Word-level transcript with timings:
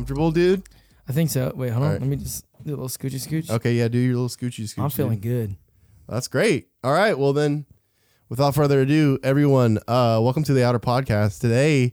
Comfortable, 0.00 0.30
dude? 0.30 0.62
I 1.06 1.12
think 1.12 1.28
so. 1.28 1.52
Wait, 1.54 1.72
hold 1.72 1.84
on. 1.84 1.92
Let 1.92 2.00
me 2.00 2.16
just 2.16 2.46
do 2.64 2.70
a 2.70 2.72
little 2.72 2.88
scoochy 2.88 3.16
scooch. 3.16 3.50
Okay, 3.50 3.74
yeah, 3.74 3.86
do 3.86 3.98
your 3.98 4.14
little 4.14 4.30
scoochy 4.30 4.64
scooch. 4.64 4.78
I'm 4.78 4.88
dude. 4.88 4.96
feeling 4.96 5.20
good. 5.20 5.56
That's 6.08 6.26
great. 6.26 6.68
All 6.82 6.94
right. 6.94 7.18
Well, 7.18 7.34
then, 7.34 7.66
without 8.30 8.54
further 8.54 8.80
ado, 8.80 9.18
everyone, 9.22 9.76
uh, 9.86 10.18
welcome 10.22 10.42
to 10.44 10.54
the 10.54 10.64
Outer 10.64 10.78
Podcast. 10.78 11.42
Today 11.42 11.92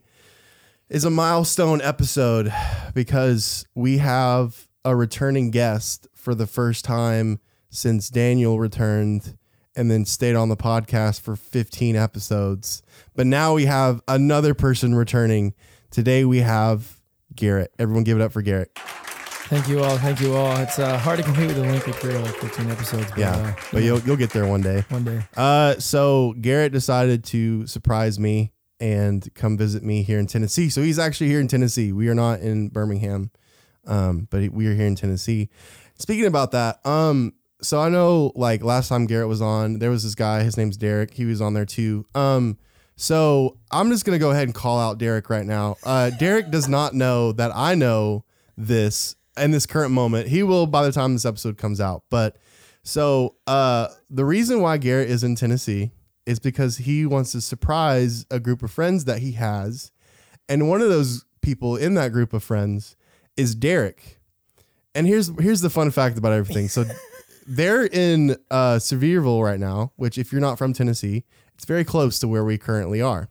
is 0.87 1.03
a 1.03 1.09
milestone 1.09 1.81
episode 1.81 2.49
because 2.93 3.65
we 3.75 3.97
have 3.97 4.69
a 4.85 4.95
returning 4.95 5.51
guest 5.51 6.07
for 6.15 6.33
the 6.33 6.47
first 6.47 6.85
time 6.85 7.41
since 7.69 8.07
Daniel 8.07 8.57
returned 8.57 9.37
and 9.75 9.91
then 9.91 10.05
stayed 10.05 10.37
on 10.37 10.47
the 10.47 10.55
podcast 10.55 11.19
for 11.19 11.35
15 11.35 11.97
episodes. 11.97 12.81
But 13.17 13.27
now 13.27 13.53
we 13.53 13.65
have 13.65 13.99
another 14.07 14.53
person 14.53 14.95
returning. 14.95 15.53
Today 15.91 16.23
we 16.23 16.37
have 16.39 16.96
Garrett. 17.37 17.71
Everyone 17.79 18.03
give 18.03 18.19
it 18.19 18.21
up 18.23 18.31
for 18.33 18.41
Garrett. 18.41 18.77
Thank 19.49 19.69
you 19.69 19.81
all. 19.81 19.97
Thank 19.97 20.19
you 20.19 20.35
all. 20.35 20.57
It's 20.57 20.77
uh, 20.77 20.97
hard 20.97 21.17
to 21.19 21.23
compete 21.23 21.47
with 21.47 21.57
a 21.57 21.61
lengthy 21.61 21.93
career 21.93 22.19
like 22.19 22.35
15 22.35 22.69
episodes. 22.69 23.05
But, 23.11 23.17
Yeah. 23.17 23.31
uh, 23.35 23.53
But 23.71 23.83
you'll 23.83 23.99
you'll 24.01 24.17
get 24.17 24.31
there 24.31 24.45
one 24.45 24.61
day. 24.61 24.83
one 24.89 25.05
day. 25.05 25.23
Uh, 25.37 25.75
so 25.79 26.35
Garrett 26.41 26.73
decided 26.73 27.23
to 27.25 27.65
surprise 27.65 28.19
me 28.19 28.51
and 28.81 29.33
come 29.35 29.57
visit 29.57 29.83
me 29.83 30.03
here 30.03 30.19
in 30.19 30.27
Tennessee. 30.27 30.69
So 30.69 30.81
he's 30.81 30.99
actually 30.99 31.29
here 31.29 31.39
in 31.39 31.47
Tennessee. 31.47 31.93
We 31.93 32.09
are 32.09 32.13
not 32.15 32.41
in 32.41 32.67
Birmingham, 32.69 33.31
um, 33.85 34.27
but 34.29 34.49
we 34.51 34.67
are 34.67 34.73
here 34.75 34.85
in 34.85 34.95
Tennessee. 34.95 35.49
Speaking 35.97 36.25
about 36.25 36.51
that, 36.51 36.85
um, 36.85 37.33
so 37.61 37.79
I 37.79 37.87
know 37.89 38.33
like 38.35 38.63
last 38.63 38.89
time 38.89 39.05
Garrett 39.07 39.29
was 39.29 39.41
on, 39.41 39.79
there 39.79 39.89
was 39.89 40.03
this 40.03 40.13
guy. 40.13 40.43
His 40.43 40.57
name's 40.57 40.75
Derek. 40.77 41.13
He 41.13 41.23
was 41.25 41.41
on 41.41 41.53
there 41.53 41.65
too. 41.65 42.05
Um, 42.13 42.57
so 42.97 43.57
I'm 43.71 43.89
just 43.89 44.03
gonna 44.03 44.19
go 44.19 44.31
ahead 44.31 44.43
and 44.43 44.53
call 44.53 44.77
out 44.79 44.97
Derek 44.97 45.29
right 45.29 45.45
now. 45.45 45.77
Uh, 45.83 46.09
Derek 46.09 46.51
does 46.51 46.67
not 46.67 46.93
know 46.93 47.31
that 47.31 47.51
I 47.55 47.75
know 47.75 48.25
this 48.57 49.15
in 49.37 49.51
this 49.51 49.65
current 49.65 49.91
moment. 49.91 50.27
He 50.27 50.43
will 50.43 50.67
by 50.67 50.83
the 50.83 50.91
time 50.91 51.13
this 51.13 51.25
episode 51.25 51.57
comes 51.57 51.79
out, 51.79 52.03
but. 52.09 52.35
So 52.83 53.35
uh, 53.47 53.89
the 54.09 54.23
reason 54.23 54.61
why 54.61 54.77
Garrett 54.77 55.09
is 55.09 55.21
in 55.21 55.35
Tennessee 55.35 55.91
is 56.25 56.39
because 56.39 56.77
he 56.77 57.05
wants 57.05 57.33
to 57.33 57.41
surprise 57.41 58.25
a 58.31 58.39
group 58.39 58.63
of 58.63 58.71
friends 58.71 59.03
that 59.03 59.19
he 59.19 59.33
has, 59.33 59.91
and 60.47 60.69
one 60.69 60.81
of 60.81 60.87
those 60.87 61.25
people 61.41 61.75
in 61.75 61.95
that 61.95 62.11
group 62.11 62.33
of 62.33 62.43
friends 62.43 62.95
is 63.37 63.55
Derek. 63.55 64.19
And 64.93 65.07
here's 65.07 65.31
here's 65.39 65.61
the 65.61 65.69
fun 65.69 65.91
fact 65.91 66.17
about 66.17 66.33
everything. 66.33 66.67
So 66.67 66.85
they're 67.47 67.85
in 67.85 68.31
uh, 68.51 68.75
Sevierville 68.75 69.43
right 69.43 69.59
now, 69.59 69.93
which 69.95 70.17
if 70.17 70.31
you're 70.31 70.41
not 70.41 70.57
from 70.57 70.73
Tennessee, 70.73 71.23
it's 71.57 71.65
very 71.65 71.83
close 71.83 72.19
to 72.19 72.27
where 72.27 72.45
we 72.45 72.59
currently 72.59 73.01
are. 73.01 73.29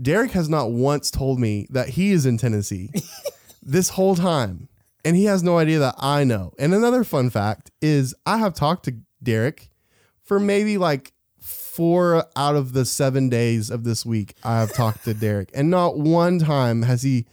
Derek 0.00 0.32
has 0.32 0.46
not 0.46 0.72
once 0.72 1.10
told 1.10 1.40
me 1.40 1.66
that 1.70 1.90
he 1.90 2.12
is 2.12 2.26
in 2.26 2.36
Tennessee 2.36 2.90
this 3.62 3.90
whole 3.90 4.14
time. 4.14 4.68
And 5.06 5.16
he 5.16 5.24
has 5.24 5.42
no 5.42 5.58
idea 5.58 5.78
that 5.80 5.94
I 5.98 6.24
know. 6.24 6.52
And 6.58 6.72
another 6.74 7.02
fun 7.04 7.30
fact 7.30 7.70
is 7.80 8.14
I 8.24 8.38
have 8.38 8.54
talked 8.54 8.84
to 8.86 8.96
Derek 9.22 9.70
for 10.22 10.38
maybe 10.38 10.78
like 10.78 11.12
four 11.40 12.24
out 12.36 12.56
of 12.56 12.72
the 12.72 12.84
seven 12.84 13.28
days 13.28 13.70
of 13.70 13.84
this 13.84 14.04
week. 14.04 14.34
I 14.44 14.60
have 14.60 14.72
talked 14.72 15.04
to 15.04 15.14
Derek. 15.14 15.50
And 15.54 15.70
not 15.70 15.98
one 15.98 16.38
time 16.38 16.82
has 16.82 17.02
he 17.02 17.26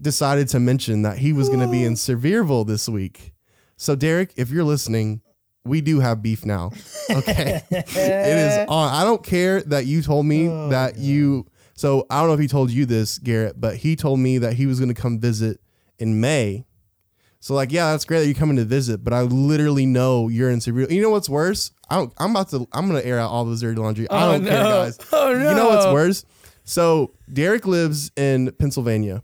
decided 0.00 0.48
to 0.48 0.60
mention 0.60 1.02
that 1.02 1.18
he 1.18 1.32
was 1.32 1.48
going 1.48 1.60
to 1.60 1.68
be 1.68 1.84
in 1.84 1.94
Sevierville 1.94 2.66
this 2.66 2.88
week. 2.88 3.32
So, 3.76 3.94
Derek, 3.94 4.32
if 4.36 4.50
you're 4.50 4.64
listening, 4.64 5.22
we 5.68 5.80
do 5.80 6.00
have 6.00 6.22
beef 6.22 6.44
now. 6.44 6.72
Okay. 7.10 7.62
it 7.70 7.86
is 7.88 8.66
on. 8.68 8.92
I 8.92 9.04
don't 9.04 9.22
care 9.22 9.62
that 9.62 9.86
you 9.86 10.02
told 10.02 10.26
me 10.26 10.48
oh, 10.48 10.68
that 10.70 10.98
you. 10.98 11.46
So 11.74 12.06
I 12.10 12.18
don't 12.18 12.28
know 12.28 12.34
if 12.34 12.40
he 12.40 12.48
told 12.48 12.70
you 12.70 12.86
this, 12.86 13.18
Garrett, 13.18 13.60
but 13.60 13.76
he 13.76 13.94
told 13.94 14.18
me 14.18 14.38
that 14.38 14.54
he 14.54 14.66
was 14.66 14.80
going 14.80 14.92
to 14.92 15.00
come 15.00 15.20
visit 15.20 15.60
in 15.98 16.20
May. 16.20 16.64
So 17.40 17.54
like, 17.54 17.70
yeah, 17.70 17.92
that's 17.92 18.04
great 18.04 18.18
that 18.20 18.26
you're 18.26 18.34
coming 18.34 18.56
to 18.56 18.64
visit, 18.64 19.04
but 19.04 19.12
I 19.12 19.22
literally 19.22 19.86
know 19.86 20.26
you're 20.26 20.50
in 20.50 20.60
Severe. 20.60 20.90
You 20.90 21.00
know 21.00 21.10
what's 21.10 21.28
worse? 21.28 21.70
I 21.88 21.94
don't, 21.96 22.12
I'm 22.18 22.32
about 22.32 22.50
to. 22.50 22.66
I'm 22.72 22.88
going 22.88 23.00
to 23.00 23.06
air 23.06 23.20
out 23.20 23.30
all 23.30 23.44
the 23.44 23.56
dirty 23.56 23.80
laundry. 23.80 24.10
I 24.10 24.26
Oh, 24.26 24.32
don't 24.32 24.44
care, 24.46 24.62
guys. 24.62 24.98
Oh, 25.12 25.32
no. 25.32 25.50
You 25.50 25.54
know 25.56 25.68
what's 25.68 25.86
worse? 25.92 26.24
So 26.64 27.14
Derek 27.32 27.64
lives 27.64 28.10
in 28.16 28.50
Pennsylvania, 28.58 29.22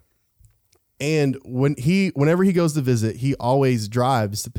and 1.00 1.36
when 1.44 1.74
he, 1.76 2.08
whenever 2.14 2.44
he 2.44 2.52
goes 2.52 2.72
to 2.74 2.80
visit, 2.80 3.16
he 3.16 3.34
always 3.34 3.88
drives 3.88 4.42
to 4.44 4.50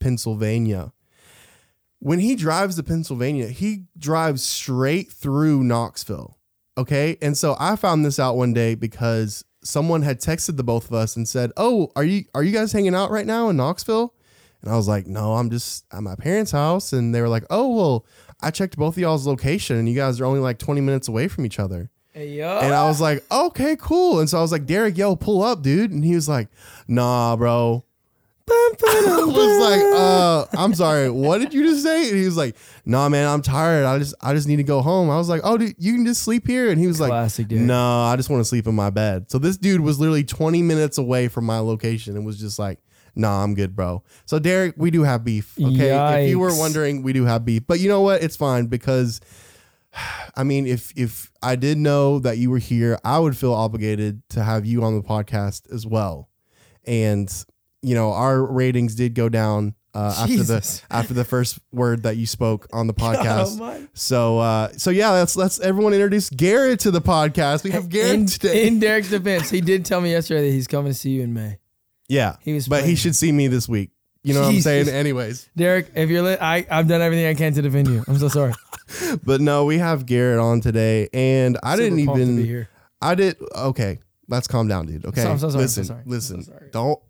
Pennsylvania. 0.00 0.92
When 2.00 2.18
he 2.18 2.34
drives 2.34 2.76
to 2.76 2.82
Pennsylvania, 2.82 3.48
he 3.48 3.84
drives 3.96 4.42
straight 4.42 5.12
through 5.12 5.62
Knoxville. 5.62 6.38
Okay, 6.78 7.18
and 7.20 7.36
so 7.36 7.56
I 7.60 7.76
found 7.76 8.04
this 8.04 8.18
out 8.18 8.36
one 8.36 8.54
day 8.54 8.74
because 8.74 9.44
someone 9.62 10.02
had 10.02 10.20
texted 10.20 10.56
the 10.56 10.64
both 10.64 10.86
of 10.86 10.94
us 10.94 11.14
and 11.14 11.28
said, 11.28 11.52
"Oh, 11.56 11.92
are 11.94 12.04
you 12.04 12.24
are 12.34 12.42
you 12.42 12.52
guys 12.52 12.72
hanging 12.72 12.94
out 12.94 13.10
right 13.10 13.26
now 13.26 13.50
in 13.50 13.56
Knoxville?" 13.56 14.14
And 14.62 14.72
I 14.72 14.76
was 14.76 14.88
like, 14.88 15.06
"No, 15.06 15.34
I'm 15.34 15.50
just 15.50 15.84
at 15.92 16.02
my 16.02 16.14
parents' 16.14 16.52
house." 16.52 16.92
And 16.92 17.14
they 17.14 17.20
were 17.20 17.28
like, 17.28 17.44
"Oh, 17.50 17.76
well, 17.76 18.06
I 18.40 18.50
checked 18.50 18.76
both 18.76 18.94
of 18.94 18.98
y'all's 18.98 19.26
location, 19.26 19.76
and 19.76 19.88
you 19.88 19.94
guys 19.94 20.20
are 20.20 20.24
only 20.24 20.40
like 20.40 20.58
20 20.58 20.80
minutes 20.80 21.06
away 21.06 21.28
from 21.28 21.44
each 21.44 21.58
other." 21.58 21.90
Yo. 22.14 22.58
And 22.58 22.74
I 22.74 22.88
was 22.88 23.00
like, 23.00 23.24
okay, 23.30 23.76
cool. 23.76 24.18
And 24.18 24.28
so 24.28 24.38
I 24.38 24.42
was 24.42 24.50
like, 24.50 24.66
Derek, 24.66 24.98
yo, 24.98 25.14
pull 25.14 25.42
up, 25.42 25.62
dude. 25.62 25.92
And 25.92 26.04
he 26.04 26.14
was 26.14 26.28
like, 26.28 26.48
nah, 26.88 27.36
bro. 27.36 27.84
I 28.50 29.24
was 29.26 29.60
like, 29.70 29.80
uh, 30.00 30.46
I'm 30.58 30.74
sorry. 30.74 31.10
What 31.10 31.38
did 31.38 31.54
you 31.54 31.62
just 31.64 31.82
say? 31.82 32.08
And 32.08 32.18
he 32.18 32.24
was 32.24 32.36
like, 32.36 32.56
nah, 32.84 33.08
man, 33.08 33.28
I'm 33.28 33.42
tired. 33.42 33.84
I 33.84 33.98
just, 33.98 34.14
I 34.20 34.34
just 34.34 34.48
need 34.48 34.56
to 34.56 34.62
go 34.62 34.82
home. 34.82 35.10
I 35.10 35.16
was 35.16 35.28
like, 35.28 35.40
oh, 35.44 35.56
dude, 35.58 35.74
you 35.78 35.94
can 35.94 36.04
just 36.04 36.22
sleep 36.22 36.46
here. 36.46 36.70
And 36.70 36.80
he 36.80 36.86
was 36.86 36.98
Classic 36.98 37.50
like, 37.50 37.60
no, 37.60 38.02
I 38.02 38.16
just 38.16 38.30
want 38.30 38.40
to 38.40 38.44
sleep 38.44 38.66
in 38.66 38.74
my 38.74 38.90
bed. 38.90 39.30
So 39.30 39.38
this 39.38 39.56
dude 39.56 39.80
was 39.80 39.98
literally 40.00 40.24
20 40.24 40.62
minutes 40.62 40.98
away 40.98 41.28
from 41.28 41.44
my 41.44 41.58
location 41.58 42.16
and 42.16 42.26
was 42.26 42.38
just 42.38 42.58
like, 42.58 42.78
nah, 43.14 43.42
I'm 43.42 43.54
good, 43.54 43.74
bro. 43.76 44.02
So 44.26 44.38
Derek, 44.38 44.74
we 44.76 44.90
do 44.90 45.02
have 45.02 45.24
beef. 45.24 45.56
Okay. 45.60 45.90
If 46.24 46.30
you 46.30 46.38
were 46.38 46.56
wondering, 46.56 47.02
we 47.02 47.12
do 47.12 47.24
have 47.24 47.44
beef. 47.44 47.62
But 47.66 47.80
you 47.80 47.88
know 47.88 48.00
what? 48.00 48.22
It's 48.22 48.36
fine 48.36 48.66
because 48.66 49.20
I 50.36 50.44
mean, 50.44 50.66
if 50.66 50.92
if 50.96 51.30
I 51.42 51.56
did 51.56 51.78
know 51.78 52.18
that 52.20 52.38
you 52.38 52.50
were 52.50 52.58
here, 52.58 52.98
I 53.04 53.18
would 53.18 53.36
feel 53.36 53.52
obligated 53.52 54.22
to 54.30 54.42
have 54.44 54.64
you 54.64 54.84
on 54.84 54.94
the 54.94 55.02
podcast 55.02 55.72
as 55.72 55.86
well. 55.86 56.28
And 56.86 57.30
you 57.82 57.94
know, 57.94 58.12
our 58.12 58.42
ratings 58.44 58.94
did 58.94 59.14
go 59.14 59.28
down 59.28 59.74
uh, 59.94 60.14
after 60.18 60.42
the 60.44 60.82
after 60.90 61.14
the 61.14 61.24
first 61.24 61.58
word 61.72 62.04
that 62.04 62.16
you 62.16 62.26
spoke 62.26 62.66
on 62.72 62.86
the 62.86 62.92
Oh, 62.98 63.00
podcast. 63.00 63.58
my. 63.58 63.80
so 63.94 64.38
uh, 64.38 64.68
so 64.76 64.90
yeah, 64.90 65.10
let's 65.10 65.34
let's 65.36 65.58
everyone 65.60 65.92
introduce 65.94 66.30
Garrett 66.30 66.80
to 66.80 66.90
the 66.90 67.00
podcast. 67.00 67.64
We 67.64 67.70
have 67.72 67.88
Garrett 67.88 68.14
in, 68.14 68.26
today. 68.26 68.66
in 68.68 68.78
Derek's 68.78 69.10
defense, 69.10 69.50
he 69.50 69.60
did 69.60 69.84
tell 69.84 70.00
me 70.00 70.10
yesterday 70.12 70.48
that 70.48 70.54
he's 70.54 70.66
coming 70.68 70.92
to 70.92 70.98
see 70.98 71.10
you 71.10 71.22
in 71.22 71.32
May. 71.34 71.58
yeah, 72.08 72.36
He 72.40 72.52
was 72.52 72.68
but 72.68 72.84
he 72.84 72.94
should 72.94 73.16
see 73.16 73.32
me 73.32 73.48
this 73.48 73.68
week. 73.68 73.90
You 74.22 74.34
know 74.34 74.42
what 74.42 74.50
I'm 74.54 74.60
saying? 74.60 74.88
Anyways, 74.90 75.48
Derek, 75.56 75.90
if 75.94 76.10
you're 76.10 76.20
lit, 76.22 76.42
I, 76.42 76.66
I've 76.70 76.86
done 76.86 77.00
everything 77.00 77.26
I 77.26 77.32
can 77.34 77.54
to 77.54 77.62
defend 77.62 77.88
you. 77.88 78.04
I'm 78.06 78.18
so 78.18 78.28
sorry. 78.28 78.52
but 79.24 79.40
no, 79.40 79.64
we 79.64 79.78
have 79.78 80.04
Garrett 80.04 80.38
on 80.38 80.60
today, 80.60 81.08
and 81.14 81.56
I 81.62 81.76
Super 81.76 81.88
didn't 81.96 82.06
pumped 82.06 82.20
to 82.20 82.36
be 82.36 82.42
even. 82.48 82.66
I 83.00 83.14
did. 83.14 83.36
Okay, 83.56 83.98
let's 84.28 84.46
calm 84.46 84.68
down, 84.68 84.86
dude. 84.86 85.06
Okay, 85.06 85.22
So- 85.22 85.30
I'm 85.30 85.38
so 85.38 85.48
sorry, 85.48 85.62
listen, 85.62 85.84
so 85.84 85.98
listen. 86.04 86.46
Don't. 86.70 87.00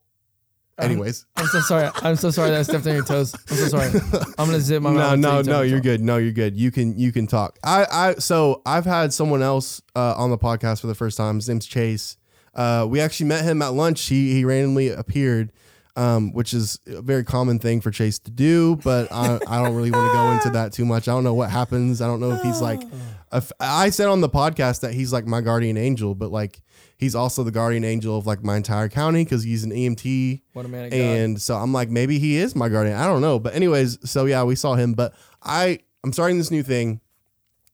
Um, 0.80 0.90
Anyways, 0.90 1.26
I'm 1.36 1.46
so 1.46 1.60
sorry. 1.60 1.90
I'm 1.96 2.16
so 2.16 2.30
sorry 2.30 2.50
that 2.50 2.60
I 2.60 2.62
stepped 2.62 2.86
on 2.86 2.94
your 2.94 3.04
toes. 3.04 3.34
I'm 3.50 3.56
so 3.56 3.68
sorry. 3.68 3.90
I'm 4.38 4.46
gonna 4.46 4.60
zip 4.60 4.82
my 4.82 4.90
no, 4.90 4.96
mouth. 4.96 5.18
no, 5.18 5.42
tell 5.42 5.54
no. 5.58 5.62
You're 5.62 5.80
good. 5.80 6.00
No, 6.00 6.16
you're 6.16 6.32
good. 6.32 6.56
You 6.56 6.70
can 6.70 6.98
you 6.98 7.12
can 7.12 7.26
talk. 7.26 7.58
I 7.62 7.86
I 7.90 8.14
so 8.14 8.62
I've 8.64 8.86
had 8.86 9.12
someone 9.12 9.42
else 9.42 9.82
uh, 9.94 10.14
on 10.16 10.30
the 10.30 10.38
podcast 10.38 10.80
for 10.80 10.86
the 10.86 10.94
first 10.94 11.16
time. 11.16 11.36
His 11.36 11.48
name's 11.48 11.66
Chase. 11.66 12.16
Uh, 12.54 12.86
we 12.88 13.00
actually 13.00 13.26
met 13.26 13.44
him 13.44 13.62
at 13.62 13.74
lunch. 13.74 14.06
He 14.06 14.32
he 14.32 14.44
randomly 14.44 14.88
appeared, 14.88 15.52
um, 15.96 16.32
which 16.32 16.52
is 16.54 16.80
a 16.86 17.02
very 17.02 17.24
common 17.24 17.58
thing 17.58 17.80
for 17.80 17.90
Chase 17.90 18.18
to 18.20 18.30
do. 18.30 18.76
But 18.76 19.12
I 19.12 19.38
I 19.46 19.62
don't 19.62 19.74
really 19.74 19.90
want 19.90 20.10
to 20.10 20.16
go 20.16 20.30
into 20.32 20.50
that 20.50 20.72
too 20.72 20.84
much. 20.84 21.08
I 21.08 21.12
don't 21.12 21.24
know 21.24 21.34
what 21.34 21.50
happens. 21.50 22.00
I 22.00 22.06
don't 22.06 22.20
know 22.20 22.32
if 22.32 22.42
he's 22.42 22.60
like. 22.60 22.80
if- 23.32 23.52
I 23.60 23.90
said 23.90 24.08
on 24.08 24.20
the 24.20 24.28
podcast 24.28 24.80
that 24.80 24.94
he's 24.94 25.12
like 25.12 25.26
my 25.26 25.40
guardian 25.40 25.76
angel, 25.76 26.14
but 26.14 26.32
like 26.32 26.60
he's 27.00 27.14
also 27.14 27.42
the 27.42 27.50
guardian 27.50 27.82
angel 27.82 28.16
of 28.16 28.26
like 28.26 28.44
my 28.44 28.56
entire 28.56 28.88
county 28.88 29.24
because 29.24 29.42
he's 29.42 29.64
an 29.64 29.70
EMT. 29.72 30.42
What 30.52 30.66
a 30.66 30.68
man 30.68 30.84
of 30.84 30.90
God. 30.90 30.96
And 30.98 31.42
so 31.42 31.56
I'm 31.56 31.72
like, 31.72 31.88
maybe 31.88 32.18
he 32.18 32.36
is 32.36 32.54
my 32.54 32.68
guardian. 32.68 32.96
I 32.96 33.06
don't 33.06 33.22
know. 33.22 33.38
But 33.40 33.54
anyways, 33.54 33.98
so 34.08 34.26
yeah, 34.26 34.44
we 34.44 34.54
saw 34.54 34.74
him. 34.74 34.92
But 34.92 35.14
I 35.42 35.80
I'm 36.04 36.12
starting 36.12 36.38
this 36.38 36.50
new 36.50 36.62
thing 36.62 37.00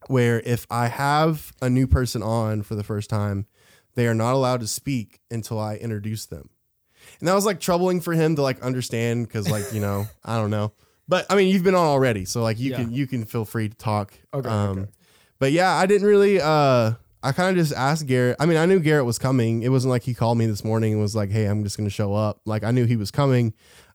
where 0.09 0.41
if 0.41 0.67
I 0.71 0.87
have 0.89 1.53
a 1.61 1.69
new 1.69 1.87
person 1.87 2.23
on 2.23 2.63
for 2.63 2.75
the 2.77 2.85
first 2.85 3.11
time, 3.11 3.47
they 3.97 4.07
are 4.07 4.15
not 4.15 4.35
allowed 4.35 4.61
to 4.61 4.67
speak 4.69 5.21
until 5.31 5.59
I 5.59 5.77
introduce 5.77 6.27
them. 6.27 6.49
And 7.21 7.29
that 7.29 7.35
was 7.35 7.45
like 7.47 7.61
troubling 7.61 8.01
for 8.01 8.13
him 8.13 8.37
to 8.37 8.43
like 8.43 8.61
understand 8.63 9.27
because 9.27 9.49
like, 9.51 9.73
you 9.73 9.81
know, 9.81 10.07
I 10.25 10.37
don't 10.37 10.51
know. 10.51 10.73
But 11.09 11.27
I 11.31 11.35
mean, 11.37 11.49
you've 11.49 11.63
been 11.65 11.75
on 11.75 11.87
already, 11.87 12.25
so 12.25 12.43
like 12.43 12.59
you 12.59 12.71
Yeah. 12.71 12.77
can 12.79 12.93
you 12.93 13.07
can 13.07 13.25
feel 13.25 13.45
free 13.45 13.69
to 13.69 13.77
talk. 13.77 14.15
Okay, 14.35 14.49
Um, 14.49 14.79
okay. 14.79 14.91
But 15.39 15.53
yeah, 15.53 15.73
I 15.75 15.87
didn't 15.87 16.07
really. 16.07 16.41
uh 16.41 16.93
I 17.27 17.33
kind 17.33 17.51
of 17.51 17.57
just 17.57 17.77
asked 17.77 18.07
Garrett. 18.07 18.37
I 18.39 18.47
mean, 18.47 18.57
I 18.57 18.67
knew 18.67 18.79
Garrett 18.79 19.05
was 19.05 19.19
coming. 19.19 19.63
It 19.63 19.71
wasn't 19.71 19.91
like 19.91 20.05
he 20.05 20.15
called 20.15 20.39
me 20.39 20.47
this 20.47 20.63
morning 20.63 20.93
and 20.93 21.03
was 21.03 21.17
like, 21.17 21.31
"Hey, 21.31 21.47
I'm 21.47 21.65
just 21.65 21.77
going 21.77 21.89
to 21.89 21.95
show 21.95 22.15
up." 22.15 22.41
Like 22.45 22.63
I 22.63 22.71
knew 22.71 22.85
he 22.85 22.97
was 22.97 23.11
coming. 23.11 23.53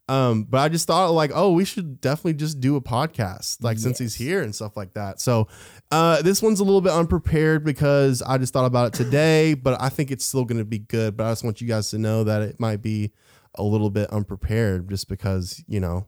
Um, 0.09 0.43
but 0.43 0.57
I 0.57 0.67
just 0.67 0.87
thought 0.87 1.11
like, 1.11 1.31
oh, 1.33 1.53
we 1.53 1.63
should 1.63 2.01
definitely 2.01 2.33
just 2.33 2.59
do 2.59 2.75
a 2.75 2.81
podcast, 2.81 3.63
like 3.63 3.77
since 3.77 3.97
he's 3.97 4.15
here 4.15 4.41
and 4.41 4.53
stuff 4.53 4.75
like 4.75 4.93
that. 4.95 5.21
So 5.21 5.47
uh, 5.89 6.21
this 6.21 6.41
one's 6.41 6.59
a 6.59 6.65
little 6.65 6.81
bit 6.81 6.91
unprepared 6.91 7.63
because 7.63 8.21
I 8.21 8.37
just 8.37 8.51
thought 8.51 8.65
about 8.65 8.87
it 8.87 8.93
today, 8.93 9.53
but 9.53 9.79
I 9.79 9.87
think 9.87 10.11
it's 10.11 10.25
still 10.25 10.43
going 10.43 10.57
to 10.57 10.65
be 10.65 10.79
good. 10.79 11.15
But 11.15 11.27
I 11.27 11.31
just 11.31 11.45
want 11.45 11.61
you 11.61 11.67
guys 11.67 11.91
to 11.91 11.97
know 11.97 12.25
that 12.25 12.41
it 12.41 12.59
might 12.59 12.81
be 12.81 13.13
a 13.55 13.63
little 13.63 13.89
bit 13.89 14.09
unprepared, 14.09 14.89
just 14.89 15.07
because 15.07 15.63
you 15.67 15.79
know 15.79 16.07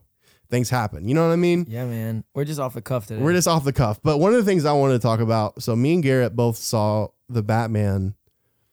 things 0.54 0.70
happen. 0.70 1.08
You 1.08 1.14
know 1.14 1.26
what 1.26 1.32
I 1.32 1.36
mean? 1.36 1.66
Yeah, 1.68 1.84
man. 1.84 2.22
We're 2.32 2.44
just 2.44 2.60
off 2.60 2.74
the 2.74 2.82
cuff 2.82 3.06
today. 3.06 3.20
We're 3.20 3.32
just 3.32 3.48
off 3.48 3.64
the 3.64 3.72
cuff. 3.72 4.00
But 4.02 4.18
one 4.18 4.32
of 4.32 4.38
the 4.38 4.44
things 4.48 4.64
I 4.64 4.72
wanted 4.72 4.94
to 4.94 4.98
talk 5.00 5.18
about, 5.18 5.60
so 5.60 5.74
me 5.74 5.94
and 5.94 6.02
Garrett 6.02 6.36
both 6.36 6.56
saw 6.56 7.08
the 7.28 7.42
Batman 7.42 8.14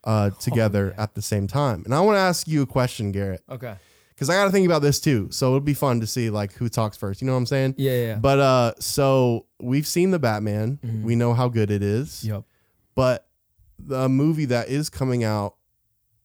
uh, 0.03 0.29
together 0.39 0.93
yeah. 0.95 1.03
at 1.03 1.15
the 1.15 1.21
same 1.23 1.47
time. 1.47 1.81
And 1.85 1.95
I 1.95 2.01
want 2.01 2.17
to 2.17 2.21
ask 2.21 2.47
you 2.47 2.61
a 2.61 2.67
question, 2.67 3.11
Garrett, 3.11 3.41
okay. 3.49 3.75
because 4.09 4.29
I 4.29 4.33
got 4.33 4.45
to 4.45 4.51
think 4.51 4.67
about 4.67 4.83
this 4.83 4.99
too. 4.99 5.29
So 5.31 5.47
it'll 5.47 5.59
be 5.59 5.73
fun 5.73 5.99
to 6.01 6.07
see 6.07 6.29
like 6.29 6.53
who 6.53 6.69
talks 6.69 6.97
first. 6.97 7.19
You 7.19 7.25
know 7.25 7.33
what 7.33 7.39
I'm 7.39 7.45
saying? 7.47 7.75
Yeah, 7.79 7.91
yeah. 7.93 8.15
But 8.15 8.39
uh, 8.39 8.73
so 8.79 9.47
we've 9.59 9.87
seen 9.87 10.11
the 10.11 10.19
Batman. 10.19 10.79
Mhm. 10.85 11.03
We 11.03 11.15
know 11.15 11.33
how 11.33 11.49
good 11.49 11.71
it 11.71 11.81
is. 11.81 12.23
Yep. 12.23 12.43
But 12.93 13.27
the 13.79 14.07
movie 14.07 14.45
that 14.45 14.69
is 14.69 14.91
coming 14.91 15.23
out 15.23 15.55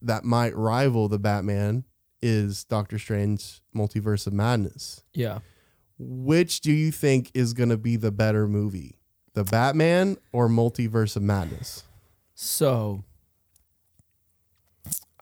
that 0.02 0.22
might 0.24 0.54
rival 0.54 1.08
the 1.08 1.18
Batman 1.18 1.84
is 2.26 2.64
Doctor 2.64 2.98
Strange 2.98 3.60
Multiverse 3.74 4.26
of 4.26 4.32
Madness. 4.32 5.02
Yeah. 5.14 5.38
Which 5.98 6.60
do 6.60 6.72
you 6.72 6.90
think 6.92 7.30
is 7.34 7.52
going 7.52 7.68
to 7.70 7.76
be 7.78 7.96
the 7.96 8.10
better 8.10 8.46
movie? 8.48 8.98
The 9.34 9.44
Batman 9.44 10.16
or 10.32 10.48
Multiverse 10.48 11.16
of 11.16 11.22
Madness? 11.22 11.84
So 12.34 13.04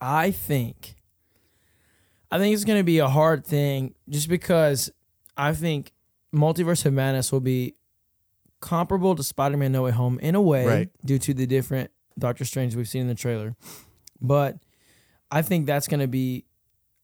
I 0.00 0.30
think 0.30 0.96
I 2.30 2.38
think 2.38 2.54
it's 2.54 2.64
gonna 2.64 2.82
be 2.82 2.98
a 2.98 3.08
hard 3.08 3.46
thing 3.46 3.94
just 4.08 4.28
because 4.28 4.90
I 5.36 5.52
think 5.54 5.92
Multiverse 6.34 6.84
of 6.84 6.92
Madness 6.92 7.30
will 7.30 7.40
be 7.40 7.74
comparable 8.60 9.14
to 9.14 9.22
Spider-Man 9.22 9.70
No 9.72 9.82
Way 9.84 9.92
Home 9.92 10.18
in 10.18 10.34
a 10.34 10.40
way 10.42 10.66
Right. 10.66 10.90
due 11.04 11.18
to 11.20 11.34
the 11.34 11.46
different 11.46 11.90
Doctor 12.18 12.44
Strange 12.44 12.74
we've 12.74 12.88
seen 12.88 13.02
in 13.02 13.08
the 13.08 13.14
trailer. 13.14 13.54
But 14.20 14.58
I 15.30 15.42
think 15.42 15.66
that's 15.66 15.86
gonna 15.86 16.08
be 16.08 16.44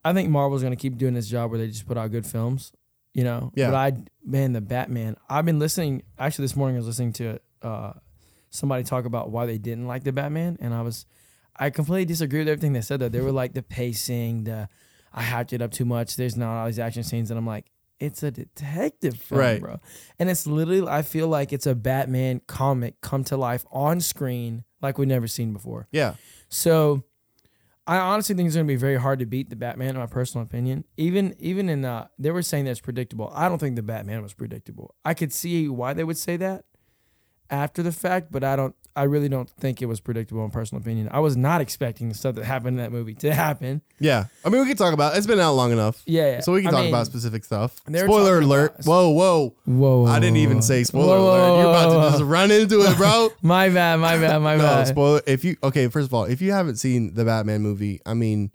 I 0.03 0.13
think 0.13 0.29
Marvel's 0.29 0.63
gonna 0.63 0.75
keep 0.75 0.97
doing 0.97 1.13
this 1.13 1.27
job 1.27 1.51
where 1.51 1.59
they 1.59 1.67
just 1.67 1.85
put 1.87 1.97
out 1.97 2.11
good 2.11 2.25
films. 2.25 2.71
You 3.13 3.23
know? 3.25 3.51
Yeah. 3.55 3.71
But 3.71 3.75
I 3.75 3.93
man, 4.25 4.53
the 4.53 4.61
Batman. 4.61 5.17
I've 5.29 5.45
been 5.45 5.59
listening 5.59 6.03
actually 6.17 6.43
this 6.45 6.55
morning 6.55 6.77
I 6.77 6.79
was 6.79 6.87
listening 6.87 7.13
to 7.13 7.39
uh 7.61 7.93
somebody 8.49 8.83
talk 8.83 9.05
about 9.05 9.31
why 9.31 9.45
they 9.45 9.57
didn't 9.57 9.87
like 9.87 10.03
the 10.03 10.11
Batman, 10.11 10.57
and 10.59 10.73
I 10.73 10.81
was, 10.81 11.05
I 11.57 11.69
completely 11.69 12.05
disagree 12.05 12.39
with 12.39 12.49
everything 12.49 12.73
they 12.73 12.81
said. 12.81 12.99
Though 12.99 13.09
they 13.09 13.21
were 13.21 13.31
like 13.31 13.53
the 13.53 13.63
pacing, 13.63 14.43
the 14.45 14.67
I 15.13 15.23
hyped 15.23 15.53
it 15.53 15.61
up 15.61 15.71
too 15.71 15.85
much. 15.85 16.15
There's 16.15 16.35
not 16.37 16.59
all 16.59 16.65
these 16.67 16.79
action 16.79 17.03
scenes, 17.03 17.31
and 17.31 17.37
I'm 17.37 17.45
like, 17.45 17.69
it's 17.99 18.23
a 18.23 18.31
detective 18.31 19.15
film, 19.17 19.39
Right. 19.39 19.61
bro. 19.61 19.79
And 20.19 20.29
it's 20.29 20.47
literally, 20.47 20.87
I 20.87 21.01
feel 21.01 21.27
like 21.27 21.53
it's 21.53 21.67
a 21.67 21.75
Batman 21.75 22.41
comic 22.47 22.99
come 23.01 23.23
to 23.25 23.37
life 23.37 23.63
on 23.71 24.01
screen 24.01 24.63
like 24.81 24.97
we've 24.97 25.07
never 25.07 25.27
seen 25.27 25.53
before. 25.53 25.87
Yeah. 25.91 26.15
So 26.49 27.03
I 27.87 27.97
honestly 27.97 28.35
think 28.35 28.47
it's 28.47 28.55
going 28.55 28.67
to 28.67 28.71
be 28.71 28.77
very 28.77 28.97
hard 28.97 29.19
to 29.19 29.25
beat 29.25 29.49
the 29.49 29.55
Batman, 29.55 29.89
in 29.89 29.97
my 29.97 30.05
personal 30.05 30.45
opinion. 30.45 30.85
Even 30.97 31.35
even 31.39 31.67
in 31.67 31.83
uh, 31.83 32.07
they 32.19 32.31
were 32.31 32.43
saying 32.43 32.65
that's 32.65 32.79
predictable. 32.79 33.31
I 33.33 33.49
don't 33.49 33.57
think 33.57 33.75
the 33.75 33.83
Batman 33.83 34.21
was 34.21 34.33
predictable. 34.33 34.95
I 35.03 35.13
could 35.13 35.33
see 35.33 35.67
why 35.67 35.93
they 35.93 36.03
would 36.03 36.17
say 36.17 36.37
that 36.37 36.65
after 37.51 37.83
the 37.83 37.91
fact, 37.91 38.31
but 38.31 38.43
I 38.43 38.55
don't. 38.55 38.73
I 38.93 39.03
really 39.03 39.29
don't 39.29 39.49
think 39.49 39.81
it 39.81 39.85
was 39.85 40.01
predictable 40.01 40.43
in 40.43 40.51
personal 40.51 40.81
opinion. 40.81 41.07
I 41.13 41.21
was 41.21 41.37
not 41.37 41.61
expecting 41.61 42.09
the 42.09 42.13
stuff 42.13 42.35
that 42.35 42.43
happened 42.43 42.77
in 42.77 42.83
that 42.83 42.91
movie 42.91 43.13
to 43.15 43.33
happen. 43.45 43.81
Yeah. 44.01 44.25
I 44.43 44.49
mean, 44.49 44.59
we 44.63 44.67
can 44.67 44.75
talk 44.75 44.93
about 44.93 45.15
It's 45.15 45.25
been 45.25 45.39
out 45.39 45.53
long 45.53 45.71
enough. 45.71 46.03
Yeah, 46.05 46.29
yeah. 46.29 46.39
So 46.41 46.51
we 46.51 46.59
can 46.61 46.67
I 46.67 46.71
talk 46.71 46.79
mean, 46.81 46.89
about 46.89 47.05
specific 47.05 47.45
stuff. 47.45 47.77
Spoiler 47.87 48.39
alert. 48.39 48.73
about- 48.73 48.85
whoa, 48.85 49.09
whoa. 49.11 49.55
Whoa, 49.63 50.05
I 50.07 50.19
didn't 50.19 50.37
even 50.37 50.61
say 50.61 50.83
spoiler 50.83 51.17
Whoa, 51.19 51.23
alert. 51.29 51.61
You're 51.61 51.69
about 51.69 51.89
whoa. 51.89 52.03
to 52.03 52.09
just 52.17 52.23
run 52.29 52.51
into 52.51 52.81
it, 52.81 52.97
bro. 52.97 53.29
My 53.41 53.69
bad, 53.69 54.01
my 54.01 54.17
bad, 54.17 54.39
my 54.39 54.57
no, 54.57 54.63
bad. 54.63 54.87
spoiler. 54.87 55.21
If 55.25 55.45
you 55.45 55.55
okay, 55.63 55.87
first 55.87 56.07
of 56.07 56.13
all, 56.13 56.25
if 56.25 56.41
you 56.41 56.51
haven't 56.51 56.75
seen 56.75 57.13
the 57.13 57.23
Batman 57.23 57.61
movie, 57.61 58.01
I 58.05 58.13
mean, 58.13 58.51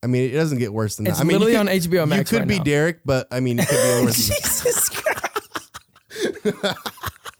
I 0.00 0.06
mean, 0.06 0.30
it 0.30 0.34
doesn't 0.34 0.58
get 0.58 0.72
worse 0.72 0.94
than 0.94 1.08
It's 1.08 1.18
that. 1.18 1.24
I 1.24 1.26
mean, 1.26 1.40
literally 1.40 1.70
could- 1.72 1.94
on 1.96 2.04
HBO 2.06 2.08
Max. 2.08 2.30
You 2.30 2.36
could 2.38 2.42
right 2.42 2.48
be 2.48 2.58
now. 2.58 2.64
Derek, 2.64 3.00
but 3.04 3.26
I 3.32 3.40
mean, 3.40 3.58
you 3.58 3.66
could 3.66 3.98
be 4.00 4.04
worse. 4.06 4.28
Jesus 4.28 4.88
Christ. 4.90 6.76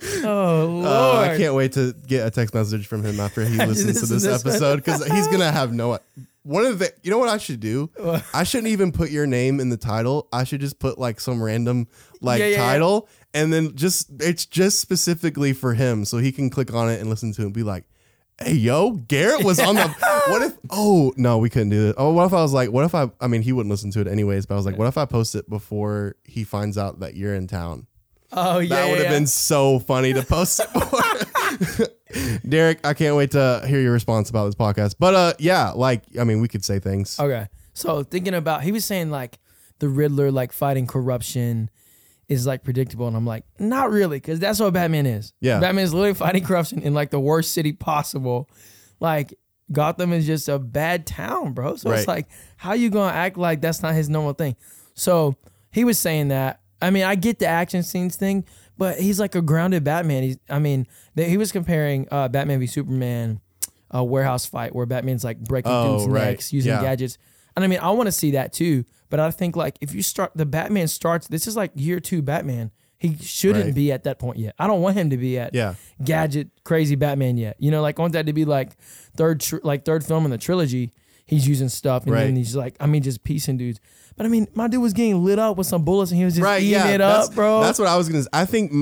oh 0.24 0.66
Lord. 0.82 0.86
Uh, 0.86 1.20
I 1.20 1.36
can't 1.36 1.54
wait 1.54 1.72
to 1.72 1.94
get 2.06 2.26
a 2.26 2.30
text 2.30 2.54
message 2.54 2.86
from 2.86 3.04
him 3.04 3.20
after 3.20 3.44
he 3.44 3.56
listens 3.66 4.00
to 4.00 4.06
this 4.06 4.22
this 4.24 4.44
episode 4.44 4.76
because 4.76 5.04
he's 5.06 5.28
gonna 5.28 5.50
have 5.50 5.72
no. 5.72 5.98
One 6.42 6.64
of 6.64 6.78
the, 6.78 6.90
you 7.02 7.10
know 7.10 7.18
what 7.18 7.28
I 7.28 7.36
should 7.36 7.60
do? 7.60 7.90
What? 7.96 8.24
I 8.32 8.44
shouldn't 8.44 8.68
even 8.68 8.92
put 8.92 9.10
your 9.10 9.26
name 9.26 9.60
in 9.60 9.68
the 9.68 9.76
title. 9.76 10.26
I 10.32 10.44
should 10.44 10.62
just 10.62 10.78
put 10.78 10.98
like 10.98 11.20
some 11.20 11.42
random 11.42 11.86
like 12.22 12.40
Yeah, 12.40 12.46
yeah, 12.46 12.56
yeah. 12.56 12.62
title, 12.64 13.08
and 13.34 13.52
then 13.52 13.76
just 13.76 14.10
it's 14.20 14.46
just 14.46 14.80
specifically 14.80 15.52
for 15.52 15.74
him, 15.74 16.06
so 16.06 16.16
he 16.16 16.32
can 16.32 16.48
click 16.48 16.72
on 16.72 16.88
it 16.88 16.98
and 16.98 17.10
listen 17.10 17.32
to 17.34 17.42
it 17.42 17.44
and 17.44 17.52
be 17.54 17.62
like, 17.62 17.84
"Hey, 18.42 18.54
yo, 18.54 18.92
Garrett 18.92 19.44
was 19.44 19.60
on 19.60 19.74
the." 19.74 19.88
what 20.28 20.40
if? 20.40 20.56
Oh 20.70 21.12
no, 21.18 21.36
we 21.36 21.50
couldn't 21.50 21.68
do 21.68 21.90
it. 21.90 21.96
Oh, 21.98 22.10
what 22.14 22.24
if 22.24 22.32
I 22.32 22.40
was 22.40 22.54
like, 22.54 22.70
what 22.72 22.86
if 22.86 22.94
I? 22.94 23.10
I 23.20 23.26
mean, 23.26 23.42
he 23.42 23.52
wouldn't 23.52 23.70
listen 23.70 23.90
to 23.90 24.00
it 24.00 24.06
anyways, 24.08 24.46
but 24.46 24.54
I 24.54 24.56
was 24.56 24.64
like, 24.64 24.78
what 24.78 24.88
if 24.88 24.96
I 24.96 25.04
post 25.04 25.34
it 25.34 25.48
before 25.50 26.16
he 26.24 26.42
finds 26.42 26.78
out 26.78 27.00
that 27.00 27.16
you're 27.16 27.34
in 27.34 27.48
town? 27.48 27.86
Oh 28.32 28.58
yeah. 28.58 28.68
That 28.68 28.88
would 28.88 28.98
have 28.98 29.06
yeah. 29.06 29.18
been 29.18 29.26
so 29.26 29.78
funny 29.78 30.12
to 30.12 30.22
post 30.22 30.60
it 30.60 30.68
for. 30.68 31.88
Derek, 32.48 32.84
I 32.86 32.94
can't 32.94 33.16
wait 33.16 33.32
to 33.32 33.64
hear 33.66 33.80
your 33.80 33.92
response 33.92 34.30
about 34.30 34.46
this 34.46 34.54
podcast. 34.54 34.96
But 34.98 35.14
uh 35.14 35.32
yeah, 35.38 35.70
like 35.70 36.04
I 36.18 36.24
mean, 36.24 36.40
we 36.40 36.48
could 36.48 36.64
say 36.64 36.78
things. 36.78 37.18
Okay. 37.18 37.48
So 37.72 38.02
thinking 38.02 38.34
about 38.34 38.62
he 38.62 38.72
was 38.72 38.84
saying 38.84 39.10
like 39.10 39.38
the 39.78 39.88
Riddler 39.88 40.30
like 40.30 40.52
fighting 40.52 40.86
corruption 40.86 41.70
is 42.28 42.46
like 42.46 42.62
predictable 42.62 43.08
and 43.08 43.16
I'm 43.16 43.26
like 43.26 43.44
not 43.58 43.90
really 43.90 44.18
because 44.18 44.38
that's 44.38 44.60
what 44.60 44.72
Batman 44.72 45.06
is. 45.06 45.32
Yeah. 45.40 45.58
Batman 45.58 45.84
is 45.84 45.92
literally 45.92 46.14
fighting 46.14 46.44
corruption 46.44 46.82
in 46.82 46.94
like 46.94 47.10
the 47.10 47.20
worst 47.20 47.52
city 47.52 47.72
possible. 47.72 48.48
Like 49.00 49.34
Gotham 49.72 50.12
is 50.12 50.26
just 50.26 50.48
a 50.48 50.58
bad 50.58 51.06
town, 51.06 51.52
bro. 51.52 51.76
So 51.76 51.90
it's 51.92 52.08
like 52.08 52.28
how 52.56 52.72
you 52.72 52.90
going 52.90 53.10
to 53.10 53.16
act 53.16 53.38
like 53.38 53.60
that's 53.60 53.82
not 53.82 53.94
his 53.94 54.08
normal 54.08 54.32
thing. 54.32 54.56
So 54.94 55.36
he 55.70 55.84
was 55.84 55.98
saying 55.98 56.28
that 56.28 56.60
I 56.82 56.90
mean, 56.90 57.04
I 57.04 57.14
get 57.14 57.38
the 57.38 57.46
action 57.46 57.82
scenes 57.82 58.16
thing, 58.16 58.44
but 58.78 58.98
he's 58.98 59.20
like 59.20 59.34
a 59.34 59.42
grounded 59.42 59.84
Batman. 59.84 60.22
He's, 60.22 60.38
I 60.48 60.58
mean, 60.58 60.86
they, 61.14 61.28
he 61.28 61.36
was 61.36 61.52
comparing 61.52 62.06
uh, 62.10 62.28
Batman 62.28 62.60
v 62.60 62.66
Superman, 62.66 63.40
a 63.90 64.02
warehouse 64.04 64.46
fight 64.46 64.74
where 64.74 64.86
Batman's 64.86 65.24
like 65.24 65.38
breaking 65.40 65.72
Oh, 65.72 65.98
dudes' 65.98 66.08
right. 66.08 66.24
necks 66.30 66.52
using 66.52 66.72
Yeah. 66.72 66.82
gadgets. 66.82 67.18
And 67.56 67.64
I 67.64 67.68
mean, 67.68 67.80
I 67.80 67.90
want 67.90 68.06
to 68.06 68.12
see 68.12 68.30
that 68.32 68.52
too. 68.52 68.84
But 69.10 69.18
I 69.20 69.30
think 69.32 69.56
like 69.56 69.76
if 69.80 69.92
you 69.94 70.02
start, 70.02 70.32
the 70.36 70.46
Batman 70.46 70.86
starts. 70.88 71.26
This 71.26 71.46
is 71.46 71.56
like 71.56 71.72
year 71.74 71.98
two 72.00 72.22
Batman. 72.22 72.70
He 72.96 73.16
shouldn't 73.16 73.64
Right. 73.64 73.74
be 73.74 73.90
at 73.92 74.04
that 74.04 74.18
point 74.18 74.38
yet. 74.38 74.54
I 74.58 74.66
don't 74.66 74.82
want 74.82 74.96
him 74.96 75.10
to 75.10 75.16
be 75.16 75.38
at 75.38 75.54
Yeah. 75.54 75.74
gadget 76.04 76.48
crazy 76.64 76.94
Batman 76.94 77.36
yet. 77.36 77.56
You 77.58 77.70
know, 77.70 77.82
like 77.82 77.98
I 77.98 78.02
want 78.02 78.12
that 78.12 78.26
to 78.26 78.32
be 78.32 78.44
like 78.44 78.76
third, 79.16 79.40
tr- 79.40 79.56
like 79.64 79.84
third 79.84 80.04
film 80.04 80.24
in 80.24 80.30
the 80.30 80.38
trilogy. 80.38 80.92
He's 81.26 81.48
using 81.48 81.68
stuff 81.68 82.04
and 82.04 82.12
Right. 82.12 82.24
then 82.24 82.36
he's 82.36 82.54
like, 82.54 82.76
I 82.78 82.86
mean, 82.86 83.02
just 83.02 83.24
piecing 83.24 83.56
dudes. 83.56 83.80
But 84.16 84.26
I 84.26 84.28
mean, 84.28 84.48
my 84.54 84.68
dude 84.68 84.82
was 84.82 84.92
getting 84.92 85.24
lit 85.24 85.38
up 85.38 85.56
with 85.56 85.66
some 85.66 85.84
bullets 85.84 86.10
and 86.10 86.18
he 86.18 86.24
was 86.24 86.34
just 86.34 86.44
right. 86.44 86.62
eating 86.62 86.72
Yeah. 86.72 86.88
it 86.88 87.00
up, 87.00 87.34
bro. 87.34 87.60
That's 87.62 87.78
what 87.78 87.88
I 87.88 87.96
was 87.96 88.08
gonna. 88.08 88.24
I 88.32 88.44
think 88.44 88.72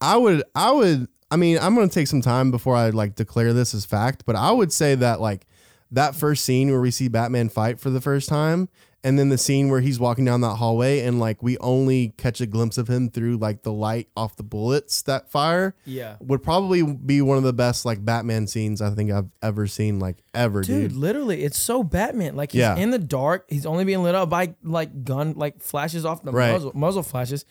I 0.00 0.16
would. 0.16 0.42
I 0.54 0.70
would. 0.70 1.08
I 1.30 1.36
mean, 1.36 1.58
I'm 1.60 1.74
gonna 1.74 1.88
take 1.88 2.06
some 2.06 2.22
time 2.22 2.50
before 2.50 2.74
I 2.74 2.90
like 2.90 3.14
declare 3.14 3.52
this 3.52 3.74
as 3.74 3.84
fact, 3.84 4.24
but 4.26 4.34
I 4.36 4.50
would 4.50 4.72
say 4.72 4.94
that 4.96 5.20
like 5.20 5.46
that 5.90 6.14
first 6.14 6.44
scene 6.44 6.70
where 6.70 6.80
we 6.80 6.90
see 6.90 7.08
Batman 7.08 7.48
fight 7.48 7.80
for 7.80 7.90
the 7.90 8.00
first 8.00 8.28
time. 8.28 8.68
And 9.04 9.16
then 9.16 9.28
the 9.28 9.38
scene 9.38 9.68
where 9.70 9.80
he's 9.80 10.00
walking 10.00 10.24
down 10.24 10.40
that 10.40 10.56
hallway 10.56 11.00
and 11.00 11.20
like 11.20 11.40
we 11.40 11.56
only 11.58 12.14
catch 12.18 12.40
a 12.40 12.46
glimpse 12.46 12.78
of 12.78 12.88
him 12.88 13.08
through 13.08 13.36
like 13.36 13.62
the 13.62 13.72
light 13.72 14.08
off 14.16 14.34
the 14.34 14.42
bullets 14.42 15.02
that 15.02 15.30
fire. 15.30 15.76
yeah. 15.84 16.16
would 16.20 16.42
probably 16.42 16.82
be 16.82 17.22
one 17.22 17.36
of 17.38 17.44
the 17.44 17.52
best 17.52 17.84
like 17.84 18.04
Batman 18.04 18.48
scenes 18.48 18.82
I 18.82 18.90
think 18.90 19.12
I've 19.12 19.30
ever 19.40 19.68
seen, 19.68 20.00
like 20.00 20.16
ever, 20.34 20.62
Dude, 20.62 20.90
dude. 20.90 20.98
literally, 20.98 21.44
it's 21.44 21.56
so 21.58 21.84
Batman. 21.84 22.34
Like 22.34 22.50
he's 22.52 22.58
Yeah. 22.60 22.76
in 22.76 22.90
the 22.90 22.98
dark. 22.98 23.44
He's 23.48 23.66
only 23.66 23.84
being 23.84 24.02
lit 24.02 24.16
up 24.16 24.30
by 24.30 24.54
like 24.64 25.04
gun, 25.04 25.34
like 25.36 25.60
flashes 25.60 26.04
off 26.04 26.24
the 26.24 26.32
Right. 26.32 26.52
muzzle, 26.52 26.72
muzzle 26.74 27.02
flashes, 27.04 27.44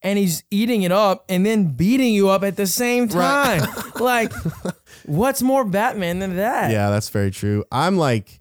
and 0.00 0.16
he's 0.16 0.44
eating 0.52 0.82
it 0.82 0.92
up 0.92 1.24
and 1.28 1.44
then 1.44 1.72
beating 1.72 2.14
you 2.14 2.28
up 2.28 2.44
at 2.44 2.56
the 2.56 2.68
same 2.68 3.08
Right. 3.08 3.58
time. 3.60 3.92
like, 4.00 4.32
what's 5.06 5.42
more 5.42 5.64
Batman 5.64 6.20
than 6.20 6.36
that? 6.36 6.70
Yeah, 6.70 6.90
that's 6.90 7.08
very 7.08 7.32
true. 7.32 7.64
I'm 7.72 7.96
like, 7.96 8.40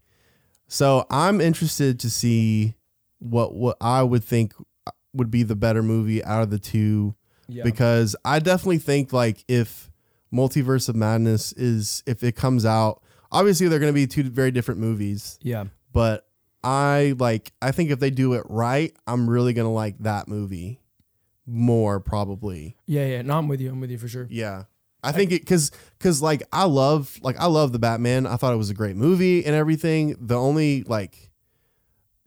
so 0.73 1.05
I'm 1.11 1.39
interested 1.39 1.99
to 1.99 2.09
see 2.09 2.73
what 3.19 3.53
what 3.53 3.77
I 3.79 4.01
would 4.01 4.23
think 4.23 4.53
uh, 4.87 4.91
would 5.13 5.29
be 5.29 5.43
the 5.43 5.55
better 5.55 5.83
movie 5.83 6.23
out 6.23 6.41
of 6.41 6.49
the 6.49 6.57
two 6.57 7.15
Yeah. 7.47 7.63
because 7.63 8.15
I 8.25 8.39
definitely 8.39 8.79
think 8.79 9.13
like 9.13 9.45
if 9.47 9.91
Multiverse 10.33 10.89
of 10.89 10.95
Madness 10.95 11.53
is 11.53 12.01
if 12.07 12.23
it 12.23 12.35
comes 12.35 12.65
out, 12.65 13.03
obviously 13.31 13.67
they're 13.67 13.77
going 13.79 13.93
to 13.93 13.95
be 13.95 14.07
two 14.07 14.23
very 14.23 14.49
different 14.49 14.79
movies, 14.79 15.37
yeah. 15.43 15.65
but 15.91 16.27
I 16.63 17.13
like 17.19 17.51
I 17.61 17.71
think 17.71 17.91
if 17.91 17.99
they 17.99 18.09
do 18.09 18.33
it 18.33 18.43
right, 18.49 18.95
I'm 19.05 19.29
really 19.29 19.53
going 19.53 19.67
to 19.67 19.71
like 19.71 19.99
that 19.99 20.27
movie 20.27 20.81
more 21.45 21.99
probably. 21.99 22.77
Yeah, 22.87 23.05
yeah. 23.05 23.21
No, 23.21 23.37
I'm 23.37 23.47
with 23.47 23.61
you. 23.61 23.69
I'm 23.69 23.79
with 23.79 23.91
you 23.91 23.99
for 23.99 24.07
sure. 24.07 24.27
Yeah. 24.29 24.63
I 25.03 25.11
think 25.11 25.31
it 25.31 25.45
cuz 25.45 25.71
cuz 25.99 26.21
like 26.21 26.43
I 26.51 26.65
love 26.65 27.19
like 27.21 27.37
I 27.39 27.45
love 27.45 27.71
the 27.71 27.79
Batman. 27.79 28.25
I 28.25 28.37
thought 28.37 28.53
it 28.53 28.57
was 28.57 28.69
a 28.69 28.73
great 28.73 28.95
movie 28.95 29.45
and 29.45 29.55
everything. 29.55 30.15
The 30.19 30.35
only 30.35 30.83
like 30.83 31.31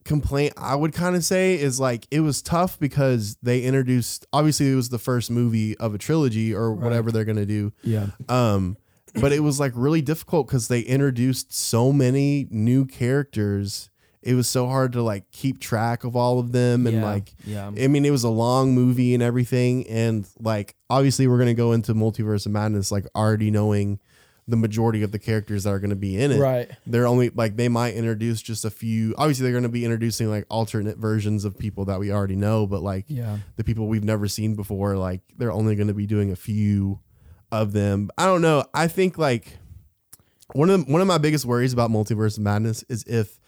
complaint 0.04 0.54
I 0.56 0.76
would 0.76 0.92
kind 0.92 1.16
of 1.16 1.24
say 1.24 1.58
is 1.58 1.80
like 1.80 2.06
it 2.10 2.20
was 2.20 2.40
tough 2.40 2.78
because 2.78 3.36
they 3.42 3.62
introduced 3.62 4.26
obviously 4.32 4.70
it 4.70 4.76
was 4.76 4.88
the 4.88 4.98
first 4.98 5.30
movie 5.30 5.76
of 5.78 5.94
a 5.94 5.98
trilogy 5.98 6.54
or 6.54 6.72
whatever 6.72 7.10
they're 7.10 7.24
gonna 7.24 7.46
do. 7.46 7.72
Yeah. 7.82 8.08
Um, 8.28 8.76
but 9.20 9.32
it 9.32 9.40
was 9.40 9.58
like 9.58 9.72
really 9.74 10.02
difficult 10.02 10.46
because 10.46 10.68
they 10.68 10.80
introduced 10.80 11.52
so 11.52 11.92
many 11.92 12.46
new 12.50 12.84
characters. 12.84 13.90
It 14.26 14.34
was 14.34 14.48
so 14.48 14.66
hard 14.66 14.92
to 14.92 15.02
like 15.02 15.30
keep 15.30 15.60
track 15.60 16.04
of 16.04 16.16
all 16.16 16.38
of 16.38 16.52
them 16.52 16.86
and 16.86 16.96
yeah. 16.96 17.04
like 17.04 17.32
yeah. 17.44 17.66
I 17.68 17.86
mean, 17.88 18.04
it 18.04 18.10
was 18.10 18.24
a 18.24 18.28
long 18.30 18.74
movie 18.74 19.14
and 19.14 19.22
everything, 19.22 19.86
and 19.86 20.26
like 20.40 20.74
obviously 20.90 21.26
we're 21.28 21.38
gonna 21.38 21.54
go 21.54 21.72
into 21.72 21.94
Multiverse 21.94 22.46
of 22.46 22.52
Madness 22.52 22.90
like 22.90 23.06
already 23.14 23.50
knowing 23.50 24.00
the 24.48 24.56
majority 24.56 25.02
of 25.02 25.10
the 25.10 25.18
characters 25.18 25.64
that 25.64 25.70
are 25.70 25.80
gonna 25.80 25.96
be 25.96 26.16
in 26.20 26.30
it. 26.32 26.38
Right. 26.38 26.70
They're 26.86 27.06
only 27.06 27.30
like 27.30 27.56
they 27.56 27.68
might 27.68 27.94
introduce 27.94 28.40
just 28.42 28.64
a 28.64 28.70
few. 28.70 29.14
Obviously, 29.18 29.44
they're 29.44 29.58
gonna 29.58 29.68
be 29.68 29.84
introducing 29.84 30.28
like 30.30 30.46
alternate 30.50 30.98
versions 30.98 31.44
of 31.44 31.58
people 31.58 31.84
that 31.86 31.98
we 31.98 32.12
already 32.12 32.36
know, 32.36 32.66
but 32.66 32.82
like 32.82 33.06
Yeah. 33.08 33.38
the 33.56 33.64
people 33.64 33.88
we've 33.88 34.04
never 34.04 34.28
seen 34.28 34.54
before, 34.54 34.96
like 34.96 35.20
they're 35.36 35.52
only 35.52 35.74
gonna 35.76 35.94
be 35.94 36.06
doing 36.06 36.30
a 36.30 36.36
few 36.36 37.00
of 37.52 37.72
them. 37.72 38.10
I 38.18 38.26
don't 38.26 38.42
know. 38.42 38.64
I 38.74 38.88
think 38.88 39.18
like 39.18 39.58
one 40.52 40.70
of 40.70 40.86
the, 40.86 40.92
one 40.92 41.00
of 41.00 41.06
my 41.08 41.18
biggest 41.18 41.44
worries 41.44 41.72
about 41.72 41.90
Multiverse 41.90 42.36
of 42.38 42.44
Madness 42.44 42.84
is 42.88 43.02
if 43.04 43.40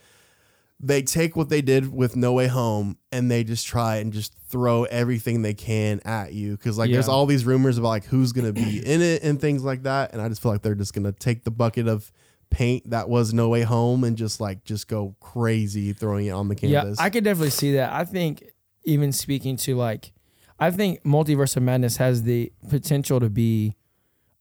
they 0.79 1.01
take 1.01 1.35
what 1.35 1.49
they 1.49 1.61
did 1.61 1.91
with 1.93 2.15
No 2.15 2.33
Way 2.33 2.47
Home 2.47 2.97
and 3.11 3.29
they 3.29 3.43
just 3.43 3.67
try 3.67 3.97
and 3.97 4.13
just 4.13 4.33
throw 4.47 4.85
everything 4.85 5.41
they 5.41 5.53
can 5.53 5.99
at 6.05 6.33
you 6.33 6.51
because 6.55 6.77
like 6.77 6.89
there's 6.89 7.09
all 7.09 7.25
these 7.25 7.45
rumors 7.45 7.77
about 7.77 7.89
like 7.89 8.05
who's 8.05 8.31
gonna 8.31 8.53
be 8.53 8.79
in 8.85 9.01
it 9.01 9.21
and 9.23 9.41
things 9.41 9.63
like 9.63 9.83
that 9.83 10.13
and 10.13 10.21
I 10.21 10.29
just 10.29 10.41
feel 10.41 10.51
like 10.51 10.61
they're 10.61 10.75
just 10.75 10.93
gonna 10.93 11.11
take 11.11 11.43
the 11.43 11.51
bucket 11.51 11.87
of 11.87 12.11
paint 12.49 12.89
that 12.89 13.09
was 13.09 13.33
No 13.33 13.49
Way 13.49 13.63
Home 13.63 14.03
and 14.03 14.17
just 14.17 14.39
like 14.39 14.63
just 14.63 14.87
go 14.87 15.15
crazy 15.19 15.93
throwing 15.93 16.27
it 16.27 16.31
on 16.31 16.47
the 16.47 16.55
canvas. 16.55 16.97
Yeah, 16.99 17.05
I 17.05 17.09
could 17.09 17.23
definitely 17.23 17.51
see 17.51 17.73
that. 17.73 17.91
I 17.93 18.05
think 18.05 18.43
even 18.85 19.11
speaking 19.11 19.55
to 19.57 19.75
like, 19.75 20.13
I 20.59 20.71
think 20.71 21.03
Multiverse 21.03 21.55
of 21.57 21.63
Madness 21.63 21.97
has 21.97 22.23
the 22.23 22.51
potential 22.69 23.19
to 23.19 23.29
be, 23.29 23.75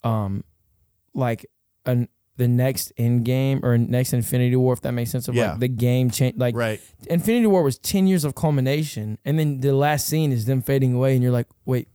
um, 0.03 0.43
like 1.15 1.47
an 1.87 2.09
the 2.39 2.49
next 2.49 2.93
Endgame 2.97 3.63
or 3.63 3.77
next 3.77 4.15
Infinity 4.15 4.57
War, 4.57 4.73
if 4.73 4.81
that 4.81 4.93
makes 4.93 5.11
sense. 5.11 5.29
Of 5.29 5.35
Yeah. 5.35 5.51
like 5.51 5.61
the 5.61 5.69
game 5.69 6.11
change, 6.11 6.37
like 6.39 6.57
right. 6.57 6.81
Infinity 7.11 7.47
War 7.49 7.63
was 7.63 7.79
ten 7.79 8.07
years 8.07 8.25
of 8.25 8.35
culmination, 8.35 9.19
and 9.27 9.39
then 9.39 9.61
the 9.61 9.75
last 9.75 10.07
scene 10.07 10.33
is 10.33 10.47
them 10.47 10.63
fading 10.63 10.95
away, 10.95 11.13
and 11.15 11.23
you're 11.23 11.33
like, 11.33 11.49
wait, 11.67 11.89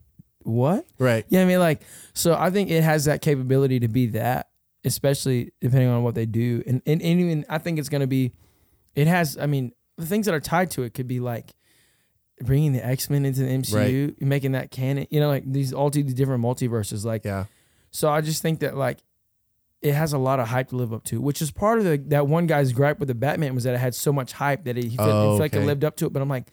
what? 0.43 0.85
Right. 0.99 1.25
Yeah, 1.29 1.41
I 1.41 1.45
mean, 1.45 1.59
like, 1.59 1.81
so 2.13 2.35
I 2.35 2.49
think 2.51 2.69
it 2.69 2.83
has 2.83 3.05
that 3.05 3.21
capability 3.21 3.79
to 3.79 3.87
be 3.87 4.07
that, 4.07 4.49
especially 4.83 5.53
depending 5.61 5.89
on 5.89 6.03
what 6.03 6.13
they 6.15 6.25
do, 6.27 6.61
and 6.67 6.81
and, 6.85 7.01
and 7.01 7.19
even 7.19 7.45
I 7.49 7.57
think 7.57 7.79
it's 7.79 7.89
gonna 7.89 8.05
be, 8.07 8.33
it 8.95 9.07
has. 9.07 9.37
I 9.37 9.45
mean, 9.47 9.71
the 9.97 10.05
things 10.05 10.25
that 10.27 10.35
are 10.35 10.39
tied 10.41 10.69
to 10.71 10.83
it 10.83 10.93
could 10.93 11.07
be 11.07 11.19
like 11.19 11.53
bringing 12.41 12.73
the 12.73 12.85
X 12.85 13.09
Men 13.09 13.25
into 13.25 13.41
the 13.41 13.47
MCU, 13.49 14.19
making 14.21 14.51
that 14.53 14.71
canon. 14.71 15.07
You 15.09 15.19
know, 15.21 15.29
like 15.29 15.49
these 15.49 15.71
all 15.73 15.89
these 15.89 16.13
different 16.13 16.43
multiverses. 16.43 17.05
Like, 17.05 17.23
Yeah. 17.23 17.45
so 17.91 18.09
I 18.09 18.19
just 18.21 18.41
think 18.41 18.59
that 18.59 18.75
like 18.75 18.99
it 19.83 19.93
has 19.93 20.13
a 20.13 20.17
lot 20.17 20.39
of 20.39 20.47
hype 20.47 20.69
to 20.69 20.75
live 20.75 20.93
up 20.93 21.03
to, 21.05 21.19
which 21.21 21.41
is 21.41 21.51
part 21.51 21.77
of 21.77 21.83
the 21.85 21.97
that 22.07 22.27
one 22.27 22.47
guy's 22.47 22.71
gripe 22.71 22.99
with 22.99 23.07
the 23.09 23.15
Batman 23.15 23.53
was 23.53 23.65
that 23.65 23.73
it 23.75 23.79
had 23.79 23.93
so 23.93 24.11
much 24.13 24.31
hype 24.33 24.63
that 24.63 24.77
it, 24.77 24.85
he 24.85 24.97
felt, 24.97 25.09
Oh, 25.09 25.21
felt 25.21 25.39
like 25.39 25.53
it 25.55 25.65
lived 25.65 25.83
up 25.83 25.95
to 25.97 26.05
it. 26.05 26.13
But 26.13 26.21
I'm 26.21 26.29
like, 26.29 26.47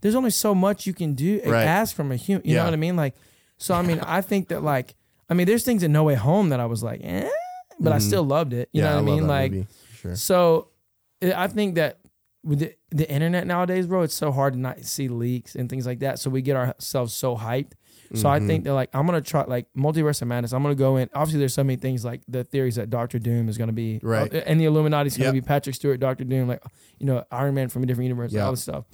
there's 0.00 0.14
only 0.16 0.30
so 0.30 0.54
much 0.54 0.86
you 0.86 0.92
can 0.92 1.14
do 1.14 1.40
Right. 1.46 1.64
ask 1.64 1.94
from 1.94 2.10
a 2.12 2.16
human. 2.16 2.42
You 2.46 2.54
Yeah. 2.54 2.60
know 2.60 2.64
what 2.66 2.74
I 2.74 2.76
mean? 2.78 2.96
Like, 2.96 3.14
so 3.56 3.74
I 3.74 3.82
mean, 3.82 4.00
I 4.00 4.20
think 4.20 4.48
that 4.48 4.62
like, 4.62 4.94
I 5.30 5.34
mean, 5.34 5.46
there's 5.46 5.64
things 5.64 5.82
in 5.82 5.92
No 5.92 6.02
Way 6.04 6.14
Home 6.16 6.48
that 6.50 6.60
I 6.60 6.66
was 6.66 6.82
like, 6.82 7.00
eh, 7.04 7.28
but 7.78 7.92
I 7.92 7.96
Mhm. 7.98 8.00
still 8.02 8.24
loved 8.24 8.52
it. 8.52 8.68
You 8.72 8.82
yeah, 8.82 8.88
know 8.88 8.94
what 8.96 9.02
I 9.02 9.04
mean? 9.04 9.26
Like, 9.28 9.52
movie, 9.52 9.66
sure. 9.94 10.16
so 10.16 10.68
eh, 11.22 11.32
I 11.34 11.46
think 11.46 11.76
that 11.76 12.00
with 12.44 12.58
the, 12.58 12.74
the 12.90 13.08
internet 13.08 13.46
nowadays, 13.46 13.86
bro, 13.86 14.02
it's 14.02 14.14
so 14.14 14.32
hard 14.32 14.54
to 14.54 14.58
not 14.58 14.84
see 14.84 15.06
leaks 15.06 15.54
and 15.54 15.70
things 15.70 15.86
like 15.86 16.00
that. 16.00 16.18
So 16.18 16.28
we 16.30 16.42
get 16.42 16.56
ourselves 16.56 17.14
so 17.14 17.36
hyped. 17.36 17.72
So 18.14 18.28
I 18.28 18.38
Mhm. 18.40 18.46
think 18.46 18.64
that 18.64 18.74
like 18.74 18.90
I'm 18.92 19.06
gonna 19.06 19.20
try 19.22 19.44
like 19.44 19.66
multiverse 19.76 20.20
of 20.20 20.28
madness. 20.28 20.52
I'm 20.52 20.62
gonna 20.62 20.74
go 20.74 20.96
in. 20.98 21.08
Obviously, 21.14 21.38
there's 21.38 21.54
so 21.54 21.64
many 21.64 21.76
things 21.76 22.04
like 22.04 22.20
the 22.28 22.44
theories 22.44 22.74
that 22.76 22.90
Doctor 22.90 23.18
Doom 23.18 23.48
is 23.48 23.56
gonna 23.56 23.72
be 23.72 24.00
Right. 24.02 24.32
uh, 24.34 24.38
and 24.46 24.60
the 24.60 24.66
Illuminati's 24.66 25.16
gonna 25.16 25.26
Yep. 25.28 25.34
be 25.34 25.40
Patrick 25.40 25.74
Stewart, 25.74 25.98
Doctor 25.98 26.24
Doom, 26.24 26.48
like 26.48 26.62
you 26.98 27.06
know 27.06 27.24
Iron 27.30 27.54
Man 27.54 27.68
from 27.68 27.82
a 27.82 27.86
different 27.86 28.08
universe, 28.08 28.32
Yeah. 28.32 28.44
all 28.44 28.50
this 28.50 28.62
stuff, 28.62 28.84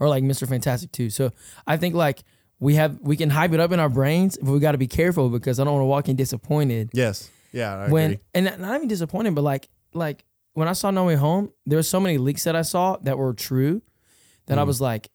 or 0.00 0.08
like 0.08 0.24
Mister 0.24 0.46
Fantastic 0.46 0.92
too. 0.92 1.10
So 1.10 1.30
I 1.66 1.76
think 1.76 1.94
like 1.94 2.22
we 2.58 2.74
have 2.74 2.98
we 3.00 3.16
can 3.16 3.30
hype 3.30 3.52
it 3.52 3.60
up 3.60 3.70
in 3.72 3.80
our 3.80 3.88
brains, 3.88 4.38
but 4.42 4.50
we 4.50 4.58
got 4.58 4.72
to 4.72 4.78
be 4.78 4.86
careful 4.88 5.28
because 5.28 5.60
I 5.60 5.64
don't 5.64 5.74
want 5.74 5.82
to 5.82 5.86
walk 5.86 6.08
in 6.08 6.16
disappointed 6.16 6.90
Yes. 6.94 7.30
Yeah. 7.52 7.76
I 7.76 7.88
when 7.90 8.12
agree. 8.12 8.20
and 8.34 8.44
not 8.60 8.74
even 8.76 8.88
disappointed, 8.88 9.34
but 9.34 9.42
like 9.42 9.68
like 9.94 10.24
when 10.54 10.66
I 10.68 10.72
saw 10.72 10.90
No 10.90 11.04
Way 11.04 11.14
Home, 11.16 11.50
there 11.66 11.78
were 11.78 11.82
so 11.82 12.00
many 12.00 12.18
leaks 12.18 12.44
that 12.44 12.56
I 12.56 12.62
saw 12.62 12.96
that 13.02 13.18
were 13.18 13.34
true 13.34 13.82
that 14.46 14.58
I 14.58 14.62
Mm. 14.64 14.66
was 14.66 14.80
like, 14.80 15.08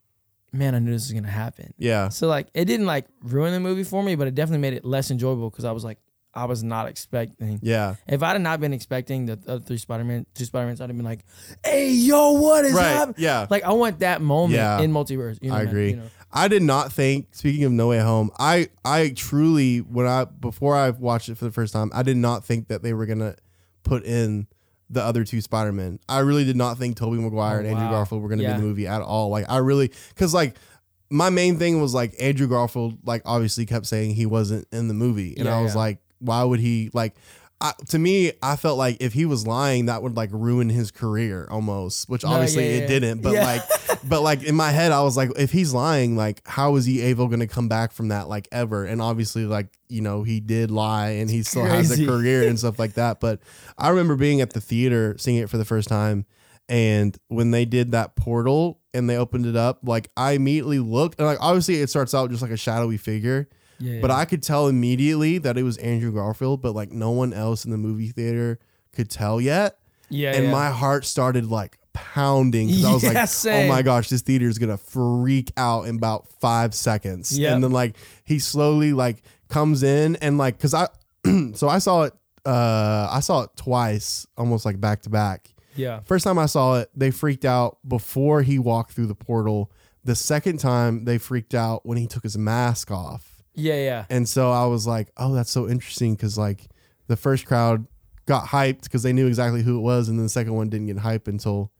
man, 0.54 0.76
I 0.76 0.80
knew 0.80 0.92
this 0.92 1.04
was 1.08 1.14
gonna 1.14 1.28
happen. 1.32 1.74
Yeah. 1.78 2.10
So 2.10 2.28
like 2.28 2.48
it 2.54 2.66
didn't 2.66 2.86
like 2.86 3.06
ruin 3.24 3.54
the 3.54 3.60
movie 3.60 3.84
for 3.84 4.04
me, 4.04 4.16
but 4.16 4.28
it 4.28 4.36
definitely 4.36 4.60
made 4.62 4.74
it 4.74 4.86
less 4.86 5.12
enjoyable 5.12 5.50
because 5.50 5.66
I 5.66 5.72
was 5.72 5.84
like, 5.84 5.98
I 6.34 6.46
was 6.46 6.64
not 6.64 6.88
expecting. 6.88 7.60
Yeah. 7.62 7.96
If 8.08 8.24
I 8.24 8.32
had 8.32 8.42
not 8.42 8.62
been 8.62 8.72
expecting 8.72 9.26
the 9.26 9.40
other 9.48 9.60
three 9.60 9.78
Spider 9.78 10.04
Man, 10.06 10.26
two 10.34 10.46
Spider 10.46 10.68
Mans, 10.68 10.80
I'd 10.80 10.90
have 10.90 10.96
been 10.96 11.06
like, 11.06 11.26
"Hey, 11.66 11.92
yo, 11.92 12.32
what 12.34 12.64
is 12.64 12.72
Right. 12.74 12.84
happening?" 12.88 13.16
Yeah. 13.20 13.48
Like 13.50 13.64
I 13.64 13.74
want 13.74 14.00
that 14.00 14.22
moment 14.22 14.54
Yeah. 14.56 14.80
in 14.80 14.94
multiverse. 14.94 15.40
You 15.42 15.50
know, 15.50 15.58
I 15.58 15.64
agree. 15.64 15.90
You 15.92 15.96
know? 15.98 16.04
I 16.32 16.48
did 16.48 16.64
not 16.64 16.94
think. 16.94 17.28
Speaking 17.36 17.66
of 17.66 17.74
No 17.74 17.88
Way 17.90 18.00
Home, 18.00 18.32
I 18.40 18.70
I 18.86 19.10
truly 19.10 19.80
when 19.80 20.08
I 20.08 20.24
before 20.24 20.78
I 20.78 20.92
watched 20.92 21.28
it 21.28 21.38
for 21.38 21.44
the 21.44 21.52
first 21.52 21.74
time, 21.74 21.92
I 21.94 22.02
did 22.04 22.16
not 22.18 22.46
think 22.46 22.70
that 22.70 22.82
they 22.82 22.94
were 22.94 23.06
gonna 23.06 23.36
put 23.84 24.06
in 24.06 24.48
the 24.92 25.02
other 25.04 25.24
two 25.24 25.42
Spider 25.42 25.72
Men. 25.72 26.00
I 26.10 26.20
really 26.20 26.44
did 26.44 26.56
not 26.56 26.78
think 26.78 26.98
Tobey 26.98 27.18
Maguire 27.18 27.56
Oh, 27.56 27.60
and 27.60 27.68
Andrew 27.68 27.86
wow. 27.86 27.92
Garfield 27.92 28.22
were 28.22 28.30
gonna 28.30 28.44
be 28.44 28.46
in 28.48 28.58
the 28.58 28.62
movie 28.64 28.88
at 28.88 29.02
all. 29.02 29.30
Like 29.30 29.46
I 29.50 29.58
really 29.58 29.92
because 30.10 30.34
like 30.34 30.56
my 31.10 31.30
main 31.30 31.58
thing 31.58 31.82
was 31.82 31.94
like 31.94 32.14
Andrew 32.20 32.48
Garfield 32.48 32.98
like 33.06 33.22
obviously 33.26 33.66
kept 33.66 33.86
saying 33.86 34.16
he 34.16 34.26
wasn't 34.26 34.68
in 34.72 34.88
the 34.88 34.94
movie, 34.94 35.36
and 35.38 35.46
Yeah, 35.46 35.58
I 35.58 35.62
was 35.62 35.74
yeah. 35.74 35.80
like, 35.80 36.00
why 36.20 36.44
would 36.44 36.60
he 36.60 36.90
like? 36.94 37.16
I, 37.62 37.74
to 37.90 38.00
me, 38.00 38.32
I 38.42 38.56
felt 38.56 38.80
like 38.80 38.98
if 39.02 39.14
he 39.14 39.26
was 39.26 39.46
lying, 39.46 39.86
that 39.86 40.02
would 40.02 40.18
like 40.18 40.32
ruin 40.34 40.68
his 40.68 40.90
career 40.90 41.48
almost, 41.52 42.10
which 42.10 42.26
obviously 42.26 42.66
yeah, 42.68 42.76
it 42.78 42.82
yeah. 42.82 42.88
didn't. 42.88 43.22
But 43.22 43.34
Yeah. 43.34 43.44
like, 43.44 43.62
but 44.04 44.22
like 44.24 44.42
in 44.44 44.56
my 44.56 44.72
head, 44.72 44.92
I 44.92 45.04
was 45.04 45.16
like, 45.16 45.30
if 45.38 45.52
he's 45.52 45.72
lying, 45.72 46.18
like, 46.18 46.42
how 46.48 46.76
is 46.76 46.86
he 46.86 47.02
able 47.02 47.28
going 47.28 47.40
to 47.40 47.48
come 47.48 47.68
back 47.68 47.92
from 47.92 48.08
that, 48.08 48.28
like, 48.28 48.48
ever? 48.52 48.84
And 48.86 49.00
obviously, 49.00 49.46
like, 49.46 49.68
you 49.90 50.02
know, 50.02 50.24
he 50.24 50.40
did 50.40 50.72
lie 50.72 51.10
and 51.10 51.30
he 51.30 51.44
still 51.44 51.66
has 51.66 51.92
a 51.98 52.04
career 52.04 52.48
and 52.48 52.58
stuff 52.60 52.80
like 52.80 52.94
that. 52.94 53.20
But 53.20 53.42
I 53.78 53.90
remember 53.90 54.16
being 54.16 54.42
at 54.42 54.54
the 54.54 54.62
theater, 54.62 55.16
seeing 55.20 55.38
it 55.38 55.48
for 55.50 55.58
the 55.60 55.66
first 55.66 55.88
time. 55.88 56.26
And 56.68 57.16
when 57.28 57.52
they 57.52 57.66
did 57.66 57.92
that 57.92 58.16
portal 58.16 58.80
and 58.94 59.08
they 59.10 59.18
opened 59.18 59.46
it 59.46 59.56
up, 59.56 59.82
like, 59.84 60.10
I 60.18 60.32
immediately 60.32 60.80
looked 60.80 61.20
and, 61.20 61.28
like, 61.28 61.38
obviously, 61.42 61.76
it 61.76 61.92
starts 61.92 62.16
out 62.16 62.32
just 62.32 62.42
like 62.42 62.52
a 62.52 62.58
shadowy 62.58 62.98
figure. 62.98 63.50
Yeah, 63.82 64.00
But 64.02 64.10
yeah. 64.10 64.18
I 64.18 64.26
could 64.26 64.44
tell 64.44 64.68
immediately 64.68 65.38
that 65.40 65.58
it 65.58 65.64
was 65.64 65.78
Andrew 65.78 66.12
Garfield, 66.14 66.62
but 66.62 66.74
like 66.74 66.92
no 66.92 67.12
one 67.12 67.34
else 67.34 67.66
in 67.66 67.72
the 67.72 67.78
movie 67.78 68.10
theater 68.10 68.60
could 68.94 69.10
tell 69.10 69.42
yet. 69.42 69.78
yeah, 70.10 70.34
and 70.34 70.46
yeah. 70.46 70.52
my 70.52 70.70
heart 70.70 71.06
started 71.06 71.46
like 71.50 71.78
pounding 71.94 72.68
because 72.68 72.86
I 72.86 72.94
was 72.94 73.04
like, 73.14 73.28
same. 73.28 73.66
oh 73.66 73.74
my 73.74 73.82
gosh, 73.82 74.10
this 74.10 74.22
theater 74.22 74.48
is 74.48 74.58
gonna 74.58 74.78
freak 74.78 75.52
out 75.58 75.88
in 75.88 75.96
about 75.96 76.28
five 76.40 76.74
seconds. 76.74 77.38
Yep. 77.38 77.54
And 77.54 77.64
then 77.64 77.72
like 77.72 77.96
he 78.24 78.40
slowly 78.40 78.94
like 78.94 79.24
comes 79.50 79.84
in 79.84 80.16
and 80.18 80.38
like 80.38 80.58
because 80.58 80.74
I 80.74 80.88
so 81.54 81.68
I 81.68 81.80
saw 81.80 82.04
it 82.04 82.14
uh 82.46 83.08
I 83.12 83.20
saw 83.20 83.44
it 83.44 83.50
twice, 83.56 84.26
almost 84.38 84.66
like 84.66 84.80
back 84.80 85.02
to 85.04 85.10
back. 85.10 85.50
yeah, 85.76 86.00
First 86.02 86.24
time 86.24 86.38
I 86.40 86.46
saw 86.48 86.80
it, 86.80 86.90
they 86.96 87.12
freaked 87.12 87.46
out 87.46 87.78
before 87.88 88.42
he 88.42 88.60
walked 88.60 88.94
through 88.94 89.08
the 89.08 89.16
portal. 89.16 89.72
The 90.04 90.16
second 90.16 90.60
time 90.60 91.06
they 91.06 91.18
freaked 91.18 91.54
out 91.54 91.86
when 91.86 91.98
he 91.98 92.08
took 92.08 92.24
his 92.24 92.38
mask 92.38 92.90
off. 92.92 93.41
Yeah, 93.56 93.76
yeah. 93.76 94.06
And 94.10 94.28
so 94.28 94.52
I 94.52 94.66
was 94.66 94.88
like, 94.88 95.12
oh, 95.18 95.34
that's 95.34 95.52
so 95.52 95.68
interesting 95.70 96.16
because 96.16 96.38
like 96.38 96.68
the 97.08 97.16
first 97.16 97.46
crowd 97.46 97.86
got 98.26 98.46
hyped 98.46 98.84
because 98.84 99.04
they 99.04 99.14
knew 99.14 99.28
exactly 99.28 99.62
who 99.64 99.78
it 99.78 99.82
was, 99.82 100.10
and 100.10 100.18
then 100.18 100.26
the 100.26 100.30
second 100.30 100.54
one 100.54 100.70
didn't 100.70 100.88
get 100.88 100.98
hyped 100.98 101.28
until 101.28 101.72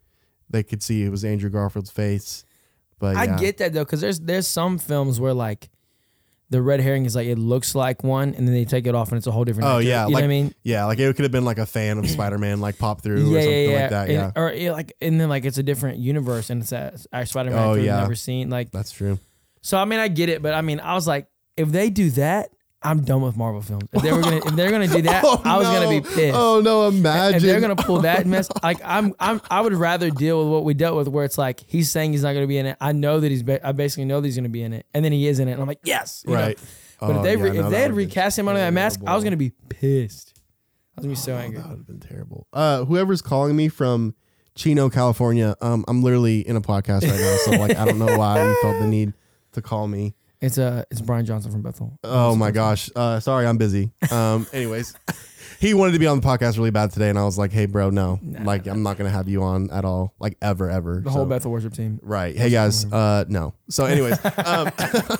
they 0.50 0.64
could 0.64 0.84
see 0.84 1.04
it 1.04 1.10
was 1.10 1.24
Andrew 1.24 1.50
Garfield's 1.50 1.92
face. 1.92 2.44
But 3.00 3.16
I 3.16 3.26
yeah. 3.26 3.38
get 3.38 3.58
that 3.58 3.74
though, 3.74 3.84
because 3.86 4.02
there's 4.02 4.20
there's 4.20 4.48
some 4.48 4.78
films 4.78 5.20
where 5.20 5.34
like 5.34 5.70
the 6.50 6.62
red 6.62 6.82
herring 6.82 7.06
is 7.06 7.16
like 7.16 7.28
it 7.28 7.40
looks 7.40 7.74
like 7.74 8.04
one, 8.04 8.36
and 8.36 8.46
then 8.46 8.54
they 8.54 8.66
take 8.66 8.86
it 8.86 8.94
off 8.94 9.10
and 9.10 9.18
it's 9.18 9.26
a 9.26 9.32
whole 9.32 9.46
different. 9.46 9.70
Oh, 9.70 9.78
actor. 9.78 9.88
yeah, 9.88 10.06
you 10.06 10.12
know 10.12 10.16
what 10.18 10.24
I 10.26 10.28
mean? 10.28 10.54
yeah, 10.64 10.86
like 10.86 11.00
it 11.00 11.16
could 11.16 11.24
have 11.24 11.32
been 11.32 11.46
like 11.46 11.58
a 11.58 11.66
fan 11.66 11.98
of 11.98 12.08
Spider 12.10 12.38
Man 12.38 12.60
like 12.60 12.78
pop 12.78 13.02
through 13.02 13.16
or 13.16 13.40
yeah, 13.40 13.42
something 13.42 13.64
yeah, 13.64 13.70
yeah. 13.70 13.82
like 13.82 13.90
that. 13.90 14.10
And- 14.10 14.12
Yeah, 14.12 14.32
or 14.36 14.74
like 14.74 14.94
and 15.02 15.20
then 15.20 15.30
like 15.30 15.46
it's 15.46 15.58
a 15.58 15.64
different 15.64 16.00
universe 16.00 16.50
and 16.50 16.62
it's 16.62 16.74
a, 16.74 17.26
Spider 17.26 17.52
Man 17.52 17.60
Oh, 17.60 17.74
we've 17.76 17.86
yeah. 17.86 18.02
never 18.02 18.16
seen. 18.16 18.50
Like 18.50 18.70
that's 18.72 18.92
true. 18.92 19.18
so, 19.62 19.78
I 19.78 19.86
mean, 19.86 20.00
I 20.00 20.10
get 20.10 20.28
it, 20.28 20.42
but 20.42 20.54
I 20.54 20.62
mean, 20.62 20.82
I 20.82 20.94
was 20.94 21.08
like, 21.08 21.28
if 21.58 21.70
they 21.72 21.90
do 21.90 22.10
that, 22.12 22.50
I'm 22.84 23.04
done 23.04 23.22
with 23.22 23.38
Marvel 23.38 23.62
films. 23.62 23.84
If 23.94 24.02
they 24.02 24.12
were 24.12 24.22
gonna, 24.22 24.38
if 24.38 24.56
they're 24.56 24.72
gonna 24.72 24.88
do 24.88 25.02
that, 25.04 25.24
Oh, 25.24 25.40
I 25.46 25.58
was 25.58 25.68
gonna 25.68 25.88
be 25.90 26.00
no. 26.00 26.16
pissed. 26.16 26.36
Oh 26.38 26.62
no, 26.62 26.88
imagine 26.88 27.38
if 27.38 27.44
they're 27.44 27.62
gonna 27.62 27.76
pull 27.76 28.02
that 28.02 28.26
mess, 28.26 28.50
like 28.64 28.80
I'm, 28.84 29.14
I'm, 29.20 29.40
I 29.52 29.62
would 29.62 29.74
rather 29.74 30.10
deal 30.10 30.40
with 30.44 30.52
what 30.52 30.64
we 30.64 30.74
dealt 30.74 30.98
with, 30.98 31.08
where 31.08 31.24
it's 31.24 31.38
like 31.38 31.60
he's 31.68 31.92
saying 31.92 32.14
he's 32.14 32.24
not 32.24 32.34
gonna 32.34 32.48
be 32.48 32.58
in 32.58 32.66
it. 32.66 32.78
I 32.82 32.92
know 32.92 33.20
that 33.20 33.30
he's, 33.30 33.44
ba- 33.44 33.66
I 33.66 33.72
basically 33.72 34.06
know 34.06 34.20
that 34.20 34.28
he's 34.28 34.36
gonna 34.36 34.50
be 34.50 34.64
in 34.64 34.74
it, 34.74 34.88
and 34.94 35.06
then 35.06 35.12
he 35.12 35.28
is 35.28 35.40
in 35.40 35.48
it, 35.48 35.52
and 35.54 35.62
I'm 35.62 35.68
like, 35.68 35.82
yes, 35.84 36.24
you 36.28 36.34
know? 36.34 36.40
right. 36.40 36.60
But 37.00 37.10
Oh, 37.12 37.18
if 37.18 37.24
they, 37.24 37.36
yeah, 37.36 37.44
re- 37.44 37.52
no, 37.58 37.66
if 37.66 37.72
they 37.72 37.82
had 37.82 37.94
recast 37.94 38.38
him 38.40 38.48
under 38.48 38.60
that 38.62 38.74
mask, 38.74 39.00
I 39.06 39.14
was 39.16 39.24
gonna 39.24 39.38
be 39.38 39.52
pissed. 39.70 40.34
I 40.98 41.02
was 41.02 41.06
gonna 41.06 41.12
be 41.14 41.16
so 41.16 41.34
Oh, 41.34 41.38
angry. 41.38 41.60
That 41.60 41.70
would 41.70 41.78
have 41.78 41.88
been 41.88 42.00
terrible. 42.00 42.48
Uh, 42.54 42.86
whoever's 42.86 43.22
calling 43.22 43.56
me 43.56 43.70
from 43.70 44.14
Chino, 44.56 44.90
California. 44.90 45.56
Um, 45.62 45.86
I'm 45.88 46.02
literally 46.04 46.40
in 46.48 46.56
a 46.56 46.62
podcast 46.62 47.04
right 47.10 47.20
now, 47.20 47.38
so 47.46 47.52
like 47.52 47.78
I 47.78 47.86
don't 47.86 48.00
know 48.00 48.18
why 48.18 48.44
you 48.44 48.56
felt 48.62 48.80
the 48.80 48.88
need 48.88 49.14
to 49.54 49.62
call 49.62 49.88
me. 49.88 50.16
It's 50.42 50.58
uh, 50.58 50.84
it's 50.90 51.02
Brian 51.02 51.26
Johnson 51.26 51.52
from 51.52 51.62
Bethel. 51.62 52.00
Oh 52.04 52.36
my 52.36 52.50
gosh. 52.52 52.90
Uh, 52.96 53.20
sorry, 53.20 53.46
I'm 53.46 53.58
busy. 53.58 53.92
Um, 54.10 54.48
anyways, 54.54 54.96
he 55.60 55.76
wanted 55.76 55.92
to 55.92 56.00
be 56.00 56.08
on 56.08 56.20
the 56.20 56.28
podcast 56.28 56.58
really 56.58 56.72
bad 56.72 56.90
today, 56.92 57.10
and 57.10 57.20
I 57.20 57.24
was 57.26 57.38
like, 57.38 57.52
"Hey, 57.52 57.68
bro, 57.68 57.92
no, 57.92 58.20
Nah, 58.24 58.42
like 58.44 58.66
I'm 58.66 58.82
not 58.82 58.98
gonna 58.98 59.12
have 59.12 59.30
you 59.30 59.44
on 59.44 59.70
at 59.70 59.86
all, 59.86 60.16
like 60.20 60.38
ever, 60.42 60.68
ever." 60.70 61.02
The 61.04 61.12
whole 61.12 61.26
So- 61.26 61.30
Bethel 61.30 61.52
worship 61.52 61.74
team. 61.74 62.00
Right. 62.02 62.36
Hey 62.36 62.50
guys. 62.50 62.92
Uh, 62.92 63.26
no. 63.28 63.54
So, 63.70 63.86
anyways, 63.86 64.18
um, 64.46 64.72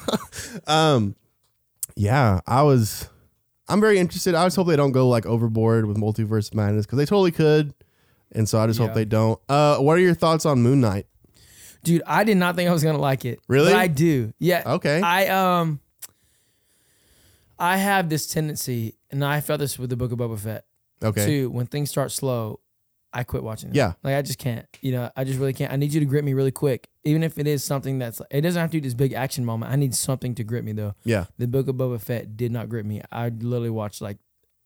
um, 0.68 1.16
yeah, 1.96 2.40
I 2.48 2.64
was. 2.64 3.08
I'm 3.70 3.80
very 3.80 4.00
interested. 4.00 4.34
I 4.34 4.44
just 4.48 4.56
hope 4.56 4.68
they 4.68 4.76
don't 4.76 4.92
go 4.92 5.08
like 5.08 5.28
overboard 5.28 5.86
with 5.86 5.98
multiverse 5.98 6.54
madness 6.56 6.88
because 6.88 6.98
they 6.98 7.06
totally 7.06 7.32
could, 7.32 7.76
and 8.32 8.50
so 8.50 8.60
I 8.60 8.66
just 8.66 8.80
Yeah. 8.80 8.88
hope 8.88 8.96
they 8.96 9.06
don't. 9.06 9.40
Uh, 9.48 9.78
what 9.78 9.98
are 9.98 10.02
your 10.02 10.16
thoughts 10.16 10.48
on 10.48 10.64
Moon 10.64 10.82
Knight? 10.82 11.06
Dude, 11.84 12.04
I 12.06 12.24
did 12.24 12.38
not 12.38 12.56
think 12.56 12.70
I 12.70 12.74
was 12.74 12.84
gonna 12.84 12.98
like 13.00 13.26
it. 13.26 13.40
Really? 13.48 13.72
But 13.72 13.80
I 13.80 13.88
do. 13.88 14.34
Yeah. 14.40 14.64
Okay. 14.66 15.02
I 15.02 15.28
um 15.28 15.80
I 17.60 17.78
have 17.78 18.10
this 18.10 18.28
tendency, 18.28 18.96
and 19.12 19.24
I 19.24 19.40
felt 19.42 19.60
this 19.60 19.78
with 19.78 19.90
the 19.90 19.96
Book 19.96 20.12
of 20.12 20.18
Boba 20.20 20.40
Fett. 20.40 20.66
Okay. 21.04 21.26
Too, 21.26 21.50
when 21.50 21.68
things 21.68 21.90
start 21.90 22.12
slow, 22.12 22.60
I 23.14 23.24
quit 23.24 23.44
watching. 23.44 23.70
It. 23.70 23.76
Yeah. 23.76 23.94
Like 24.04 24.16
I 24.16 24.22
just 24.22 24.40
can't. 24.40 24.66
You 24.82 24.94
know, 24.94 25.12
I 25.16 25.24
just 25.24 25.40
really 25.40 25.54
can't. 25.54 25.72
I 25.72 25.76
need 25.76 25.94
you 25.94 26.00
to 26.00 26.06
grip 26.06 26.24
me 26.24 26.34
really 26.34 26.52
quick, 26.52 26.88
even 27.04 27.24
if 27.24 27.38
it 27.38 27.46
is 27.48 27.64
something 27.64 28.00
that's. 28.00 28.22
It 28.32 28.42
doesn't 28.42 28.60
have 28.60 28.72
to 28.72 28.78
be 28.78 28.80
this 28.82 28.94
big 28.94 29.14
action 29.14 29.46
moment. 29.46 29.72
I 29.72 29.76
need 29.76 29.94
something 29.94 30.34
to 30.36 30.44
grip 30.44 30.64
me 30.64 30.72
though. 30.72 30.96
Yeah. 31.04 31.26
The 31.38 31.48
Book 31.48 31.68
of 31.68 31.76
Boba 31.76 32.00
Fett 32.02 32.36
did 32.38 32.52
not 32.52 32.70
grip 32.70 32.86
me. 32.86 33.02
I 33.12 33.30
literally 33.30 33.70
watched 33.70 34.02
like, 34.02 34.18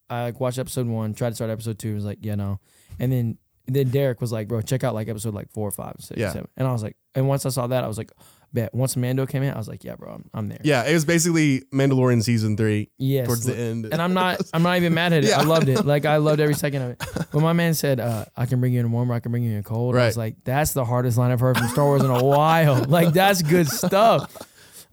I 0.10 0.24
like 0.24 0.40
watched 0.40 0.60
episode 0.60 0.88
one, 0.88 1.14
tried 1.14 1.30
to 1.30 1.36
start 1.36 1.50
episode 1.50 1.80
two, 1.80 1.96
was 1.96 2.06
like, 2.06 2.20
yeah, 2.22 2.36
no, 2.36 2.60
and 3.00 3.12
then 3.12 3.38
then 3.68 3.90
Derek 3.90 4.22
was 4.22 4.32
like, 4.32 4.48
bro, 4.48 4.62
check 4.62 4.84
out 4.84 4.94
like 4.94 5.08
episode 5.10 5.34
like 5.34 5.50
four, 5.52 5.72
five, 5.72 5.96
six, 6.00 6.20
Yeah. 6.20 6.32
seven, 6.32 6.48
and 6.56 6.68
I 6.68 6.72
was 6.72 6.84
like, 6.84 6.96
and 7.16 7.28
once 7.28 7.46
I 7.46 7.50
saw 7.50 7.68
that, 7.68 7.84
I 7.84 7.88
was 7.88 7.98
like, 7.98 8.12
bet. 8.54 8.74
Once 8.74 8.96
Mando 8.96 9.26
came 9.26 9.44
in, 9.44 9.54
I 9.54 9.58
was 9.58 9.68
like, 9.68 9.84
yeah, 9.84 9.96
bro, 9.96 10.14
I'm, 10.14 10.30
I'm 10.34 10.50
there. 10.50 10.60
Yeah. 10.64 10.84
It 10.86 10.94
was 10.94 11.04
basically 11.06 11.62
Mandalorian 11.74 12.24
season 12.24 12.56
three 12.58 12.90
Yes. 12.98 13.26
towards 13.28 13.44
the 13.46 13.56
end. 13.56 13.86
and 13.86 14.02
I'm 14.02 14.14
not 14.14 14.42
I'm 14.54 14.64
not 14.64 14.78
even 14.78 14.94
mad 14.94 15.12
at 15.14 15.24
it. 15.24 15.30
Yeah. 15.30 15.40
I 15.40 15.44
loved 15.44 15.68
it. 15.70 15.86
Like 15.86 16.06
I 16.06 16.18
loved 16.18 16.40
every 16.40 16.54
second 16.56 16.82
of 16.82 16.90
it. 16.92 17.04
When 17.36 17.44
my 17.44 17.52
man 17.54 17.74
said, 17.74 18.00
uh, 18.00 18.26
I 18.38 18.46
can 18.46 18.62
bring 18.62 18.72
you 18.74 18.80
in 18.80 18.90
warmer, 18.94 19.14
I 19.14 19.20
can 19.20 19.32
bring 19.32 19.44
you 19.44 19.58
in 19.58 19.64
cold, 19.64 19.96
I 19.98 20.06
was 20.06 20.16
like, 20.18 20.36
that's 20.46 20.72
the 20.72 20.86
hardest 20.86 21.18
line 21.18 21.32
I've 21.32 21.42
heard 21.42 21.58
from 21.58 21.68
Star 21.68 21.84
Wars 21.86 22.02
in 22.04 22.10
a 22.10 22.24
while. 22.24 22.86
Like 22.88 23.14
that's 23.14 23.42
good 23.42 23.68
stuff. 23.68 24.34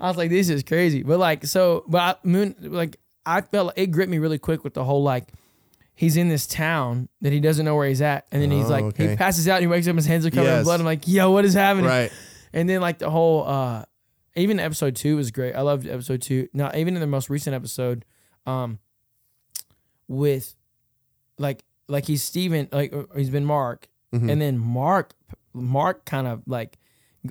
I 0.00 0.08
was 0.08 0.16
like, 0.16 0.30
this 0.30 0.48
is 0.48 0.64
crazy. 0.64 1.02
But 1.04 1.18
like 1.20 1.44
so 1.46 1.84
but 1.86 2.00
I, 2.00 2.26
Moon 2.26 2.56
like 2.60 2.98
I 3.24 3.42
felt 3.42 3.68
like 3.68 3.78
it 3.78 3.86
gripped 3.92 4.10
me 4.10 4.18
really 4.18 4.38
quick 4.38 4.64
with 4.64 4.74
the 4.74 4.82
whole 4.82 5.04
like 5.04 5.28
he's 6.02 6.16
in 6.16 6.28
this 6.28 6.48
town 6.48 7.08
that 7.20 7.32
he 7.32 7.38
doesn't 7.38 7.64
know 7.64 7.76
where 7.76 7.86
he's 7.88 8.02
at. 8.02 8.26
And 8.32 8.42
then 8.42 8.50
he's 8.50 8.66
Oh, 8.66 8.70
like 8.70 8.84
okay. 8.86 9.10
he 9.10 9.16
passes 9.16 9.46
out 9.46 9.56
and 9.58 9.62
he 9.62 9.66
wakes 9.68 9.86
up, 9.86 9.94
his 9.94 10.04
hands 10.06 10.26
are 10.26 10.30
covered 10.30 10.48
in 10.48 10.54
Yes. 10.56 10.64
blood. 10.64 10.80
I'm 10.80 10.86
like, 10.86 11.06
yo, 11.06 11.30
what 11.30 11.44
is 11.44 11.54
happening? 11.54 11.86
right. 11.86 12.10
And 12.52 12.68
then 12.68 12.80
like 12.80 12.98
the 12.98 13.08
whole 13.08 13.46
uh 13.46 13.84
even 14.34 14.58
episode 14.58 14.96
two 14.96 15.14
was 15.16 15.30
great. 15.30 15.54
I 15.54 15.60
loved 15.60 15.86
episode 15.86 16.20
two. 16.22 16.48
Now 16.52 16.70
even 16.74 16.94
in 16.94 17.00
the 17.00 17.06
most 17.06 17.30
recent 17.30 17.54
episode, 17.54 18.04
um 18.46 18.80
with 20.08 20.54
like 21.38 21.64
like 21.88 22.06
he's 22.06 22.22
Steven, 22.22 22.68
like 22.72 22.92
uh, 22.92 23.04
he's 23.16 23.30
been 23.30 23.44
Mark, 23.44 23.88
Mhm. 24.12 24.30
and 24.30 24.40
then 24.40 24.58
Mark 24.58 25.14
Mark 25.54 26.04
kind 26.04 26.26
of 26.26 26.42
like 26.46 26.78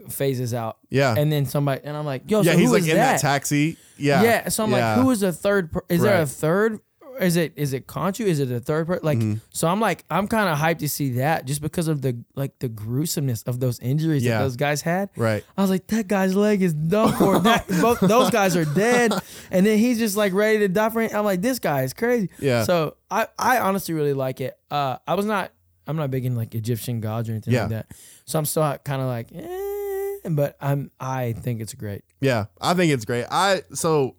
phases 0.09 0.53
out. 0.53 0.77
Yeah. 0.89 1.13
And 1.17 1.31
then 1.31 1.45
somebody 1.45 1.81
and 1.83 1.97
I'm 1.97 2.05
like, 2.05 2.29
yo, 2.31 2.41
yeah. 2.41 2.53
so 2.53 2.57
He's 2.57 2.67
who 2.69 2.73
like 2.75 2.83
is 2.83 2.87
in 2.89 2.95
that 2.95 3.19
taxi. 3.19 3.77
Yeah. 3.97 4.23
Yeah. 4.23 4.49
So 4.49 4.63
I'm 4.63 4.71
like, 4.71 4.97
who 4.97 5.11
is 5.11 5.19
the 5.19 5.33
third? 5.33 5.71
Per- 5.73 5.83
is 5.89 6.01
there 6.01 6.15
a 6.15 6.19
Right. 6.19 6.27
third? 6.29 6.79
Is 7.21 7.35
it 7.35 7.53
is 7.55 7.73
it 7.73 7.87
Khonshu? 7.87 8.25
Is 8.25 8.39
it 8.39 8.51
a 8.51 8.59
third 8.59 8.87
person? 8.87 9.05
Like, 9.05 9.19
Mhm. 9.19 9.41
so 9.51 9.67
I'm 9.67 9.79
like, 9.79 10.03
I'm 10.09 10.27
kind 10.27 10.49
of 10.49 10.57
hyped 10.57 10.79
to 10.79 10.89
see 10.89 11.11
that 11.13 11.45
just 11.45 11.61
because 11.61 11.87
of 11.87 12.01
the 12.01 12.17
like 12.35 12.57
the 12.59 12.67
gruesomeness 12.67 13.43
of 13.43 13.59
those 13.59 13.79
injuries 13.79 14.23
Yeah. 14.23 14.37
that 14.39 14.43
those 14.45 14.55
guys 14.55 14.81
had. 14.81 15.09
Right. 15.15 15.43
I 15.57 15.61
was 15.61 15.69
like, 15.69 15.87
that 15.87 16.07
guy's 16.07 16.35
leg 16.35 16.61
is 16.61 16.73
done 16.73 17.13
for. 17.17 17.39
That 17.39 17.67
both 17.81 17.99
those 17.99 18.29
guys 18.31 18.55
are 18.55 18.65
dead, 18.65 19.13
and 19.51 19.65
then 19.65 19.77
he's 19.77 19.99
just 19.99 20.17
like 20.17 20.33
ready 20.33 20.59
to 20.59 20.67
die 20.67 20.89
for 20.89 21.01
it. 21.01 21.13
I'm 21.13 21.23
like, 21.25 21.41
this 21.41 21.59
guy 21.59 21.83
is 21.83 21.93
crazy. 21.93 22.29
Yeah. 22.39 22.63
So 22.63 22.95
I 23.09 23.27
I 23.37 23.59
honestly 23.59 23.93
really 23.93 24.13
like 24.13 24.41
it. 24.41 24.57
Uh, 24.71 24.97
I 25.07 25.13
was 25.15 25.25
not. 25.25 25.51
I'm 25.87 25.97
not 25.97 26.09
big 26.11 26.25
in 26.25 26.35
like 26.35 26.55
Egyptian 26.55 27.01
gods 27.01 27.27
or 27.29 27.33
anything 27.33 27.53
Yeah. 27.53 27.61
like 27.61 27.69
that. 27.71 27.91
So 28.25 28.39
I'm 28.39 28.45
still 28.45 28.63
kind 28.83 29.01
of 29.01 29.07
like, 29.07 29.29
eh, 29.33 30.29
but 30.29 30.55
I'm. 30.61 30.89
I 30.99 31.33
think 31.33 31.59
it's 31.61 31.73
great. 31.73 32.03
Yeah, 32.19 32.45
I 32.61 32.73
think 32.73 32.91
it's 32.93 33.05
great. 33.05 33.25
I 33.29 33.63
so 33.73 34.15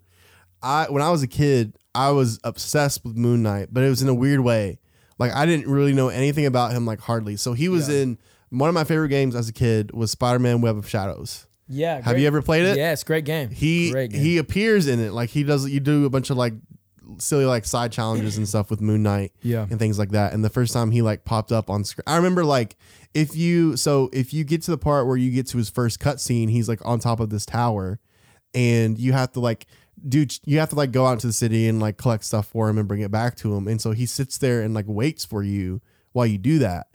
I 0.63 0.87
when 0.91 1.03
I 1.03 1.11
was 1.11 1.23
a 1.23 1.27
kid, 1.29 1.75
I 1.95 2.11
was 2.11 2.39
obsessed 2.45 3.05
with 3.05 3.17
Moon 3.17 3.43
Knight, 3.43 3.69
but 3.73 3.83
it 3.85 3.89
was 3.89 4.03
in 4.03 4.09
a 4.09 4.15
weird 4.15 4.41
way. 4.41 4.79
Like 5.19 5.33
I 5.35 5.47
didn't 5.47 5.71
really 5.71 5.93
know 5.93 6.09
anything 6.09 6.47
about 6.47 6.73
him 6.73 6.87
like 6.87 7.01
hardly. 7.01 7.37
So 7.37 7.53
he 7.53 7.69
was 7.69 7.89
Yeah. 7.89 7.97
in 8.03 8.19
one 8.51 8.69
of 8.69 8.75
my 8.75 8.85
favorite 8.85 9.09
games 9.09 9.35
as 9.35 9.49
a 9.49 9.53
kid 9.53 9.93
was 9.93 10.11
Spider-Man 10.11 10.61
Web 10.61 10.77
of 10.77 10.89
Shadows. 10.89 11.47
Yeah. 11.69 12.01
Have 12.03 12.19
you 12.19 12.27
ever 12.27 12.43
played 12.43 12.65
it? 12.65 12.77
Yes, 12.77 13.03
great 13.05 13.25
game. 13.25 13.51
He 13.51 13.91
great 13.93 14.11
game. 14.11 14.21
he 14.21 14.39
appears 14.39 14.87
in 14.87 15.01
it. 15.01 15.13
Like 15.13 15.31
he 15.31 15.43
does 15.45 15.69
you 15.69 15.81
do 15.81 16.05
a 16.05 16.11
bunch 16.11 16.31
of 16.31 16.37
like 16.37 16.55
silly 17.19 17.45
like 17.45 17.65
side 17.65 17.93
challenges 17.93 18.37
and 18.37 18.49
stuff 18.49 18.71
with 18.71 18.81
Moon 18.81 19.03
Knight 19.03 19.33
yeah. 19.43 19.67
and 19.71 19.79
things 19.79 19.99
like 19.99 20.11
that. 20.11 20.33
And 20.33 20.45
the 20.45 20.51
first 20.51 20.73
time 20.73 20.91
he 20.91 21.03
like 21.03 21.25
popped 21.25 21.53
up 21.53 21.71
on 21.71 21.85
screen, 21.85 22.05
I 22.07 22.17
remember 22.17 22.45
like 22.45 22.77
if 23.15 23.37
you 23.37 23.77
so 23.77 24.11
if 24.13 24.33
you 24.35 24.45
get 24.45 24.63
to 24.63 24.71
the 24.71 24.79
part 24.79 25.07
where 25.07 25.17
you 25.17 25.31
get 25.31 25.47
to 25.49 25.59
his 25.59 25.71
first 25.71 26.01
cutscene, 26.01 26.51
he's 26.51 26.69
like 26.69 26.81
on 26.85 26.99
top 26.99 27.21
of 27.21 27.31
this 27.31 27.47
tower, 27.47 28.01
and 28.55 28.99
you 28.99 29.13
have 29.13 29.33
to 29.33 29.41
like 29.41 29.67
do 30.09 30.27
you 30.45 30.59
have 30.59 30.71
to 30.71 30.77
like 30.77 30.93
go 30.93 31.07
out 31.07 31.21
to 31.21 31.27
the 31.27 31.33
city 31.33 31.69
and 31.69 31.81
like 31.81 31.97
collect 31.97 32.25
stuff 32.25 32.47
for 32.47 32.69
him 32.69 32.79
and 32.79 32.89
bring 32.89 33.01
it 33.01 33.11
back 33.11 33.37
to 33.37 33.55
him. 33.55 33.69
And 33.69 33.81
so 33.81 33.93
he 33.93 34.07
sits 34.07 34.39
there 34.39 34.63
and 34.63 34.75
like 34.75 34.87
waits 34.89 35.25
for 35.25 35.43
you 35.43 35.81
while 36.13 36.27
you 36.27 36.39
do 36.39 36.59
that. 36.61 36.89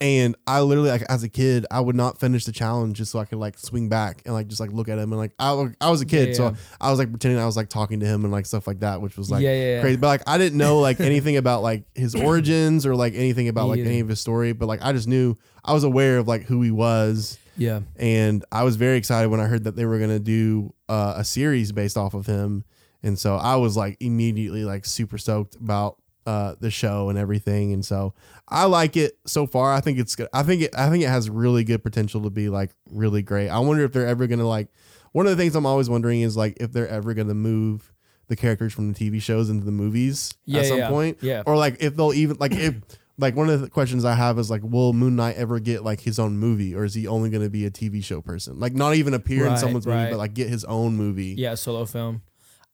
And 0.00 0.36
I 0.46 0.60
literally 0.60 0.90
like 0.90 1.02
as 1.08 1.24
a 1.24 1.28
kid, 1.28 1.66
I 1.72 1.80
would 1.80 1.96
not 1.96 2.20
finish 2.20 2.44
the 2.44 2.52
challenge 2.52 2.98
just 2.98 3.10
so 3.10 3.18
I 3.18 3.24
could 3.24 3.38
like 3.38 3.58
swing 3.58 3.88
back 3.88 4.22
and 4.24 4.32
like 4.32 4.46
just 4.46 4.60
like 4.60 4.70
look 4.70 4.88
at 4.88 4.96
him 4.96 5.12
and 5.12 5.18
like 5.18 5.32
I, 5.40 5.70
I 5.80 5.90
was 5.90 6.00
a 6.00 6.06
kid, 6.06 6.28
Yeah, 6.28 6.34
so 6.34 6.44
yeah. 6.44 6.56
I 6.80 6.90
was 6.90 7.00
like 7.00 7.10
pretending 7.10 7.40
I 7.40 7.46
was 7.46 7.56
like 7.56 7.68
talking 7.68 7.98
to 8.00 8.06
him 8.06 8.22
and 8.22 8.32
like 8.32 8.46
stuff 8.46 8.68
like 8.68 8.80
that, 8.80 9.00
which 9.00 9.16
was 9.16 9.28
like 9.28 9.42
yeah. 9.42 9.80
crazy. 9.80 9.96
But 9.96 10.06
like 10.06 10.22
I 10.28 10.38
didn't 10.38 10.56
know 10.56 10.78
like 10.78 11.00
anything 11.00 11.36
about 11.36 11.62
like 11.62 11.82
his 11.96 12.14
origins 12.14 12.86
or 12.86 12.94
like 12.94 13.14
anything 13.14 13.48
about 13.48 13.68
like 13.68 13.80
any 13.80 13.98
of 13.98 14.08
his 14.08 14.20
story. 14.20 14.52
But 14.52 14.66
like 14.66 14.84
I 14.84 14.92
just 14.92 15.08
knew 15.08 15.36
I 15.64 15.72
was 15.72 15.82
aware 15.82 16.18
of 16.18 16.28
like 16.28 16.42
who 16.42 16.62
he 16.62 16.70
was, 16.70 17.36
Yeah. 17.58 17.80
and 17.96 18.44
I 18.50 18.62
was 18.64 18.76
very 18.76 18.96
excited 18.96 19.28
when 19.28 19.40
I 19.40 19.46
heard 19.46 19.64
that 19.64 19.76
they 19.76 19.84
were 19.84 19.98
gonna 19.98 20.18
do 20.20 20.72
uh, 20.88 21.14
a 21.16 21.24
series 21.24 21.72
based 21.72 21.96
off 21.98 22.14
of 22.14 22.24
him. 22.26 22.64
And 23.02 23.18
so 23.18 23.36
I 23.36 23.56
was 23.56 23.76
like 23.76 23.96
immediately 24.00 24.64
like 24.64 24.84
super 24.86 25.18
stoked 25.18 25.54
about 25.56 25.96
uh, 26.26 26.54
the 26.60 26.70
show 26.70 27.08
and 27.10 27.18
everything. 27.18 27.72
And 27.72 27.84
so 27.84 28.12
I 28.48 28.64
like 28.64 28.96
it 28.96 29.18
so 29.26 29.46
far. 29.46 29.72
I 29.72 29.80
think 29.80 29.98
it's 29.98 30.14
good. 30.16 30.28
I 30.32 30.42
think 30.42 30.62
it. 30.62 30.74
I 30.76 30.90
think 30.90 31.02
it 31.04 31.08
has 31.08 31.30
really 31.30 31.64
good 31.64 31.82
potential 31.82 32.22
to 32.22 32.30
be 32.30 32.48
like 32.48 32.70
really 32.90 33.22
great. 33.22 33.48
I 33.48 33.58
wonder 33.60 33.84
if 33.84 33.92
they're 33.92 34.06
ever 34.06 34.26
gonna 34.26 34.48
like. 34.48 34.68
One 35.12 35.26
of 35.26 35.36
the 35.36 35.42
things 35.42 35.54
I'm 35.56 35.64
always 35.64 35.88
wondering 35.88 36.20
is 36.22 36.36
like 36.36 36.56
if 36.60 36.72
they're 36.72 36.88
ever 36.88 37.14
gonna 37.14 37.34
move 37.34 37.92
the 38.26 38.36
characters 38.36 38.74
from 38.74 38.92
the 38.92 38.98
TV 38.98 39.22
shows 39.22 39.48
into 39.48 39.64
the 39.64 39.72
movies 39.72 40.34
Yeah. 40.44 40.60
at 40.60 40.66
some 40.66 40.78
yeah. 40.78 40.88
point, 40.90 41.18
Yeah. 41.22 41.42
or 41.46 41.56
like 41.56 41.76
if 41.80 41.96
they'll 41.96 42.12
even 42.12 42.36
like 42.38 42.52
if 42.52 42.74
like 43.18 43.34
one 43.36 43.50
of 43.50 43.60
the 43.60 43.68
questions 43.68 44.04
I 44.04 44.14
have 44.14 44.38
is 44.38 44.48
like, 44.50 44.62
will 44.62 44.92
Moon 44.92 45.16
Knight 45.16 45.36
ever 45.36 45.58
get 45.58 45.82
like 45.84 46.00
his 46.00 46.18
own 46.18 46.38
movie, 46.38 46.74
or 46.74 46.84
is 46.84 46.94
he 46.94 47.06
only 47.06 47.30
going 47.30 47.42
to 47.42 47.50
be 47.50 47.66
a 47.66 47.70
TV 47.70 48.02
show 48.02 48.20
person? 48.20 48.58
Like 48.60 48.74
not 48.74 48.94
even 48.94 49.12
appear 49.14 49.44
in 49.44 49.50
Right, 49.50 49.58
someone's 49.58 49.86
movie, 49.86 50.10
but 50.10 50.18
like 50.18 50.34
get 50.34 50.48
his 50.48 50.64
own 50.64 50.96
movie. 50.96 51.34
Yeah, 51.36 51.54
solo 51.56 51.84
film. 51.84 52.22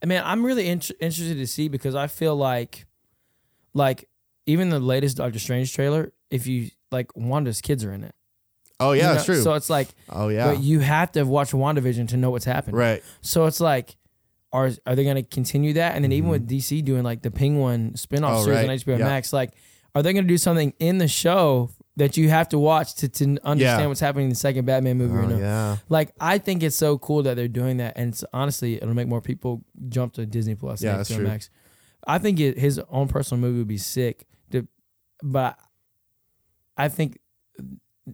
I 0.03 0.07
mean, 0.07 0.21
I'm 0.23 0.45
really 0.45 0.69
int- 0.69 0.91
interested 1.01 1.37
to 1.37 1.47
see 1.47 1.69
because 1.69 1.95
I 1.95 2.07
feel 2.09 2.37
like, 2.37 2.85
like 3.73 4.09
even 4.47 4.69
the 4.69 4.81
latest 4.81 5.17
Doctor 5.17 5.39
Strange 5.39 5.73
trailer, 5.75 6.13
if 6.31 6.47
you 6.47 6.71
like, 6.93 7.17
Wanda's 7.17 7.61
kids 7.61 7.85
are 7.85 7.93
in 7.93 8.05
it. 8.05 8.15
Oh 8.81 8.93
You 8.93 9.01
yeah, 9.01 9.07
know? 9.09 9.15
that's 9.15 9.25
true. 9.25 9.41
So 9.41 9.55
it's 9.55 9.71
like, 9.71 9.89
oh 10.11 10.29
yeah, 10.29 10.53
but 10.53 10.63
you 10.63 10.81
have 10.81 11.13
to 11.13 11.21
have 11.21 11.29
watched 11.29 11.53
WandaVision 11.53 12.09
to 12.09 12.17
know 12.17 12.31
what's 12.31 12.45
happening. 12.45 12.77
right. 12.77 13.03
So 13.23 13.47
it's 13.47 13.61
like, 13.61 13.97
are 14.53 14.71
are 14.87 14.95
they 14.95 15.05
going 15.05 15.17
to 15.17 15.23
continue 15.23 15.73
that? 15.75 15.95
And 15.95 16.05
then 16.05 16.13
even 16.13 16.29
with 16.29 16.49
DC 16.49 16.85
doing 16.85 17.03
like 17.03 17.23
the 17.23 17.31
Penguin 17.31 17.93
spinoff 17.93 18.19
Mm-hmm. 18.19 18.25
Oh, 18.25 18.45
series 18.45 18.59
right. 18.59 18.71
on 18.71 18.77
HBO 18.77 18.99
Yeah. 18.99 19.05
Max, 19.07 19.33
like, 19.33 19.53
are 19.95 20.03
they 20.03 20.13
going 20.13 20.25
to 20.25 20.29
do 20.29 20.39
something 20.39 20.73
in 20.79 20.99
the 20.99 21.09
show 21.09 21.71
that 21.97 22.17
you 22.17 22.29
have 22.29 22.49
to 22.49 22.59
watch 22.59 22.95
to, 22.97 23.09
to 23.09 23.25
understand 23.45 23.61
Yeah. 23.61 23.87
what's 23.87 24.01
happening 24.01 24.25
in 24.25 24.31
the 24.31 24.35
second 24.37 24.65
Batman 24.65 24.99
movie? 24.99 25.15
or 25.15 25.21
Oh, 25.23 25.27
no? 25.29 25.39
yeah, 25.39 25.77
Like 25.89 26.13
I 26.21 26.39
think 26.39 26.63
it's 26.65 26.75
so 26.77 26.99
cool 26.99 27.23
that 27.23 27.37
they're 27.37 27.47
doing 27.49 27.77
that, 27.77 27.93
and 27.97 28.09
it's, 28.13 28.25
honestly, 28.33 28.75
it'll 28.77 28.95
make 28.95 29.07
more 29.09 29.21
people 29.21 29.63
jump 29.89 30.15
to 30.15 30.27
Disney 30.27 30.57
Plus. 30.57 30.83
Yeah, 30.83 30.91
and 30.91 30.99
that's 31.01 31.15
true. 31.15 31.25
Max. 31.25 31.51
I 32.07 32.19
think 32.19 32.41
it, 32.41 32.59
his 32.59 32.81
own 32.91 33.09
personal 33.09 33.41
movie 33.41 33.59
would 33.59 33.69
be 33.69 33.79
sick. 33.79 34.27
To, 34.51 34.67
but 35.23 35.59
I 36.77 36.89
think 36.89 37.19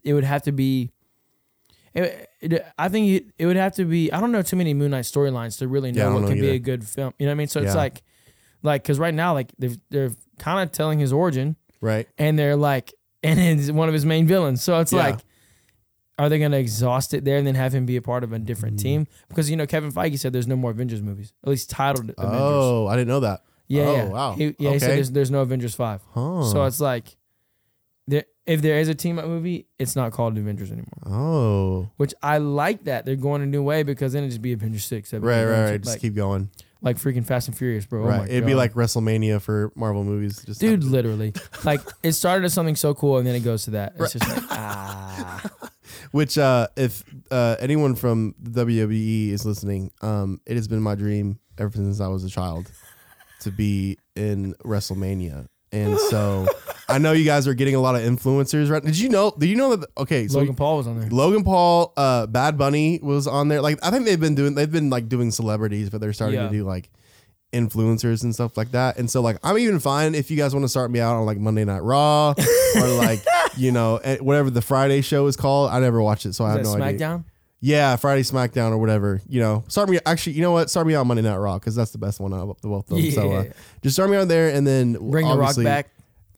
it 0.05 0.13
would 0.15 0.25
have 0.25 0.43
to 0.43 0.53
be. 0.53 0.91
It, 1.93 2.29
it, 2.41 2.67
I 2.79 2.89
think 2.89 3.09
it, 3.11 3.27
it 3.39 3.47
would 3.47 3.57
have 3.57 3.75
to 3.77 3.85
be. 3.85 4.13
I 4.13 4.21
don't 4.21 4.31
know 4.31 4.43
too 4.43 4.57
many 4.57 4.75
Moon 4.75 4.93
Knight 4.93 5.05
storylines 5.07 5.59
to 5.59 5.67
really 5.67 5.91
know 5.91 6.05
don't 6.05 6.15
what 6.15 6.23
know 6.23 6.29
can 6.29 6.41
be 6.41 6.51
a 6.51 6.59
good 6.59 6.85
film. 6.87 7.15
You 7.19 7.27
know 7.27 7.31
what 7.31 7.35
I 7.35 7.39
mean? 7.39 7.49
So 7.49 7.61
it's 7.63 7.75
like, 7.75 8.03
like 8.63 8.83
because 8.85 8.99
right 9.01 9.15
now, 9.15 9.33
like 9.35 9.53
they're 9.59 9.71
they're 9.91 10.11
kind 10.39 10.61
of 10.63 10.71
telling 10.71 11.01
his 11.01 11.13
origin, 11.13 11.57
right. 11.81 12.09
and 12.19 12.39
they're 12.39 12.57
like, 12.57 12.95
and 13.23 13.39
it's 13.39 13.71
one 13.71 13.89
of 13.89 13.95
his 13.95 14.07
main 14.07 14.27
villains. 14.27 14.63
So 14.63 14.79
it's 14.81 14.93
Yeah. 14.93 14.99
like, 15.11 15.19
are 16.19 16.29
they 16.29 16.39
going 16.39 16.51
to 16.53 16.59
exhaust 16.59 17.15
it 17.15 17.25
there 17.25 17.39
and 17.39 17.47
then 17.47 17.55
have 17.55 17.75
him 17.75 17.87
be 17.87 17.97
a 17.97 18.03
part 18.03 18.25
of 18.25 18.33
a 18.33 18.39
different 18.39 18.77
Mhm. 18.79 18.83
team? 18.83 19.07
Because 19.29 19.49
you 19.51 19.57
know 19.57 19.67
Kevin 19.67 19.91
Feige 19.91 20.19
said 20.19 20.33
there's 20.33 20.47
no 20.47 20.57
more 20.57 20.71
Avengers 20.71 21.01
movies, 21.03 21.33
at 21.43 21.49
least 21.49 21.71
titled 21.71 22.11
Avengers. 22.19 22.41
Oh, 22.43 22.87
I 22.87 22.97
didn't 22.97 23.09
know 23.09 23.21
that. 23.21 23.43
yeah, 23.69 23.83
oh, 23.85 23.95
yeah. 23.95 24.05
wow. 24.09 24.33
He, 24.33 24.55
yeah, 24.59 24.73
he 24.73 24.79
said 24.79 24.91
there's 24.91 25.11
there's 25.13 25.31
no 25.31 25.41
Avengers 25.41 25.75
five. 25.75 26.03
Huh. 26.13 26.45
So 26.45 26.65
it's 26.65 26.81
like 26.81 27.17
there, 28.07 28.25
if 28.47 28.61
there 28.63 28.79
is 28.81 28.89
a 28.89 28.95
team 28.95 29.19
up 29.19 29.27
movie, 29.27 29.67
it's 29.79 29.95
not 29.97 30.13
called 30.13 30.37
Avengers 30.37 30.71
anymore. 30.73 31.03
Oh, 31.07 31.91
Which 31.97 32.13
I 32.23 32.39
like 32.39 32.85
that 32.85 33.07
they're 33.07 33.17
going 33.17 33.41
a 33.43 33.47
new 33.47 33.63
way 33.63 33.83
because 33.83 34.13
then 34.13 34.25
it 34.25 34.29
just 34.29 34.43
be 34.43 34.53
Avengers 34.53 34.85
six. 34.85 35.11
That'd 35.11 35.23
be 35.23 35.29
right, 35.29 35.45
right, 35.45 35.51
Avengers, 35.53 35.71
right. 35.71 35.83
Just 35.85 36.01
keep 36.01 36.15
going. 36.15 36.51
Like 36.83 36.97
freaking 36.97 37.27
Fast 37.27 37.49
and 37.49 37.57
Furious, 37.57 37.87
bro. 37.87 38.05
Oh 38.05 38.07
right. 38.07 38.19
my 38.21 38.29
It'd 38.29 38.47
be 38.47 38.55
like 38.55 38.75
WrestleMania 38.75 39.41
for 39.41 39.73
Marvel 39.75 40.05
movies. 40.05 40.43
Just 40.45 40.61
dude, 40.61 40.85
literally, 40.85 41.35
like 41.65 41.81
it 42.03 42.13
started 42.13 42.45
as 42.45 42.55
something 42.55 42.77
so 42.77 42.95
cool 42.95 43.19
and 43.19 43.27
then 43.27 43.35
it 43.35 43.41
goes 43.41 43.65
to 43.65 43.73
that. 43.73 43.95
It's 43.99 44.13
just 44.13 44.29
like 44.29 44.45
ah, 44.51 45.51
Which, 46.13 46.39
uh, 46.39 46.69
if 46.77 47.05
uh, 47.31 47.57
anyone 47.61 47.95
from 47.95 48.35
the 48.39 48.65
WWE 48.65 49.31
is 49.31 49.47
listening, 49.47 49.93
um, 50.03 50.41
it 50.47 50.57
has 50.57 50.67
been 50.67 50.81
my 50.81 50.95
dream 50.95 51.39
ever 51.59 51.71
since 51.73 52.01
I 52.01 52.09
was 52.09 52.25
a 52.25 52.29
child 52.29 52.71
to 53.41 53.51
be 53.51 53.99
in 54.17 54.55
WrestleMania. 54.65 55.47
And 55.73 55.99
so 55.99 56.47
I 56.91 56.99
know 56.99 57.13
you 57.13 57.25
guys 57.25 57.47
are 57.49 57.55
getting 57.55 57.75
a 57.75 57.81
lot 57.81 57.95
of 57.95 58.03
influencers, 58.03 58.71
right? 58.71 58.83
Did 58.83 58.99
you 58.99 59.09
know? 59.09 59.33
Did 59.39 59.47
you 59.49 59.57
know 59.57 59.77
that? 59.77 59.89
Okay, 59.97 60.29
so 60.29 60.39
Logan 60.39 60.55
Paul 60.57 60.79
was 60.79 60.87
on 60.87 60.99
there. 61.01 61.09
Logan 61.11 61.45
Paul, 61.45 61.93
uh, 61.97 62.27
Bad 62.27 62.59
Bunny 62.59 62.99
was 63.03 63.27
on 63.27 63.49
there. 63.49 63.61
Like 63.61 63.79
I 63.83 63.91
think 63.91 64.05
they've 64.05 64.21
been 64.21 64.35
doing, 64.35 64.55
they've 64.55 64.71
been 64.71 64.91
like 64.91 65.09
doing 65.09 65.31
celebrities, 65.31 65.89
but 65.91 66.01
they're 66.01 66.13
starting 66.13 66.39
Yeah. 66.41 66.49
to 66.49 66.53
do 66.53 66.65
like 66.65 66.91
influencers 67.53 68.23
and 68.23 68.35
stuff 68.35 68.57
like 68.57 68.71
that. 68.73 68.99
And 68.99 69.11
so 69.11 69.21
like 69.21 69.37
I'm 69.43 69.59
even 69.59 69.79
fine 69.81 70.15
if 70.15 70.31
you 70.31 70.37
guys 70.37 70.55
want 70.55 70.65
to 70.65 70.69
start 70.69 70.91
me 70.91 71.01
out 71.01 71.17
on 71.17 71.27
like 71.27 71.39
Monday 71.39 71.65
Night 71.65 71.81
Raw 71.83 72.35
or 72.77 72.87
like 72.97 73.21
you 73.57 73.73
know 73.73 73.97
eh, 73.99 74.19
whatever 74.19 74.51
the 74.51 74.63
Friday 74.63 75.01
show 75.01 75.27
is 75.27 75.37
called. 75.37 75.71
I 75.71 75.81
never 75.81 76.01
watched 76.01 76.27
it, 76.27 76.35
so 76.35 76.45
I 76.45 76.53
have 76.53 76.63
no 76.63 76.75
idea. 76.75 76.99
SmackDown? 76.99 77.25
Yeah, 77.63 77.97
Friday 77.97 78.23
SmackDown 78.23 78.71
or 78.71 78.79
whatever. 78.79 79.21
You 79.29 79.41
know, 79.41 79.65
start 79.69 79.89
me. 79.91 79.99
Actually, 80.07 80.33
you 80.35 80.43
know 80.43 80.53
what? 80.53 80.71
Start 80.71 80.87
me 80.87 80.95
out 80.95 81.01
on 81.01 81.09
Monday 81.09 81.23
Night 81.23 81.37
Raw 81.37 81.59
because 81.59 81.75
that's 81.75 81.91
the 81.91 81.99
best 81.99 82.19
one 82.21 82.33
out 82.33 82.49
of 82.49 82.61
the 82.63 82.69
both 82.69 82.91
of 82.91 82.97
them. 82.97 83.11
So 83.11 83.33
uh, 83.33 83.43
Yeah. 83.43 83.53
just 83.83 83.97
start 83.97 84.11
me 84.11 84.17
out 84.17 84.29
there 84.29 84.49
and 84.55 84.67
then 84.67 84.95
Bring 84.95 85.27
the 85.27 85.33
Rock 85.37 85.41
obviously- 85.51 85.65
back. 85.65 85.89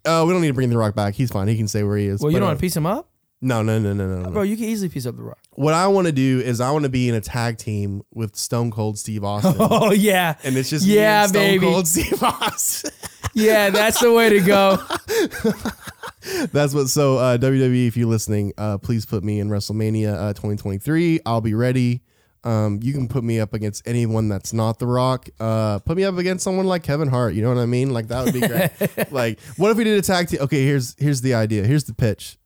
Oh, 0.05 0.27
we 0.27 0.33
don't 0.33 0.43
need 0.43 0.49
to 0.49 0.55
bring 0.55 0.71
the 0.71 0.79
Rock 0.79 0.95
back. 0.95 1.15
He's 1.15 1.31
fine. 1.31 1.49
He 1.49 1.57
can 1.57 1.69
stay 1.69 1.83
where 1.85 1.97
he 1.97 2.07
is. 2.07 2.21
Well, 2.21 2.31
you 2.31 2.37
But, 2.37 2.41
don't 2.41 2.47
uh, 2.49 2.51
want 2.51 2.59
to 2.59 2.61
piece 2.63 2.77
him 2.77 2.87
up, 2.87 3.09
No, 3.41 3.63
no, 3.63 3.79
no, 3.79 3.93
no, 3.93 4.07
no, 4.09 4.23
no. 4.23 4.31
bro. 4.31 4.43
You 4.43 4.57
can 4.57 4.67
easily 4.67 4.89
piece 4.89 5.07
up 5.07 5.17
the 5.17 5.23
Rock. 5.23 5.39
What 5.53 5.75
I 5.75 5.87
want 5.89 6.07
to 6.07 6.13
do 6.13 6.41
is 6.41 6.61
I 6.61 6.71
want 6.73 6.85
to 6.85 6.89
be 6.89 7.09
in 7.09 7.15
a 7.15 7.21
tag 7.21 7.59
team 7.59 8.03
with 8.13 8.35
Stone 8.37 8.71
Cold 8.73 8.99
Steve 8.99 9.23
Austin. 9.25 9.55
Oh 9.61 9.93
yeah, 9.93 10.37
And 10.45 10.57
it's 10.57 10.71
just 10.71 10.85
Yeah, 10.87 10.95
me 10.97 11.05
and 11.23 11.29
Stone 11.31 11.43
baby. 11.43 11.67
Cold 11.67 11.87
Steve 11.89 12.23
Austin. 12.23 12.91
yeah. 13.35 13.71
That's 13.71 14.01
the 14.01 14.13
way 14.13 14.31
to 14.31 14.41
go. 14.41 14.79
That's 16.53 16.73
what. 16.75 16.89
So 16.89 17.19
uh, 17.19 17.37
WWE, 17.39 17.89
if 17.89 17.97
you're 17.97 18.09
listening, 18.09 18.53
uh, 18.57 18.79
please 18.79 19.05
put 19.07 19.25
me 19.25 19.41
in 19.41 19.49
WrestleMania 19.49 20.15
uh, 20.15 20.33
2023. 20.35 21.21
I'll 21.27 21.41
be 21.41 21.55
ready. 21.55 22.03
Um, 22.45 22.81
you 22.83 22.93
can 22.93 23.07
put 23.09 23.23
me 23.23 23.39
up 23.39 23.55
against 23.55 23.87
anyone 23.87 24.29
that's 24.29 24.53
not 24.53 24.79
The 24.81 24.87
Rock. 24.87 25.29
Uh, 25.39 25.79
put 25.79 25.97
me 25.97 26.05
up 26.05 26.17
against 26.19 26.43
someone 26.43 26.67
like 26.67 26.83
Kevin 26.83 27.09
Hart. 27.09 27.35
You 27.35 27.43
know 27.43 27.49
what 27.51 27.59
I 27.59 27.67
mean? 27.67 27.91
Like 27.93 28.09
that 28.09 28.25
would 28.25 28.35
be 28.35 28.41
great. 28.41 28.71
like, 29.13 29.39
what 29.57 29.71
if 29.71 29.77
we 29.77 29.85
did 29.85 29.97
a 29.99 30.03
tag 30.03 30.29
team? 30.29 30.41
Okay, 30.43 30.65
here's 30.65 30.97
here's 30.99 31.21
the 31.21 31.35
idea. 31.35 31.65
Here's 31.65 31.85
the 31.85 31.95
pitch. 31.95 32.37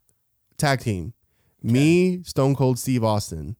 Tag 0.58 0.80
team. 0.80 1.14
Me, 1.62 2.22
Stone 2.24 2.54
Cold 2.56 2.78
Steve 2.78 3.02
Austin, 3.02 3.56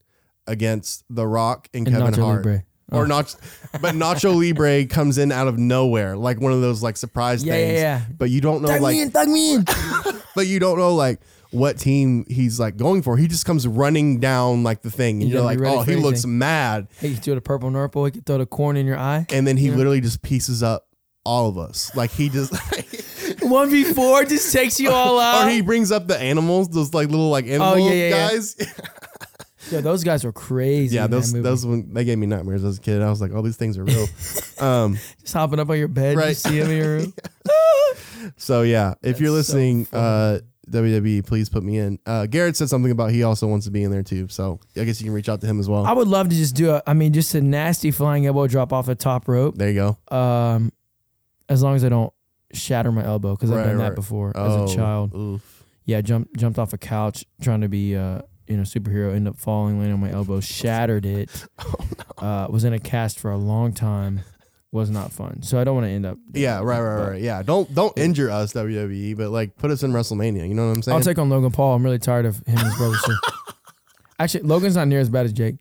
against 0.47 1.05
The 1.11 1.27
Rock 1.27 1.69
and, 1.75 1.87
And 1.89 1.97
Kevin 1.97 2.13
Nacho 2.15 2.23
Hart. 2.25 2.37
Libre. 2.45 2.63
Or 2.93 3.03
Oh. 3.03 3.07
not, 3.07 3.35
but 3.81 3.97
Nacho 3.97 4.37
Libre 4.41 4.87
comes 4.87 5.19
in 5.19 5.33
out 5.33 5.49
of 5.49 5.59
nowhere, 5.59 6.17
like 6.17 6.41
one 6.41 6.53
of 6.53 6.61
those 6.61 6.85
like 6.85 6.97
surprise 6.97 7.43
Yeah, 7.43 7.55
things. 7.55 7.73
yeah, 7.73 7.79
yeah. 7.79 8.03
But 8.17 8.31
you 8.31 8.41
don't 8.41 8.63
know, 8.63 8.69
Tug 8.69 8.81
like, 8.81 8.93
me 8.95 9.03
in, 9.03 9.11
tug 9.11 9.27
me 9.29 9.55
in. 9.55 9.65
but 10.37 10.47
you 10.47 10.61
don't 10.61 10.79
know 10.79 10.95
like 10.95 11.19
what 11.51 11.79
team 11.79 12.25
he's 12.29 12.59
like 12.61 12.77
going 12.77 13.03
for. 13.03 13.17
He 13.17 13.29
just 13.29 13.47
comes 13.47 13.67
running 13.67 14.19
down 14.21 14.63
like 14.63 14.83
the 14.83 14.91
thing, 14.91 15.23
and 15.23 15.31
You 15.31 15.37
you're 15.37 15.45
like, 15.45 15.61
oh, 15.61 15.83
he 15.83 15.97
looks 15.97 16.25
mad, 16.27 16.89
He 17.01 17.13
can 17.15 17.23
throw 17.23 17.35
the 17.37 17.41
purple 17.41 17.71
nurple. 17.71 18.05
He 18.05 18.11
can 18.11 18.23
throw 18.23 18.39
the 18.39 18.47
corn 18.47 18.77
in 18.77 18.87
your 18.87 18.99
eye. 18.99 19.27
and 19.31 19.47
then 19.47 19.57
he 19.57 19.69
Yeah. 19.69 19.77
literally 19.77 20.01
just 20.01 20.23
pieces 20.23 20.63
up 20.63 20.87
all 21.25 21.49
of 21.49 21.59
us. 21.59 21.91
Like 21.95 22.11
he 22.11 22.29
just, 22.29 22.53
One 23.43 23.71
v 23.71 23.85
four 23.85 24.25
just 24.25 24.53
takes 24.53 24.79
you 24.81 24.91
all 24.91 25.19
out. 25.21 25.45
or 25.47 25.51
he 25.51 25.61
brings 25.61 25.91
up 25.93 26.07
the 26.09 26.19
animals, 26.19 26.69
those 26.69 26.95
like 26.95 27.09
little 27.09 27.31
like 27.31 27.47
animal 27.47 27.75
Oh, 27.75 27.77
yeah, 27.77 27.93
yeah, 27.93 28.11
guys. 28.11 28.57
yeah, 29.71 29.81
those 29.81 30.05
guys 30.05 30.25
were 30.25 30.33
crazy. 30.33 30.95
yeah, 30.97 31.07
those 31.07 31.33
those 31.33 31.65
when 31.67 31.93
they 31.93 32.05
gave 32.05 32.19
me 32.19 32.27
nightmares 32.27 32.65
as 32.65 32.79
a 32.79 32.81
kid. 32.81 33.03
I 33.03 33.11
was 33.11 33.21
like, 33.21 33.33
oh, 33.35 33.43
these 33.43 33.57
things 33.57 33.77
are 33.79 33.85
real. 33.85 34.07
um, 34.61 34.99
just 35.21 35.33
hopping 35.35 35.59
up 35.61 35.69
on 35.71 35.79
your 35.79 35.89
bed. 35.89 36.17
Right. 36.17 36.29
You 36.29 36.35
see 36.35 36.61
him 36.61 36.71
in 36.71 36.77
your 36.77 36.97
room. 36.99 37.13
So 38.37 38.63
yeah, 38.63 38.95
if 39.03 39.21
you're 39.21 39.35
That's 39.35 39.49
so 39.49 39.55
listening, 39.57 39.87
uh, 39.93 40.39
WWE, 40.71 41.25
please 41.27 41.49
put 41.49 41.63
me 41.63 41.79
in. 41.79 41.99
Uh, 42.07 42.27
Garrett 42.27 42.57
said 42.57 42.69
something 42.69 42.91
about 42.91 43.11
he 43.13 43.23
also 43.23 43.47
wants 43.47 43.67
to 43.67 43.71
be 43.73 43.83
in 43.85 43.91
there 43.91 44.03
too. 44.03 44.29
So 44.29 44.59
I 44.77 44.85
guess 44.85 45.01
you 45.01 45.05
can 45.07 45.15
reach 45.15 45.29
out 45.29 45.41
to 45.41 45.47
him 45.47 45.61
as 45.61 45.69
well. 45.69 45.85
I 45.87 45.93
would 45.93 46.09
love 46.09 46.29
to 46.29 46.35
just 46.35 46.55
do 46.57 46.71
a. 46.71 46.83
I 46.87 46.95
mean, 46.95 47.13
just 47.13 47.35
a 47.35 47.41
nasty 47.41 47.91
flying 47.91 48.27
elbow 48.27 48.47
drop 48.47 48.73
off 48.73 48.87
the 48.87 48.95
top 48.95 49.29
rope. 49.29 49.57
there 49.57 49.71
you 49.71 49.97
go. 50.11 50.17
Um, 50.17 50.73
as 51.49 51.63
long 51.63 51.77
as 51.77 51.85
I 51.85 51.89
don't 51.89 52.13
shatter 52.53 52.91
my 52.91 53.05
elbow 53.05 53.35
because 53.35 53.51
I've 53.51 53.59
Right, 53.59 53.67
done 53.67 53.77
right. 53.79 53.89
that 53.91 53.95
before 53.95 54.33
Oh, 54.35 54.65
as 54.65 54.73
a 54.73 54.77
child. 54.77 55.15
oof. 55.15 55.65
Yeah, 55.85 56.01
jumped 56.01 56.37
jumped 56.37 56.59
off 56.59 56.73
a 56.73 56.79
couch 56.79 57.25
trying 57.41 57.61
to 57.61 57.69
be 57.69 57.95
uh 57.95 58.23
you 58.49 58.57
know 58.57 58.63
superhero. 58.65 59.15
Ended 59.15 59.35
up 59.35 59.39
falling, 59.39 59.77
landing 59.79 59.95
on 59.95 60.01
my 60.01 60.11
elbow, 60.11 60.41
shattered 60.41 61.07
it. 61.07 61.47
Oh, 62.19 62.27
uh, 62.27 62.47
was 62.51 62.65
in 62.65 62.73
a 62.73 62.79
cast 62.79 63.21
for 63.21 63.31
a 63.31 63.37
long 63.37 63.73
time. 63.75 64.21
Was 64.77 64.91
not 64.91 65.11
fun. 65.11 65.43
So 65.43 65.59
I 65.59 65.65
don't 65.65 65.75
want 65.75 65.87
to 65.87 65.91
end 65.91 66.05
up. 66.05 66.19
Yeah, 66.35 66.59
right, 66.59 66.81
right, 66.81 66.97
but 66.99 67.11
right. 67.13 67.23
Yeah, 67.23 67.43
don't 67.43 67.75
don't 67.75 67.97
injure 67.97 68.31
us 68.31 68.53
WWE, 68.53 69.17
but 69.17 69.31
like 69.31 69.57
put 69.57 69.71
us 69.71 69.83
in 69.83 69.93
WrestleMania. 69.93 70.47
You 70.47 70.55
know 70.55 70.69
what 70.69 70.77
I'm 70.77 70.83
saying? 70.83 70.97
I'll 70.97 71.03
take 71.03 71.19
on 71.19 71.31
Logan 71.31 71.51
Paul. 71.51 71.75
I'm 71.75 71.83
really 71.83 71.99
tired 71.99 72.27
of 72.27 72.37
him 72.47 72.59
and 72.59 72.61
his 72.61 72.77
brother. 72.77 72.97
Actually, 74.19 74.45
Logan's 74.45 74.77
not 74.77 74.87
near 74.87 75.01
as 75.01 75.09
bad 75.09 75.25
as 75.25 75.33
Jake. 75.33 75.57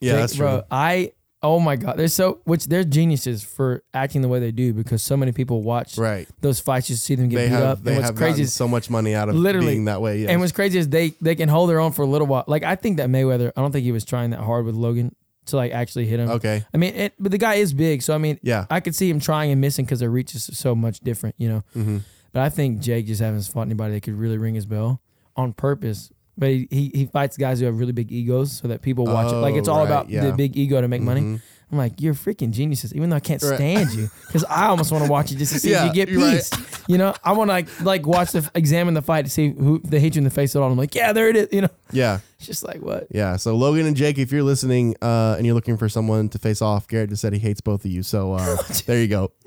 yeah, 0.00 0.12
Jake, 0.12 0.20
that's 0.20 0.34
true. 0.34 0.46
Bro, 0.46 0.64
I 0.70 1.12
oh 1.42 1.60
my 1.60 1.76
god, 1.76 1.96
they're 1.96 2.08
so 2.08 2.40
which 2.44 2.66
they're 2.66 2.84
geniuses 2.84 3.42
for 3.42 3.82
acting 3.94 4.22
the 4.22 4.28
way 4.28 4.38
they 4.40 4.50
do 4.50 4.72
because 4.72 5.02
so 5.02 5.16
many 5.16 5.32
people 5.32 5.62
watch 5.62 5.96
right. 5.96 6.28
those 6.40 6.60
fights 6.60 6.88
just 6.88 7.00
to 7.02 7.06
see 7.06 7.14
them 7.14 7.28
get 7.28 7.36
They 7.36 7.44
beat 7.46 7.52
have 7.52 7.62
up. 7.62 7.82
they 7.84 7.92
and 7.92 7.98
what's 8.00 8.08
have 8.10 8.16
crazy 8.16 8.42
is 8.42 8.52
so 8.52 8.68
much 8.68 8.90
money 8.90 9.14
out 9.14 9.28
of 9.28 9.34
Literally. 9.34 9.68
being 9.72 9.84
that 9.86 10.02
way. 10.02 10.18
Yes. 10.20 10.30
and 10.30 10.40
what's 10.40 10.52
crazy 10.52 10.78
is 10.78 10.88
they 10.88 11.10
they 11.20 11.34
can 11.34 11.48
hold 11.48 11.70
their 11.70 11.80
own 11.80 11.92
for 11.92 12.02
a 12.02 12.06
little 12.06 12.26
while. 12.26 12.44
Like 12.46 12.64
I 12.64 12.74
think 12.76 12.96
that 12.96 13.08
Mayweather, 13.08 13.52
I 13.56 13.60
don't 13.60 13.72
think 13.72 13.84
he 13.84 13.92
was 13.92 14.04
trying 14.04 14.30
that 14.30 14.40
hard 14.40 14.64
with 14.66 14.74
Logan 14.74 15.14
to 15.48 15.56
like 15.56 15.72
actually 15.72 16.06
hit 16.06 16.20
him. 16.20 16.28
okay. 16.30 16.64
I 16.72 16.76
mean, 16.76 16.94
it, 16.94 17.14
but 17.18 17.32
the 17.32 17.38
guy 17.38 17.54
is 17.54 17.72
big, 17.74 18.02
so 18.02 18.14
I 18.14 18.18
mean, 18.18 18.38
Yeah. 18.42 18.66
I 18.70 18.80
could 18.80 18.94
see 18.94 19.08
him 19.10 19.20
trying 19.20 19.50
and 19.50 19.60
missing 19.60 19.84
because 19.84 20.00
their 20.00 20.10
reach 20.10 20.34
is 20.34 20.44
so 20.52 20.74
much 20.74 21.00
different, 21.00 21.34
you 21.38 21.48
know. 21.48 21.62
hmm 21.74 21.98
But 22.32 22.42
I 22.42 22.48
think 22.48 22.80
Jake 22.80 23.06
just 23.06 23.20
hasn't 23.20 23.52
fought 23.52 23.62
anybody 23.62 23.94
that 23.94 24.02
could 24.02 24.14
really 24.18 24.38
ring 24.38 24.54
his 24.54 24.66
bell 24.66 25.00
on 25.36 25.52
purpose. 25.52 26.10
But 26.36 26.50
he, 26.50 26.68
he, 26.70 26.90
he 26.94 27.06
fights 27.06 27.36
guys 27.36 27.58
who 27.58 27.66
have 27.66 27.78
really 27.80 27.92
big 27.92 28.12
egos 28.12 28.56
so 28.58 28.68
that 28.68 28.80
people 28.80 29.04
watch 29.06 29.32
it. 29.32 29.36
Like 29.36 29.56
it's 29.56 29.68
Oh, 29.68 29.72
all 29.72 29.78
right, 29.80 29.86
about 29.86 30.08
yeah. 30.08 30.26
the 30.26 30.32
big 30.32 30.56
ego 30.56 30.80
to 30.80 30.86
make 30.86 31.02
money. 31.02 31.40
I'm 31.70 31.76
like, 31.76 32.00
you're 32.00 32.14
freaking 32.14 32.50
geniuses, 32.50 32.94
even 32.94 33.10
though 33.10 33.16
I 33.16 33.20
can't 33.20 33.42
Right. 33.42 33.56
stand 33.56 33.92
you. 33.92 34.08
Because 34.26 34.42
I 34.44 34.68
almost 34.68 34.90
want 34.90 35.04
to 35.04 35.10
watch 35.10 35.30
it 35.32 35.36
just 35.36 35.52
to 35.52 35.60
see 35.60 35.70
Yeah, 35.72 35.82
if 35.82 35.88
you 35.88 35.92
get 35.94 36.08
you're 36.08 36.22
right. 36.22 36.50
You 36.88 36.96
know, 36.96 37.12
I 37.22 37.32
want 37.32 37.48
to 37.48 37.52
like 37.52 37.80
like 37.82 38.06
watch 38.06 38.32
the 38.32 38.50
examine 38.54 38.94
the 38.94 39.02
fight 39.02 39.26
to 39.26 39.30
see 39.30 39.50
who 39.50 39.78
they 39.84 40.00
hit 40.00 40.14
you 40.14 40.20
in 40.20 40.24
the 40.24 40.30
face 40.30 40.56
at 40.56 40.62
all. 40.62 40.70
I'm 40.72 40.78
like, 40.78 40.94
yeah, 40.94 41.12
there 41.12 41.28
it 41.28 41.36
is. 41.36 41.48
You 41.52 41.60
know, 41.62 41.68
Yeah. 41.92 42.20
it's 42.38 42.46
just 42.46 42.64
like 42.66 42.80
what? 42.80 43.06
Yeah. 43.10 43.36
So 43.36 43.54
Logan 43.54 43.84
and 43.84 43.94
Jake, 43.96 44.16
if 44.18 44.32
you're 44.32 44.42
listening 44.42 44.94
uh, 45.02 45.34
and 45.36 45.44
you're 45.44 45.54
looking 45.54 45.76
for 45.76 45.90
someone 45.90 46.30
to 46.30 46.38
face 46.38 46.62
off, 46.62 46.88
Garrett 46.88 47.10
just 47.10 47.20
said 47.20 47.34
he 47.34 47.38
hates 47.38 47.60
both 47.60 47.84
of 47.84 47.90
you. 47.90 48.02
So 48.02 48.32
uh, 48.32 48.56
there 48.86 49.00
you 49.02 49.08
go. 49.08 49.32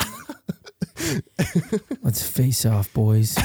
Let's 2.04 2.28
face 2.28 2.66
off, 2.66 2.92
boys. 2.94 3.38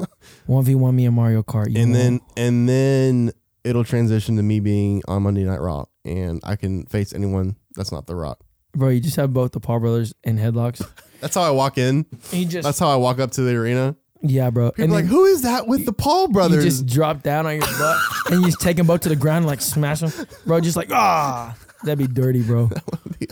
One 0.46 0.64
v 0.64 0.74
one 0.74 0.96
me 0.96 1.04
and 1.06 1.14
Mario 1.14 1.42
Kart. 1.42 1.70
You 1.74 1.82
and 1.82 1.94
then 1.94 2.20
and 2.36 2.68
then 2.68 3.32
it'll 3.64 3.84
transition 3.84 4.36
to 4.36 4.42
me 4.42 4.60
being 4.60 5.02
on 5.08 5.22
Monday 5.22 5.44
Night 5.44 5.60
Raw, 5.60 5.84
and 6.04 6.40
I 6.44 6.56
can 6.56 6.84
face 6.86 7.12
anyone 7.12 7.56
that's 7.74 7.92
not 7.92 8.06
The 8.06 8.14
Rock. 8.14 8.40
bro, 8.74 8.88
you 8.90 9.00
just 9.00 9.16
have 9.16 9.32
both 9.32 9.52
the 9.52 9.60
Paul 9.60 9.80
brothers 9.80 10.14
in 10.24 10.38
headlocks. 10.38 10.86
That's 11.20 11.34
how 11.34 11.42
I 11.42 11.50
walk 11.50 11.78
in. 11.78 12.06
He 12.30 12.44
just 12.44 12.64
That's 12.64 12.78
how 12.78 12.88
I 12.90 12.94
walk 12.96 13.18
up 13.18 13.32
to 13.32 13.42
the 13.42 13.52
arena. 13.56 13.96
yeah, 14.22 14.50
bro. 14.50 14.70
People 14.70 14.92
are 14.92 15.00
like, 15.00 15.04
who 15.06 15.24
is 15.24 15.42
that 15.42 15.66
with 15.66 15.84
the 15.84 15.92
Paul 15.92 16.28
you 16.28 16.32
brothers? 16.32 16.64
just 16.64 16.86
drop 16.86 17.24
down 17.24 17.44
on 17.44 17.54
your 17.54 17.62
butt 17.62 17.98
and 18.30 18.40
you 18.40 18.46
just 18.46 18.60
take 18.60 18.76
them 18.76 18.86
both 18.86 19.00
to 19.00 19.08
the 19.08 19.16
ground 19.16 19.38
and 19.38 19.46
like 19.46 19.60
smash 19.60 19.98
them, 20.00 20.12
bro. 20.46 20.60
Just 20.60 20.76
like 20.76 20.92
ah, 20.92 21.56
that'd 21.82 21.98
be 21.98 22.06
dirty, 22.06 22.42
bro. 22.42 22.70
Be 23.18 23.26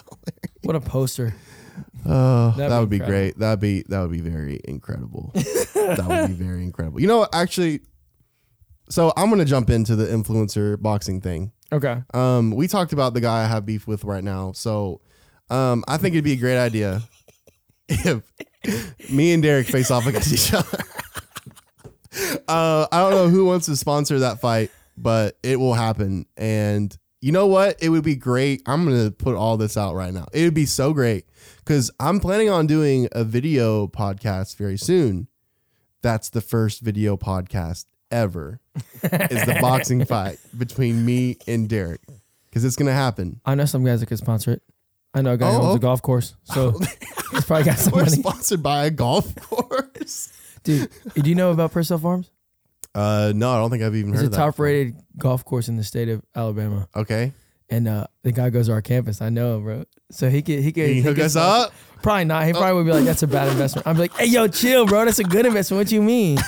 What 0.64 0.74
a 0.74 0.80
poster. 0.80 1.32
Oh, 2.04 2.54
That'd 2.56 2.72
that 2.72 2.78
would 2.80 2.90
be 2.90 2.98
great. 2.98 3.38
That'd 3.38 3.60
be 3.60 3.84
that 3.88 4.00
would 4.00 4.10
be 4.12 4.20
very 4.20 4.60
incredible. 4.64 5.30
that 5.34 6.04
would 6.08 6.28
be 6.36 6.44
very 6.44 6.62
incredible. 6.64 7.00
You 7.00 7.06
know, 7.08 7.26
actually, 7.32 7.80
so 8.88 9.12
I'm 9.16 9.30
gonna 9.30 9.44
jump 9.44 9.70
into 9.70 9.96
the 9.96 10.06
influencer 10.06 10.80
boxing 10.80 11.20
thing. 11.20 11.52
Okay. 11.72 12.02
Um, 12.14 12.52
we 12.52 12.68
talked 12.68 12.92
about 12.92 13.14
the 13.14 13.20
guy 13.20 13.42
I 13.42 13.46
have 13.46 13.66
beef 13.66 13.86
with 13.86 14.04
right 14.04 14.22
now, 14.22 14.52
so 14.52 15.00
um, 15.50 15.84
I 15.88 15.96
think 15.96 16.14
it'd 16.14 16.24
be 16.24 16.32
a 16.32 16.36
great 16.36 16.58
idea 16.58 17.02
if 17.88 18.22
me 19.10 19.32
and 19.32 19.42
Derek 19.42 19.66
face 19.66 19.90
off 19.90 20.06
against 20.06 20.32
each 20.32 20.52
other. 20.54 20.78
uh, 22.48 22.86
I 22.90 23.00
don't 23.00 23.12
know 23.12 23.28
who 23.28 23.44
wants 23.44 23.66
to 23.66 23.76
sponsor 23.76 24.20
that 24.20 24.40
fight, 24.40 24.70
but 24.96 25.38
it 25.42 25.58
will 25.58 25.74
happen. 25.74 26.26
And 26.36 26.96
you 27.20 27.32
know 27.32 27.46
what? 27.46 27.82
It 27.82 27.88
would 27.88 28.04
be 28.04 28.16
great. 28.16 28.62
I'm 28.66 28.84
gonna 28.84 29.10
put 29.10 29.34
all 29.34 29.56
this 29.56 29.76
out 29.76 29.94
right 29.94 30.12
now. 30.12 30.26
It 30.32 30.44
would 30.44 30.54
be 30.54 30.66
so 30.66 30.92
great 30.92 31.26
because 31.58 31.90
I'm 31.98 32.20
planning 32.20 32.50
on 32.50 32.66
doing 32.66 33.08
a 33.12 33.24
video 33.24 33.86
podcast 33.88 34.56
very 34.56 34.78
soon. 34.78 35.28
That's 36.02 36.30
the 36.30 36.40
first 36.40 36.82
video 36.82 37.16
podcast 37.16 37.86
ever. 38.10 38.60
is 39.02 39.44
the 39.46 39.58
boxing 39.60 40.04
fight 40.06 40.38
between 40.56 41.04
me 41.04 41.36
and 41.46 41.68
Derek 41.68 42.00
because 42.46 42.64
it's 42.64 42.76
gonna 42.76 42.92
happen. 42.92 43.40
I 43.44 43.54
know 43.54 43.64
some 43.64 43.84
guys 43.84 44.00
that 44.00 44.06
could 44.06 44.18
sponsor 44.18 44.52
it. 44.52 44.62
I 45.14 45.22
know 45.22 45.32
a 45.32 45.36
guy 45.36 45.50
who 45.50 45.56
Oh, 45.56 45.60
owns 45.60 45.66
a 45.66 45.70
okay. 45.72 45.80
golf 45.82 46.02
course, 46.02 46.34
so 46.44 46.72
he's 47.32 47.44
probably 47.44 47.64
got 47.64 47.78
some 47.78 47.92
We're 47.94 48.04
money. 48.04 48.16
sponsored 48.16 48.62
by 48.62 48.86
a 48.86 48.90
golf 48.90 49.34
course. 49.40 50.32
Dude, 50.62 50.90
do 51.14 51.28
you 51.28 51.34
know 51.34 51.50
about 51.52 51.72
Pursell 51.72 52.00
Farms? 52.02 52.30
Uh, 52.94 53.32
no, 53.34 53.50
I 53.50 53.58
don't 53.58 53.70
think 53.70 53.82
I've 53.82 53.94
even 53.94 54.12
It's 54.12 54.20
heard 54.20 54.24
a 54.24 54.26
of 54.28 54.32
that. 54.32 54.38
top 54.38 54.58
rated 54.58 54.96
golf 55.18 55.44
course 55.44 55.68
in 55.68 55.76
the 55.76 55.84
state 55.84 56.08
of 56.08 56.22
Alabama. 56.34 56.88
Okay, 56.96 57.32
And 57.70 57.86
uh, 57.88 58.06
the 58.22 58.32
guy 58.32 58.50
goes 58.50 58.66
to 58.66 58.72
our 58.72 58.82
campus. 58.82 59.20
I 59.22 59.28
know 59.28 59.56
him, 59.56 59.62
bro. 59.64 59.84
So 60.10 60.28
he 60.30 60.40
could 60.42 60.60
he 60.60 60.72
could 60.72 60.86
Can 60.86 60.96
you 60.96 61.02
hook 61.02 61.16
could 61.16 61.24
us 61.24 61.36
up? 61.36 61.72
Probably 62.02 62.24
not. 62.24 62.46
He 62.46 62.52
probably 62.52 62.74
would 62.74 62.86
be 62.86 62.92
like, 62.92 63.04
"That's 63.04 63.22
a 63.22 63.26
bad 63.26 63.48
investment." 63.48 63.86
I'm 63.86 63.98
like, 63.98 64.12
"Hey, 64.14 64.26
yo, 64.26 64.46
chill, 64.48 64.86
bro. 64.86 65.04
That's 65.04 65.18
a 65.18 65.24
good 65.24 65.46
investment. 65.46 65.78
What 65.80 65.90
you 65.92 66.02
mean?" 66.02 66.38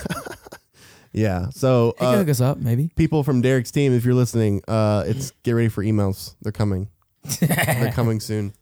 Yeah. 1.12 1.48
So 1.50 1.92
could 1.98 2.04
uh, 2.04 2.16
hook 2.18 2.28
us 2.28 2.40
up, 2.40 2.58
maybe. 2.58 2.90
people 2.96 3.22
from 3.24 3.40
Derek's 3.40 3.70
team, 3.70 3.92
if 3.92 4.04
you're 4.04 4.14
listening, 4.14 4.62
uh, 4.68 5.04
it's 5.06 5.30
get 5.42 5.52
ready 5.52 5.68
for 5.68 5.82
emails. 5.82 6.34
They're 6.42 6.52
coming. 6.52 6.88
They're 7.40 7.92
coming 7.92 8.20
soon. 8.20 8.52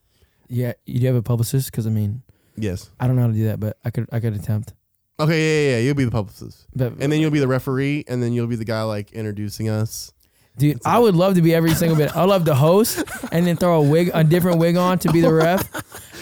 Yeah, 0.49 0.73
you 0.87 1.01
do 1.01 1.07
have 1.07 1.17
a 1.17 1.23
publicist? 1.23 1.71
Because 1.71 1.87
I 1.87 1.91
mean, 1.91 2.23
Yes. 2.57 2.91
I 2.99 3.07
don't 3.07 3.17
know 3.17 3.23
how 3.23 3.29
to 3.29 3.35
do 3.35 3.45
that, 3.47 3.61
but 3.61 3.77
I 3.85 3.91
could 3.91 4.09
I 4.13 4.21
could 4.21 4.35
attempt. 4.35 4.73
Okay. 5.19 5.39
Yeah, 5.39 5.71
yeah, 5.71 5.77
yeah. 5.77 5.83
You'll 5.85 5.95
be 5.95 6.05
the 6.05 6.11
publicist, 6.11 6.67
But 6.75 6.93
and 7.01 7.11
then 7.13 7.21
you'll 7.21 7.31
be 7.31 7.39
the 7.41 7.49
referee, 7.49 8.05
and 8.09 8.23
then 8.23 8.33
you'll 8.33 8.47
be 8.47 8.57
the 8.57 8.65
guy 8.65 8.83
like 8.83 9.13
introducing 9.13 9.69
us. 9.69 10.13
dude, 10.57 10.81
I 10.87 10.99
would 10.99 11.15
love 11.17 11.35
to 11.35 11.43
be 11.43 11.55
every 11.55 11.75
single 11.75 11.97
bit. 11.99 12.15
I 12.17 12.25
love 12.25 12.45
to 12.47 12.55
host 12.55 13.03
and 13.33 13.47
then 13.47 13.57
throw 13.57 13.83
a 13.83 13.83
wig, 13.83 14.11
a 14.15 14.25
different 14.25 14.59
wig 14.59 14.77
on 14.77 14.99
to 15.01 15.13
be 15.13 15.21
the 15.21 15.33
ref, 15.33 15.69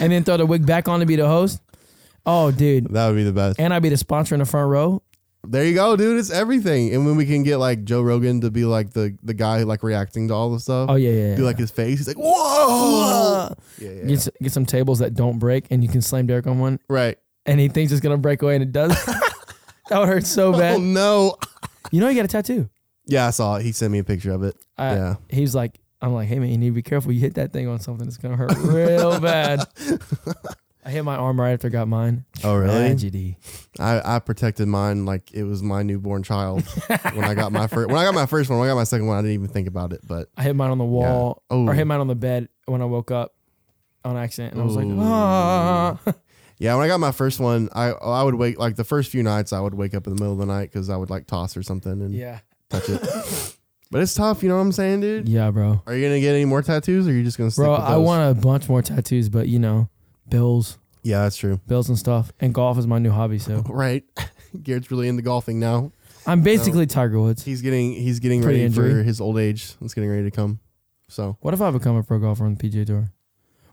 and 0.01 0.11
then 0.11 0.23
throw 0.23 0.37
the 0.37 0.45
wig 0.45 0.65
back 0.65 0.87
on 0.89 0.99
to 1.01 1.05
be 1.05 1.15
the 1.15 1.27
host. 1.27 1.61
Oh, 2.25 2.49
dude, 2.51 2.91
That 2.91 3.07
would 3.07 3.15
be 3.15 3.23
the 3.23 3.31
best. 3.31 3.59
and 3.59 3.71
I'd 3.73 3.83
be 3.83 3.89
the 3.89 3.97
sponsor 3.97 4.33
in 4.33 4.39
the 4.39 4.45
front 4.45 4.69
row. 4.69 5.03
There 5.49 5.63
you 5.65 5.73
go, 5.75 5.95
dude. 5.95 6.19
It's 6.19 6.31
everything. 6.31 6.93
And 6.93 7.05
when 7.05 7.15
we 7.15 7.25
can 7.25 7.43
get 7.43 7.57
like 7.57 7.83
Joe 7.83 8.01
Rogan 8.01 8.41
to 8.41 8.51
be 8.51 8.65
like 8.65 8.91
the 8.93 9.17
the 9.23 9.33
guy 9.33 9.63
like 9.63 9.83
reacting 9.83 10.27
to 10.29 10.33
all 10.33 10.51
the 10.51 10.59
stuff. 10.59 10.89
Oh 10.89 10.95
yeah, 10.95 11.11
yeah. 11.11 11.27
yeah. 11.29 11.35
Do 11.35 11.43
like 11.43 11.57
his 11.57 11.71
face. 11.71 11.99
He's 11.99 12.07
like, 12.07 12.17
whoa. 12.17 13.53
Yeah, 13.79 13.89
yeah. 13.91 14.03
Get, 14.05 14.17
s- 14.17 14.29
get 14.41 14.51
some 14.51 14.65
tables 14.65 14.99
that 14.99 15.13
don't 15.13 15.39
break, 15.39 15.67
and 15.71 15.83
you 15.83 15.89
can 15.89 16.01
slam 16.01 16.27
Derek 16.27 16.47
on 16.47 16.59
one, 16.59 16.79
Right. 16.89 17.17
and 17.45 17.59
he 17.59 17.67
thinks 17.67 17.91
it's 17.91 18.01
gonna 18.01 18.17
break 18.17 18.41
away, 18.41 18.55
and 18.55 18.63
it 18.63 18.71
does. 18.71 18.91
that 19.89 19.99
would 19.99 20.07
hurt 20.07 20.25
so 20.25 20.53
Oh 20.53 20.57
bad. 20.57 20.79
no. 20.81 21.35
You 21.91 21.99
know, 22.01 22.07
he 22.09 22.15
got 22.15 22.25
a 22.25 22.27
tattoo. 22.27 22.69
Yeah, 23.05 23.27
I 23.27 23.29
saw 23.29 23.57
it. 23.57 23.63
He 23.63 23.71
sent 23.71 23.91
me 23.91 23.99
a 23.99 24.03
picture 24.03 24.31
of 24.31 24.41
it. 24.43 24.55
I, 24.77 24.95
yeah. 24.95 25.15
He 25.29 25.41
was 25.41 25.53
like, 25.53 25.79
I'm 26.01 26.13
like, 26.13 26.27
hey 26.27 26.39
man, 26.39 26.49
you 26.49 26.57
need 26.57 26.69
to 26.69 26.73
be 26.73 26.81
careful. 26.81 27.11
You 27.11 27.19
hit 27.19 27.35
that 27.35 27.53
thing 27.53 27.67
on 27.67 27.79
something, 27.79 28.07
it's 28.07 28.17
gonna 28.17 28.35
hurt 28.35 28.55
real 28.57 29.19
bad. 29.19 29.63
I 30.85 30.91
hit 30.91 31.03
my 31.03 31.15
arm 31.15 31.39
right 31.41 31.53
after 31.53 31.67
I 31.67 31.71
got 31.71 31.87
mine. 31.87 32.25
Oh 32.43 32.55
really? 32.55 32.71
Tragedy. 32.89 33.37
I, 33.79 34.15
I 34.17 34.19
protected 34.19 34.67
mine 34.67 35.05
like 35.05 35.31
it 35.33 35.43
was 35.43 35.63
my 35.63 35.81
newborn 35.81 36.21
child 36.21 36.61
when 36.87 37.23
I 37.23 37.33
got 37.33 37.51
my 37.51 37.65
first 37.67 37.87
when 37.89 37.97
I 37.97 38.03
got 38.03 38.13
my 38.13 38.27
first 38.27 38.49
one. 38.51 38.59
When 38.59 38.67
I 38.67 38.71
got 38.71 38.75
my 38.75 38.83
second 38.83 39.07
one, 39.07 39.17
I 39.17 39.21
didn't 39.21 39.33
even 39.33 39.47
think 39.47 39.67
about 39.67 39.93
it. 39.93 40.01
But 40.07 40.29
I 40.37 40.43
hit 40.43 40.55
mine 40.55 40.69
on 40.69 40.77
the 40.77 40.85
wall, 40.85 41.41
Oh. 41.49 41.67
or 41.67 41.73
hit 41.73 41.87
mine 41.87 41.99
on 42.01 42.07
the 42.07 42.13
bed 42.15 42.49
when 42.65 42.81
I 42.83 42.85
woke 42.85 43.09
up 43.09 43.33
on 44.03 44.15
accident, 44.15 44.53
and 44.53 44.61
I 44.61 44.65
was 44.65 44.75
like, 44.75 44.85
Ooh. 44.85 44.99
ah. 45.01 45.97
yeah, 46.59 46.75
when 46.75 46.85
I 46.85 46.87
got 46.87 46.99
my 46.99 47.11
first 47.11 47.39
one, 47.39 47.67
I 47.73 47.87
I 47.89 48.21
would 48.21 48.35
wake 48.35 48.59
like 48.59 48.75
the 48.75 48.83
first 48.83 49.09
few 49.11 49.23
nights 49.23 49.51
I 49.53 49.59
would 49.61 49.73
wake 49.73 49.95
up 49.95 50.05
in 50.05 50.13
the 50.15 50.19
middle 50.21 50.33
of 50.33 50.39
the 50.39 50.45
night 50.45 50.71
because 50.71 50.91
I 50.91 50.97
would 50.97 51.09
like 51.09 51.25
toss 51.25 51.57
or 51.57 51.63
something 51.63 51.93
and 51.93 52.13
yeah, 52.13 52.39
touch 52.69 52.87
it. 52.89 53.01
but 53.89 54.01
it's 54.03 54.13
tough, 54.13 54.43
you 54.43 54.49
know 54.49 54.55
what 54.57 54.61
I'm 54.61 54.71
saying, 54.71 55.01
dude? 55.01 55.27
yeah, 55.27 55.49
bro. 55.49 55.81
Are 55.87 55.95
you 55.95 56.05
gonna 56.07 56.19
get 56.19 56.35
any 56.35 56.45
more 56.45 56.61
tattoos, 56.61 57.07
or 57.07 57.09
are 57.09 57.13
you 57.15 57.23
just 57.23 57.39
gonna 57.39 57.49
stick 57.49 57.63
Bro, 57.63 57.71
with 57.71 57.81
I 57.81 57.93
those? 57.93 58.05
want 58.05 58.37
a 58.37 58.39
bunch 58.39 58.69
more 58.69 58.83
tattoos, 58.83 59.29
but 59.29 59.47
you 59.47 59.57
know, 59.57 59.89
bills, 60.29 60.77
Yeah, 61.03 61.23
that's 61.23 61.37
true. 61.37 61.59
bills 61.67 61.89
and 61.89 61.97
stuff, 61.97 62.31
and 62.39 62.53
golf 62.53 62.77
is 62.77 62.87
my 62.87 62.99
new 62.99 63.11
hobby. 63.11 63.39
So 63.39 63.59
Right. 63.69 64.03
Garrett's 64.63 64.89
really 64.91 65.07
into 65.07 65.21
golfing 65.21 65.59
now. 65.59 65.91
I'm 66.27 66.41
basically 66.41 66.85
Tiger 66.87 67.19
Woods. 67.19 67.43
He's 67.43 67.61
getting 67.61 67.93
he's 67.93 68.19
getting 68.19 68.41
Pretty 68.41 68.61
ready 68.61 68.73
for 68.73 68.85
injury. 68.85 69.03
his 69.03 69.21
old 69.21 69.37
age. 69.37 69.73
It's 69.81 69.93
getting 69.93 70.09
ready 70.09 70.23
to 70.23 70.31
come. 70.31 70.59
So 71.07 71.37
What 71.41 71.53
if 71.53 71.61
I 71.61 71.69
become 71.71 71.95
a 71.97 72.03
pro 72.03 72.17
golfer 72.19 72.45
on 72.45 72.55
the 72.55 72.69
PGA 72.69 72.85
Tour? 72.85 73.11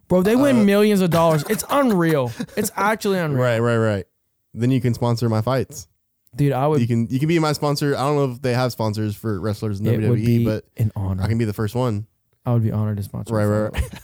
Bro, 0.08 0.22
they 0.22 0.36
win 0.36 0.60
Uh, 0.60 0.64
millions 0.64 1.00
of 1.00 1.10
dollars. 1.10 1.44
It's 1.48 1.64
unreal. 1.70 2.30
It's 2.56 2.70
actually 2.76 3.18
unreal. 3.18 3.42
right, 3.42 3.58
right, 3.60 3.76
right. 3.78 4.04
Then 4.52 4.70
you 4.70 4.80
can 4.82 4.92
sponsor 4.92 5.28
my 5.30 5.40
fights. 5.40 5.88
Dude, 6.36 6.52
I 6.52 6.66
would 6.66 6.80
You 6.80 6.86
can 6.86 7.06
you 7.08 7.18
can 7.18 7.28
be 7.28 7.38
my 7.38 7.52
sponsor. 7.52 7.94
I 7.96 8.00
don't 8.00 8.16
know 8.16 8.32
if 8.32 8.42
they 8.42 8.52
have 8.54 8.72
sponsors 8.72 9.14
for 9.16 9.40
wrestlers 9.40 9.80
in 9.80 9.86
it 9.86 10.06
would 10.08 10.18
WWE, 10.18 10.26
be 10.26 10.44
but 10.44 10.64
an 10.76 10.90
honor. 10.96 11.22
I 11.22 11.28
can 11.28 11.38
be 11.38 11.44
the 11.46 11.52
first 11.54 11.74
one. 11.74 12.06
I 12.44 12.52
would 12.52 12.62
be 12.62 12.72
honored 12.72 12.96
to 12.98 13.02
sponsor. 13.02 13.34
Right, 13.34 13.46
right, 13.46 13.72
pro. 13.72 13.98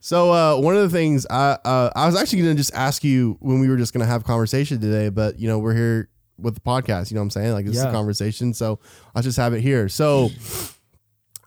So 0.00 0.32
uh, 0.32 0.56
one 0.60 0.74
of 0.76 0.82
the 0.82 0.88
things 0.96 1.26
I 1.28 1.58
uh, 1.64 1.90
I 1.94 2.06
was 2.06 2.16
actually 2.20 2.42
gonna 2.42 2.54
just 2.54 2.74
ask 2.74 3.04
you 3.04 3.36
when 3.40 3.60
we 3.60 3.68
were 3.68 3.76
just 3.76 3.92
gonna 3.92 4.06
have 4.06 4.24
conversation 4.24 4.80
today, 4.80 5.08
but 5.10 5.38
you 5.38 5.46
know 5.46 5.58
we're 5.58 5.74
here 5.74 6.08
with 6.38 6.54
the 6.54 6.60
podcast. 6.60 7.10
You 7.10 7.16
know 7.16 7.20
what 7.20 7.24
I'm 7.26 7.30
saying? 7.30 7.52
Like 7.52 7.66
this 7.66 7.76
is 7.76 7.82
a 7.84 7.92
conversation, 7.92 8.54
so 8.54 8.78
I'll 9.14 9.22
just 9.22 9.36
have 9.36 9.52
it 9.52 9.60
here. 9.60 9.88
So 9.88 10.30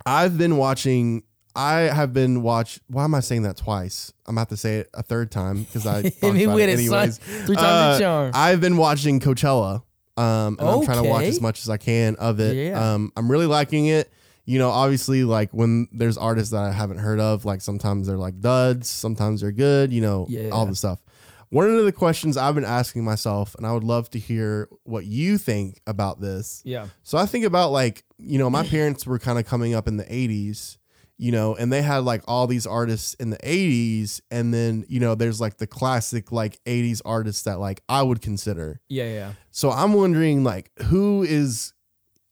I've 0.06 0.38
been 0.38 0.58
watching. 0.58 1.24
I 1.56 1.82
have 1.82 2.13
been 2.13 2.42
watch. 2.42 2.80
Why 2.88 3.04
am 3.04 3.13
I 3.13 3.20
saying 3.20 3.44
that 3.44 3.58
twice? 3.58 4.12
I'm 4.26 4.36
about 4.38 4.50
to 4.50 4.58
say 4.58 4.80
it 4.80 4.89
a 4.94 5.04
third 5.04 5.32
time 5.32 5.63
because 5.63 5.86
I 5.86 6.02
Hit 6.22 6.34
me 6.34 6.48
with 6.48 6.68
it 6.70 6.80
son. 6.80 6.80
anyways. 6.80 7.18
Three 7.20 7.56
times 7.56 7.68
Uh, 7.68 7.94
the 7.94 8.00
charm. 8.00 8.32
I've 8.34 8.60
been 8.62 8.78
watching 8.78 9.20
Coachella. 9.20 9.84
Um, 10.16 10.58
and 10.60 10.70
I'm 10.70 10.84
trying 10.86 11.02
to 11.04 11.10
watch 11.10 11.24
as 11.26 11.42
much 11.42 11.62
as 11.62 11.70
I 11.70 11.78
can 11.78 12.16
of 12.18 12.39
it. 12.39 12.56
Yeah. 12.56 12.94
Um, 12.94 13.12
I'm 13.18 13.30
really 13.32 13.48
liking 13.48 13.88
it. 13.88 14.12
You 14.46 14.60
know, 14.60 14.70
obviously, 14.70 15.24
like 15.24 15.52
when 15.54 15.88
there's 15.92 16.18
artists 16.18 16.52
that 16.52 16.64
I 16.64 16.72
haven't 16.72 16.98
heard 16.98 17.20
of, 17.20 17.46
like 17.46 17.62
sometimes 17.62 18.08
they're 18.08 18.18
like 18.18 18.40
duds, 18.42 18.88
sometimes 18.90 19.42
they're 19.42 19.52
good. 19.52 19.94
You 19.94 20.02
know, 20.02 20.26
Yeah. 20.30 20.50
all 20.50 20.66
the 20.66 20.76
stuff. 20.76 21.00
One 21.50 21.70
of 21.70 21.86
the 21.86 21.92
questions 21.92 22.36
I've 22.36 22.56
been 22.56 22.66
asking 22.66 23.04
myself, 23.06 23.54
and 23.56 23.66
I 23.68 23.74
would 23.74 23.84
love 23.84 24.10
to 24.12 24.20
hear 24.20 24.68
what 24.86 25.06
you 25.06 25.38
think 25.38 25.80
about 25.86 26.20
this. 26.20 26.62
yeah. 26.66 26.88
So 27.04 27.18
I 27.18 27.26
think 27.28 27.46
about 27.46 27.72
like, 27.72 28.04
you 28.18 28.40
know, 28.40 28.50
my 28.50 28.64
parents 28.64 29.06
were 29.06 29.20
kind 29.20 29.38
of 29.38 29.46
coming 29.46 29.76
up 29.76 29.88
in 29.88 29.98
the 29.98 30.04
80s, 30.06 30.78
you 31.20 31.32
know, 31.32 31.56
and 31.56 31.72
they 31.72 31.84
had 31.84 32.00
like 32.00 32.24
all 32.28 32.48
these 32.48 32.66
artists 32.66 33.14
in 33.16 33.30
the 33.30 33.38
80s. 33.44 34.20
And 34.32 34.52
then, 34.52 34.84
you 34.90 35.00
know, 35.00 35.14
there's 35.14 35.40
like 35.40 35.58
the 35.58 35.68
classic 35.68 36.32
like 36.32 36.60
80s 36.66 37.02
artists 37.06 37.44
that 37.44 37.60
like 37.60 37.84
I 37.88 38.02
would 38.02 38.22
consider. 38.22 38.82
Yeah, 38.90 39.14
yeah. 39.14 39.34
So 39.52 39.70
I'm 39.70 39.94
wondering 39.94 40.44
like 40.44 40.72
who 40.86 41.22
is 41.22 41.73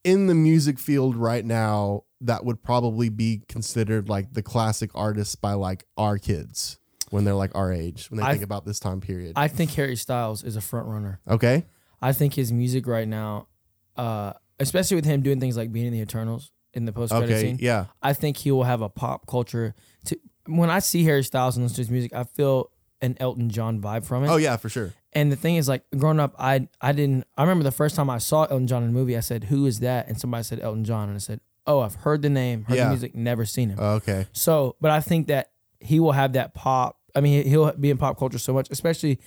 in 0.03 0.27
the 0.27 0.35
music 0.35 0.79
field 0.79 1.15
right 1.15 1.45
now 1.45 2.03
that 2.21 2.45
would 2.45 2.61
probably 2.63 3.09
be 3.09 3.41
considered 3.47 4.07
like 4.09 4.33
the 4.33 4.43
classic 4.43 4.91
artists 4.93 5.35
by 5.35 5.53
like 5.53 5.85
our 5.97 6.17
kids 6.17 6.77
when 7.09 7.23
they're 7.25 7.33
like 7.35 7.51
our 7.55 7.71
age, 7.73 8.09
when 8.09 8.19
they 8.19 8.25
I- 8.25 8.31
think 8.31 8.43
about 8.43 8.65
this 8.65 8.79
time 8.79 9.01
period. 9.01 9.33
I 9.35 9.47
think 9.47 9.71
Harry 9.73 9.95
Styles 9.95 10.43
is 10.43 10.55
a 10.55 10.61
front 10.61 10.87
runner. 10.87 11.19
okay. 11.27 11.65
I 12.01 12.13
think 12.13 12.33
his 12.33 12.51
music 12.51 12.87
right 12.87 13.07
now, 13.07 13.47
uh, 13.95 14.33
especially 14.59 14.95
with 14.95 15.05
him 15.05 15.21
doing 15.21 15.39
things 15.39 15.55
like 15.57 15.71
being 15.71 15.85
in 15.87 15.93
the 15.93 15.99
Eternals 15.99 16.51
in 16.73 16.85
the 16.85 16.91
post 16.93 17.11
credit 17.11 17.29
Okay. 17.31 17.41
scene, 17.41 17.57
Yeah. 17.59 17.85
I 18.01 18.13
think 18.13 18.37
he 18.37 18.49
will 18.51 18.63
have 18.63 18.81
a 18.81 18.89
pop 18.89 19.27
culture. 19.27 19.75
To 20.05 20.17
when 20.47 20.69
I 20.71 20.79
see 20.79 21.03
Harry 21.03 21.23
Styles 21.23 21.57
and 21.57 21.63
listen 21.65 21.75
to 21.75 21.81
his 21.81 21.91
music, 21.91 22.13
I 22.13 22.23
feel 22.23 22.71
an 23.01 23.17
Elton 23.19 23.49
John 23.49 23.81
vibe 23.81 24.05
from 24.05 24.23
it. 24.23 24.29
Oh 24.29 24.37
yeah, 24.37 24.57
for 24.57 24.69
sure. 24.69 24.93
And 25.13 25.31
the 25.31 25.35
thing 25.35 25.57
is, 25.57 25.67
like 25.67 25.83
growing 25.97 26.19
up, 26.19 26.33
I 26.39 26.67
I 26.79 26.91
didn't. 26.93 27.25
I 27.37 27.41
remember 27.43 27.63
the 27.63 27.71
first 27.71 27.95
time 27.95 28.09
I 28.09 28.17
saw 28.17 28.43
Elton 28.43 28.67
John 28.67 28.83
in 28.83 28.89
a 28.89 28.93
movie. 28.93 29.17
I 29.17 29.19
said, 29.21 29.45
"Who 29.45 29.65
is 29.65 29.79
that?" 29.81 30.07
And 30.07 30.19
somebody 30.19 30.43
said 30.43 30.59
Elton 30.61 30.85
John, 30.85 31.09
and 31.09 31.15
I 31.15 31.19
said, 31.19 31.41
"Oh, 31.67 31.81
I've 31.81 31.95
heard 31.95 32.21
the 32.21 32.29
name, 32.29 32.63
heard 32.63 32.77
Yeah. 32.77 32.83
the 32.85 32.89
music, 32.91 33.13
never 33.15 33.43
seen 33.45 33.69
him." 33.69 33.77
Oh, 33.81 33.95
okay. 33.95 34.27
So, 34.31 34.77
but 34.79 34.89
I 34.91 35.01
think 35.01 35.27
that 35.27 35.51
he 35.81 35.99
will 35.99 36.13
have 36.13 36.33
that 36.33 36.53
pop. 36.53 36.97
I 37.13 37.19
mean, 37.19 37.45
he'll 37.45 37.71
be 37.73 37.89
in 37.89 37.97
pop 37.97 38.17
culture 38.17 38.37
so 38.39 38.53
much, 38.53 38.67
especially 38.71 39.19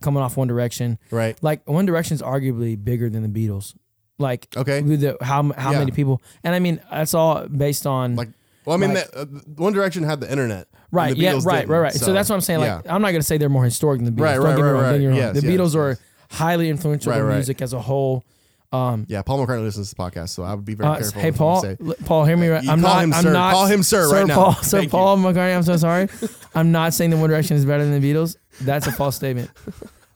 coming 0.00 0.22
off 0.22 0.36
One 0.36 0.48
Direction. 0.48 0.98
Right. 1.10 1.36
Like 1.42 1.68
One 1.68 1.86
Direction 1.86 2.14
is 2.14 2.22
arguably 2.22 2.82
bigger 2.82 3.08
than 3.10 3.22
the 3.22 3.28
Beatles. 3.48 3.74
Like 4.18 4.48
Okay. 4.56 4.80
with 4.82 5.00
the, 5.02 5.16
how 5.20 5.42
how 5.58 5.72
Yeah. 5.72 5.78
many 5.80 5.90
people? 5.90 6.22
And 6.42 6.54
I 6.54 6.58
mean, 6.58 6.80
that's 6.90 7.12
all 7.14 7.46
based 7.48 7.86
on 7.86 8.16
Like 8.16 8.28
Well, 8.66 8.74
I 8.76 8.78
mean, 8.80 8.94
Like- 8.94 9.10
that, 9.12 9.18
uh, 9.20 9.24
One 9.56 9.72
Direction 9.72 10.02
had 10.02 10.20
the 10.20 10.30
internet. 10.30 10.66
right. 10.92 11.14
the 11.14 11.20
Yeah, 11.22 11.38
right, 11.44 11.66
right, 11.68 11.78
right. 11.78 11.92
So, 11.94 12.12
that's 12.12 12.28
what 12.28 12.34
I'm 12.34 12.40
saying. 12.42 12.60
Like, 12.60 12.84
yeah. 12.84 12.94
I'm 12.94 13.00
not 13.02 13.12
gonna 13.12 13.22
say 13.22 13.38
they're 13.38 13.48
more 13.48 13.64
historic 13.64 13.98
than 14.02 14.06
the 14.06 14.10
Beatles. 14.10 14.24
Right, 14.24 14.34
Don't 14.34 14.44
right, 14.44 14.56
right, 14.56 14.72
wrong. 14.72 14.82
right. 14.82 15.00
Yes, 15.16 15.40
the 15.40 15.46
yes, 15.46 15.50
Beatles 15.60 15.74
are 15.76 15.98
highly 16.30 16.68
influential 16.68 17.12
Right, 17.12 17.20
right. 17.20 17.34
music 17.34 17.62
as 17.62 17.72
a 17.72 17.80
whole. 17.80 18.24
Um, 18.72 19.06
Yeah, 19.08 19.22
Paul 19.22 19.46
McCartney 19.46 19.62
listens 19.62 19.90
to 19.90 19.94
this 19.94 20.04
podcast, 20.12 20.30
so 20.30 20.42
I 20.42 20.52
would 20.52 20.64
be 20.64 20.74
very 20.74 20.88
uh, 20.90 20.96
careful. 20.98 21.20
hey 21.22 21.30
Paul, 21.32 21.64
l- 21.64 21.94
Paul, 22.04 22.24
hear 22.24 22.36
me 22.36 22.48
right. 22.48 22.64
You 22.64 22.70
I'm 22.72 22.80
call 22.82 22.94
not. 22.94 23.04
him 23.04 23.14
I'm 23.14 23.22
sir. 23.22 23.32
not. 23.32 23.54
Call 23.54 23.66
him 23.66 23.82
sir 23.84 24.10
right 24.12 24.26
now. 24.26 24.34
Paul, 24.34 24.52
Sir 24.54 24.78
Thank 24.78 24.84
you. 24.84 24.90
Paul 24.90 25.16
McCartney. 25.18 25.56
I'm 25.56 25.62
so 25.62 25.76
sorry. 25.76 26.08
I'm 26.54 26.72
not 26.72 26.92
saying 26.92 27.10
the 27.10 27.16
One 27.16 27.30
Direction 27.30 27.56
is 27.56 27.64
better 27.64 27.84
than 27.84 27.98
the 28.00 28.12
Beatles. 28.12 28.36
That's 28.60 28.86
a 28.88 28.92
false 28.92 29.14
statement. 29.16 29.50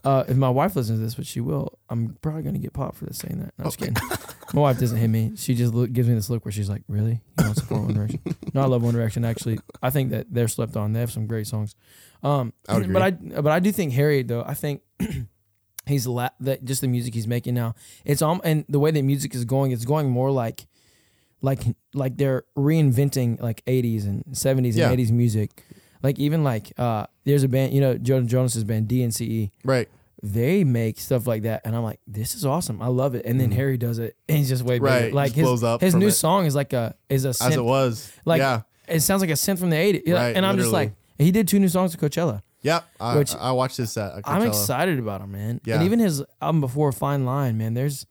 Uh, 0.04 0.24
if 0.28 0.36
my 0.36 0.48
wife 0.48 0.76
listens 0.76 0.98
to 0.98 1.04
this, 1.04 1.16
which 1.18 1.26
she 1.26 1.40
will, 1.40 1.78
I'm 1.90 2.16
probably 2.22 2.42
gonna 2.42 2.58
get 2.58 2.72
popped 2.72 2.96
for 2.96 3.04
this 3.06 3.18
saying 3.18 3.38
that. 3.40 3.52
No, 3.58 3.64
I'm 3.64 3.70
just 3.70 3.78
kidding. 3.78 3.96
my 4.54 4.62
wife 4.62 4.78
doesn't 4.78 4.96
hit 4.98 5.08
me. 5.08 5.32
She 5.36 5.54
just 5.54 5.74
look, 5.74 5.92
gives 5.92 6.08
me 6.08 6.14
this 6.14 6.30
look 6.30 6.44
where 6.44 6.52
she's 6.52 6.70
like, 6.70 6.82
"Really? 6.88 7.20
You 7.38 7.44
don't 7.44 7.54
support 7.54 7.82
One 7.82 7.94
Direction?" 7.94 8.20
No, 8.54 8.62
I 8.62 8.66
love 8.66 8.82
One 8.82 8.94
Direction. 8.94 9.24
Actually, 9.24 9.58
I 9.82 9.90
think 9.90 10.10
that 10.10 10.26
they're 10.30 10.48
slept 10.48 10.76
on. 10.76 10.92
They 10.94 11.00
have 11.00 11.12
some 11.12 11.26
great 11.26 11.46
songs. 11.46 11.74
Um, 12.22 12.52
I 12.68 12.78
would 12.78 12.92
but 12.92 13.02
I 13.02 13.10
but 13.10 13.48
I 13.48 13.60
do 13.60 13.72
think 13.72 13.92
Harry 13.92 14.22
though. 14.22 14.42
I 14.46 14.54
think 14.54 14.82
he's 15.86 16.06
la- 16.06 16.30
that 16.40 16.64
just 16.64 16.80
the 16.80 16.88
music 16.88 17.14
he's 17.14 17.26
making 17.26 17.54
now. 17.54 17.74
It's 18.04 18.22
um 18.22 18.40
and 18.44 18.64
the 18.68 18.78
way 18.78 18.90
that 18.90 19.02
music 19.02 19.34
is 19.34 19.44
going, 19.44 19.72
it's 19.72 19.84
going 19.84 20.08
more 20.10 20.30
like 20.30 20.66
like 21.42 21.60
like 21.94 22.16
they're 22.16 22.44
reinventing 22.56 23.40
like 23.40 23.64
80s 23.66 24.04
and 24.04 24.24
70s 24.32 24.74
Yeah. 24.76 24.90
and 24.90 24.98
80s 24.98 25.10
music. 25.10 25.64
Like 26.02 26.18
even 26.18 26.44
like 26.44 26.72
uh 26.78 27.06
there's 27.24 27.42
a 27.42 27.48
band, 27.48 27.72
you 27.72 27.80
know, 27.80 27.96
Joe 27.98 28.22
Jonas's 28.22 28.64
band 28.64 28.88
DNCE. 28.88 29.50
Right. 29.64 29.88
They 30.22 30.64
make 30.64 31.00
stuff 31.00 31.26
like 31.26 31.42
that 31.42 31.62
and 31.64 31.74
I'm 31.74 31.82
like, 31.82 32.00
this 32.06 32.34
is 32.34 32.44
awesome. 32.44 32.82
I 32.82 32.88
love 32.88 33.14
it. 33.14 33.24
And 33.24 33.40
then 33.40 33.50
Harry 33.52 33.78
does 33.78 33.98
it 33.98 34.16
and 34.28 34.38
he's 34.38 34.48
just 34.48 34.62
way 34.62 34.78
better. 34.78 34.94
Mm-hmm. 34.94 35.04
Right, 35.06 35.14
Like 35.14 35.34
just 35.34 35.62
his, 35.62 35.80
his 35.80 35.94
new 35.94 36.08
it. 36.08 36.12
song 36.12 36.44
is 36.46 36.54
like 36.54 36.72
a 36.72 36.94
is 37.08 37.24
a 37.24 37.30
As 37.30 37.56
it 37.56 37.64
was. 37.64 38.12
like 38.24 38.38
yeah. 38.40 38.62
it 38.88 39.00
sounds 39.00 39.20
like 39.22 39.30
a 39.30 39.34
synth 39.34 39.58
from 39.58 39.70
the 39.70 39.76
80s. 39.76 40.12
Right, 40.14 40.36
and 40.36 40.44
I'm 40.44 40.56
just 40.58 40.72
like 40.72 40.92
he 41.18 41.30
did 41.30 41.48
two 41.48 41.58
new 41.58 41.68
songs 41.68 41.94
at 41.94 42.00
Coachella. 42.00 42.42
Yep. 42.62 42.84
I, 43.00 43.16
Which- 43.16 43.34
I 43.34 43.52
watched 43.52 43.78
this 43.78 43.92
set. 43.92 44.12
I'm 44.24 44.42
excited 44.46 44.98
about 44.98 45.22
him, 45.22 45.32
man. 45.32 45.60
Yeah. 45.64 45.76
And 45.76 45.84
even 45.84 45.98
his 45.98 46.22
album 46.42 46.60
before 46.60 46.92
Fine 46.92 47.24
Line, 47.24 47.56
man, 47.56 47.72
there's 47.74 48.06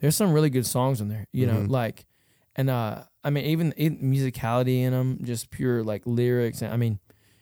there's 0.00 0.16
some 0.16 0.32
really 0.32 0.50
good 0.50 0.66
songs 0.66 1.00
in 1.00 1.08
there. 1.08 1.26
You 1.32 1.46
know, 1.46 1.54
Mhm. 1.60 1.70
like, 1.70 2.04
and 2.56 2.70
uh, 2.70 3.02
I 3.24 3.30
mean, 3.30 3.44
even, 3.46 3.74
even 3.76 3.98
musicality 3.98 4.82
in 4.82 4.92
them, 4.92 5.18
just 5.24 5.50
pure 5.50 5.82
like 5.84 6.02
lyrics. 6.06 6.62
And 6.62 6.72
I 6.72 6.76
mean, 6.76 6.98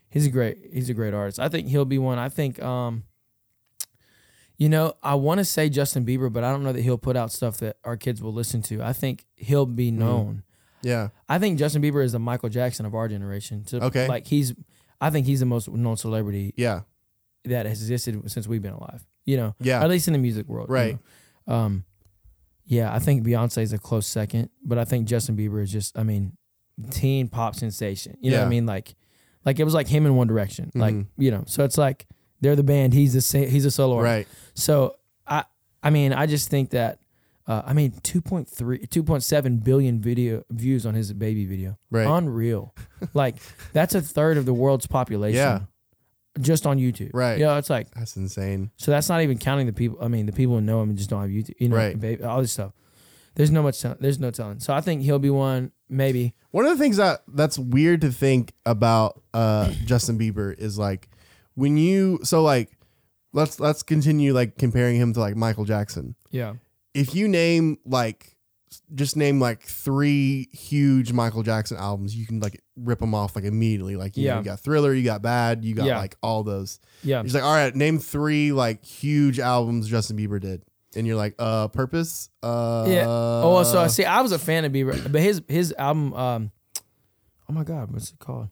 he's 0.08 0.26
a 0.26 0.30
great 0.30 0.58
he's 0.72 0.88
a 0.90 0.94
great 0.94 1.14
artist. 1.14 1.38
I 1.40 1.48
think 1.48 1.68
he'll 1.68 1.84
be 1.84 1.98
one. 1.98 2.18
I 2.18 2.28
think, 2.28 2.62
um, 2.62 3.04
you 4.58 4.68
know, 4.68 4.94
I 5.02 5.14
want 5.16 5.38
to 5.38 5.44
say 5.44 5.68
Justin 5.68 6.06
Bieber, 6.06 6.32
but 6.32 6.42
I 6.42 6.50
don't 6.50 6.62
know 6.64 6.72
that 6.72 6.80
he'll 6.82 6.96
put 6.98 7.16
out 7.16 7.30
stuff 7.30 7.58
that 7.58 7.76
our 7.84 7.96
kids 7.96 8.22
will 8.22 8.32
listen 8.32 8.62
to. 8.62 8.82
I 8.82 8.92
think 8.92 9.26
he'll 9.36 9.66
be 9.66 9.90
Mm-hmm. 9.90 9.98
known. 9.98 10.42
Yeah. 10.82 11.08
I 11.28 11.38
think 11.38 11.58
Justin 11.58 11.82
Bieber 11.82 12.02
is 12.04 12.12
the 12.12 12.18
Michael 12.18 12.48
Jackson 12.48 12.86
of 12.86 12.94
our 12.94 13.08
generation. 13.08 13.66
So, 13.66 13.78
Okay. 13.80 14.06
like 14.08 14.26
he's, 14.26 14.54
I 15.00 15.10
think 15.10 15.26
he's 15.26 15.40
the 15.40 15.46
most 15.46 15.68
known 15.68 15.96
celebrity 15.96 16.54
Yeah. 16.56 16.82
that 17.44 17.66
has 17.66 17.82
existed 17.82 18.30
since 18.30 18.46
we've 18.46 18.62
been 18.62 18.72
alive. 18.72 19.04
You 19.24 19.36
know, 19.36 19.54
Yeah. 19.60 19.82
at 19.82 19.90
least 19.90 20.06
in 20.06 20.12
the 20.12 20.18
music 20.18 20.46
world. 20.48 20.68
you 20.68 20.74
Right. 20.74 20.98
know. 21.46 21.54
Um, 21.54 21.84
yeah, 22.64 22.94
I 22.94 22.98
think 22.98 23.24
Beyonce 23.26 23.62
is 23.62 23.72
a 23.72 23.78
close 23.78 24.06
second, 24.06 24.50
but 24.64 24.78
I 24.78 24.84
think 24.84 25.06
Justin 25.06 25.36
Bieber 25.36 25.62
is 25.62 25.70
just, 25.70 25.98
I 25.98 26.02
mean, 26.02 26.36
teen 26.90 27.28
pop 27.28 27.54
sensation. 27.56 28.16
You 28.20 28.30
know 28.30 28.38
what 28.40 28.46
I 28.46 28.50
mean? 28.50 28.66
Like, 28.66 28.94
like 29.46 29.58
it 29.58 29.64
was 29.64 29.72
like 29.74 29.88
him 29.88 30.04
in 30.04 30.14
One 30.16 30.26
Direction. 30.26 30.70
Like, 30.74 30.94
Mhm. 30.94 31.06
you 31.16 31.30
know, 31.30 31.44
so 31.46 31.64
it's 31.64 31.78
like 31.78 32.06
they're 32.42 32.56
the 32.56 32.62
band. 32.64 32.92
He's 32.92 33.14
the 33.14 33.22
sa- 33.22 33.38
he's 33.46 33.64
a 33.64 33.70
solo 33.70 33.96
artist. 33.96 34.12
Right. 34.12 34.26
So 34.54 34.96
I, 35.26 35.44
I 35.82 35.88
mean, 35.90 36.12
I 36.12 36.26
just 36.26 36.50
think 36.50 36.70
that, 36.70 36.98
uh, 37.46 37.62
I 37.64 37.72
mean, 37.72 37.92
2.3, 38.02 38.86
2.7 38.88 39.62
billion 39.64 40.00
video 40.00 40.42
views 40.50 40.84
on 40.84 40.94
his 40.94 41.12
baby 41.12 41.46
video. 41.46 41.78
Right. 41.90 42.06
Unreal. 42.06 42.74
like 43.14 43.36
that's 43.72 43.94
a 43.94 44.00
third 44.02 44.36
of 44.36 44.44
the 44.44 44.52
world's 44.54 44.86
population. 44.86 45.36
Yeah. 45.36 45.60
Just 46.40 46.66
on 46.66 46.76
YouTube. 46.78 47.10
Right. 47.14 47.38
Yeah. 47.38 47.56
it's 47.56 47.70
like, 47.70 47.90
That's 47.92 48.14
insane. 48.16 48.70
so 48.76 48.90
that's 48.90 49.08
not 49.08 49.22
even 49.22 49.38
counting 49.38 49.66
the 49.66 49.72
people. 49.72 49.98
I 50.02 50.08
mean, 50.08 50.26
the 50.26 50.32
people 50.32 50.56
who 50.56 50.60
know 50.60 50.82
him 50.82 50.90
and 50.90 50.98
just 50.98 51.08
don't 51.08 51.22
have 51.22 51.30
YouTube. 51.30 51.54
You 51.58 51.70
know, 51.70 51.76
Right. 51.76 51.98
baby, 51.98 52.22
all 52.24 52.42
this 52.42 52.52
stuff. 52.52 52.72
There's 53.36 53.50
no 53.50 53.62
much. 53.62 53.80
Tell- 53.80 53.96
there's 54.00 54.18
no 54.18 54.30
telling. 54.30 54.58
So 54.60 54.74
I 54.74 54.80
think 54.80 55.02
he'll 55.02 55.18
be 55.18 55.30
one. 55.30 55.70
Maybe. 55.88 56.34
One 56.50 56.64
of 56.66 56.76
the 56.76 56.82
things 56.82 56.96
that 56.96 57.22
that's 57.28 57.58
weird 57.58 58.00
to 58.00 58.10
think 58.10 58.52
about 58.64 59.22
uh, 59.32 59.70
Justin 59.84 60.18
Bieber 60.18 60.58
is 60.58 60.78
like 60.78 61.08
when 61.54 61.76
you 61.76 62.18
so 62.24 62.42
like 62.42 62.70
let's 63.32 63.60
let's 63.60 63.82
continue 63.82 64.32
like 64.34 64.58
comparing 64.58 64.96
him 64.96 65.12
to 65.12 65.20
like 65.20 65.36
Michael 65.36 65.64
Jackson. 65.64 66.16
Yeah. 66.30 66.54
If 66.94 67.14
you 67.14 67.28
name 67.28 67.78
like 67.84 68.32
just 68.94 69.16
name 69.16 69.38
like 69.40 69.62
three 69.62 70.48
huge 70.52 71.12
Michael 71.12 71.42
Jackson 71.42 71.76
albums, 71.76 72.16
you 72.16 72.26
can 72.26 72.40
like 72.40 72.60
rip 72.76 72.98
them 72.98 73.14
off 73.14 73.36
like 73.36 73.44
immediately. 73.44 73.94
Like 73.96 74.16
you, 74.16 74.24
know, 74.26 74.32
Yeah. 74.34 74.38
you 74.38 74.44
got 74.44 74.60
Thriller, 74.60 74.92
you 74.92 75.04
got 75.04 75.22
Bad, 75.22 75.64
you 75.64 75.74
got 75.74 75.86
Yeah. 75.86 75.98
like 75.98 76.16
all 76.22 76.42
those. 76.42 76.80
Yeah. 77.02 77.22
He's 77.22 77.34
like, 77.34 77.44
all 77.44 77.54
right, 77.54 77.74
name 77.74 77.98
three 77.98 78.50
like 78.52 78.84
huge 78.84 79.38
albums 79.38 79.88
Justin 79.88 80.16
Bieber 80.16 80.40
did, 80.40 80.62
and 80.96 81.06
you're 81.06 81.16
like, 81.16 81.34
uh, 81.38 81.68
Purpose. 81.68 82.28
Uh, 82.42 82.86
Yeah. 82.88 83.04
Oh, 83.06 83.62
so 83.62 83.78
I 83.80 83.86
see. 83.88 84.04
I 84.04 84.20
was 84.22 84.32
a 84.32 84.38
fan 84.38 84.64
of 84.64 84.72
Bieber, 84.72 85.10
but 85.10 85.20
his 85.20 85.42
his 85.48 85.74
album. 85.78 86.14
Um, 86.14 86.50
oh 87.48 87.52
my 87.52 87.64
God, 87.64 87.92
what's 87.92 88.10
it 88.10 88.18
called? 88.18 88.48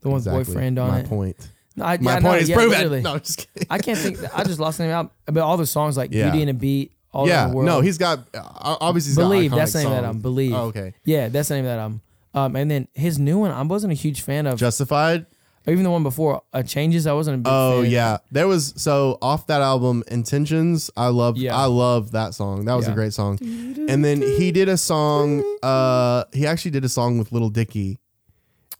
The 0.00 0.08
one 0.08 0.16
with 0.16 0.26
exactly. 0.26 0.44
boyfriend 0.54 0.78
on 0.78 0.88
My 0.90 1.00
it. 1.00 1.06
point. 1.08 1.50
No, 1.76 1.84
I, 1.84 1.98
My 1.98 2.12
yeah, 2.12 2.20
point 2.20 2.24
no, 2.24 2.32
is 2.34 2.48
yeah, 2.48 2.56
proven. 2.56 3.02
No, 3.02 3.12
I'm 3.14 3.20
just 3.20 3.38
kidding. 3.52 3.66
I 3.70 3.78
can't 3.78 3.98
think. 3.98 4.18
I 4.34 4.44
just 4.44 4.58
lost 4.58 4.78
the 4.78 4.84
name 4.84 4.92
out. 4.92 5.12
But 5.26 5.38
all 5.42 5.56
the 5.56 5.66
songs 5.66 5.96
like 5.96 6.12
Yeah. 6.12 6.24
Beauty 6.30 6.42
and 6.42 6.50
a 6.50 6.54
Beat. 6.54 6.92
All 7.12 7.26
yeah, 7.28 7.48
the 7.48 7.54
world. 7.54 7.66
no, 7.66 7.80
he's 7.80 7.96
got 7.98 8.20
uh, 8.34 8.42
obviously 8.80 9.10
he's 9.10 9.16
Believe. 9.16 9.50
Got 9.50 9.56
That's 9.58 9.72
the 9.72 9.78
name 9.80 9.86
of 9.88 9.92
that 9.92 9.96
songs. 9.98 10.06
album. 10.06 10.22
Believe. 10.22 10.52
Oh, 10.54 10.62
okay, 10.66 10.94
Yeah, 11.04 11.28
that's 11.28 11.48
the 11.48 11.54
name 11.54 11.64
of 11.64 11.70
that 11.70 11.78
album. 11.78 12.00
Um, 12.34 12.56
and 12.56 12.70
then 12.70 12.88
his 12.92 13.18
new 13.18 13.38
one, 13.38 13.50
I 13.50 13.62
wasn't 13.62 13.92
a 13.92 13.96
huge 13.96 14.20
fan 14.20 14.46
of. 14.46 14.58
Justified. 14.58 15.24
Or 15.66 15.72
even 15.72 15.82
the 15.84 15.90
one 15.90 16.02
before, 16.04 16.42
uh, 16.52 16.62
Changes. 16.62 17.06
I 17.06 17.12
wasn't 17.12 17.36
a 17.36 17.38
big 17.38 17.52
Oh 17.52 17.82
fan. 17.82 17.90
yeah, 17.90 18.18
there 18.30 18.46
was 18.46 18.72
so 18.76 19.18
off 19.20 19.48
that 19.48 19.60
album 19.62 20.04
Intentions. 20.08 20.90
I 20.96 21.08
love 21.08 21.36
Yeah. 21.36 21.56
I 21.56 21.64
love 21.66 22.12
that 22.12 22.34
song. 22.34 22.66
That 22.66 22.74
was 22.74 22.86
a 22.88 22.92
great 22.92 23.12
song. 23.12 23.38
And 23.42 24.04
then 24.04 24.22
he 24.22 24.52
did 24.52 24.68
a 24.68 24.76
song. 24.76 25.42
Uh, 25.62 26.24
he 26.32 26.46
actually 26.46 26.70
did 26.72 26.84
a 26.84 26.88
song 26.88 27.18
with 27.18 27.32
Lil 27.32 27.48
Dicky. 27.50 27.98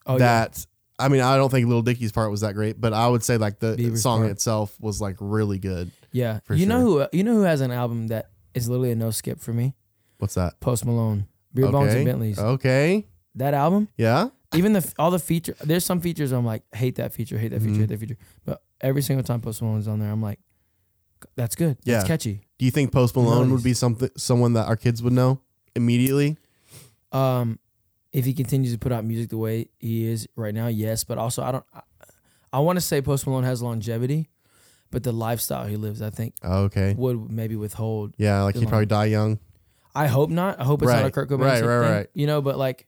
Oh, 0.06 0.12
yeah. 0.14 0.18
that 0.18 0.66
I 0.98 1.08
mean, 1.08 1.20
I 1.20 1.36
don't 1.36 1.50
think 1.50 1.68
Lil 1.68 1.82
Dicky's 1.82 2.12
part 2.12 2.30
was 2.30 2.40
that 2.40 2.54
great, 2.54 2.80
but 2.80 2.92
I 2.92 3.08
would 3.08 3.22
say 3.22 3.36
like 3.36 3.58
the 3.58 3.76
Bieber's 3.76 4.02
song 4.02 4.20
part. 4.20 4.30
itself 4.30 4.74
was 4.80 5.00
like 5.00 5.16
really 5.20 5.58
good. 5.58 5.90
Yeah. 6.12 6.40
You 6.50 6.66
know 6.66 6.80
who? 6.80 7.06
You 7.12 7.24
know 7.24 7.34
who 7.34 7.42
has 7.42 7.60
an 7.60 7.70
album 7.72 8.06
that 8.08 8.30
is 8.54 8.68
literally 8.68 8.92
a 8.92 8.96
no 8.96 9.10
skip 9.10 9.40
for 9.40 9.52
me? 9.52 9.74
What's 10.18 10.34
that? 10.34 10.58
Post 10.60 10.86
Malone. 10.86 11.26
Beer 11.52 11.66
Bongs 11.66 11.88
okay. 11.88 11.96
and 11.96 12.04
Bentleys. 12.06 12.38
Okay. 12.38 13.06
That 13.34 13.52
album, 13.52 13.88
Yeah. 13.98 14.28
Even 14.56 14.72
the 14.72 14.92
all 14.98 15.10
the 15.10 15.18
feature. 15.18 15.54
There's 15.62 15.84
some 15.84 16.00
features 16.00 16.32
I'm 16.32 16.44
like, 16.46 16.62
hate 16.74 16.96
that 16.96 17.12
feature, 17.12 17.38
hate 17.38 17.48
that 17.48 17.60
feature, 17.60 17.74
Mhm. 17.74 17.80
hate 17.80 17.88
that 17.90 18.00
feature. 18.00 18.16
But 18.44 18.62
every 18.80 19.02
single 19.02 19.24
time 19.24 19.40
Post 19.40 19.62
Malone's 19.62 19.88
on 19.88 19.98
there, 20.00 20.10
I'm 20.10 20.22
like, 20.22 20.38
that's 21.34 21.54
good. 21.54 21.76
That's 21.84 22.04
Yeah. 22.04 22.06
catchy. 22.06 22.40
Do 22.58 22.64
you 22.64 22.70
think 22.70 22.92
Post 22.92 23.16
Malone 23.16 23.50
would 23.50 23.62
be 23.62 23.74
something 23.74 24.10
someone 24.16 24.52
that 24.54 24.66
our 24.66 24.76
kids 24.76 25.02
would 25.02 25.12
know 25.12 25.40
immediately? 25.74 26.36
Um, 27.12 27.58
if 28.12 28.24
he 28.24 28.32
continues 28.32 28.72
to 28.72 28.78
put 28.78 28.92
out 28.92 29.04
music 29.04 29.28
the 29.30 29.36
way 29.36 29.68
he 29.78 30.06
is 30.06 30.26
right 30.36 30.54
now, 30.54 30.68
yes. 30.68 31.04
But 31.04 31.18
also, 31.18 31.42
I 31.42 31.52
don't. 31.52 31.64
I, 31.74 31.82
I 32.52 32.60
want 32.60 32.76
to 32.76 32.80
say 32.80 33.02
Post 33.02 33.26
Malone 33.26 33.44
has 33.44 33.60
longevity, 33.60 34.30
but 34.90 35.02
the 35.02 35.12
lifestyle 35.12 35.66
he 35.66 35.76
lives, 35.76 36.00
I 36.00 36.10
think, 36.10 36.34
Okay. 36.42 36.94
would 36.96 37.30
maybe 37.30 37.56
withhold. 37.56 38.14
Yeah, 38.16 38.42
like 38.42 38.54
he'd 38.56 38.68
probably 38.68 38.86
die 38.86 39.06
young. 39.06 39.38
I 39.94 40.06
hope 40.06 40.30
not. 40.30 40.60
I 40.60 40.64
hope 40.64 40.82
it's 40.82 40.90
not 40.92 41.04
a 41.04 41.10
Kurt 41.10 41.28
Cobain 41.28 41.40
Right, 41.40 41.62
right, 41.64 41.82
thing, 41.86 41.92
right. 41.96 42.06
You 42.14 42.26
know, 42.26 42.40
but 42.42 42.56
like, 42.58 42.86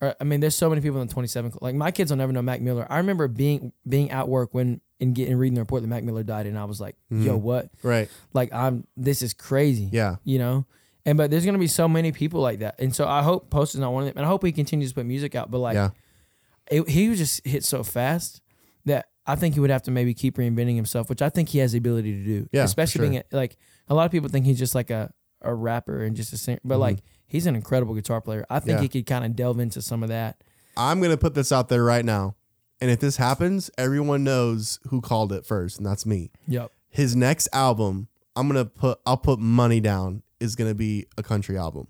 or, 0.00 0.14
I 0.20 0.24
mean, 0.24 0.40
there's 0.40 0.54
so 0.54 0.68
many 0.68 0.80
people 0.80 1.00
in 1.00 1.06
the 1.06 1.12
27. 1.12 1.52
Like 1.60 1.74
my 1.74 1.90
kids 1.90 2.10
will 2.10 2.16
never 2.18 2.32
know 2.32 2.42
Mac 2.42 2.60
Miller. 2.60 2.86
I 2.88 2.98
remember 2.98 3.28
being 3.28 3.72
being 3.88 4.10
at 4.10 4.28
work 4.28 4.54
when 4.54 4.80
and 5.00 5.14
getting 5.14 5.36
reading 5.36 5.54
the 5.54 5.60
report 5.62 5.82
that 5.82 5.88
Mac 5.88 6.04
Miller 6.04 6.22
died, 6.22 6.46
and 6.46 6.58
I 6.58 6.64
was 6.64 6.80
like, 6.80 6.96
"Yo, 7.10 7.38
Mhm. 7.38 7.40
what? 7.40 7.70
Right. 7.82 8.08
Like, 8.34 8.52
I'm 8.52 8.86
this 8.96 9.22
is 9.22 9.32
crazy." 9.34 9.88
Yeah. 9.92 10.16
you 10.24 10.38
know. 10.38 10.66
And 11.06 11.16
but 11.16 11.30
there's 11.30 11.46
gonna 11.46 11.58
be 11.58 11.66
so 11.66 11.88
many 11.88 12.12
people 12.12 12.40
like 12.42 12.58
that, 12.58 12.74
and 12.78 12.94
so 12.94 13.06
I 13.08 13.22
hope 13.22 13.48
Post 13.50 13.74
is 13.74 13.80
not 13.80 13.92
one 13.92 14.02
of 14.02 14.08
them, 14.08 14.18
and 14.18 14.26
I 14.26 14.28
hope 14.28 14.44
he 14.44 14.52
continues 14.52 14.90
to 14.90 14.94
put 14.94 15.06
music 15.06 15.34
out. 15.34 15.50
But 15.50 15.58
like, 15.60 15.74
yeah. 15.74 15.90
it, 16.70 16.88
he 16.88 17.08
was 17.08 17.18
just 17.18 17.46
hit 17.46 17.64
so 17.64 17.82
fast 17.82 18.42
that 18.84 19.06
I 19.26 19.34
think 19.36 19.54
he 19.54 19.60
would 19.60 19.70
have 19.70 19.82
to 19.84 19.90
maybe 19.90 20.12
keep 20.12 20.36
reinventing 20.36 20.76
himself, 20.76 21.08
which 21.08 21.22
I 21.22 21.30
think 21.30 21.48
he 21.48 21.58
has 21.58 21.72
the 21.72 21.78
ability 21.78 22.12
to 22.18 22.24
do. 22.24 22.48
Yeah, 22.52 22.64
especially 22.64 23.00
sure. 23.00 23.08
being 23.10 23.22
a, 23.32 23.36
like 23.36 23.56
a 23.88 23.94
lot 23.94 24.04
of 24.04 24.12
people 24.12 24.28
think 24.28 24.44
he's 24.44 24.58
just 24.58 24.74
like 24.74 24.90
a 24.90 25.10
a 25.42 25.54
rapper 25.54 26.04
and 26.04 26.14
just 26.14 26.34
a 26.34 26.36
singer, 26.36 26.60
but 26.64 26.76
Mhm. 26.76 26.80
like 26.80 26.98
he's 27.30 27.46
an 27.46 27.54
incredible 27.56 27.94
guitar 27.94 28.20
player. 28.20 28.44
I 28.50 28.58
think 28.60 28.76
Yeah. 28.78 28.82
he 28.82 28.88
could 28.88 29.06
kind 29.06 29.24
of 29.24 29.34
delve 29.36 29.58
into 29.60 29.80
some 29.80 30.02
of 30.02 30.08
that. 30.10 30.42
I'm 30.76 31.00
gonna 31.00 31.16
put 31.16 31.34
this 31.34 31.50
out 31.52 31.68
there 31.68 31.82
right 31.84 32.04
now. 32.04 32.34
And 32.80 32.90
if 32.90 32.98
this 33.00 33.16
happens, 33.16 33.70
everyone 33.78 34.24
knows 34.24 34.78
who 34.88 35.00
called 35.00 35.32
it 35.32 35.44
first, 35.44 35.78
and 35.78 35.86
that's 35.86 36.04
me. 36.06 36.30
Yep. 36.48 36.72
His 36.88 37.14
next 37.14 37.48
album, 37.52 38.08
I'm 38.36 38.48
gonna 38.48 38.64
put 38.64 38.98
I'll 39.06 39.16
put 39.16 39.38
money 39.38 39.80
down, 39.80 40.22
is 40.40 40.56
gonna 40.56 40.74
be 40.74 41.06
a 41.18 41.22
country 41.22 41.56
album. 41.58 41.86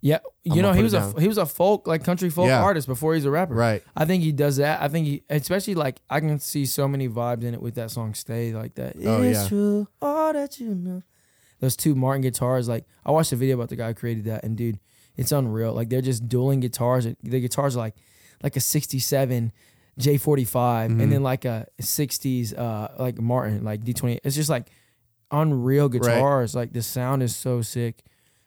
Yeah, 0.00 0.18
I'm 0.48 0.56
you 0.56 0.62
know 0.62 0.72
he 0.72 0.82
was 0.84 0.94
a 0.94 1.00
down. 1.00 1.16
he 1.20 1.26
was 1.26 1.38
a 1.38 1.46
folk 1.46 1.88
like 1.88 2.04
country 2.04 2.30
folk 2.30 2.46
Yeah. 2.46 2.62
artist 2.62 2.86
before 2.86 3.14
he's 3.14 3.24
a 3.24 3.30
rapper. 3.30 3.54
Right. 3.54 3.82
I 3.96 4.04
think 4.04 4.22
he 4.22 4.30
does 4.30 4.56
that. 4.58 4.80
I 4.80 4.86
think 4.88 5.06
he, 5.08 5.22
especially 5.28 5.74
like 5.74 6.00
I 6.08 6.20
can 6.20 6.38
see 6.38 6.66
so 6.66 6.86
many 6.86 7.08
vibes 7.08 7.42
in 7.42 7.52
it 7.54 7.60
with 7.60 7.74
that 7.74 7.90
song 7.90 8.14
"Stay" 8.14 8.52
like 8.52 8.74
that. 8.76 8.94
Oh, 9.04 9.22
it's 9.22 9.42
yeah. 9.42 9.48
true, 9.48 9.88
all 10.00 10.32
that 10.32 10.60
you 10.60 10.74
know. 10.74 11.02
Those 11.60 11.76
two 11.76 11.94
Martin 11.94 12.22
guitars, 12.22 12.68
like 12.68 12.84
I 13.04 13.10
watched 13.10 13.32
a 13.32 13.36
video 13.36 13.56
about 13.56 13.68
the 13.68 13.76
guy 13.76 13.88
who 13.88 13.94
created 13.94 14.24
that, 14.26 14.44
and 14.44 14.56
dude, 14.56 14.78
it's 15.16 15.32
unreal. 15.32 15.72
Like 15.72 15.88
they're 15.88 16.00
just 16.02 16.28
dueling 16.28 16.60
guitars. 16.60 17.06
The 17.22 17.40
guitars 17.40 17.74
are 17.76 17.80
like 17.80 17.94
like 18.42 18.54
a 18.56 18.60
'67 18.60 19.52
J45, 19.98 20.90
Mhm. 20.90 21.02
and 21.02 21.12
then 21.12 21.22
like 21.22 21.44
a 21.44 21.66
'60s 21.80 22.52
uh 22.56 22.88
like 22.98 23.20
Martin, 23.20 23.64
like 23.64 23.82
D20. 23.82 24.20
It's 24.24 24.36
just 24.36 24.48
like 24.50 24.68
unreal 25.30 25.88
guitars. 25.88 26.54
Like 26.54 26.72
the 26.72 26.82
sound 26.82 27.22
is 27.22 27.34
so 27.34 27.62
sick. 27.62 28.04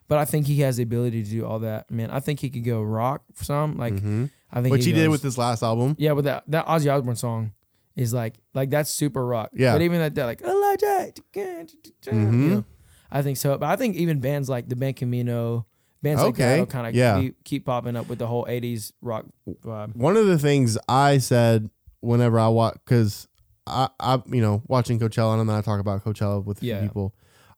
But 0.08 0.18
I 0.18 0.24
think 0.24 0.46
he 0.46 0.60
has 0.60 0.76
the 0.76 0.82
ability 0.82 1.22
to 1.24 1.30
do 1.30 1.46
all 1.46 1.58
that. 1.60 1.90
Man, 1.90 2.10
I 2.10 2.20
think 2.20 2.40
he 2.40 2.50
could 2.50 2.64
go 2.64 2.82
rock 2.82 3.22
for 3.34 3.44
some. 3.44 3.76
Like 3.78 3.94
Mhm. 3.94 4.30
I 4.50 4.60
think 4.60 4.72
Which 4.72 4.84
he 4.84 4.92
did 4.92 5.08
with 5.08 5.22
his 5.22 5.38
last 5.38 5.62
album. 5.62 5.96
yeah, 5.98 6.12
but 6.14 6.24
that 6.24 6.44
that 6.48 6.66
Ozzy 6.66 6.92
Osbourne 6.94 7.16
song 7.16 7.52
is 7.96 8.12
like 8.12 8.34
like 8.54 8.70
that's 8.70 8.90
super 8.90 9.24
rock. 9.24 9.50
Yeah. 9.54 9.72
But 9.72 9.82
even 9.82 9.98
that 10.00 10.14
that 10.14 10.24
like 10.26 10.40
Elijah, 10.42 11.12
mm-hmm. 11.34 12.50
know, 12.50 12.64
I 13.12 13.22
think 13.22 13.36
so. 13.36 13.56
But 13.58 13.68
I 13.68 13.76
think 13.76 13.96
even 13.96 14.20
bands 14.20 14.48
like 14.48 14.68
the 14.68 14.76
band 14.76 14.96
Camino, 14.96 15.66
bands 16.02 16.22
like 16.22 16.34
that 16.36 16.58
will 16.58 16.66
kind 16.66 16.86
of 16.86 16.94
yeah. 16.94 17.20
keep, 17.20 17.44
keep 17.44 17.66
popping 17.66 17.94
up 17.96 18.08
with 18.08 18.18
the 18.18 18.26
whole 18.26 18.46
'80s 18.46 18.92
rock 19.02 19.26
vibe. 19.64 19.94
One 19.94 20.16
of 20.16 20.26
the 20.26 20.38
things 20.38 20.78
I 20.88 21.18
said 21.18 21.70
whenever 22.00 22.40
I 22.40 22.48
watch, 22.48 22.78
because 22.84 23.28
I, 23.66 23.88
I, 24.00 24.20
you 24.26 24.40
know, 24.40 24.62
watching 24.66 24.98
Coachella 24.98 25.38
and 25.40 25.48
then 25.48 25.56
I 25.56 25.60
talk 25.60 25.78
about 25.80 26.04
Coachella 26.04 26.44
with 26.44 26.62
Yeah. 26.62 26.80
people. 26.80 27.14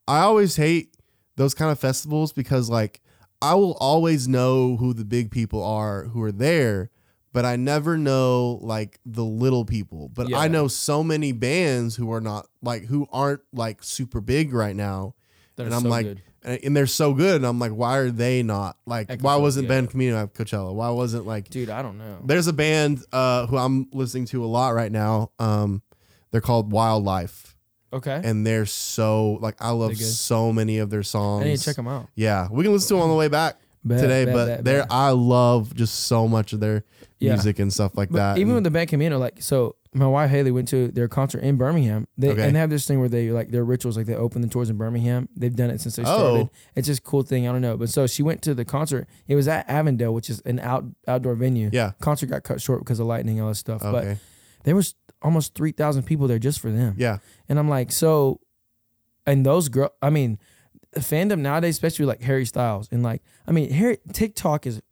I 0.07 0.20
always 0.20 0.57
hate 0.57 0.95
those 1.37 1.55
kind 1.55 1.70
of 1.72 1.79
festivals 1.79 2.33
because, 2.33 2.68
like, 2.68 3.01
I 3.41 3.55
will 3.55 3.76
always 3.81 4.29
know 4.29 4.76
who 4.76 4.93
the 4.93 5.05
big 5.05 5.31
people 5.31 5.62
are 5.62 6.05
who 6.05 6.22
are 6.22 6.33
there, 6.33 6.91
but 7.33 7.45
I 7.45 7.57
never 7.57 7.99
know 7.99 8.59
like 8.62 8.99
the 9.05 9.24
little 9.24 9.64
people. 9.64 10.09
But 10.09 10.33
I 10.35 10.49
know 10.49 10.68
so 10.68 11.03
many 11.05 11.33
bands 11.33 11.97
who 11.97 12.11
are 12.12 12.20
not 12.20 12.47
like 12.62 12.85
who 12.87 13.07
aren't 13.12 13.41
like 13.53 13.83
super 13.83 14.20
big 14.20 14.53
right 14.53 14.76
now, 14.76 15.14
That 15.57 15.67
and 15.67 15.75
I'm 15.75 15.83
so 15.83 15.89
like, 15.89 16.07
good. 16.07 16.23
and, 16.43 16.77
they're 16.77 16.87
so 16.87 17.15
good. 17.15 17.37
And 17.37 17.47
I'm 17.47 17.59
like, 17.59 17.73
why 17.73 17.99
are 17.99 18.11
they 18.11 18.43
not 18.43 18.77
like? 18.87 19.11
At 19.11 19.23
why 19.23 19.37
wasn't 19.37 19.65
yeah. 19.65 19.69
Band 19.69 19.91
Camino 19.91 20.17
at 20.23 20.35
Coachella? 20.35 20.75
Why 20.75 20.91
wasn't 20.91 21.27
like? 21.27 21.49
dude, 21.49 21.71
I 21.71 21.83
don't 21.83 21.99
know. 21.99 22.19
There's 22.25 22.47
a 22.47 22.53
band 22.53 23.05
uh, 23.13 23.47
who 23.47 23.57
I'm 23.57 23.89
listening 23.93 24.27
to 24.27 24.45
a 24.45 24.47
lot 24.47 24.75
right 24.75 24.91
now. 24.93 25.31
Um, 25.39 25.83
they're 26.31 26.41
called 26.41 26.73
Wildlife, 26.73 27.57
Okay. 27.93 28.21
and 28.25 28.45
they're 28.47 28.67
so 28.67 29.39
like 29.41 29.55
I 29.61 29.71
love 29.71 29.97
so 29.97 30.53
many 30.53 30.79
of 30.79 30.91
their 30.91 31.05
songs. 31.05 31.45
I 31.45 31.49
need 31.49 31.59
to 31.59 31.65
check 31.65 31.77
them 31.77 31.87
out. 31.87 32.09
Yeah, 32.17 32.49
we 32.51 32.65
can 32.65 32.73
listen 32.73 32.89
to 32.89 32.95
them 32.95 33.03
on 33.05 33.09
the 33.11 33.15
way 33.17 33.29
back 33.29 33.57
Bet, 33.85 34.01
today, 34.01 34.25
bet, 34.25 34.35
but 34.35 34.47
bet, 34.47 34.65
they're. 34.65 34.87
I 34.91 35.11
love 35.11 35.75
just 35.75 35.95
so 36.07 36.27
much 36.27 36.53
of 36.53 36.59
their 36.61 36.85
Yeah. 37.21 37.35
music 37.35 37.59
and 37.59 37.73
stuff 37.73 37.97
like 37.97 38.11
But 38.11 38.19
that. 38.19 38.39
even 38.39 38.49
and- 38.51 38.55
when 38.57 38.62
the 38.65 38.71
band 38.71 38.91
came 38.91 39.01
in, 39.01 39.17
like 39.19 39.41
so, 39.41 39.77
my 39.95 40.07
wife 40.07 40.29
Haley 40.31 40.51
went 40.51 40.67
to 40.69 40.89
their 40.89 41.07
concert 41.09 41.39
in 41.45 41.57
Birmingham. 41.57 42.09
They 42.19 42.31
Okay. 42.31 42.43
and 42.47 42.57
they 42.57 42.61
have 42.61 42.69
this 42.71 42.87
thing 42.87 42.99
where 42.99 43.09
they 43.09 43.31
like 43.31 43.51
their 43.51 43.65
rituals, 43.65 43.97
like 43.97 44.07
they 44.07 44.17
open 44.17 44.43
the 44.43 44.49
tours 44.49 44.69
in 44.69 44.77
Birmingham. 44.77 45.29
They've 45.37 45.55
done 45.55 45.71
it 45.71 45.81
since 45.81 45.95
they 45.97 46.03
Oh. 46.03 46.07
started. 46.07 46.51
It's 46.75 46.87
just 46.89 46.99
a 46.99 47.03
cool 47.03 47.23
thing. 47.23 47.47
I 47.49 47.53
don't 47.53 47.62
know, 47.62 47.77
but 47.77 47.89
so 47.91 48.07
she 48.09 48.23
went 48.23 48.43
to 48.43 48.55
the 48.55 48.65
concert. 48.65 49.07
It 49.29 49.37
was 49.37 49.47
at 49.47 49.69
Avondale, 49.71 50.12
which 50.12 50.29
is 50.29 50.41
an 50.45 50.59
out 50.59 50.85
outdoor 51.07 51.35
venue. 51.37 51.71
yeah, 51.73 51.93
Concert 52.01 52.27
got 52.27 52.43
cut 52.43 52.61
short 52.61 52.81
because 52.81 52.99
of 52.99 53.07
lightning 53.07 53.37
and 53.39 53.45
all 53.45 53.51
that 53.51 53.55
stuff. 53.57 53.83
Okay. 53.85 54.15
But 54.15 54.65
there 54.65 54.75
was 54.75 54.97
almost 55.23 55.55
three 55.55 55.73
thousand 55.73 56.03
people 56.03 56.27
there 56.27 56.41
just 56.41 56.59
for 56.61 56.71
them. 56.73 56.97
yeah, 56.99 57.19
And 57.49 57.59
I'm 57.59 57.69
like, 57.69 57.93
so, 57.93 58.41
and 59.27 59.47
those 59.47 59.69
girl, 59.69 59.91
I 60.03 60.11
mean, 60.11 60.39
fandom 60.97 61.39
nowadays, 61.39 61.77
especially 61.77 62.05
like 62.07 62.23
Harry 62.23 62.45
Styles, 62.45 62.89
and 62.91 63.03
like, 63.03 63.23
I 63.47 63.53
mean, 63.53 63.71
Harry 63.71 63.99
TikTok 64.12 64.67
is 64.67 64.83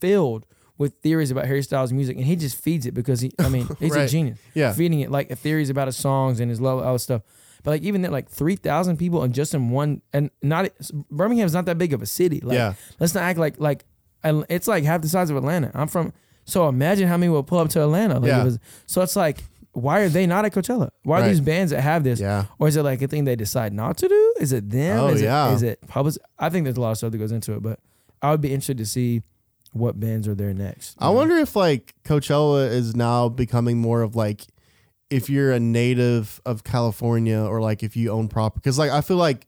filled 0.00 0.46
with 0.78 0.94
theories 1.02 1.30
about 1.30 1.46
Harry 1.46 1.62
Styles' 1.62 1.92
music, 1.92 2.16
and 2.16 2.24
he 2.26 2.34
just 2.36 2.56
feeds 2.56 2.86
it 2.86 2.92
because 2.92 3.20
he, 3.20 3.32
I 3.38 3.48
mean, 3.48 3.68
he's 3.78 3.94
a 3.94 4.08
genius, 4.08 4.38
yeah, 4.54 4.72
feeding 4.72 5.00
it 5.00 5.10
like 5.10 5.36
theories 5.38 5.70
about 5.70 5.86
his 5.88 5.96
songs 5.96 6.40
and 6.40 6.50
his 6.50 6.60
love, 6.60 6.82
all 6.82 6.94
this 6.94 7.02
stuff. 7.04 7.22
But 7.62 7.72
like 7.72 7.82
even 7.82 8.02
that, 8.02 8.10
like 8.12 8.28
three 8.28 8.56
thousand 8.56 8.96
people 8.96 9.22
and 9.22 9.32
just 9.34 9.54
in 9.54 9.70
one, 9.70 10.02
and 10.12 10.30
not 10.42 10.68
Birmingham's 11.10 11.54
not 11.54 11.66
that 11.66 11.78
big 11.78 11.92
of 11.92 12.02
a 12.02 12.06
city. 12.06 12.40
Like, 12.40 12.56
yeah, 12.56 12.74
let's 12.98 13.14
not 13.14 13.22
act 13.22 13.38
like 13.38 13.60
like 13.60 13.84
it's 14.24 14.66
like 14.68 14.84
half 14.84 15.00
the 15.02 15.08
size 15.08 15.30
of 15.30 15.36
Atlanta. 15.36 15.70
I'm 15.74 15.88
from, 15.88 16.12
so 16.44 16.68
imagine 16.68 17.06
how 17.08 17.16
many 17.16 17.30
will 17.30 17.42
pull 17.42 17.58
up 17.58 17.68
to 17.70 17.82
Atlanta. 17.82 18.18
Like 18.18 18.28
Yeah. 18.28 18.40
it 18.42 18.44
was, 18.44 18.58
so 18.86 19.02
it's 19.02 19.16
like, 19.16 19.42
why 19.72 20.00
are 20.00 20.08
they 20.08 20.26
not 20.26 20.44
at 20.44 20.52
Coachella? 20.52 20.90
Why 21.02 21.18
are 21.18 21.22
Right. 21.22 21.28
these 21.28 21.40
bands 21.40 21.70
that 21.72 21.80
have 21.82 22.04
this? 22.04 22.20
yeah. 22.20 22.46
Or 22.58 22.68
is 22.68 22.76
it 22.76 22.82
like 22.82 23.00
a 23.02 23.08
thing 23.08 23.24
they 23.24 23.36
decide 23.36 23.72
not 23.72 23.96
to 23.98 24.08
do? 24.08 24.34
Is 24.40 24.52
it 24.52 24.70
them? 24.70 24.98
Oh, 25.00 25.08
is 25.08 25.22
yeah. 25.22 25.50
It, 25.50 25.54
is 25.54 25.62
it 25.62 25.80
public? 25.88 26.14
I 26.38 26.50
think 26.50 26.64
there's 26.64 26.76
a 26.76 26.80
lot 26.80 26.90
of 26.92 26.98
stuff 26.98 27.10
that 27.12 27.18
goes 27.18 27.32
into 27.32 27.52
it, 27.54 27.62
but 27.62 27.78
I 28.20 28.30
would 28.30 28.40
be 28.40 28.48
interested 28.52 28.78
to 28.78 28.86
see 28.86 29.22
what 29.72 29.98
bands 29.98 30.28
are 30.28 30.34
there 30.34 30.54
next. 30.54 30.96
I 30.98 31.10
wonder 31.10 31.36
if 31.36 31.56
like 31.56 31.94
Coachella 32.04 32.70
is 32.70 32.94
now 32.94 33.28
becoming 33.28 33.78
more 33.78 34.02
of 34.02 34.14
like 34.16 34.46
if 35.10 35.28
you're 35.28 35.52
a 35.52 35.60
native 35.60 36.40
of 36.46 36.64
California 36.64 37.38
or 37.38 37.60
like 37.60 37.82
if 37.82 37.96
you 37.96 38.10
own 38.10 38.28
property 38.28 38.60
because 38.62 38.78
like 38.78 38.90
I 38.90 39.00
feel 39.00 39.16
like 39.18 39.46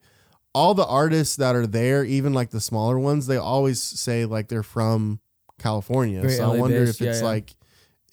all 0.54 0.74
the 0.74 0.86
artists 0.86 1.36
that 1.36 1.56
are 1.56 1.66
there, 1.66 2.04
even 2.04 2.32
like 2.32 2.50
the 2.50 2.60
smaller 2.60 2.98
ones, 2.98 3.26
they 3.26 3.36
always 3.36 3.82
say 3.82 4.24
like 4.24 4.48
they're 4.48 4.62
from 4.62 5.20
California. 5.58 6.20
Very 6.20 6.34
so 6.34 6.52
I 6.52 6.56
wonder 6.58 6.84
based, 6.84 7.00
if 7.00 7.08
it's 7.08 7.20
yeah, 7.20 7.26
like 7.26 7.54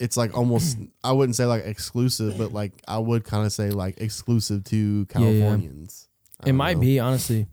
it's 0.00 0.16
like 0.16 0.36
almost 0.36 0.76
I 1.04 1.12
wouldn't 1.12 1.36
say 1.36 1.46
like 1.46 1.64
exclusive, 1.64 2.36
but 2.38 2.52
like 2.52 2.72
I 2.88 2.98
would 2.98 3.24
kind 3.24 3.46
of 3.46 3.52
say 3.52 3.70
like 3.70 4.00
exclusive 4.00 4.64
to 4.64 4.76
Yeah, 4.76 5.20
yeah. 5.20 5.40
Californians. 5.40 6.08
It 6.44 6.52
might 6.54 6.74
know. 6.74 6.80
be 6.80 6.98
honestly, 6.98 7.46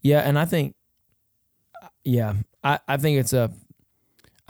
yeah. 0.00 0.20
And 0.20 0.38
I 0.38 0.46
think, 0.46 0.74
uh, 1.82 1.88
yeah, 2.04 2.34
I, 2.64 2.78
I 2.88 2.96
think 2.96 3.18
it's 3.18 3.34
a, 3.34 3.52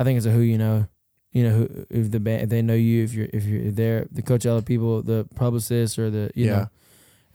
I 0.00 0.04
think 0.04 0.16
it's 0.16 0.26
a 0.26 0.30
who 0.30 0.40
you 0.40 0.56
know, 0.58 0.86
you 1.30 1.44
know 1.44 1.50
who 1.50 1.86
if 1.90 2.10
the 2.10 2.18
band 2.20 2.42
if 2.42 2.48
they 2.48 2.62
know 2.62 2.74
you 2.74 3.04
if 3.04 3.12
you're 3.14 3.28
if 3.32 3.44
you're 3.44 3.70
there 3.70 4.06
the 4.10 4.22
Coachella 4.22 4.64
people 4.64 5.02
the 5.02 5.28
publicists 5.36 5.98
or 5.98 6.10
the 6.10 6.30
you 6.34 6.46
Yeah. 6.46 6.52
know 6.56 6.68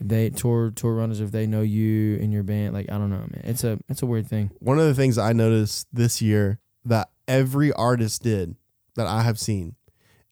they 0.02 0.30
tour 0.32 0.72
tour 0.72 0.94
runners 0.96 1.22
if 1.22 1.32
they 1.32 1.48
know 1.48 1.62
you 1.62 2.18
and 2.22 2.34
your 2.34 2.44
band 2.44 2.74
like 2.74 2.92
I 2.92 2.98
don't 2.98 3.10
know 3.10 3.20
man 3.20 3.42
it's 3.46 3.64
a 3.64 3.80
it's 3.88 4.02
a 4.02 4.06
weird 4.06 4.28
thing 4.28 4.52
One 4.60 4.80
of 4.80 4.86
the 4.86 4.94
things 4.96 5.18
I 5.18 5.32
noticed 5.32 5.88
this 5.94 6.22
year 6.22 6.60
that 6.84 7.10
every 7.28 7.72
artist 7.72 8.22
did 8.24 8.56
that 8.96 9.08
I 9.08 9.22
have 9.22 9.40
seen 9.40 9.76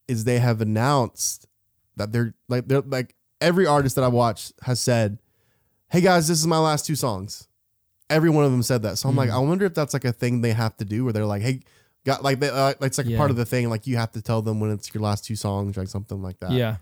is 0.08 0.24
they 0.26 0.40
have 0.40 0.60
announced 0.60 1.48
that 1.96 2.12
they're 2.12 2.34
like 2.50 2.68
they're 2.68 2.82
like 2.82 3.16
every 3.40 3.66
artist 3.68 3.96
that 3.96 4.04
I 4.04 4.08
watched 4.10 4.52
has 4.64 4.80
said, 4.80 5.20
"Hey 5.90 6.02
guys, 6.02 6.28
this 6.28 6.40
is 6.40 6.48
my 6.48 6.58
last 6.60 6.86
two 6.86 6.96
songs." 6.96 7.48
Every 8.10 8.30
one 8.30 8.44
of 8.44 8.52
them 8.52 8.64
said 8.64 8.82
that. 8.84 8.98
So 8.98 9.08
I'm 9.10 9.16
like, 9.16 9.30
Mhm. 9.30 9.34
I 9.36 9.40
wonder 9.40 9.66
if 9.66 9.74
that's 9.74 9.94
like 9.94 10.04
a 10.06 10.12
thing 10.12 10.42
they 10.42 10.52
have 10.54 10.76
to 10.78 10.86
do 10.86 11.04
where 11.06 11.14
they're 11.14 11.26
like, 11.26 11.42
"Hey, 11.42 11.62
got 12.06 12.24
like 12.24 12.40
they, 12.40 12.50
uh, 12.50 12.74
it's 12.82 12.98
like 12.98 13.08
a 13.08 13.12
Yeah. 13.12 13.18
part 13.18 13.32
of 13.32 13.38
the 13.38 13.46
thing 13.46 13.70
like 13.70 13.88
you 13.88 13.98
have 13.98 14.12
to 14.12 14.22
tell 14.22 14.42
them 14.42 14.60
when 14.60 14.72
it's 14.72 14.94
your 14.94 15.02
last 15.04 15.26
two 15.26 15.36
songs 15.36 15.78
like 15.78 15.88
something 15.88 16.22
like 16.22 16.40
that." 16.40 16.52
yeah 16.52 16.78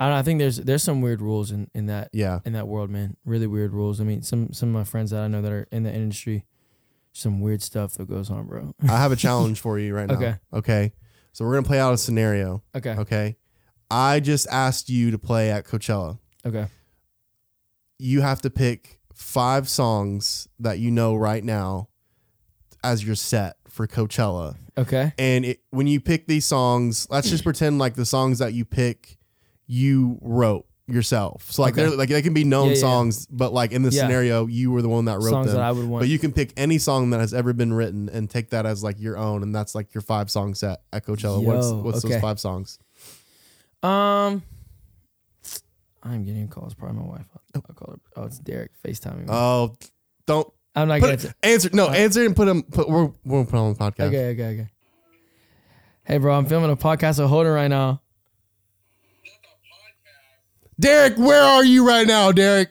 I 0.00 0.04
don't 0.04 0.12
know, 0.14 0.18
I 0.20 0.22
think 0.22 0.38
there's 0.38 0.58
there's 0.58 0.82
some 0.84 1.00
weird 1.00 1.20
rules 1.20 1.50
in 1.50 1.68
in 1.74 1.86
that 1.86 2.10
Yeah. 2.12 2.38
in 2.44 2.52
that 2.52 2.68
world 2.68 2.88
man 2.90 3.16
really 3.24 3.46
weird 3.48 3.72
rules 3.72 4.00
I 4.00 4.04
mean 4.04 4.22
some 4.22 4.52
some 4.52 4.68
of 4.68 4.74
my 4.74 4.84
friends 4.84 5.10
that 5.10 5.22
I 5.22 5.28
know 5.28 5.42
that 5.42 5.50
are 5.52 5.66
in 5.72 5.82
the 5.82 5.92
industry 5.92 6.44
some 7.12 7.40
weird 7.40 7.62
stuff 7.62 7.94
that 7.94 8.08
goes 8.08 8.30
on 8.30 8.46
bro 8.46 8.74
I 8.84 8.96
have 8.98 9.10
a 9.10 9.16
challenge 9.26 9.58
for 9.60 9.78
you 9.78 9.94
right 9.94 10.06
now. 10.08 10.14
Okay. 10.14 10.34
Okay. 10.52 10.92
So 11.32 11.44
we're 11.44 11.52
going 11.52 11.64
to 11.64 11.68
play 11.68 11.80
out 11.80 11.92
a 11.94 11.98
scenario, 11.98 12.62
okay 12.76 12.94
okay? 12.96 13.36
I 13.90 14.20
just 14.20 14.46
asked 14.48 14.88
you 14.88 15.10
to 15.10 15.18
play 15.18 15.50
at 15.50 15.64
Coachella. 15.66 16.18
okay 16.46 16.66
you 17.98 18.20
have 18.20 18.40
to 18.42 18.50
pick 18.50 19.00
five 19.14 19.68
songs 19.68 20.46
that 20.60 20.78
you 20.78 20.90
know 20.90 21.16
right 21.16 21.42
now 21.42 21.88
as 22.84 23.04
your 23.04 23.16
set 23.16 23.56
for 23.70 23.86
Coachella. 23.86 24.56
okay 24.76 25.12
And 25.18 25.44
it, 25.44 25.60
when 25.70 25.86
you 25.86 26.00
pick 26.00 26.26
these 26.26 26.44
songs, 26.44 27.06
let's 27.10 27.28
just 27.30 27.44
pretend 27.44 27.78
like 27.78 27.94
the 27.94 28.06
songs 28.06 28.38
that 28.38 28.52
you 28.52 28.64
pick, 28.64 29.16
you 29.66 30.18
wrote 30.22 30.64
yourself. 30.86 31.50
So 31.50 31.60
like 31.62 31.74
Okay. 31.74 31.82
they're 31.88 31.96
like 31.96 32.08
they 32.08 32.22
can 32.22 32.32
be 32.32 32.44
known 32.44 32.68
Yeah, 32.68 32.74
yeah. 32.74 32.80
songs, 32.80 33.26
but 33.26 33.52
like 33.52 33.72
in 33.72 33.82
this 33.82 33.94
Yeah. 33.94 34.02
scenario, 34.06 34.46
you 34.46 34.70
were 34.70 34.80
the 34.80 34.88
one 34.88 35.04
that 35.04 35.18
wrote 35.18 35.30
songs 35.30 35.46
them. 35.48 35.56
that 35.56 35.62
I 35.62 35.70
would 35.72 35.86
want 35.86 36.00
but 36.02 36.08
you 36.08 36.18
can 36.18 36.32
pick 36.32 36.52
any 36.56 36.78
song 36.78 37.10
that 37.10 37.20
has 37.20 37.34
ever 37.34 37.52
been 37.52 37.72
written 37.74 38.08
and 38.08 38.30
take 38.30 38.50
that 38.50 38.64
as 38.64 38.82
like 38.82 38.98
your 38.98 39.18
own, 39.18 39.42
and 39.42 39.54
that's 39.54 39.74
like 39.74 39.92
your 39.94 40.00
five 40.00 40.30
song 40.30 40.54
set 40.54 40.80
at 40.92 41.04
Coachella. 41.04 41.42
what's 41.42 41.66
Yo, 41.66 41.82
what's 41.82 42.04
okay. 42.04 42.14
those 42.14 42.20
five 42.22 42.40
songs? 42.40 42.78
Um, 43.82 44.42
I'm 46.02 46.24
getting 46.24 46.44
a 46.44 46.48
call. 46.48 46.64
It's 46.64 46.74
probably 46.74 47.00
my 47.02 47.06
wife. 47.06 47.26
I'll, 47.54 47.62
I'll 47.68 47.74
call 47.74 47.92
her. 47.94 48.00
Oh, 48.16 48.24
it's 48.24 48.38
Derek 48.38 48.70
FaceTiming 48.82 49.20
me. 49.20 49.26
Oh, 49.28 49.76
don't 50.26 50.50
I'm 50.74 50.88
not 50.88 51.00
gonna. 51.00 51.18
answer. 51.42 51.70
No, 51.72 51.86
Uh, 51.88 51.90
answer 51.92 52.24
and 52.24 52.36
put 52.36 52.44
them. 52.46 52.62
Put 52.62 52.88
we're 52.88 53.10
we're 53.24 53.44
put 53.44 53.54
on 53.58 53.72
the 53.72 53.78
podcast. 53.78 54.08
okay, 54.08 54.30
okay, 54.30 54.44
okay. 54.54 54.68
Hey, 56.04 56.18
bro, 56.18 56.34
I'm 56.36 56.46
filming 56.46 56.70
a 56.70 56.76
podcast 56.76 57.18
with 57.20 57.28
Holden 57.28 57.52
right 57.52 57.68
now. 57.68 58.00
Derek, 60.80 61.18
where 61.18 61.42
are 61.42 61.64
you 61.64 61.86
right 61.86 62.06
now, 62.06 62.30
Derek? 62.32 62.70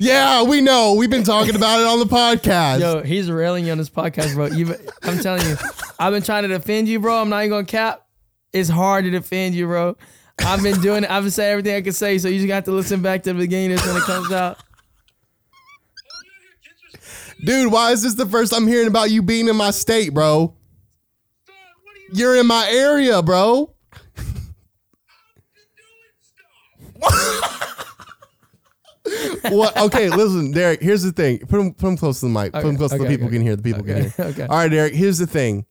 Yeah, 0.00 0.42
we 0.42 0.60
know. 0.60 0.94
We've 0.94 1.08
been 1.08 1.22
talking 1.22 1.54
about 1.54 1.80
it 1.80 1.86
on 1.86 2.00
the 2.00 2.04
podcast. 2.06 2.80
Yo, 2.80 3.02
he's 3.02 3.30
railing 3.30 3.64
you 3.66 3.72
on 3.72 3.78
this 3.78 3.88
podcast, 3.90 4.34
bro. 4.34 4.46
You, 4.46 4.74
I'm 5.04 5.18
telling 5.20 5.46
you, 5.46 5.56
I've 6.00 6.12
been 6.12 6.22
trying 6.22 6.42
to 6.42 6.48
defend 6.48 6.88
you, 6.88 6.98
bro. 6.98 7.20
I'm 7.20 7.28
not 7.28 7.38
even 7.44 7.50
gonna 7.50 7.64
cap. 7.64 8.04
It's 8.52 8.68
hard 8.68 9.04
to 9.04 9.10
defend 9.10 9.54
you, 9.54 9.66
bro. 9.66 9.96
I've 10.40 10.62
been 10.64 10.80
doing 10.80 11.04
it. 11.04 11.10
I've 11.10 11.22
been 11.22 11.30
saying 11.30 11.52
everything 11.52 11.76
I 11.76 11.80
could 11.80 11.94
say, 11.94 12.18
so 12.18 12.26
you 12.28 12.38
just 12.38 12.48
got 12.48 12.64
to 12.64 12.72
listen 12.72 13.02
back 13.02 13.22
to 13.22 13.32
the 13.32 13.38
beginning 13.38 13.70
this 13.76 13.86
when 13.86 13.96
it 13.96 14.02
comes 14.02 14.32
out. 14.32 14.58
Dude, 17.44 17.72
why 17.72 17.92
is 17.92 18.02
this 18.02 18.14
the 18.14 18.26
first 18.26 18.54
I'm 18.54 18.66
hearing 18.66 18.88
about 18.88 19.10
you 19.10 19.22
being 19.22 19.48
in 19.48 19.56
my 19.56 19.70
state, 19.70 20.14
bro? 20.14 20.54
You're 22.12 22.36
in 22.36 22.46
my 22.46 22.68
area, 22.70 23.22
bro. 23.22 23.74
what? 29.50 29.76
Okay, 29.76 30.08
listen, 30.10 30.52
Derek. 30.52 30.80
Here's 30.80 31.02
the 31.02 31.12
thing. 31.12 31.38
Put 31.40 31.60
him, 31.60 31.74
put 31.74 31.88
him 31.88 31.96
close 31.96 32.20
to 32.20 32.26
the 32.26 32.32
mic. 32.32 32.52
Put 32.52 32.62
him 32.62 32.68
Okay, 32.68 32.76
close 32.76 32.90
so 32.92 32.98
the 32.98 33.04
okay, 33.04 33.12
people 33.14 33.26
okay. 33.28 33.36
can 33.36 33.42
hear. 33.42 33.56
The 33.56 33.62
people 33.62 33.82
can 33.82 33.96
Okay, 33.96 34.08
hear. 34.08 34.24
okay. 34.26 34.42
All 34.42 34.56
right, 34.56 34.68
Derek. 34.68 34.94
Here's 34.94 35.18
the 35.18 35.26
thing. 35.26 35.66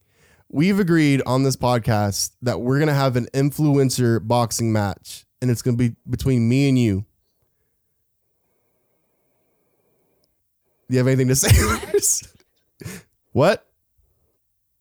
We've 0.49 0.79
agreed 0.79 1.21
on 1.25 1.43
this 1.43 1.55
podcast 1.55 2.31
that 2.43 2.61
we're 2.61 2.77
gonna 2.79 2.93
have 2.93 3.15
an 3.15 3.27
influencer 3.33 4.25
boxing 4.25 4.71
match, 4.71 5.25
and 5.41 5.49
it's 5.49 5.63
gonna 5.63 5.77
be 5.77 5.95
between 6.07 6.47
me 6.47 6.69
and 6.69 6.77
you. 6.77 7.05
Do 10.93 10.97
you 10.97 10.99
have 10.99 11.07
anything 11.07 11.29
to 11.29 11.35
say? 11.35 11.49
what? 13.31 13.65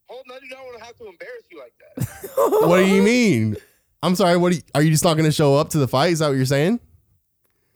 Hold 0.08 0.26
on, 0.30 0.40
you 0.42 0.50
don't 0.50 0.62
want 0.66 0.78
to 0.78 0.84
have 0.84 0.94
to 0.98 1.06
embarrass 1.06 1.44
you 1.50 1.58
like 1.58 1.72
that. 1.96 2.68
What 2.68 2.80
do 2.80 2.86
you 2.86 3.00
mean? 3.00 3.56
I'm 4.02 4.14
sorry. 4.14 4.36
What 4.36 4.52
do 4.52 4.56
you, 4.56 4.62
are 4.74 4.82
you 4.82 4.90
just 4.90 5.04
not 5.04 5.14
going 5.14 5.24
to 5.24 5.32
show 5.32 5.56
up 5.56 5.70
to 5.70 5.78
the 5.78 5.88
fight? 5.88 6.12
Is 6.12 6.18
that 6.18 6.28
what 6.28 6.36
you're 6.36 6.44
saying? 6.44 6.80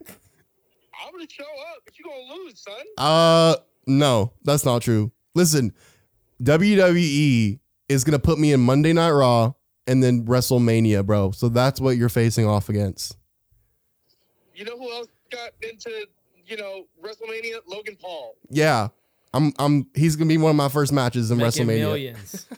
I'm 0.06 1.12
gonna 1.12 1.24
show 1.30 1.44
up, 1.44 1.78
but 1.86 1.98
you're 1.98 2.12
gonna 2.12 2.34
lose, 2.34 2.60
son. 2.60 2.74
Uh, 2.98 3.56
no, 3.86 4.34
that's 4.44 4.66
not 4.66 4.82
true. 4.82 5.12
Listen, 5.34 5.72
WWE 6.42 7.58
is 7.88 8.04
going 8.04 8.12
to 8.12 8.18
put 8.18 8.38
me 8.38 8.52
in 8.52 8.60
Monday 8.60 8.92
Night 8.92 9.12
Raw 9.12 9.54
and 9.86 10.02
then 10.02 10.26
WrestleMania, 10.26 11.06
bro. 11.06 11.30
So 11.30 11.48
that's 11.48 11.80
what 11.80 11.96
you're 11.96 12.10
facing 12.10 12.46
off 12.46 12.68
against. 12.68 13.16
You 14.54 14.66
know 14.66 14.76
who 14.76 14.92
else 14.92 15.08
got 15.30 15.52
into, 15.62 16.06
you 16.46 16.56
know, 16.56 16.84
WrestleMania? 17.02 17.58
Logan 17.66 17.96
Paul. 18.00 18.36
Yeah, 18.50 18.88
I'm. 19.34 19.52
I'm. 19.58 19.86
He's 19.94 20.16
going 20.16 20.28
to 20.28 20.32
be 20.32 20.38
one 20.38 20.50
of 20.50 20.56
my 20.56 20.68
first 20.68 20.92
matches 20.92 21.30
in 21.30 21.38
Making 21.38 21.66
WrestleMania. 21.66 21.78
millions. 21.78 22.46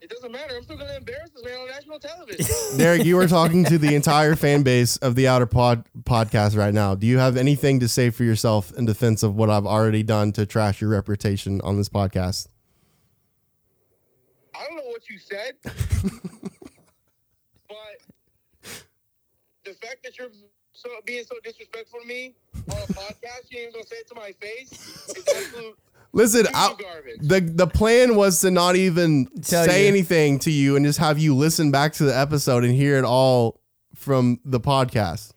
It 0.00 0.14
doesn't 0.14 0.32
matter. 0.32 0.56
I'm 0.56 0.62
still 0.62 0.78
gonna 0.78 0.96
embarrass 0.96 1.28
this 1.36 1.44
man 1.44 1.58
on 1.58 1.68
national 1.68 1.98
television. 1.98 2.46
Derek, 2.78 3.04
you 3.04 3.18
are 3.18 3.26
talking 3.26 3.62
to 3.66 3.76
the 3.76 3.94
entire 3.94 4.36
fan 4.36 4.62
base 4.62 4.96
of 4.96 5.16
the 5.16 5.28
Outer 5.28 5.44
Pod 5.44 5.84
podcast 6.04 6.56
right 6.56 6.72
now. 6.72 6.94
Do 6.94 7.06
you 7.06 7.18
have 7.18 7.36
anything 7.36 7.80
to 7.80 7.88
say 7.88 8.08
for 8.08 8.24
yourself 8.24 8.72
in 8.72 8.86
defense 8.86 9.22
of 9.22 9.36
what 9.36 9.50
I've 9.50 9.66
already 9.66 10.02
done 10.02 10.32
to 10.32 10.46
trash 10.46 10.80
your 10.80 10.88
reputation 10.88 11.60
on 11.60 11.76
this 11.76 11.90
podcast? 11.90 12.48
I 14.54 14.64
don't 14.66 14.76
know 14.76 14.84
what 14.86 15.10
you 15.10 15.18
said, 15.18 15.52
but 17.68 17.76
so 20.78 20.88
being 21.04 21.24
so 21.24 21.34
disrespectful 21.44 22.00
to 22.00 22.06
me 22.06 22.34
on 22.54 22.76
a 22.78 22.92
podcast. 22.92 23.50
You 23.50 23.60
ain't 23.60 23.72
gonna 23.74 23.86
say 23.86 23.96
it 23.96 24.08
to 24.08 24.14
my 24.14 24.32
face. 24.40 24.72
It's 25.16 25.34
absolute 25.36 25.76
Listen, 26.12 26.46
I, 26.54 26.74
the 27.20 27.40
the 27.40 27.66
plan 27.66 28.16
was 28.16 28.40
to 28.40 28.50
not 28.50 28.76
even 28.76 29.26
Tell 29.42 29.64
say 29.66 29.82
you. 29.82 29.88
anything 29.88 30.38
to 30.40 30.50
you 30.50 30.74
and 30.76 30.86
just 30.86 30.98
have 30.98 31.18
you 31.18 31.34
listen 31.34 31.70
back 31.70 31.92
to 31.94 32.04
the 32.04 32.16
episode 32.16 32.64
and 32.64 32.72
hear 32.74 32.96
it 32.96 33.04
all 33.04 33.60
from 33.94 34.40
the 34.44 34.58
podcast. 34.58 35.32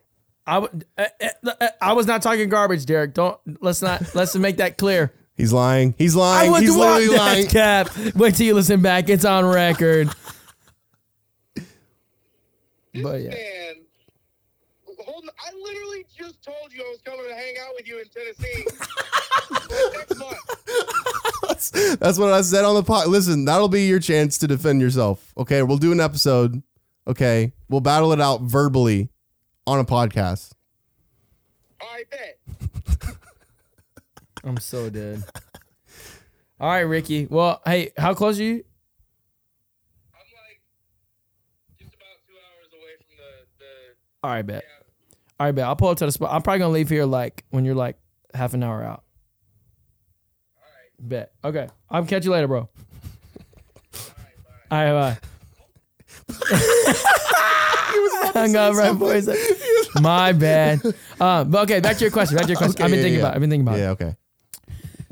I 0.48 0.60
would. 0.60 0.86
Uh, 0.98 1.06
uh, 1.22 1.52
uh, 1.60 1.68
I 1.82 1.94
was 1.94 2.08
not 2.08 2.22
talking 2.22 2.48
garbage, 2.48 2.86
Derek. 2.86 3.14
Don't 3.14 3.38
let's 3.62 3.82
not 3.82 4.16
let's 4.16 4.34
make 4.36 4.58
that 4.58 4.78
clear. 4.78 5.14
He's 5.36 5.52
lying. 5.52 5.94
He's 5.98 6.16
lying. 6.16 6.52
would 6.52 6.62
He's 6.62 6.76
want 6.76 7.02
literally 7.02 7.18
that 7.18 7.22
lying. 7.22 7.48
cap. 7.48 8.16
Wait 8.16 8.36
till 8.36 8.46
you 8.46 8.54
listen 8.54 8.82
back. 8.82 9.10
It's 9.10 9.26
on 9.26 9.46
record. 9.46 10.10
This 12.94 13.04
But 13.04 13.22
yeah. 13.22 13.30
man. 13.30 13.74
Hold 15.06 15.24
on, 15.24 15.30
I 15.40 15.52
literally 15.62 16.06
just 16.42 16.58
told 16.58 16.74
you 16.74 16.84
I 16.84 16.90
was 16.90 17.02
coming 17.02 17.26
to 17.28 17.36
hang 17.36 17.56
out 17.62 17.74
with 17.76 17.88
you 17.88 18.00
in 18.00 18.06
Tennessee 18.10 18.66
next 19.98 20.18
month. 20.18 20.38
That's, 21.48 21.98
that's 21.98 22.18
what 22.18 22.34
I 22.34 22.42
said 22.42 22.66
on 22.66 22.76
the 22.76 22.84
pod. 22.84 23.08
Listen, 23.08 23.46
that'll 23.46 23.68
be 23.68 23.88
your 23.88 24.00
chance 24.00 24.38
to 24.40 24.48
defend 24.48 24.82
yourself. 24.82 25.34
Okay, 25.38 25.62
we'll 25.64 25.78
do 25.78 25.92
an 25.92 26.00
episode. 26.00 26.62
Okay, 27.08 27.54
we'll 27.70 27.82
battle 27.82 28.14
it 28.14 28.22
out 28.22 28.42
verbally 28.42 29.10
on 29.68 29.80
a 29.80 29.86
podcast. 29.86 30.54
I 31.82 32.04
bet. 32.10 33.16
I'm 34.44 34.58
so 34.58 34.90
dead. 34.90 35.24
All 36.60 36.70
right, 36.70 36.82
Ricky. 36.82 37.28
Well, 37.28 37.62
hey, 37.66 37.92
how 37.98 38.14
close 38.14 38.40
are 38.40 38.44
you? 38.44 38.64
I'm 40.14 40.22
like 40.46 40.62
just 41.80 41.94
about 41.94 42.18
two 42.28 42.34
hours 42.34 42.72
away 42.74 42.96
from 42.98 43.18
the 43.18 43.48
the. 43.60 44.28
All 44.28 44.32
right, 44.32 44.46
bet. 44.46 44.64
Yeah. 44.64 44.81
All 45.42 45.48
right, 45.48 45.56
bet. 45.56 45.66
I'll 45.66 45.76
pull 45.76 45.88
up 45.88 45.98
to 45.98 46.06
the 46.06 46.12
spot. 46.12 46.30
I'm 46.32 46.44
probably 46.44 46.60
gonna 46.60 46.72
leave 46.72 46.88
here 46.88 47.04
like 47.04 47.46
when 47.50 47.66
you're 47.66 47.74
like 47.74 47.98
half 48.32 48.54
an 48.54 48.62
hour 48.62 48.84
out. 48.84 49.02
All 50.56 50.62
right. 50.62 51.10
Bet. 51.10 51.32
Okay. 51.44 51.68
I'll 51.90 52.06
catch 52.06 52.26
you 52.26 52.32
later, 52.32 52.48
bro. 52.48 52.60
All 52.60 52.70
right. 54.70 54.70
Bye. 54.70 54.86
All 54.86 54.94
right, 54.94 55.18
bye. 56.46 56.94
Hung 58.40 58.56
up 58.56 58.76
right 58.76 58.92
before 58.92 59.14
he 59.16 59.22
said- 59.22 59.38
My 60.00 60.32
bad. 60.32 60.80
Um, 61.20 61.50
but 61.50 61.64
okay, 61.64 61.80
back 61.80 61.98
to 61.98 62.04
your 62.04 62.12
question. 62.12 62.38
Back 62.38 62.46
to 62.46 62.52
your 62.52 62.58
question. 62.60 62.76
Okay, 62.76 62.84
I've 62.84 62.92
been 62.92 63.00
yeah, 63.00 63.04
thinking 63.04 63.20
yeah. 63.22 63.26
about. 63.26 63.32
It. 63.32 63.36
I've 63.38 63.42
been 63.42 63.50
thinking 63.50 63.68
about. 63.68 63.80
it. 63.80 63.82
Yeah. 63.82 63.90
Okay. 63.90 64.16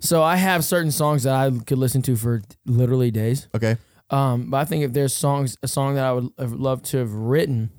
So 0.02 0.22
I 0.22 0.36
have 0.36 0.64
certain 0.64 0.92
songs 0.92 1.24
that 1.24 1.34
I 1.34 1.50
could 1.66 1.80
listen 1.80 2.04
to 2.04 2.16
for 2.16 2.44
literally 2.68 3.10
days. 3.10 3.48
Okay. 3.56 3.78
Um, 4.12 4.52
but 4.52 4.58
I 4.58 4.66
think 4.66 4.84
if 4.84 4.94
there's 4.94 5.16
songs, 5.16 5.58
a 5.64 5.68
song 5.68 5.96
that 5.96 6.06
I 6.06 6.14
would 6.14 6.30
have 6.38 6.54
loved 6.54 6.86
to 6.92 6.98
have 7.00 7.12
written 7.12 7.72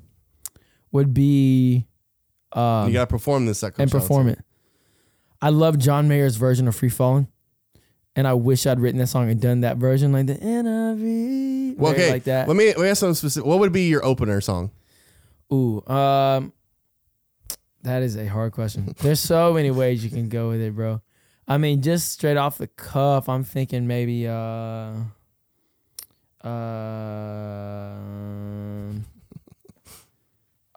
would 0.90 1.14
be, 1.14 1.86
um, 2.52 2.88
you 2.88 2.92
gotta 2.92 3.06
perform 3.06 3.46
this 3.46 3.62
at 3.62 3.78
and 3.78 3.90
perform 3.90 4.28
it. 4.28 4.38
I 5.42 5.50
love 5.50 5.78
John 5.78 6.08
Mayer's 6.08 6.36
version 6.36 6.68
of 6.68 6.76
Free 6.76 6.88
Falling. 6.88 7.28
And 8.16 8.26
I 8.26 8.34
wish 8.34 8.66
I'd 8.66 8.80
written 8.80 8.98
that 8.98 9.06
song 9.06 9.30
and 9.30 9.40
done 9.40 9.60
that 9.60 9.76
version 9.76 10.12
like 10.12 10.26
the 10.26 10.34
NIV. 10.34 11.78
Well, 11.78 11.92
okay. 11.92 12.10
Like 12.10 12.24
that. 12.24 12.48
Let 12.48 12.56
me 12.56 12.66
let 12.66 12.78
me 12.78 12.88
ask 12.88 13.00
something 13.00 13.14
specific. 13.14 13.46
What 13.46 13.60
would 13.60 13.72
be 13.72 13.88
your 13.88 14.04
opener 14.04 14.40
song? 14.40 14.72
Ooh, 15.52 15.82
um, 15.86 16.52
that 17.82 18.02
is 18.02 18.16
a 18.16 18.26
hard 18.26 18.52
question. 18.52 18.94
There's 19.00 19.20
so 19.20 19.52
many 19.54 19.70
ways 19.70 20.02
you 20.04 20.10
can 20.10 20.28
go 20.28 20.48
with 20.48 20.60
it, 20.60 20.74
bro. 20.74 21.00
I 21.46 21.58
mean, 21.58 21.82
just 21.82 22.10
straight 22.10 22.36
off 22.36 22.58
the 22.58 22.66
cuff, 22.66 23.28
I'm 23.28 23.44
thinking 23.44 23.86
maybe 23.86 24.26
uh, 24.28 24.92
um, 26.42 26.54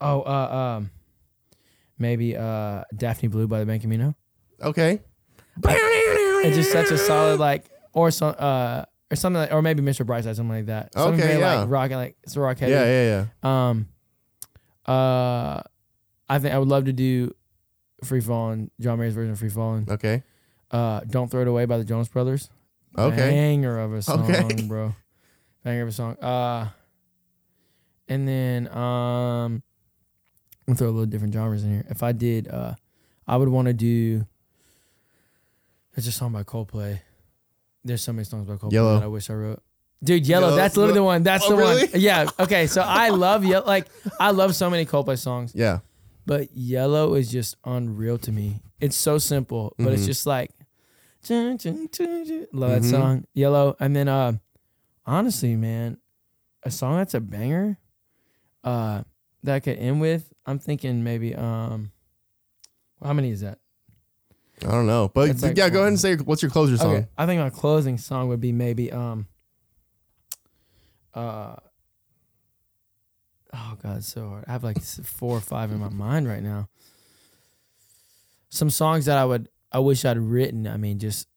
oh, 0.02 0.22
uh, 0.22 0.78
um, 0.78 0.92
maybe 2.04 2.38
uh, 2.38 2.84
Daphne 2.96 3.30
Blue 3.30 3.48
by 3.48 3.60
the 3.60 3.66
Band 3.66 3.82
Camino. 3.82 4.14
Okay. 4.62 5.02
It's 5.66 6.56
just 6.56 6.72
such 6.72 6.92
a 6.92 6.98
solid 6.98 7.40
like, 7.40 7.66
or 7.94 8.12
some 8.12 8.36
uh, 8.38 8.84
or 9.12 9.16
something 9.16 9.42
like, 9.42 9.52
or 9.54 9.62
maybe 9.62 9.82
Mr. 9.82 10.06
Brightside, 10.06 10.36
something 10.36 10.50
like 10.50 10.66
that. 10.68 10.94
Something 10.94 11.20
Okay, 11.20 11.28
very, 11.30 11.40
yeah. 11.40 11.62
like 11.62 11.70
rock, 11.70 11.92
like 11.92 12.16
it's 12.24 12.36
a 12.36 12.40
rock 12.42 12.60
heavy. 12.60 12.72
Yeah. 12.74 12.86
Yeah. 12.86 13.26
Yeah. 13.44 13.70
Um, 13.70 13.88
uh, 14.86 15.62
I 16.30 16.40
think 16.40 16.54
I 16.54 16.60
would 16.60 16.68
love 16.68 16.86
to 16.86 16.94
do 16.94 17.34
Free 18.04 18.20
Falling, 18.22 18.70
John 18.80 19.00
Mayer's 19.00 19.14
version 19.14 19.32
of 19.32 19.40
Free 19.40 19.50
Falling. 19.50 19.88
Okay. 19.90 20.24
Uh, 20.72 21.02
Don't 21.02 21.30
Throw 21.30 21.42
It 21.42 21.48
Away 21.48 21.66
by 21.66 21.78
the 21.78 21.84
Jonas 21.86 22.08
Brothers. 22.10 22.50
Okay. 22.98 23.16
Banger 23.16 23.80
of 23.80 23.94
a 23.94 24.02
song, 24.02 24.30
Okay. 24.30 24.62
bro. 24.68 24.94
Banger 25.64 25.84
of 25.84 25.88
a 25.90 25.92
song. 25.92 26.18
Uh, 26.18 26.70
and 28.10 28.28
then 28.28 28.68
um, 28.76 29.64
I'm 30.68 30.74
gonna 30.74 30.78
throw 30.78 30.88
a 30.88 30.92
little 30.92 31.06
different 31.06 31.34
genres 31.34 31.64
in 31.64 31.72
here. 31.72 31.86
If 31.90 32.04
I 32.04 32.12
did, 32.14 32.48
uh, 32.48 32.76
I 33.28 33.38
would 33.38 33.50
want 33.50 33.68
to 33.68 33.74
do. 33.74 34.26
There's 35.96 36.08
a 36.08 36.12
song 36.12 36.32
by 36.32 36.44
Coldplay. 36.44 37.02
There's 37.84 38.02
so 38.02 38.14
many 38.14 38.24
songs 38.24 38.48
by 38.48 38.56
Coldplay 38.56 38.72
Yellow. 38.74 38.96
that 38.96 39.04
I 39.04 39.08
wish 39.08 39.30
I 39.30 39.34
wrote. 39.34 39.62
Dude, 40.04 40.26
Yellow, 40.28 40.48
Yellow- 40.48 40.58
that's 40.58 40.76
literally 40.78 41.00
the 41.00 41.04
one. 41.04 41.24
That's 41.24 41.46
Oh, 41.46 41.50
the 41.50 41.56
really? 41.58 41.88
one. 41.88 41.90
Yeah. 42.02 42.30
Okay. 42.40 42.68
So 42.68 42.82
I 42.82 43.10
love 43.10 43.46
Yellow. 43.46 43.66
Like 43.66 43.88
I 44.20 44.32
love 44.32 44.56
so 44.56 44.70
many 44.70 44.86
Coldplay 44.86 45.18
songs, 45.18 45.52
Yeah. 45.56 45.80
but 46.26 46.50
Yellow 46.56 47.14
is 47.14 47.32
just 47.32 47.56
unreal 47.66 48.18
to 48.20 48.32
me. 48.32 48.62
It's 48.80 48.98
so 48.98 49.18
simple, 49.18 49.76
but 49.78 49.94
it's 49.94 50.04
Mhm. 50.04 50.06
just 50.08 50.26
like 50.26 50.52
love 51.30 51.60
that 51.62 52.82
Mhm. 52.82 52.90
song. 52.90 53.26
Yellow. 53.34 53.76
And 53.80 53.96
then 53.96 54.08
uh 54.08 54.34
honestly, 55.06 55.56
man, 55.56 55.98
a 56.64 56.72
song 56.72 56.98
that's 56.98 57.14
a 57.14 57.22
banger, 57.22 57.78
uh, 58.64 59.04
that 59.44 59.56
I 59.56 59.60
could 59.60 59.78
end 59.78 60.00
with, 60.02 60.32
I'm 60.46 60.60
thinking 60.60 61.04
maybe 61.04 61.36
um 61.36 61.92
how 63.04 63.14
many 63.14 63.32
is 63.32 63.42
that? 63.42 63.60
I 64.66 64.72
don't 64.72 64.88
know, 64.88 65.10
but 65.14 65.42
like 65.42 65.58
yeah, 65.58 65.70
go 65.70 65.80
ahead 65.80 65.90
and 65.90 66.00
say 66.00 66.16
what's 66.16 66.42
your 66.42 66.52
closer 66.52 66.78
song. 66.78 66.96
Okay. 66.96 67.08
I 67.18 67.26
think 67.26 67.42
my 67.42 67.50
closing 67.50 67.98
song 67.98 68.30
would 68.30 68.40
be 68.40 68.52
maybe 68.52 68.92
um 68.92 69.28
uh 71.14 71.56
oh 73.54 73.78
god, 73.82 73.98
it's 73.98 74.08
so 74.08 74.30
hard. 74.30 74.46
I 74.48 74.52
have 74.54 74.64
like 74.64 74.82
four 74.82 75.36
or 75.38 75.42
five 75.42 75.72
in 75.72 75.80
my 75.80 75.90
mind 75.90 76.28
right 76.28 76.42
now. 76.44 76.70
Some 78.50 78.70
songs 78.70 79.06
that 79.06 79.18
I 79.18 79.26
would 79.26 79.50
I 79.72 79.80
wish 79.80 80.06
I'd 80.06 80.18
written. 80.18 80.68
I 80.68 80.78
mean, 80.78 81.00
just 81.00 81.28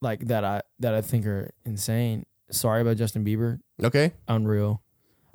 like 0.00 0.20
that 0.26 0.44
I 0.44 0.62
that 0.78 0.94
I 0.94 1.00
think 1.00 1.26
are 1.26 1.50
insane. 1.64 2.24
Sorry 2.50 2.80
about 2.80 2.96
Justin 2.96 3.24
Bieber, 3.24 3.58
Okay. 3.82 4.12
unreal. 4.28 4.82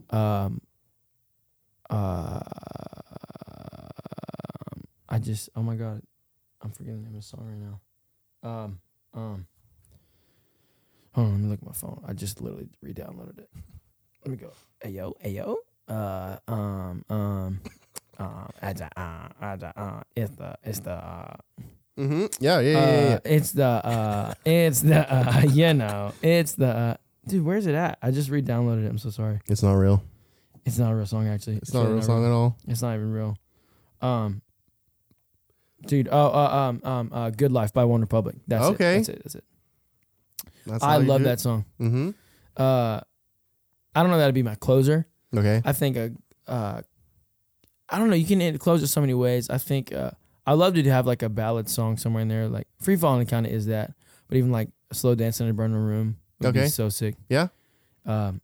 Um 0.09 0.61
uh 1.89 2.39
I 5.09 5.19
just 5.19 5.49
oh 5.55 5.61
my 5.61 5.75
god, 5.75 6.01
I'm 6.61 6.71
forgetting 6.71 7.03
the 7.03 7.09
name 7.09 7.15
of 7.17 7.21
the 7.21 7.27
song 7.27 7.45
right 7.47 7.57
now. 7.59 7.79
Um 8.49 8.79
um 9.13 9.45
Hold 11.13 11.27
on, 11.27 11.33
let 11.33 11.41
me 11.41 11.49
look 11.49 11.59
at 11.59 11.65
my 11.67 11.73
phone. 11.73 12.03
I 12.07 12.13
just 12.13 12.41
literally 12.41 12.69
re-downloaded 12.81 13.37
it. 13.37 13.49
Let 14.25 14.31
me 14.31 14.37
go. 14.37 14.51
Ayo, 14.83 15.13
ayo. 15.23 15.57
Uh 15.87 16.37
um 16.51 17.05
um 17.09 17.61
um 18.17 18.49
aja, 18.63 18.89
uh, 18.97 19.27
aja, 19.41 19.73
uh, 19.75 20.01
it's 20.15 20.31
the 20.35 20.55
it's 20.63 20.79
the 20.79 20.91
uh, 20.93 21.35
Mm-hmm. 21.99 22.25
Yeah. 22.39 22.59
Yeah. 22.59 22.71
Yeah. 22.71 23.09
yeah, 23.09 23.15
uh, 23.15 23.19
it's 23.25 23.51
the 23.51 23.65
uh 23.65 24.33
it's 24.45 24.81
the 24.81 25.13
uh 25.13 25.41
you 25.53 25.73
know 25.75 26.11
it's 26.23 26.53
the 26.55 26.67
uh, 26.67 26.95
dude 27.27 27.45
where's 27.45 27.67
it 27.67 27.75
at? 27.75 27.99
I 28.01 28.09
just 28.09 28.29
re-downloaded 28.31 28.85
it. 28.85 28.89
I'm 28.89 28.97
so 28.97 29.11
sorry. 29.11 29.41
It's 29.47 29.61
not 29.61 29.73
real. 29.73 30.01
It's 30.65 30.77
not 30.77 30.91
a 30.91 30.95
real 30.95 31.05
song 31.05 31.27
actually. 31.27 31.57
It's 31.57 31.73
not 31.73 31.85
a 31.85 31.89
real 31.93 32.01
song 32.01 32.25
at 32.25 32.31
all. 32.31 32.57
It's 32.67 32.81
not 32.81 32.95
even 32.95 33.11
real. 33.11 33.37
Um, 34.01 34.41
dude. 35.85 36.07
Oh, 36.11 36.27
uh, 36.27 36.55
um, 36.55 36.81
um, 36.83 37.09
uh, 37.13 37.29
"Good 37.31 37.51
Life" 37.51 37.73
by 37.73 37.83
OneRepublic. 37.83 38.39
That's 38.47 38.65
Okay. 38.65 38.95
It. 38.97 38.97
That's 38.97 39.09
it. 39.09 39.21
That's 39.23 39.35
it. 39.35 39.43
That's 40.65 40.83
I 40.83 40.97
love 40.97 41.23
that 41.23 41.39
song. 41.39 41.65
Mm-hmm. 41.79 42.11
Uh, 42.55 43.01
I 43.95 44.01
don't 44.01 44.09
know 44.09 44.17
that'd 44.17 44.33
be 44.35 44.43
my 44.43 44.55
closer. 44.55 45.05
Okay. 45.35 45.61
I 45.65 45.73
think 45.73 45.97
a, 45.97 46.11
uh, 46.47 46.81
I 47.89 47.99
don't 47.99 48.09
know. 48.09 48.15
You 48.15 48.25
can 48.25 48.57
close 48.57 48.81
it 48.83 48.87
so 48.87 49.01
many 49.01 49.13
ways. 49.13 49.49
I 49.49 49.57
think 49.57 49.91
uh, 49.93 50.11
I 50.47 50.53
love 50.53 50.75
to 50.75 50.83
have 50.89 51.05
like 51.05 51.21
a 51.23 51.29
ballad 51.29 51.67
song 51.69 51.97
somewhere 51.97 52.21
in 52.21 52.27
there. 52.29 52.47
Like 52.47 52.67
"Free 52.81 52.95
Falling" 52.95 53.27
kind 53.27 53.45
of 53.45 53.51
is 53.51 53.65
that, 53.65 53.93
but 54.29 54.37
even 54.37 54.51
like 54.51 54.69
"Slow 54.93 55.15
Dancing 55.15 55.47
in 55.47 55.51
a 55.51 55.53
Burning 55.53 55.75
Room" 55.77 56.17
would 56.39 56.49
Okay. 56.49 56.63
be 56.63 56.69
so 56.69 56.87
sick. 56.89 57.15
Yeah? 57.29 57.47
Um, 58.05 58.41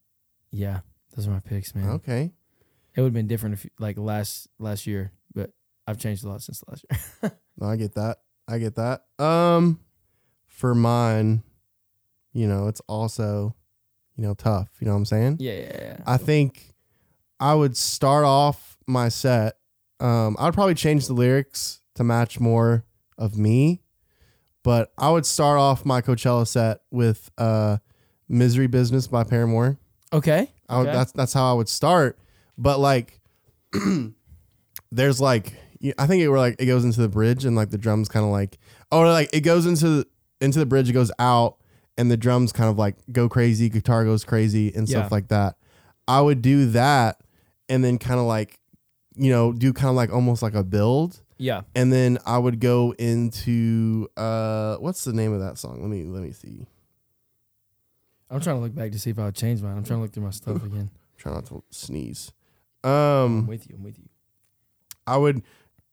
yeah. 0.51 0.79
Those 1.19 1.27
are 1.27 1.31
my 1.31 1.41
picks, 1.41 1.75
man. 1.75 1.89
Okay. 1.89 2.31
It 2.95 3.01
would 3.01 3.07
have 3.07 3.13
been 3.13 3.27
different 3.27 3.55
if 3.55 3.69
like 3.77 3.97
last 3.97 4.47
last 4.57 4.87
year, 4.87 5.11
but 5.35 5.51
I've 5.85 5.97
changed 5.97 6.23
a 6.23 6.29
lot 6.29 6.41
since 6.41 6.63
last 6.65 6.85
year. 7.21 7.31
No, 7.57 7.67
I 7.67 7.75
get 7.75 7.95
that. 7.95 8.19
I 8.47 8.57
get 8.57 8.75
that. 8.75 9.01
Um, 9.21 9.81
for 10.47 10.73
mine, 10.73 11.43
you 12.31 12.47
know, 12.47 12.69
it's 12.69 12.79
also, 12.87 13.53
you 14.15 14.23
know, 14.23 14.33
tough. 14.33 14.69
You 14.79 14.85
know 14.87 14.93
what 14.93 14.99
I'm 14.99 15.05
saying? 15.07 15.37
yeah, 15.41 15.51
yeah, 15.55 15.77
yeah. 15.81 15.97
I 16.07 16.15
think 16.15 16.73
I 17.37 17.53
would 17.53 17.75
start 17.75 18.23
off 18.23 18.77
my 18.87 19.09
set. 19.09 19.57
Um, 19.99 20.37
I'd 20.39 20.53
probably 20.53 20.73
change 20.75 21.07
the 21.07 21.13
lyrics 21.13 21.81
to 21.95 22.05
match 22.05 22.39
more 22.39 22.85
of 23.17 23.37
me, 23.37 23.81
but 24.63 24.93
I 24.97 25.09
would 25.09 25.25
start 25.25 25.59
off 25.59 25.83
my 25.83 26.01
Coachella 26.01 26.47
set 26.47 26.79
with 26.91 27.29
uh, 27.37 27.79
"Misery 28.29 28.67
Business" 28.67 29.05
by 29.07 29.25
Paramore. 29.25 29.77
Okay. 30.13 30.49
I 30.69 30.77
would, 30.79 30.87
Okay. 30.87 30.97
that's 30.97 31.11
that's 31.13 31.33
how 31.33 31.49
I 31.51 31.53
would 31.53 31.67
start. 31.69 32.17
But 32.57 32.79
like, 32.79 33.19
there's 34.91 35.21
like 35.21 35.53
I 35.97 36.07
think 36.07 36.21
it 36.21 36.29
were 36.29 36.37
like 36.39 36.55
it 36.59 36.65
goes 36.65 36.83
into 36.83 37.01
the 37.01 37.07
bridge 37.09 37.45
and 37.45 37.55
like 37.55 37.69
the 37.69 37.77
drums 37.77 38.09
kind 38.09 38.25
of 38.25 38.31
like 38.31 38.57
oh 38.91 39.01
like 39.01 39.29
it 39.33 39.41
goes 39.41 39.65
into 39.65 39.89
the, 39.89 40.07
into 40.41 40.59
the 40.59 40.65
bridge, 40.65 40.89
it 40.89 40.93
goes 40.93 41.11
out, 41.19 41.57
and 41.97 42.09
the 42.11 42.17
drums 42.17 42.51
kind 42.51 42.69
of 42.69 42.77
like 42.77 42.95
go 43.11 43.29
crazy, 43.29 43.69
guitar 43.69 44.03
goes 44.05 44.23
crazy 44.23 44.73
and 44.75 44.87
stuff 44.87 45.11
like 45.11 45.27
that. 45.29 45.55
I 46.07 46.21
would 46.21 46.41
do 46.41 46.71
that 46.71 47.21
and 47.67 47.83
then 47.83 47.97
kind 47.97 48.19
of 48.19 48.25
like 48.25 48.59
you 49.15 49.29
know 49.31 49.53
do 49.53 49.73
kind 49.73 49.89
of 49.89 49.95
like 49.95 50.11
almost 50.11 50.41
like 50.41 50.53
a 50.55 50.63
build 50.63 51.21
Yeah. 51.37 51.61
and 51.75 51.91
then 51.93 52.17
I 52.25 52.37
would 52.37 52.59
go 52.59 52.93
into 52.97 54.07
uh 54.17 54.77
what's 54.77 55.03
the 55.03 55.13
name 55.13 55.33
of 55.33 55.39
that 55.41 55.57
song? 55.57 55.81
Let 55.81 55.89
me 55.89 56.03
let 56.03 56.23
me 56.23 56.31
see. 56.31 56.65
I'm 58.29 58.39
trying 58.41 58.57
to 58.57 58.61
look 58.61 58.75
back 58.75 58.91
to 58.91 58.99
see 58.99 59.09
if 59.09 59.19
I 59.19 59.25
would 59.25 59.35
change 59.35 59.61
mine. 59.61 59.75
I'm 59.77 59.83
trying 59.83 59.99
to 59.99 60.03
look 60.03 60.13
through 60.13 60.23
my 60.23 60.29
stuff 60.31 60.63
again. 60.63 60.89
Try 61.17 61.33
not 61.33 61.45
to 61.47 61.63
sneeze. 61.71 62.31
I'm 62.83 62.91
Um 62.91 63.47
with 63.47 63.67
you. 63.69 63.75
I'm 63.77 63.83
with 63.83 63.97
you. 63.97 64.07
I 65.07 65.17
would 65.17 65.41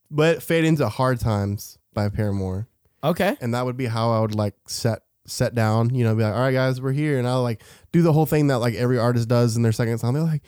but 0.09 0.41
fade 0.41 0.63
into 0.63 0.87
Hard 0.87 1.19
Times 1.19 1.77
by 1.93 2.09
Paramore. 2.09 2.67
Okay. 3.03 3.35
And 3.41 3.53
that 3.53 3.65
would 3.65 3.75
be 3.77 3.85
how 3.87 4.11
I 4.11 4.19
would 4.19 4.35
like 4.35 4.53
set 4.67 5.01
set 5.25 5.53
down, 5.55 5.93
you 5.93 6.03
know, 6.05 6.15
be 6.15 6.23
like, 6.23 6.33
all 6.33 6.39
right 6.39 6.53
guys, 6.53 6.79
we're 6.79 6.93
here 6.93 7.17
and 7.19 7.27
I'll 7.27 7.43
like 7.43 7.61
do 7.91 8.01
the 8.01 8.13
whole 8.13 8.25
thing 8.25 8.47
that 8.47 8.59
like 8.59 8.75
every 8.75 8.97
artist 8.97 9.27
does 9.27 9.57
in 9.57 9.63
their 9.63 9.71
second 9.73 9.97
song. 9.97 10.13
They're 10.13 10.23
like, 10.23 10.43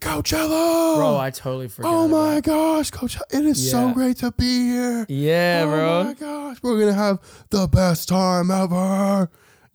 Coachella 0.00 0.96
Bro, 0.96 1.16
I 1.18 1.30
totally 1.30 1.68
forgot. 1.68 1.92
Oh 1.92 2.08
my 2.08 2.34
about- 2.36 2.44
gosh, 2.44 2.90
Coachella. 2.90 3.22
It 3.32 3.44
is 3.44 3.70
so 3.70 3.92
great 3.92 4.18
to 4.18 4.30
be 4.32 4.68
here. 4.70 5.06
Yeah, 5.08 5.62
oh 5.64 5.70
bro. 5.70 5.88
Oh 6.00 6.04
my 6.04 6.14
gosh, 6.14 6.56
we're 6.62 6.78
gonna 6.80 6.92
have 6.94 7.18
the 7.50 7.66
best 7.68 8.08
time 8.08 8.50
ever. 8.50 9.30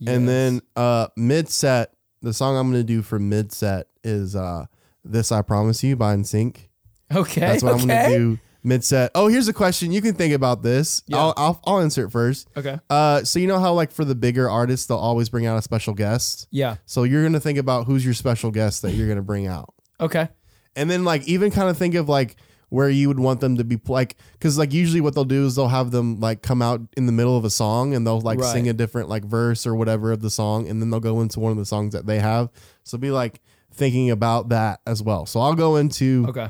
And 0.05 0.27
then 0.27 0.61
uh 0.75 1.07
mid 1.15 1.49
set, 1.49 1.93
the 2.21 2.33
song 2.33 2.57
I'm 2.57 2.71
gonna 2.71 2.83
do 2.83 3.01
for 3.01 3.19
mid 3.19 3.51
set 3.51 3.87
is 4.03 4.35
uh 4.35 4.65
This 5.03 5.31
I 5.31 5.41
Promise 5.41 5.83
You 5.83 5.95
by 5.95 6.15
NSYNC. 6.15 6.67
Okay. 7.13 7.41
That's 7.41 7.63
what 7.63 7.73
okay. 7.75 7.81
I'm 7.81 7.87
gonna 7.87 8.09
do 8.09 8.39
mid 8.63 8.83
set. 8.83 9.11
Oh, 9.15 9.27
here's 9.27 9.47
a 9.47 9.53
question. 9.53 9.91
You 9.91 10.01
can 10.01 10.15
think 10.15 10.33
about 10.33 10.63
this. 10.63 11.03
Yeah. 11.07 11.17
I'll, 11.17 11.33
I'll 11.37 11.61
I'll 11.65 11.79
answer 11.79 12.05
it 12.05 12.11
first. 12.11 12.49
Okay. 12.57 12.79
Uh 12.89 13.23
so 13.23 13.39
you 13.39 13.47
know 13.47 13.59
how 13.59 13.73
like 13.73 13.91
for 13.91 14.03
the 14.05 14.15
bigger 14.15 14.49
artists 14.49 14.87
they'll 14.87 14.97
always 14.97 15.29
bring 15.29 15.45
out 15.45 15.57
a 15.57 15.61
special 15.61 15.93
guest. 15.93 16.47
Yeah. 16.51 16.77
So 16.85 17.03
you're 17.03 17.23
gonna 17.23 17.39
think 17.39 17.57
about 17.59 17.85
who's 17.85 18.03
your 18.03 18.13
special 18.13 18.51
guest 18.51 18.81
that 18.81 18.91
you're 18.93 19.07
gonna 19.07 19.21
bring 19.21 19.47
out. 19.47 19.73
Okay. 19.99 20.29
And 20.75 20.89
then 20.89 21.05
like 21.05 21.25
even 21.27 21.51
kind 21.51 21.69
of 21.69 21.77
think 21.77 21.95
of 21.95 22.09
like 22.09 22.35
where 22.75 22.89
you 22.89 23.07
would 23.07 23.19
want 23.19 23.39
them 23.39 23.55
to 23.57 23.63
be 23.63 23.79
like 23.87 24.17
because 24.33 24.57
like 24.57 24.73
usually 24.73 24.99
what 25.01 25.15
they'll 25.15 25.23
do 25.23 25.45
is 25.45 25.55
they'll 25.55 25.69
have 25.69 25.91
them 25.91 26.19
like 26.19 26.41
come 26.41 26.61
out 26.61 26.81
in 26.97 27.05
the 27.05 27.11
middle 27.11 27.37
of 27.37 27.45
a 27.45 27.49
song 27.49 27.93
and 27.95 28.05
they'll 28.05 28.19
like 28.21 28.39
Right. 28.39 28.51
sing 28.51 28.67
a 28.67 28.73
different 28.73 29.07
like 29.07 29.23
verse 29.23 29.65
or 29.65 29.75
whatever 29.75 30.11
of 30.11 30.21
the 30.21 30.29
song 30.29 30.67
and 30.67 30.81
then 30.81 30.89
they'll 30.89 30.99
go 30.99 31.21
into 31.21 31.39
one 31.39 31.51
of 31.51 31.57
the 31.57 31.65
songs 31.65 31.93
that 31.93 32.05
they 32.05 32.19
have. 32.19 32.49
So 32.83 32.97
be 32.97 33.11
like 33.11 33.41
thinking 33.73 34.11
about 34.11 34.49
that 34.49 34.81
as 34.85 35.01
well. 35.01 35.25
So 35.25 35.39
I'll 35.39 35.55
go 35.55 35.77
into 35.77 36.25
Okay. 36.29 36.49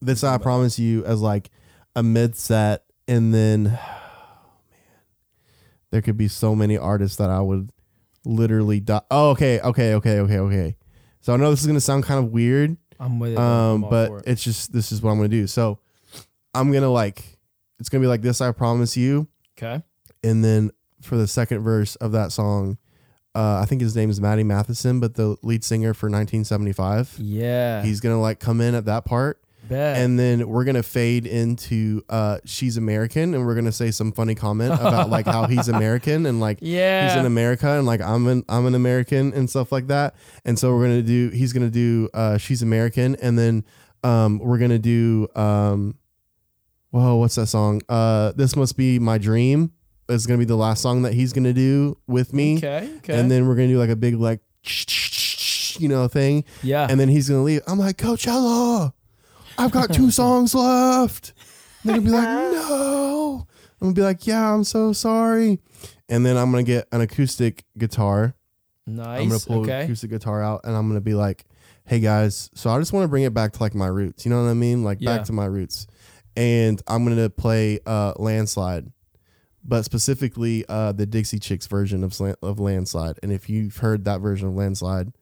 this 0.00 0.24
I 0.24 0.38
promise 0.38 0.78
you 0.78 1.04
as 1.04 1.20
like 1.20 1.50
a 1.94 2.02
mid 2.02 2.34
set 2.36 2.84
and 3.06 3.32
then 3.32 3.66
oh 3.80 4.50
man 4.70 4.98
there 5.90 6.02
could 6.02 6.16
be 6.16 6.28
so 6.28 6.54
many 6.56 6.76
artists 6.76 7.16
that 7.18 7.30
I 7.30 7.40
would 7.40 7.70
literally 8.24 8.80
die. 8.80 9.02
Oh 9.10 9.30
okay, 9.30 9.60
okay, 9.60 9.94
okay, 9.94 10.18
okay, 10.20 10.38
okay. 10.38 10.76
So 11.20 11.32
I 11.32 11.36
know 11.36 11.50
this 11.50 11.60
is 11.60 11.66
gonna 11.68 11.80
sound 11.80 12.02
kind 12.04 12.18
of 12.24 12.32
weird, 12.32 12.76
I'm 13.02 13.18
with 13.18 13.32
it. 13.32 13.36
bro. 13.36 13.44
I'm 13.44 13.84
um, 13.84 13.90
but 13.90 14.12
it. 14.12 14.22
it's 14.26 14.44
just 14.44 14.72
this 14.72 14.92
is 14.92 15.02
what 15.02 15.10
I'm 15.10 15.16
gonna 15.16 15.28
do. 15.28 15.46
So 15.46 15.80
I'm 16.54 16.72
gonna 16.72 16.90
like 16.90 17.38
it's 17.80 17.88
gonna 17.88 18.02
be 18.02 18.08
like 18.08 18.22
this. 18.22 18.40
I 18.40 18.52
promise 18.52 18.96
you, 18.96 19.26
okay. 19.58 19.82
and 20.22 20.44
then 20.44 20.70
for 21.00 21.16
the 21.16 21.26
second 21.26 21.62
verse 21.62 21.96
of 21.96 22.12
that 22.12 22.30
song, 22.30 22.78
uh, 23.34 23.60
I 23.60 23.64
think 23.64 23.80
his 23.80 23.96
name 23.96 24.08
is 24.08 24.20
Matty 24.20 24.44
Matheson, 24.44 25.00
but 25.00 25.14
the 25.14 25.36
lead 25.42 25.64
singer 25.64 25.94
for 25.94 26.06
1975. 26.06 27.16
Yeah. 27.18 27.82
He's 27.82 28.00
gonna 28.00 28.20
like 28.20 28.38
come 28.38 28.60
in 28.60 28.76
at 28.76 28.84
that 28.84 29.04
part, 29.04 29.42
Bet. 29.72 29.98
and 29.98 30.18
then 30.18 30.48
we're 30.48 30.64
gonna 30.64 30.82
fade 30.82 31.26
into 31.26 32.02
uh, 32.08 32.38
she's 32.44 32.76
American, 32.76 33.34
and 33.34 33.44
we're 33.46 33.54
gonna 33.54 33.72
say 33.72 33.90
some 33.90 34.12
funny 34.12 34.34
comment 34.34 34.74
about 34.74 35.10
like 35.10 35.26
how 35.26 35.46
he's 35.46 35.68
American 35.76 36.26
and 36.26 36.40
like 36.40 36.58
yeah. 36.60 37.08
he's 37.08 37.18
in 37.18 37.26
America 37.26 37.68
and 37.68 37.86
like 37.86 38.00
I'm 38.00 38.26
an 38.26 38.44
I'm 38.48 38.66
an 38.66 38.74
American 38.74 39.32
and 39.32 39.48
stuff 39.48 39.72
like 39.72 39.88
that. 39.88 40.14
And 40.44 40.58
so 40.58 40.74
we're 40.74 40.82
gonna 40.82 41.02
do 41.02 41.28
he's 41.30 41.52
gonna 41.52 41.70
do 41.70 42.08
uh 42.14 42.38
she's 42.38 42.62
American 42.62 43.16
and 43.16 43.38
then 43.38 43.64
um 44.04 44.38
we're 44.38 44.58
gonna 44.58 44.78
do 44.78 45.28
um 45.34 45.96
whoa 46.90 47.16
what's 47.16 47.34
that 47.36 47.46
song? 47.46 47.80
Uh 47.88 48.32
this 48.32 48.54
must 48.56 48.76
be 48.76 48.98
my 48.98 49.18
dream. 49.18 49.72
It's 50.08 50.26
gonna 50.26 50.38
be 50.38 50.44
the 50.44 50.56
last 50.56 50.82
song 50.82 51.02
that 51.02 51.14
he's 51.14 51.32
gonna 51.32 51.52
do 51.52 51.96
with 52.06 52.32
me. 52.32 52.58
okay. 52.58 52.90
Okay. 52.98 53.18
And 53.18 53.30
then 53.30 53.46
we're 53.48 53.54
gonna 53.54 53.68
do 53.68 53.78
like 53.78 53.90
a 53.90 53.96
big 53.96 54.14
like 54.16 54.40
you 55.78 55.88
know 55.88 56.06
thing. 56.08 56.44
yeah. 56.62 56.86
And 56.88 56.98
then 57.00 57.08
he's 57.08 57.28
gonna 57.28 57.42
leave. 57.42 57.62
I'm 57.66 57.78
like, 57.78 57.96
Coachella, 57.96 58.92
I've 59.58 59.70
got 59.70 59.92
two 59.92 60.10
songs 60.22 60.54
left. 60.54 61.32
And 61.84 61.90
they're 61.90 61.96
gonna 61.98 62.06
be 62.06 62.10
like, 62.10 62.28
no. 62.68 63.46
I'm 63.80 63.86
gonna 63.88 63.94
be 63.94 64.02
like, 64.02 64.26
yeah, 64.26 64.52
I'm 64.54 64.64
so 64.64 64.92
sorry. 64.92 65.58
And 66.08 66.24
then 66.24 66.36
I'm 66.36 66.50
gonna 66.50 66.62
get 66.62 66.86
an 66.92 67.00
acoustic 67.00 67.64
guitar. 67.78 68.34
nice. 68.86 69.20
I'm 69.20 69.28
gonna 69.28 69.40
pull 69.40 69.64
an 69.64 69.70
okay. 69.70 69.84
acoustic 69.84 70.10
guitar 70.10 70.42
out 70.42 70.60
and 70.64 70.76
I'm 70.76 70.88
gonna 70.88 71.00
be 71.00 71.14
like, 71.14 71.44
hey 71.84 71.98
guys, 72.00 72.50
so 72.54 72.70
I 72.70 72.78
just 72.78 72.92
wanna 72.92 73.08
bring 73.08 73.24
it 73.24 73.34
back 73.34 73.52
to 73.54 73.62
like 73.62 73.74
my 73.74 73.88
roots. 73.88 74.24
You 74.24 74.30
know 74.30 74.42
what 74.42 74.50
I 74.50 74.54
mean? 74.54 74.84
Like 74.84 74.98
Yeah. 75.00 75.16
back 75.16 75.26
to 75.26 75.32
my 75.32 75.46
roots. 75.46 75.86
And 76.36 76.80
I'm 76.86 77.04
gonna 77.04 77.28
play 77.30 77.80
uh 77.86 78.12
landslide. 78.16 78.90
But 79.64 79.84
specifically 79.84 80.64
uh 80.68 80.92
the 80.92 81.06
Dixie 81.06 81.38
Chicks 81.40 81.66
version 81.66 82.04
of 82.04 82.18
of 82.42 82.58
Landslide. 82.60 83.18
And 83.22 83.32
if 83.32 83.48
you've 83.50 83.78
heard 83.78 84.04
that 84.04 84.20
version 84.20 84.48
of 84.48 84.54
Landslide, 84.54 85.12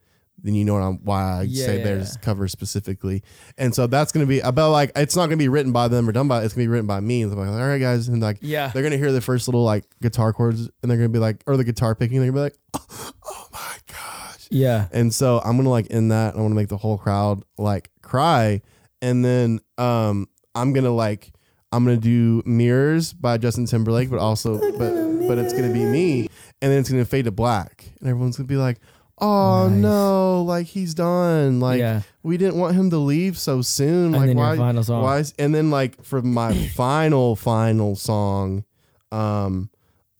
then 0.43 0.55
you 0.55 0.64
know 0.64 0.74
what 0.74 0.82
I'm 0.82 0.99
why 1.05 1.22
I 1.22 1.43
Yeah, 1.43 1.66
say 1.66 1.78
yeah, 1.78 1.84
there's 1.84 2.14
yeah. 2.16 2.20
cover 2.22 2.49
specifically. 2.49 3.22
And 3.59 3.74
so 3.74 3.86
that's 3.86 4.12
gonna 4.12 4.26
be 4.26 4.41
about 4.41 4.70
like 4.72 4.93
it's 4.97 5.16
not 5.16 5.26
gonna 5.26 5.36
be 5.36 5.49
written 5.49 5.72
by 5.72 5.88
them 5.88 6.09
or 6.09 6.12
done 6.12 6.28
by 6.28 6.43
it's 6.45 6.55
gonna 6.55 6.64
be 6.64 6.68
written 6.68 6.86
by 6.86 7.01
me. 7.01 7.22
And 7.22 7.32
I'm 7.32 7.38
like, 7.38 7.49
all 7.49 7.66
right 7.68 7.78
guys, 7.80 8.09
and 8.09 8.20
like 8.22 8.38
Yeah. 8.41 8.68
they're 8.68 8.82
gonna 8.82 8.97
hear 8.97 9.12
the 9.12 9.20
first 9.20 9.49
little 9.49 9.64
like 9.64 9.84
guitar 10.03 10.32
chords 10.32 10.68
and 10.82 10.91
they're 10.91 10.97
gonna 10.99 11.09
be 11.09 11.18
like 11.18 11.43
or 11.47 11.57
the 11.57 11.64
guitar 11.64 11.95
picking, 11.95 12.20
they're 12.20 12.30
gonna 12.32 12.49
be 12.49 12.53
like, 12.53 12.57
oh, 12.74 13.12
oh 13.26 13.49
my 13.53 13.76
gosh. 13.88 14.47
Yeah. 14.51 14.88
And 14.93 15.12
so 15.14 15.41
I'm 15.45 15.57
gonna 15.57 15.70
like 15.70 15.86
end 15.91 16.11
that. 16.12 16.34
I 16.34 16.38
want 16.41 16.51
to 16.53 16.57
make 16.57 16.68
the 16.68 16.76
whole 16.76 16.99
crowd 16.99 17.43
like 17.59 17.91
cry, 18.03 18.62
and 19.03 19.24
then 19.24 19.61
um 19.78 20.26
I'm 20.55 20.72
gonna 20.72 20.91
like 20.95 21.32
I'm 21.72 21.84
gonna 21.84 21.97
do 21.99 22.43
Mirrors 22.47 23.12
by 23.12 23.38
Justin 23.38 23.66
Timberlake, 23.66 24.11
but 24.11 24.18
also 24.18 24.59
but 24.76 25.28
but 25.28 25.38
it's 25.38 25.53
gonna 25.53 25.72
be 25.72 25.84
me, 25.84 26.22
and 26.61 26.72
then 26.72 26.80
it's 26.80 26.91
gonna 26.91 27.05
fade 27.05 27.26
to 27.26 27.30
black, 27.30 27.84
and 28.01 28.09
everyone's 28.09 28.36
gonna 28.36 28.49
be 28.49 28.57
like, 28.57 28.78
oh 29.21 29.68
Nice. 29.68 29.79
no, 29.83 30.43
like 30.43 30.66
he's 30.66 30.95
done, 30.95 31.61
like 31.61 31.79
yeah. 31.81 32.03
we 32.23 32.37
didn't 32.37 32.59
want 32.59 32.75
him 32.75 32.91
to 32.91 32.99
leave 32.99 33.39
so 33.39 33.62
soon, 33.62 34.14
And 34.14 34.35
like 34.35 34.37
why 34.37 34.57
final 34.57 34.83
song. 34.83 35.03
why 35.03 35.18
is, 35.18 35.35
and 35.39 35.55
then 35.55 35.71
like 35.71 36.03
for 36.03 36.23
my 36.23 36.55
final 36.75 37.37
final 37.37 37.97
song, 37.97 38.64
um 39.12 39.71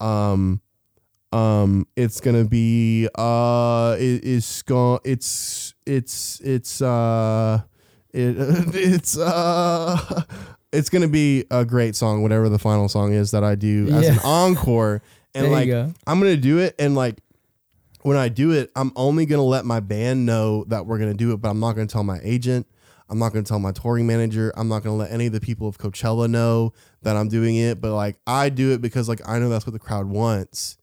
um 0.01 0.61
um 1.32 1.86
it's 1.96 2.20
gonna 2.20 2.44
be 2.44 3.09
uh 3.14 3.96
it 3.98 4.24
is 4.24 4.62
going 4.62 4.98
it's 5.05 5.74
it's 5.86 6.40
it's 6.40 6.82
uh 6.82 7.61
it 8.12 8.34
it's 8.74 9.16
uh 9.16 10.22
it's 10.72 10.88
gonna 10.90 11.07
be 11.09 11.44
a 11.51 11.64
great 11.64 11.94
song 11.94 12.22
whatever 12.22 12.48
the 12.48 12.59
final 12.59 12.88
song 12.88 13.12
is 13.12 13.30
that 13.30 13.44
i 13.44 13.55
do 13.55 13.88
as 13.92 14.09
an 14.09 14.18
encore 14.24 15.03
and 15.34 15.44
there 15.46 15.53
like 15.53 15.94
i'm 16.09 16.18
gonna 16.18 16.36
do 16.36 16.59
it 16.59 16.74
and 16.80 16.94
like 16.96 17.16
when 18.03 18.16
i 18.16 18.28
do 18.28 18.53
it 18.53 18.70
i'm 18.76 18.92
only 18.96 19.26
gonna 19.26 19.42
let 19.42 19.64
my 19.64 19.80
band 19.80 20.24
know 20.26 20.64
that 20.64 20.86
we're 20.86 20.98
gonna 20.98 21.14
do 21.14 21.32
it 21.32 21.38
but 21.38 21.48
i'm 21.48 21.61
not 21.61 21.72
gonna 21.72 21.86
tell 21.86 22.05
my 22.05 22.18
agent. 22.22 22.66
I'm 23.09 23.18
not 23.18 23.32
gonna 23.32 23.42
tell 23.42 23.59
my 23.59 23.72
touring 23.72 24.07
manager. 24.07 24.53
I'm 24.57 24.68
not 24.68 24.84
gonna 24.84 24.94
let 24.94 25.11
any 25.11 25.26
of 25.26 25.32
the 25.32 25.40
people 25.40 25.66
of 25.66 25.78
coachella 25.78 26.30
know 26.30 26.72
that 27.03 27.16
i'm 27.16 27.28
doing 27.28 27.57
it 27.57 27.80
but 27.80 27.92
like 27.92 28.16
i 28.26 28.48
do 28.48 28.72
it 28.72 28.80
because 28.80 29.09
like 29.09 29.20
i 29.28 29.38
know 29.38 29.48
that's 29.48 29.66
what 29.66 29.72
the 29.72 29.80
crowd 29.80 30.07
wants. 30.07 30.78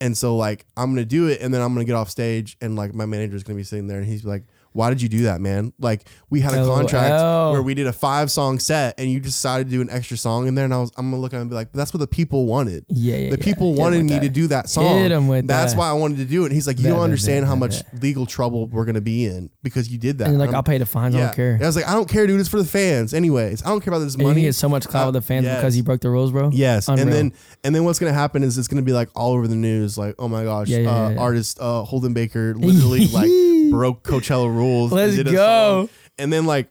And 0.00 0.18
so 0.18 0.36
like 0.36 0.66
I'm 0.76 0.90
gonna 0.90 1.04
do 1.04 1.28
it, 1.28 1.40
and 1.40 1.54
then 1.54 1.60
I'm 1.62 1.72
gonna 1.72 1.84
get 1.84 1.94
off 1.94 2.10
stage, 2.10 2.56
and 2.60 2.74
like 2.74 2.92
my 2.92 3.06
manager's 3.06 3.44
gonna 3.44 3.56
be 3.56 3.62
sitting 3.62 3.86
there, 3.86 3.98
and 3.98 4.06
he's 4.06 4.24
like, 4.24 4.42
"Why 4.72 4.90
did 4.90 5.00
you 5.02 5.08
do 5.08 5.22
that, 5.24 5.40
man? 5.40 5.72
Like 5.78 6.06
we 6.30 6.40
had 6.40 6.54
a 6.54 6.64
contract 6.64 7.52
where 7.52 7.62
we 7.62 7.74
did 7.74 7.86
a 7.86 7.92
five 7.92 8.30
song 8.30 8.58
set, 8.58 8.94
and 8.98 9.10
you 9.10 9.20
decided 9.20 9.64
to 9.68 9.70
do 9.70 9.80
an 9.80 9.90
extra 9.90 10.16
song 10.16 10.46
in 10.46 10.54
there." 10.54 10.64
And 10.64 10.74
I 10.74 10.78
was, 10.78 10.90
I'm 10.96 11.10
gonna 11.10 11.20
look 11.22 11.32
at 11.32 11.36
him 11.36 11.42
and 11.42 11.50
be 11.50 11.56
like, 11.56 11.72
"That's 11.72 11.92
what 11.94 12.00
the 12.00 12.06
people 12.06 12.46
wanted. 12.46 12.84
Yeah. 12.88 13.16
yeah 13.16 13.30
The 13.30 13.38
yeah. 13.38 13.44
people 13.44 13.72
Hit 13.72 13.78
wanted 13.80 14.04
me 14.04 14.10
that. 14.14 14.22
to 14.22 14.28
do 14.28 14.46
that 14.48 14.68
song. 14.68 14.98
Hit 14.98 15.12
'em 15.12 15.28
with 15.28 15.46
That's 15.46 15.72
that. 15.72 15.78
why 15.78 15.88
I 15.88 15.92
wanted 15.92 16.18
to 16.18 16.24
do 16.24 16.42
it." 16.42 16.46
And 16.46 16.54
he's 16.54 16.66
like, 16.66 16.78
"You 16.78 16.84
Bet, 16.84 16.92
don't 16.94 17.02
understand 17.02 17.46
how 17.46 17.54
much 17.54 17.82
legal 18.00 18.26
trouble 18.26 18.66
we're 18.66 18.84
gonna 18.84 19.00
be 19.00 19.26
in 19.26 19.50
because 19.62 19.88
you 19.90 19.98
did 19.98 20.18
that." 20.18 20.24
And 20.24 20.34
you're 20.34 20.38
like, 20.40 20.48
I'm- 20.48 20.56
I'll 20.56 20.62
pay 20.62 20.78
the 20.78 20.86
fines. 20.86 21.14
I 21.14 21.20
don't 21.20 21.34
care. 21.34 21.54
And 21.54 21.62
I 21.62 21.66
was 21.66 21.76
like, 21.76 21.88
"I 21.88 21.92
don't 21.94 22.08
care, 22.08 22.26
dude. 22.26 22.40
It's 22.40 22.48
for 22.48 22.58
the 22.60 22.68
fans, 22.68 23.14
anyways. 23.14 23.62
I 23.64 23.68
don't 23.68 23.80
care 23.82 23.92
about 23.92 24.04
this 24.04 24.14
And 24.14 24.22
money." 24.24 24.40
you 24.42 24.48
get 24.48 24.54
so 24.54 24.68
much 24.68 24.86
clout 24.88 25.04
Uh, 25.04 25.06
with 25.08 25.14
the 25.14 25.22
fans 25.22 25.44
yes. 25.44 25.58
because 25.58 25.76
you 25.76 25.82
broke 25.82 26.00
the 26.00 26.10
rules, 26.10 26.32
bro. 26.32 26.50
Yes, 26.52 26.88
Unreal. 26.88 27.02
and 27.06 27.12
then 27.12 27.32
and 27.64 27.74
then 27.74 27.84
what's 27.84 27.98
gonna 27.98 28.12
happen 28.12 28.42
is 28.42 28.58
it's 28.58 28.68
gonna 28.68 28.82
be 28.82 28.92
like 28.92 29.08
all 29.14 29.32
over 29.32 29.46
the 29.46 29.54
news, 29.56 29.96
like 29.98 30.14
oh 30.18 30.28
my 30.28 30.44
gosh, 30.44 30.68
Yeah, 30.68 30.78
yeah, 30.78 30.90
uh, 30.90 31.08
yeah, 31.08 31.14
yeah. 31.14 31.20
artist 31.20 31.58
uh, 31.60 31.82
Holden 31.84 32.12
Baker 32.14 32.54
literally 32.58 33.06
like 33.08 33.30
broke 33.72 34.02
Coachella 34.04 34.46
rules. 34.46 34.92
and 34.92 35.00
Let's 35.00 35.16
did 35.16 35.28
a 35.28 35.32
go. 35.32 35.86
song. 35.86 35.88
And 36.18 36.32
then 36.32 36.46
like 36.46 36.68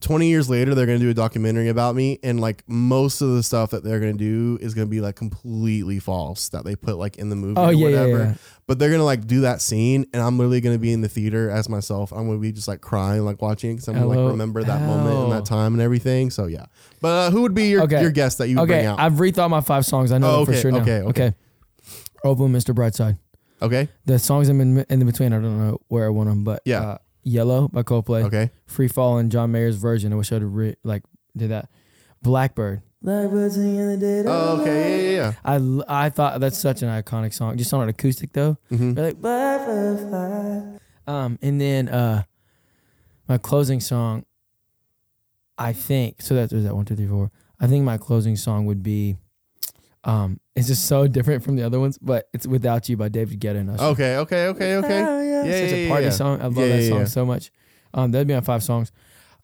20 0.00 0.28
years 0.28 0.50
later 0.50 0.74
they're 0.74 0.86
gonna 0.86 0.98
do 0.98 1.10
a 1.10 1.14
documentary 1.14 1.68
about 1.68 1.94
me 1.94 2.18
and 2.24 2.40
like 2.40 2.64
most 2.68 3.20
of 3.20 3.28
the 3.36 3.42
stuff 3.42 3.70
that 3.70 3.84
they're 3.84 4.00
gonna 4.00 4.12
do 4.14 4.58
is 4.60 4.74
gonna 4.74 4.86
be 4.88 5.00
like 5.00 5.14
completely 5.14 6.00
false 6.00 6.48
that 6.48 6.64
they 6.64 6.74
put 6.74 6.96
like 6.98 7.18
in 7.18 7.28
the 7.28 7.36
movie 7.36 7.54
Oh, 7.56 7.66
or 7.66 7.72
yeah, 7.72 7.86
yeah, 7.88 8.00
whatever 8.00 8.18
yeah. 8.24 8.34
but 8.66 8.80
they're 8.80 8.90
gonna 8.90 9.04
like 9.04 9.28
do 9.28 9.42
that 9.42 9.60
scene 9.60 10.04
and 10.12 10.20
i'm 10.20 10.38
literally 10.38 10.60
gonna 10.60 10.78
be 10.80 10.92
in 10.92 11.02
the 11.02 11.08
theater 11.08 11.50
as 11.50 11.68
myself 11.68 12.10
i'm 12.10 12.26
gonna 12.26 12.38
be 12.40 12.50
just 12.50 12.66
like 12.66 12.80
crying 12.80 13.24
like 13.24 13.40
watching 13.40 13.76
because 13.76 13.86
i'm 13.86 13.94
gonna 13.94 14.06
like 14.08 14.18
remember 14.32 14.64
that 14.64 14.80
moment 14.80 15.16
and 15.18 15.30
that 15.32 15.44
time 15.44 15.72
and 15.72 15.80
everything 15.80 16.30
so 16.30 16.46
yeah 16.46 16.64
but 17.00 17.08
uh, 17.08 17.30
who 17.30 17.42
would 17.42 17.54
be 17.54 17.66
your, 17.68 17.82
Okay. 17.84 18.00
your 18.02 18.10
guest 18.10 18.38
that 18.38 18.48
you 18.48 18.58
would 18.58 18.66
bring 18.66 18.80
Okay, 18.80 18.86
out 18.88 18.98
I've 18.98 19.12
rethought 19.14 19.50
my 19.50 19.60
five 19.60 19.86
songs. 19.86 20.10
I 20.10 20.18
know 20.18 20.30
Oh, 20.32 20.44
them 20.44 20.46
for 20.54 20.60
sure 20.60 20.72
now. 20.72 20.78
okay, 20.82 21.02
okay. 21.02 21.34
Open 22.24 22.52
Mr. 22.52 22.74
Brightside. 22.74 23.18
Okay 23.62 23.88
The 24.04 24.18
songs 24.18 24.48
I'm 24.48 24.60
in, 24.60 24.78
in 24.88 25.00
in 25.00 25.06
between, 25.06 25.32
I 25.32 25.36
don't 25.36 25.58
know 25.58 25.78
where 25.88 26.04
I 26.06 26.08
want 26.10 26.28
them, 26.28 26.44
but 26.44 26.60
Yeah. 26.64 26.82
uh, 26.82 26.98
Yellow 27.22 27.68
by 27.68 27.82
Coldplay. 27.84 28.24
okay 28.24 28.50
Free 28.66 28.88
Fall 28.88 29.18
and 29.18 29.30
John 29.30 29.52
Mayer's 29.52 29.76
version. 29.76 30.12
I 30.12 30.16
wish 30.16 30.32
I'd 30.32 30.42
have 30.42 30.54
re- 30.54 30.76
like 30.84 31.02
did 31.36 31.50
that. 31.50 31.68
Blackbird. 32.22 32.82
Blackbird 33.00 33.52
singing 33.52 33.76
in 33.76 33.88
the 33.88 33.96
dead. 33.98 34.26
oh, 34.28 34.60
okay 34.60 35.14
yeah 35.14 35.20
yeah 35.20 35.32
I, 35.44 35.54
l- 35.56 35.84
I 35.88 36.08
thought 36.10 36.40
that's 36.40 36.58
such 36.58 36.82
an 36.82 36.88
iconic 36.88 37.32
song. 37.34 37.56
Just 37.56 37.72
on 37.74 37.82
an 37.82 37.88
acoustic 37.88 38.32
though. 38.32 38.56
yeah 38.70 38.78
Mhm. 38.78 38.94
They're 38.94 39.04
like 39.06 39.20
butterfly. 39.20 40.78
Um, 41.06 41.38
and 41.42 41.60
then 41.60 41.88
uh, 41.88 42.22
my 43.28 43.38
closing 43.38 43.80
song. 43.80 44.24
I 45.58 45.72
think 45.72 46.22
so. 46.22 46.34
That 46.34 46.52
was 46.52 46.64
that 46.64 46.74
one, 46.74 46.84
two, 46.84 46.96
three, 46.96 47.06
four. 47.06 47.30
I 47.60 47.66
think 47.66 47.84
my 47.84 47.98
closing 47.98 48.34
song 48.36 48.66
would 48.66 48.82
be, 48.82 49.16
um, 50.04 50.40
it's 50.56 50.66
just 50.68 50.86
so 50.86 51.06
different 51.06 51.42
from 51.44 51.56
the 51.56 51.62
other 51.62 51.78
ones, 51.80 51.98
but 51.98 52.28
it's 52.32 52.46
"Without 52.46 52.88
You" 52.88 52.96
by 52.96 53.08
David 53.08 53.40
Guetta 53.40 53.56
and 53.60 53.70
Usher. 53.70 53.82
okay 53.84 54.16
okay 54.18 54.46
okay 54.48 54.76
okay 54.76 55.02
Oh, 55.02 55.22
yeah. 55.22 55.44
Yeah, 55.44 55.50
such 55.66 55.70
yeah, 55.70 55.76
a 55.76 55.88
party 55.88 56.04
yeah. 56.04 56.10
song. 56.10 56.40
I 56.40 56.44
love 56.44 56.56
Yeah, 56.58 56.68
that 56.76 56.88
song 56.88 57.06
so 57.06 57.26
much. 57.26 57.50
Um, 57.94 58.10
that'd 58.10 58.26
be 58.28 58.34
my 58.34 58.40
five 58.40 58.62
songs. 58.62 58.90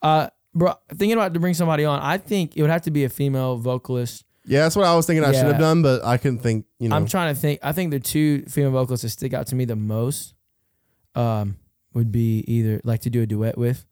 Uh, 0.01 0.27
bro, 0.55 0.73
thinking 0.89 1.13
about 1.13 1.33
to 1.33 1.39
bring 1.39 1.53
somebody 1.53 1.85
on, 1.85 1.99
I 1.99 2.17
think 2.17 2.55
it 2.57 2.61
would 2.61 2.71
have 2.71 2.81
to 2.83 2.91
be 2.91 3.03
a 3.03 3.09
female 3.09 3.57
vocalist. 3.57 4.25
yeah 4.45 4.61
that's 4.63 4.75
what 4.75 4.85
i 4.85 4.95
was 4.95 5.05
thinking 5.05 5.23
i 5.23 5.31
should 5.33 5.45
have 5.45 5.59
done 5.59 5.81
but 5.83 6.03
i 6.03 6.15
couldn't 6.17 6.39
think 6.39 6.65
you 6.79 6.87
know 6.89 6.95
I'm 6.95 7.05
trying 7.05 7.35
to 7.35 7.39
think. 7.39 7.59
I 7.61 7.71
think 7.73 7.91
the 7.91 7.99
two 7.99 8.43
female 8.47 8.71
vocalists 8.71 9.03
that 9.03 9.09
stick 9.09 9.33
out 9.33 9.45
to 9.47 9.55
me 9.55 9.65
the 9.65 9.75
most, 9.75 10.33
um, 11.15 11.57
would 11.93 12.11
be 12.11 12.43
either 12.47 12.81
like 12.83 13.01
to 13.01 13.09
do 13.09 13.21
a 13.21 13.25
duet 13.25 13.57
with, 13.57 13.85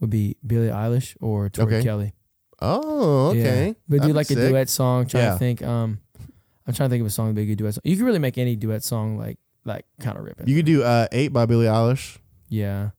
would 0.00 0.10
be 0.10 0.36
Billie 0.46 0.68
Eilish 0.68 1.16
or 1.20 1.48
Tori 1.48 1.76
Okay. 1.76 1.82
Kelly. 1.84 2.12
oh 2.60 3.28
okay. 3.30 3.74
But 3.88 4.02
do 4.02 4.12
like 4.12 4.30
a 4.30 4.34
sick. 4.34 4.50
duet 4.50 4.68
song. 4.68 5.06
Trying 5.06 5.32
to 5.32 5.38
think. 5.38 5.62
Um, 5.62 6.00
I'm 6.66 6.74
trying 6.74 6.88
to 6.88 6.92
think 6.94 7.00
of 7.02 7.06
a 7.06 7.10
song 7.10 7.34
be 7.34 7.42
a 7.42 7.46
good 7.46 7.58
duet 7.58 7.74
song. 7.74 7.82
You 7.84 7.96
can 7.96 8.04
really 8.06 8.18
make 8.18 8.38
any 8.38 8.56
duet 8.56 8.82
song 8.82 9.18
like 9.18 9.38
like 9.64 9.84
kind 10.00 10.18
of 10.18 10.24
rip 10.24 10.40
it. 10.40 10.48
you 10.48 10.56
could 10.56 10.66
do 10.66 10.82
uh 10.82 11.06
eight 11.12 11.28
by 11.32 11.46
billie 11.46 11.66
eilish 11.66 12.18
Yeah. 12.48 12.90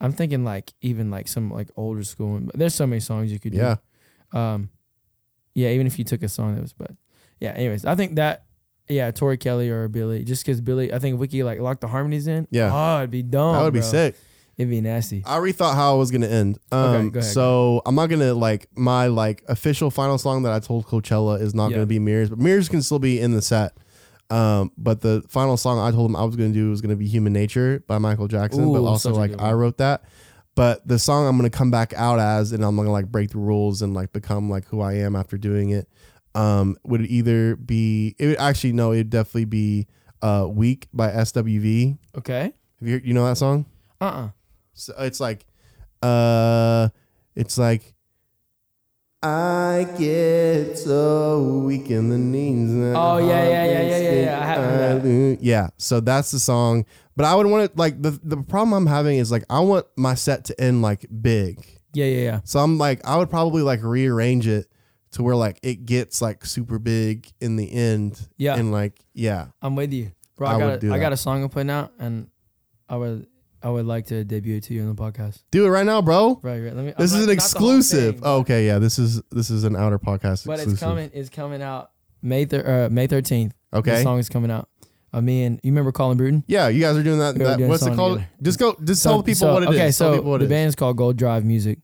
I'm 0.00 0.12
thinking 0.12 0.44
like 0.44 0.72
even 0.80 1.10
like 1.10 1.26
some 1.26 1.50
like 1.50 1.68
older 1.76 2.04
school 2.04 2.40
there's 2.54 2.74
so 2.74 2.86
many 2.86 3.00
songs 3.00 3.32
you 3.32 3.38
could 3.40 3.52
do. 3.52 3.58
yeah 3.58 3.76
Um 4.32 4.70
yeah, 5.54 5.70
even 5.70 5.86
if 5.88 5.98
you 5.98 6.04
took 6.04 6.22
a 6.22 6.28
song 6.28 6.54
that 6.54 6.60
was 6.62 6.72
but 6.72 6.92
yeah, 7.40 7.50
anyways, 7.50 7.84
I 7.84 7.94
think 7.96 8.14
that 8.16 8.44
yeah, 8.88 9.10
Tori 9.10 9.36
Kelly 9.36 9.68
or 9.70 9.86
Billy, 9.88 10.24
just 10.24 10.44
because 10.44 10.60
Billy, 10.60 10.92
I 10.94 10.98
think 10.98 11.20
could 11.28 11.44
like 11.44 11.60
lock 11.60 11.80
the 11.80 11.88
harmonies 11.88 12.26
in, 12.26 12.46
Yeah. 12.50 12.70
oh, 12.72 12.98
it'd 12.98 13.10
be 13.10 13.22
dumb. 13.22 13.54
that 13.54 13.62
would 13.62 13.72
be 13.74 13.80
bro. 13.80 13.88
sick 13.88 14.16
It'd 14.58 14.68
be 14.70 14.80
nasty. 14.80 15.22
I 15.24 15.38
rethought 15.38 15.74
how 15.76 15.94
I 15.94 15.98
was 15.98 16.10
gonna 16.10 16.26
end. 16.26 16.58
Um, 16.72 16.78
Okay, 16.80 17.08
go 17.10 17.20
ahead, 17.20 17.32
so 17.32 17.80
I'm 17.86 17.94
not 17.94 18.08
gonna 18.08 18.34
like 18.34 18.66
my 18.76 19.06
like 19.06 19.44
official 19.48 19.90
final 19.90 20.18
song 20.18 20.42
that 20.42 20.52
I 20.52 20.58
told 20.58 20.84
Coachella 20.86 21.40
is 21.40 21.54
not 21.54 21.70
Yeah. 21.70 21.76
gonna 21.76 21.86
be 21.86 21.98
Mirrors, 22.00 22.28
but 22.28 22.38
Mirrors 22.40 22.68
can 22.68 22.82
still 22.82 22.98
be 22.98 23.20
in 23.20 23.30
the 23.32 23.40
set. 23.42 23.76
Um, 24.30 24.72
but 24.76 25.00
the 25.00 25.22
final 25.28 25.56
song 25.56 25.78
I 25.78 25.90
told 25.90 26.10
him 26.10 26.16
I 26.16 26.24
was 26.24 26.34
gonna 26.36 26.50
do 26.52 26.70
was 26.70 26.80
gonna 26.80 26.96
be 26.96 27.06
Human 27.06 27.32
Nature 27.32 27.82
by 27.86 27.98
Michael 27.98 28.26
Jackson, 28.28 28.72
but 28.72 28.80
Ooh, 28.80 28.86
also 28.86 29.10
such 29.10 29.16
a 29.16 29.20
like 29.20 29.30
good 29.30 29.40
I 29.40 29.52
wrote 29.52 29.78
that. 29.78 30.02
But 30.56 30.86
the 30.88 30.98
song 30.98 31.28
I'm 31.28 31.36
gonna 31.36 31.50
come 31.50 31.70
back 31.70 31.94
out 31.94 32.18
as, 32.18 32.50
and 32.50 32.64
I'm 32.64 32.74
gonna 32.76 32.90
like 32.90 33.06
break 33.12 33.30
the 33.30 33.38
rules 33.38 33.80
and 33.80 33.94
like 33.94 34.12
become 34.12 34.50
like 34.50 34.64
who 34.66 34.80
I 34.80 34.94
am 34.94 35.14
after 35.14 35.38
doing 35.38 35.70
it. 35.70 35.88
Um, 36.34 36.76
would 36.84 37.02
either 37.02 37.54
be 37.54 38.16
it 38.18 38.26
would 38.26 38.38
actually 38.38 38.72
no, 38.72 38.92
it'd 38.92 39.08
definitely 39.10 39.44
be 39.44 39.86
uh 40.20 40.48
Weak 40.50 40.88
by 40.92 41.10
SWV. 41.10 41.96
Okay. 42.18 42.52
Have 42.80 42.88
you 42.88 43.00
you 43.04 43.14
know 43.14 43.24
that 43.24 43.36
song? 43.38 43.66
Uh 44.00 44.04
uh 44.04 44.28
So 44.78 44.94
it's 44.98 45.20
like, 45.20 45.46
uh, 46.02 46.88
it's 47.34 47.58
like, 47.58 47.94
I 49.20 49.86
get 49.98 50.78
so 50.78 51.62
weak 51.64 51.90
in 51.90 52.08
the 52.08 52.18
knees. 52.18 52.70
Oh, 52.96 53.18
yeah, 53.18 53.26
yeah, 53.26 53.64
yeah, 53.64 53.82
yeah, 53.82 53.98
yeah, 53.98 54.12
yeah. 54.12 54.40
I 54.40 54.46
have 54.46 55.02
that. 55.02 55.38
Yeah, 55.40 55.70
so 55.76 55.98
that's 55.98 56.30
the 56.30 56.38
song. 56.38 56.86
But 57.16 57.24
I 57.24 57.34
would 57.34 57.48
want 57.48 57.64
it 57.64 57.76
like 57.76 58.00
the 58.00 58.12
the 58.22 58.36
problem 58.36 58.72
I'm 58.74 58.86
having 58.86 59.18
is 59.18 59.32
like 59.32 59.42
I 59.50 59.58
want 59.58 59.86
my 59.96 60.14
set 60.14 60.44
to 60.44 60.60
end 60.60 60.82
like 60.82 61.04
big. 61.20 61.66
Yeah, 61.92 62.04
yeah, 62.04 62.22
yeah. 62.22 62.40
So 62.44 62.60
I'm 62.60 62.78
like 62.78 63.04
I 63.04 63.16
would 63.16 63.28
probably 63.28 63.62
like 63.62 63.82
rearrange 63.82 64.46
it 64.46 64.68
to 65.12 65.24
where 65.24 65.34
like 65.34 65.58
it 65.64 65.84
gets 65.84 66.22
like 66.22 66.46
super 66.46 66.78
big 66.78 67.28
in 67.40 67.56
the 67.56 67.72
end. 67.72 68.28
Yeah. 68.36 68.54
and 68.54 68.70
like 68.70 69.04
yeah, 69.14 69.48
I'm 69.60 69.74
with 69.74 69.92
you. 69.92 70.12
Bro, 70.36 70.46
I 70.46 70.52
I, 70.52 70.56
would 70.58 70.80
got 70.80 70.90
a, 70.90 70.94
I 70.94 70.98
got 71.00 71.12
a 71.12 71.16
song 71.16 71.42
I'm 71.42 71.48
putting 71.48 71.70
out 71.70 71.92
and 71.98 72.28
I 72.88 72.94
would 72.94 73.26
I 73.62 73.70
would 73.70 73.86
like 73.86 74.06
to 74.06 74.22
debut 74.24 74.56
it 74.56 74.62
to 74.64 74.74
you 74.74 74.82
on 74.82 74.88
the 74.88 74.94
podcast. 74.94 75.42
do 75.50 75.66
it 75.66 75.68
right 75.70 75.84
now, 75.86 76.00
bro. 76.00 76.38
Right, 76.42 76.60
right. 76.60 76.74
Let 76.76 76.84
me 76.84 76.92
This 76.96 76.96
I'm 76.98 77.04
is 77.04 77.12
not- 77.12 77.18
an 77.32 77.36
not 77.36 77.42
the 77.50 77.58
whole 77.58 77.70
exclusive. 77.70 78.14
thing, 78.16 78.22
oh, 78.24 78.36
okay, 78.38 78.66
yeah, 78.66 78.78
this 78.78 78.98
is 78.98 79.20
this 79.30 79.50
is 79.50 79.64
an 79.64 79.74
outer 79.76 79.98
podcast 79.98 80.46
But 80.46 80.54
exclusive. 80.60 80.72
it's 80.72 80.80
coming. 80.80 81.10
It's 81.12 81.28
coming 81.28 81.62
out 81.62 81.90
May 82.22 82.44
thir- 82.44 82.86
uh, 82.86 82.92
May 82.92 83.06
thirteenth. 83.06 83.52
The 83.72 83.78
Okay. 83.78 84.02
song 84.02 84.18
is 84.18 84.28
coming 84.28 84.50
out. 84.50 84.68
Uh, 85.12 85.20
me 85.22 85.42
and 85.44 85.58
you 85.62 85.72
remember 85.72 85.90
Colin 85.90 86.16
Bruton? 86.18 86.44
Yeah, 86.46 86.68
you 86.68 86.80
guys 86.80 86.96
are 86.96 87.02
doing 87.02 87.18
that. 87.18 87.34
We 87.34 87.40
were 87.40 87.46
that 87.48 87.56
doing 87.58 87.68
a 87.68 87.70
what's 87.70 87.82
it 87.82 87.86
song 87.86 87.96
called? 87.96 88.12
together. 88.18 88.30
Just 88.42 88.58
go. 88.58 88.76
Just 88.84 89.02
tell 89.02 89.16
the 89.18 89.24
people 89.24 89.52
what 89.52 89.62
it 89.62 89.68
is. 89.70 89.74
okay, 89.74 89.78
Tell 89.84 89.92
so 89.92 90.14
people 90.16 90.30
what 90.32 90.38
the 90.38 90.44
is. 90.44 90.50
band 90.50 90.68
is 90.68 90.74
called 90.74 90.96
Gold 90.96 91.16
Drive 91.16 91.44
Music, 91.44 91.78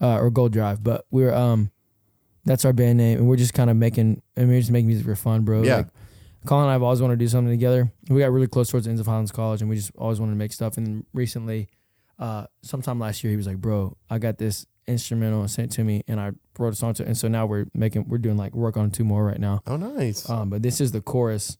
uh, 0.00 0.18
or 0.18 0.30
Gold 0.30 0.52
Drive. 0.52 0.82
But 0.82 1.04
we're 1.10 1.34
um, 1.34 1.70
that's 2.44 2.64
our 2.64 2.72
band 2.72 2.98
name, 2.98 3.18
and 3.18 3.28
we're 3.28 3.36
just 3.36 3.52
kind 3.54 3.68
of 3.68 3.76
making. 3.76 4.22
and 4.36 4.48
we're 4.48 4.60
just 4.60 4.70
making 4.70 4.86
music 4.86 5.04
for 5.04 5.14
fun, 5.16 5.42
bro. 5.42 5.62
Yeah. 5.62 5.76
Like, 5.78 5.88
Colin 6.46 6.64
and 6.64 6.70
I 6.70 6.72
have 6.74 6.82
always 6.82 7.00
wanted 7.00 7.14
to 7.14 7.24
do 7.24 7.28
something 7.28 7.52
together. 7.52 7.92
We 8.08 8.20
got 8.20 8.32
really 8.32 8.48
close 8.48 8.68
towards 8.68 8.86
the 8.86 8.90
ends 8.90 9.00
of 9.00 9.06
Highlands 9.06 9.30
College, 9.32 9.60
and 9.60 9.70
we 9.70 9.76
just 9.76 9.92
always 9.96 10.18
wanted 10.20 10.32
to 10.32 10.38
make 10.38 10.52
stuff. 10.52 10.76
And 10.76 10.86
then 10.86 11.06
recently, 11.12 11.68
uh, 12.18 12.46
sometime 12.62 12.98
last 12.98 13.22
year, 13.22 13.30
he 13.30 13.36
was 13.36 13.46
like, 13.46 13.58
"Bro, 13.58 13.96
I 14.10 14.18
got 14.18 14.38
this 14.38 14.66
instrumental 14.86 15.46
sent 15.48 15.70
to 15.72 15.84
me, 15.84 16.02
and 16.08 16.20
I 16.20 16.32
wrote 16.58 16.72
a 16.72 16.76
song 16.76 16.94
to." 16.94 17.02
it. 17.04 17.06
And 17.06 17.16
so 17.16 17.28
now 17.28 17.46
we're 17.46 17.66
making, 17.74 18.08
we're 18.08 18.18
doing 18.18 18.36
like 18.36 18.54
work 18.54 18.76
on 18.76 18.90
two 18.90 19.04
more 19.04 19.24
right 19.24 19.40
now. 19.40 19.62
Oh, 19.66 19.76
nice. 19.76 20.28
Um, 20.28 20.50
but 20.50 20.62
this 20.62 20.80
is 20.80 20.92
the 20.92 21.00
chorus 21.00 21.58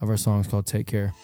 of 0.00 0.08
our 0.08 0.16
song. 0.16 0.40
It's 0.40 0.48
called 0.48 0.66
"Take 0.66 0.86
Care." 0.88 1.14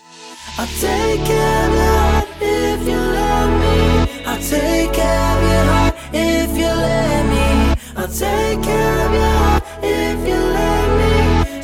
I'll 0.58 0.66
take 0.66 1.24
care 1.26 1.66
of 1.66 1.72
your 1.74 1.82
heart 1.82 2.28
if 2.40 2.80
you 2.86 2.96
let 2.96 3.48
me. 3.60 4.24
I'll 4.24 4.38
take 4.40 4.92
care 4.92 5.36
of 5.36 5.42
your 5.42 5.64
heart 5.72 5.94
if 6.12 6.50
you 6.56 6.64
let 6.64 7.26
me. 7.26 7.82
I'll 7.96 8.08
take 8.08 8.62
care 8.62 9.06
of 9.06 9.12
your 9.12 9.22
heart 9.22 9.64
if 9.82 10.28
you 10.28 10.34
let 10.34 11.14
me. 11.14 11.19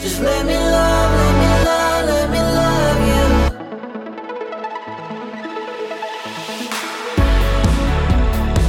Just 0.06 0.20
let 0.22 0.46
me 0.46 0.54
love, 0.54 1.10
let 1.18 1.34
me 1.40 1.48
love, 1.64 2.06
let 2.06 2.30
me 2.30 2.38
love 2.38 2.98
you. 3.08 3.26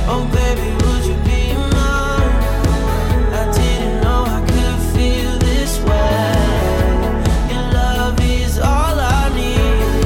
Oh 0.09 0.23
baby, 0.33 0.69
would 0.83 1.03
you 1.05 1.15
be 1.25 1.53
mine? 1.53 2.33
I 3.33 3.51
didn't 3.53 4.01
know 4.01 4.23
I 4.25 4.39
could 4.47 4.79
feel 4.95 5.37
this 5.37 5.77
way. 5.81 6.33
Your 7.53 7.65
love 7.73 8.19
is 8.21 8.57
all 8.57 8.97
I 8.99 9.29
need, 9.35 10.05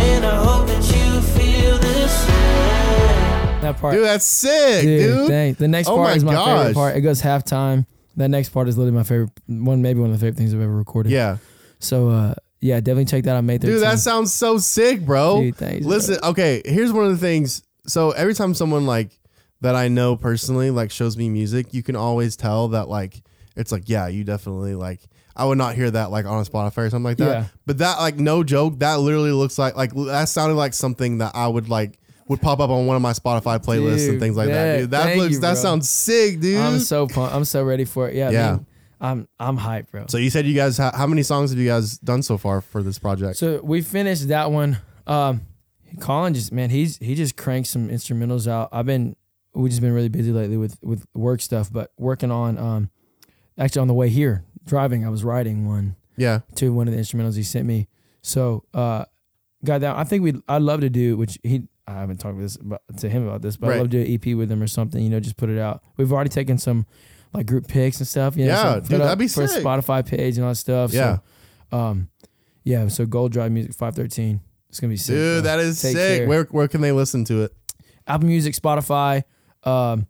and 0.00 0.24
I 0.24 0.36
hope 0.42 0.68
that 0.68 0.84
you 0.94 1.20
feel 1.36 1.76
the 1.78 2.08
same. 2.08 3.60
That 3.60 3.76
part, 3.78 3.94
dude, 3.94 4.04
that's 4.04 4.24
sick, 4.26 4.82
dude. 4.84 5.28
thanks. 5.28 5.58
The 5.58 5.68
next 5.68 5.88
Oh 5.88 5.96
part 5.96 6.08
my 6.10 6.14
is 6.14 6.24
my 6.24 6.32
gosh. 6.32 6.58
favorite 6.60 6.74
part. 6.74 6.96
It 6.96 7.00
goes 7.02 7.20
halftime. 7.20 7.84
That 8.20 8.28
next 8.28 8.50
part 8.50 8.68
is 8.68 8.76
literally 8.78 8.96
my 8.96 9.02
favorite 9.02 9.30
one, 9.46 9.82
maybe 9.82 9.98
one 10.00 10.10
of 10.10 10.18
the 10.18 10.24
favorite 10.24 10.38
things 10.38 10.54
I've 10.54 10.60
ever 10.60 10.76
recorded. 10.76 11.10
Yeah, 11.10 11.38
So 11.78 12.08
uh, 12.10 12.34
yeah, 12.60 12.76
definitely 12.80 13.06
check 13.06 13.24
that 13.24 13.36
out 13.36 13.44
May 13.44 13.58
13th. 13.58 13.60
dude, 13.62 13.82
that 13.82 13.98
sounds 13.98 14.32
so 14.32 14.58
sick, 14.58 15.00
bro. 15.00 15.40
Dude, 15.40 15.56
thanks, 15.56 15.80
bro. 15.86 15.88
Listen, 15.96 16.18
okay. 16.22 16.62
Here's 16.64 16.92
one 16.92 17.06
of 17.06 17.10
the 17.12 17.18
things. 17.18 17.62
So 17.86 18.10
every 18.10 18.34
time 18.34 18.52
someone 18.54 18.86
like 18.86 19.18
that 19.62 19.74
I 19.74 19.88
know 19.88 20.16
personally 20.16 20.70
like 20.70 20.90
shows 20.90 21.16
me 21.16 21.28
music, 21.28 21.72
you 21.72 21.82
can 21.82 21.96
always 21.96 22.36
tell 22.36 22.68
that 22.68 22.88
like 22.88 23.22
it's 23.56 23.72
like 23.72 23.88
yeah, 23.88 24.06
you 24.08 24.24
definitely 24.24 24.74
like. 24.74 25.00
I 25.36 25.46
would 25.46 25.56
not 25.58 25.74
hear 25.74 25.90
that 25.90 26.10
like 26.10 26.26
on 26.26 26.40
a 26.40 26.44
Spotify 26.44 26.78
or 26.78 26.90
something 26.90 27.04
like 27.04 27.16
that. 27.18 27.26
Yeah. 27.30 27.44
But 27.64 27.78
that 27.78 27.98
like 27.98 28.16
no 28.16 28.44
joke, 28.44 28.80
that 28.80 28.96
literally 29.00 29.32
looks 29.32 29.58
like 29.58 29.74
like 29.76 29.92
that 29.94 30.28
sounded 30.28 30.56
like 30.56 30.74
something 30.74 31.18
that 31.18 31.32
I 31.34 31.48
would 31.48 31.70
like 31.70 31.98
would 32.30 32.40
pop 32.40 32.60
up 32.60 32.70
on 32.70 32.86
one 32.86 32.94
of 32.94 33.02
my 33.02 33.12
Spotify 33.12 33.58
playlists 33.58 34.08
and 34.08 34.20
things 34.20 34.36
like 34.36 34.48
that. 34.48 34.78
Dude, 34.78 34.90
that 34.92 35.16
looks 35.16 35.32
you, 35.34 35.40
that 35.40 35.56
sounds 35.56 35.90
sick, 35.90 36.38
dude. 36.38 36.60
I'm 36.60 36.78
so 36.78 37.08
pumped. 37.08 37.34
I'm 37.34 37.44
so 37.44 37.64
ready 37.64 37.84
for 37.84 38.08
it. 38.08 38.14
Yeah, 38.14 38.30
Yeah. 38.30 38.50
man, 38.52 38.66
I'm 39.00 39.28
I'm 39.40 39.58
hyped, 39.58 39.90
bro. 39.90 40.06
So 40.08 40.16
you 40.16 40.30
said 40.30 40.46
you 40.46 40.54
guys 40.54 40.78
ha- 40.78 40.92
how 40.94 41.08
many 41.08 41.24
songs 41.24 41.50
have 41.50 41.58
you 41.58 41.66
guys 41.68 41.98
done 41.98 42.22
so 42.22 42.38
far 42.38 42.60
for 42.60 42.84
this 42.84 43.00
project? 43.00 43.36
So 43.36 43.60
we 43.64 43.82
finished 43.82 44.28
that 44.28 44.52
one. 44.52 44.78
Um, 45.08 45.40
Colin 45.98 46.32
just 46.34 46.52
man, 46.52 46.70
he's 46.70 46.98
he 46.98 47.16
just 47.16 47.36
cranked 47.36 47.68
some 47.68 47.88
instrumentals 47.88 48.46
out. 48.46 48.68
I've 48.70 48.86
been 48.86 49.16
we 49.52 49.68
just 49.68 49.80
been 49.80 49.92
really 49.92 50.08
busy 50.08 50.30
lately 50.30 50.56
with 50.56 50.78
with 50.82 51.04
work 51.14 51.40
stuff, 51.40 51.72
but 51.72 51.90
working 51.98 52.30
on 52.30 52.58
um 52.58 52.90
actually 53.58 53.80
on 53.80 53.88
the 53.88 53.94
way 53.94 54.08
here 54.08 54.44
driving, 54.64 55.04
I 55.04 55.08
was 55.08 55.24
writing 55.24 55.66
one 55.66 55.96
yeah, 56.16 56.40
to 56.54 56.72
one 56.72 56.86
of 56.86 56.94
the 56.94 57.00
instrumentals 57.00 57.34
he 57.34 57.42
sent 57.42 57.66
me. 57.66 57.88
So 58.22 58.62
uh 58.72 59.06
got 59.64 59.80
that. 59.80 59.96
I 59.96 60.04
think 60.04 60.22
we 60.22 60.40
I'd 60.48 60.62
love 60.62 60.80
to 60.82 60.90
do 60.90 61.16
which 61.16 61.40
he 61.42 61.62
I 61.90 62.00
haven't 62.00 62.18
talked 62.18 62.36
with 62.36 62.44
this 62.44 62.56
about, 62.56 62.82
to 62.98 63.08
him 63.08 63.26
about 63.26 63.42
this, 63.42 63.56
but 63.56 63.68
Right. 63.68 63.74
I'd 63.76 63.78
love 63.80 63.90
to 63.90 64.04
do 64.04 64.12
an 64.12 64.14
EP 64.32 64.36
with 64.36 64.50
him 64.50 64.62
or 64.62 64.66
something. 64.66 65.02
You 65.02 65.10
know, 65.10 65.20
just 65.20 65.36
put 65.36 65.50
it 65.50 65.58
out. 65.58 65.82
We've 65.96 66.12
already 66.12 66.30
taken 66.30 66.56
some 66.58 66.86
like 67.32 67.46
group 67.46 67.66
pics 67.68 67.98
and 67.98 68.06
stuff. 68.08 68.36
You 68.36 68.46
know, 68.46 68.52
Yeah, 68.52 68.74
so 68.74 68.80
dude, 68.88 69.00
that'd 69.00 69.18
be 69.18 69.28
for 69.28 69.42
a 69.42 69.48
sick. 69.48 69.64
Spotify 69.64 70.06
page 70.06 70.36
and 70.36 70.44
all 70.44 70.50
that 70.52 70.56
stuff. 70.56 70.92
Yeah. 70.92 71.18
So, 71.70 71.76
um, 71.78 72.08
yeah. 72.64 72.88
So 72.88 73.06
Gold 73.06 73.32
Drive 73.32 73.50
Music 73.52 73.74
five 73.74 73.94
thirteen. 73.94 74.40
It's 74.68 74.78
gonna 74.80 74.90
be 74.92 74.96
sick. 74.96 75.14
Dude, 75.16 75.42
bro. 75.42 75.50
that 75.50 75.58
is 75.60 75.80
Take 75.82 75.96
sick. 75.96 76.18
care. 76.20 76.28
Where 76.28 76.44
where 76.44 76.68
can 76.68 76.80
they 76.80 76.92
listen 76.92 77.24
to 77.26 77.42
it? 77.44 77.52
Apple 78.06 78.26
Music, 78.28 78.54
Spotify. 78.54 79.22
Um, 79.64 80.06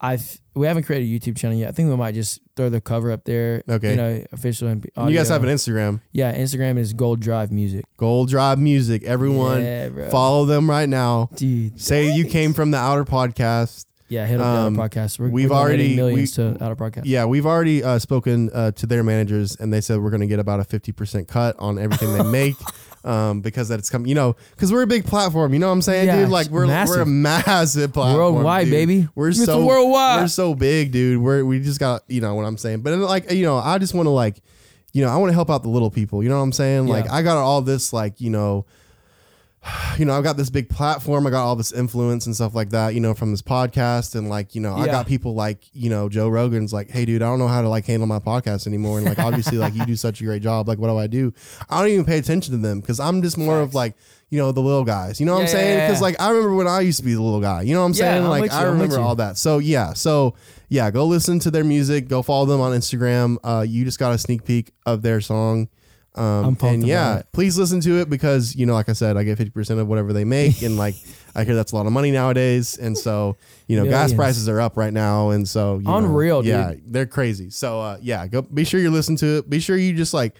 I 0.00 0.18
we 0.54 0.66
haven't 0.66 0.82
created 0.84 1.06
a 1.06 1.18
YouTube 1.18 1.36
channel 1.36 1.56
yet. 1.56 1.68
I 1.68 1.72
think 1.72 1.88
we 1.88 1.96
might 1.96 2.14
just 2.14 2.40
throw 2.56 2.68
the 2.68 2.80
cover 2.80 3.10
up 3.10 3.24
there. 3.24 3.62
Okay. 3.68 3.90
You 3.90 3.96
know, 3.96 4.24
official. 4.32 4.68
and 4.68 4.84
you 5.08 5.16
guys 5.16 5.28
have 5.28 5.42
an 5.44 5.50
Instagram, 5.50 6.00
Yeah, 6.12 6.36
Instagram 6.36 6.78
is 6.78 6.92
Gold 6.92 7.20
Drive 7.20 7.50
Music. 7.50 7.84
Gold 7.96 8.28
Drive 8.28 8.58
Music. 8.58 9.02
Everyone, 9.04 9.62
Yeah, 9.62 10.10
follow 10.10 10.44
them 10.44 10.68
right 10.68 10.88
now. 10.88 11.30
Dude. 11.36 11.80
Say 11.80 12.14
you 12.14 12.26
came 12.26 12.52
from 12.52 12.70
the 12.70 12.78
Outer 12.78 13.04
Podcast. 13.04 13.86
Yeah, 14.08 14.26
hit 14.26 14.40
up 14.40 14.46
Um, 14.46 14.74
the 14.74 14.82
Outer 14.82 14.90
Podcast. 14.90 15.18
We're, 15.18 15.30
we've 15.30 15.48
we're 15.48 15.56
already- 15.56 15.96
millions 15.96 16.36
we- 16.36 16.44
to 16.54 16.62
Outer 16.62 16.76
Podcast. 16.76 17.02
Yeah, 17.06 17.24
we've 17.24 17.46
already 17.46 17.82
uh, 17.82 17.98
spoken 17.98 18.50
uh, 18.52 18.72
to 18.72 18.86
their 18.86 19.02
managers, 19.02 19.56
and 19.56 19.72
they 19.72 19.80
said 19.80 20.00
we're 20.00 20.10
going 20.10 20.20
to 20.20 20.26
get 20.26 20.38
about 20.38 20.60
a 20.60 20.64
fifty 20.64 20.92
percent 20.92 21.28
cut 21.28 21.56
on 21.58 21.78
everything 21.78 22.12
they 22.12 22.22
make. 22.30 22.56
Um, 23.04 23.40
because 23.40 23.68
that 23.68 23.80
it's 23.80 23.90
come, 23.90 24.06
you 24.06 24.14
know, 24.14 24.36
because 24.52 24.72
we're 24.72 24.82
a 24.82 24.86
big 24.86 25.04
platform. 25.04 25.52
You 25.52 25.58
know 25.58 25.66
what 25.66 25.72
I'm 25.72 25.82
saying, 25.82 26.06
Yeah, 26.06 26.20
dude? 26.20 26.28
Like 26.28 26.46
we're 26.48 26.66
massive. 26.68 26.96
we're 26.96 27.02
a 27.02 27.06
massive 27.06 27.92
platform, 27.92 28.34
Worldwide, 28.34 28.66
dude. 28.66 28.72
baby. 28.72 29.08
We're 29.16 29.30
It's 29.30 29.44
so 29.44 29.64
worldwide. 29.64 30.20
We're 30.20 30.28
so 30.28 30.54
big, 30.54 30.92
dude. 30.92 31.20
We're 31.20 31.44
we 31.44 31.58
just 31.60 31.80
got 31.80 32.02
you 32.06 32.20
know 32.20 32.34
what 32.36 32.44
I'm 32.44 32.56
saying. 32.56 32.82
But 32.82 32.96
like 32.98 33.30
you 33.32 33.44
know, 33.44 33.56
I 33.56 33.78
just 33.78 33.92
want 33.92 34.06
to 34.06 34.10
like, 34.10 34.40
you 34.92 35.02
know, 35.04 35.08
I 35.10 35.16
want 35.16 35.30
to 35.30 35.34
help 35.34 35.50
out 35.50 35.62
the 35.64 35.68
little 35.68 35.90
people. 35.90 36.22
You 36.22 36.28
know 36.28 36.36
what 36.36 36.44
I'm 36.44 36.52
saying? 36.52 36.86
Like 36.86 37.06
Yeah. 37.06 37.14
I 37.14 37.22
got 37.22 37.36
all 37.38 37.60
this 37.60 37.92
like 37.92 38.20
you 38.20 38.30
know, 38.30 38.66
you 39.98 40.04
know, 40.04 40.16
I've 40.16 40.24
got 40.24 40.36
this 40.36 40.50
big 40.50 40.68
platform. 40.68 41.26
I 41.26 41.30
got 41.30 41.44
all 41.44 41.56
this 41.56 41.72
influence 41.72 42.26
and 42.26 42.34
stuff 42.34 42.54
like 42.54 42.70
that. 42.70 42.94
You 42.94 43.00
know, 43.00 43.14
from 43.14 43.30
this 43.30 43.42
podcast 43.42 44.14
and 44.14 44.28
like 44.28 44.54
you 44.54 44.60
know, 44.60 44.74
I 44.74 44.86
got 44.86 45.06
people 45.06 45.34
like 45.34 45.58
you 45.72 45.90
know 45.90 46.08
Joe 46.08 46.28
Rogan's 46.28 46.72
like, 46.72 46.90
hey, 46.90 47.04
dude, 47.04 47.22
I 47.22 47.26
don't 47.26 47.38
know 47.38 47.48
how 47.48 47.62
to 47.62 47.68
like 47.68 47.86
handle 47.86 48.06
my 48.06 48.18
podcast 48.18 48.66
anymore. 48.66 48.98
And 48.98 49.06
like 49.06 49.18
obviously, 49.20 49.58
like 49.58 49.74
you 49.74 49.84
do 49.86 49.96
such 49.96 50.20
a 50.20 50.24
great 50.24 50.42
job. 50.42 50.68
Like, 50.68 50.78
what 50.78 50.88
do 50.88 50.98
I 50.98 51.06
do? 51.06 51.32
I 51.68 51.80
don't 51.80 51.90
even 51.90 52.04
pay 52.04 52.18
attention 52.18 52.52
to 52.52 52.58
them 52.58 52.80
because 52.80 53.00
I'm 53.00 53.22
just 53.22 53.38
more 53.38 53.60
of 53.60 53.74
like. 53.74 53.94
You 54.30 54.38
know 54.38 54.50
the 54.50 54.62
little 54.62 54.84
guys. 54.84 55.20
You 55.20 55.26
know 55.26 55.34
what 55.34 55.42
I'm 55.42 55.48
saying? 55.48 55.80
Because 55.80 55.98
yeah. 55.98 56.04
like 56.04 56.18
I 56.18 56.30
remember 56.30 56.54
when 56.54 56.66
I 56.66 56.80
used 56.80 56.98
to 57.00 57.04
be 57.04 57.12
the 57.12 57.20
little 57.20 57.42
guy. 57.42 57.60
You 57.60 57.74
know 57.74 57.80
what 57.80 57.88
I'm 57.88 57.92
Yeah, 57.92 58.14
saying? 58.14 58.24
I'm 58.24 58.30
Like 58.30 58.50
you, 58.50 58.56
I 58.56 58.62
remember 58.62 58.98
all 58.98 59.14
that. 59.16 59.36
So 59.36 59.58
yeah, 59.58 59.92
so 59.92 60.36
yeah, 60.70 60.90
go 60.90 61.04
listen 61.04 61.38
to 61.40 61.50
their 61.50 61.64
music. 61.64 62.08
Go 62.08 62.22
follow 62.22 62.46
them 62.46 62.58
on 62.58 62.72
Instagram. 62.72 63.36
Uh, 63.44 63.60
you 63.68 63.84
just 63.84 63.98
got 63.98 64.14
a 64.14 64.16
sneak 64.16 64.46
peek 64.46 64.72
of 64.86 65.02
their 65.02 65.20
song. 65.20 65.68
Um, 66.14 66.24
I'm 66.24 66.56
pumped 66.56 66.74
and 66.74 66.86
yeah, 66.86 67.22
please 67.32 67.56
listen 67.56 67.80
to 67.80 68.00
it 68.00 68.10
because 68.10 68.54
you 68.54 68.66
know, 68.66 68.74
like 68.74 68.88
I 68.88 68.92
said, 68.92 69.16
I 69.16 69.24
get 69.24 69.38
fifty 69.38 69.50
percent 69.50 69.80
of 69.80 69.88
whatever 69.88 70.12
they 70.12 70.24
make, 70.24 70.62
and 70.62 70.76
like 70.76 70.94
I 71.34 71.44
hear 71.44 71.54
that's 71.54 71.72
a 71.72 71.76
lot 71.76 71.86
of 71.86 71.92
money 71.92 72.10
nowadays. 72.10 72.76
And 72.76 72.96
so 72.96 73.36
you 73.66 73.76
know, 73.76 73.84
gas 73.88 74.12
prices 74.12 74.48
are 74.48 74.60
up 74.60 74.76
right 74.76 74.92
now, 74.92 75.30
and 75.30 75.48
so 75.48 75.78
you 75.78 75.84
know, 75.84 75.96
Unreal, 75.96 76.42
dude. 76.42 76.50
Yeah, 76.50 76.74
they're 76.84 77.06
crazy. 77.06 77.48
So 77.50 77.80
uh, 77.80 77.98
yeah, 78.02 78.26
go 78.26 78.42
be 78.42 78.64
sure 78.64 78.78
you 78.80 78.90
listen 78.90 79.16
to 79.16 79.38
it. 79.38 79.48
Be 79.50 79.60
sure 79.60 79.76
you 79.76 79.94
just 79.94 80.14
like. 80.14 80.36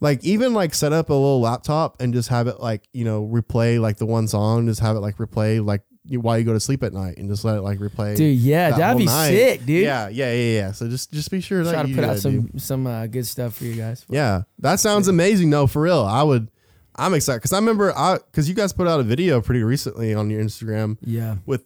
Like 0.00 0.22
even 0.22 0.54
like 0.54 0.74
set 0.74 0.92
up 0.92 1.10
a 1.10 1.12
little 1.12 1.40
laptop 1.40 2.00
and 2.00 2.14
just 2.14 2.28
have 2.28 2.46
it 2.46 2.60
like 2.60 2.88
you 2.92 3.04
know 3.04 3.26
replay 3.26 3.80
like 3.80 3.96
the 3.96 4.06
one 4.06 4.28
song, 4.28 4.68
just 4.68 4.78
have 4.78 4.94
it 4.94 5.00
like 5.00 5.16
replay 5.16 5.60
like 5.64 5.82
you, 6.08 6.20
while 6.20 6.38
you 6.38 6.44
go 6.44 6.52
to 6.52 6.60
sleep 6.60 6.82
at 6.82 6.92
night, 6.92 7.18
and 7.18 7.28
just 7.28 7.44
let 7.44 7.56
it 7.56 7.62
like 7.62 7.78
replay. 7.78 8.16
Dude, 8.16 8.38
yeah, 8.38 8.70
that 8.70 8.78
that'd 8.78 8.98
be 8.98 9.04
night. 9.04 9.28
sick, 9.30 9.66
dude. 9.66 9.82
Yeah, 9.84 10.08
yeah, 10.08 10.32
yeah, 10.32 10.52
yeah. 10.60 10.72
So 10.72 10.88
just 10.88 11.12
just 11.12 11.30
be 11.30 11.40
sure 11.40 11.62
that 11.64 11.72
Try 11.72 11.82
to 11.84 11.94
put 11.94 12.04
out 12.04 12.14
that, 12.14 12.20
some 12.20 12.40
dude. 12.46 12.62
some 12.62 12.86
uh, 12.86 13.06
good 13.06 13.26
stuff 13.26 13.56
for 13.56 13.64
you 13.64 13.74
guys. 13.74 14.04
Yeah, 14.08 14.42
that 14.60 14.80
sounds 14.80 15.08
amazing. 15.08 15.50
though. 15.50 15.66
for 15.66 15.82
real. 15.82 16.00
I 16.02 16.22
would. 16.22 16.50
I'm 16.96 17.14
excited 17.14 17.38
because 17.38 17.52
I 17.52 17.58
remember 17.58 17.96
I 17.96 18.18
because 18.30 18.48
you 18.48 18.54
guys 18.56 18.72
put 18.72 18.88
out 18.88 18.98
a 18.98 19.04
video 19.04 19.40
pretty 19.40 19.62
recently 19.62 20.14
on 20.14 20.30
your 20.30 20.42
Instagram 20.42 20.96
Yeah. 21.02 21.36
with, 21.46 21.64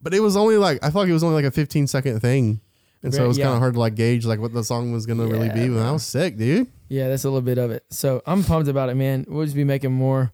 but 0.00 0.14
it 0.14 0.20
was 0.20 0.36
only 0.38 0.56
like 0.56 0.78
I 0.82 0.86
felt 0.86 1.02
like 1.02 1.08
it 1.10 1.12
was 1.12 1.22
only 1.24 1.34
like 1.36 1.44
a 1.44 1.50
15 1.50 1.86
second 1.86 2.20
thing, 2.20 2.60
and 3.02 3.12
so 3.12 3.24
it 3.24 3.28
was 3.28 3.36
kind 3.36 3.50
of 3.50 3.58
hard 3.58 3.74
to 3.74 3.80
like 3.80 3.94
gauge 3.94 4.24
like 4.24 4.40
what 4.40 4.54
the 4.54 4.64
song 4.64 4.90
was 4.92 5.04
gonna 5.04 5.26
really 5.26 5.50
be. 5.50 5.68
But 5.68 5.82
that 5.82 5.90
was 5.90 6.02
sick, 6.02 6.38
dude. 6.38 6.66
Yeah, 6.88 7.08
that's 7.08 7.24
a 7.24 7.28
little 7.28 7.42
bit 7.42 7.58
of 7.58 7.72
it. 7.72 7.84
So 7.90 8.22
I'm 8.26 8.42
pumped 8.44 8.68
about 8.68 8.88
it, 8.88 8.94
man. 8.94 9.26
We'll 9.28 9.44
just 9.44 9.56
be 9.56 9.64
making 9.64 9.92
more. 9.92 10.32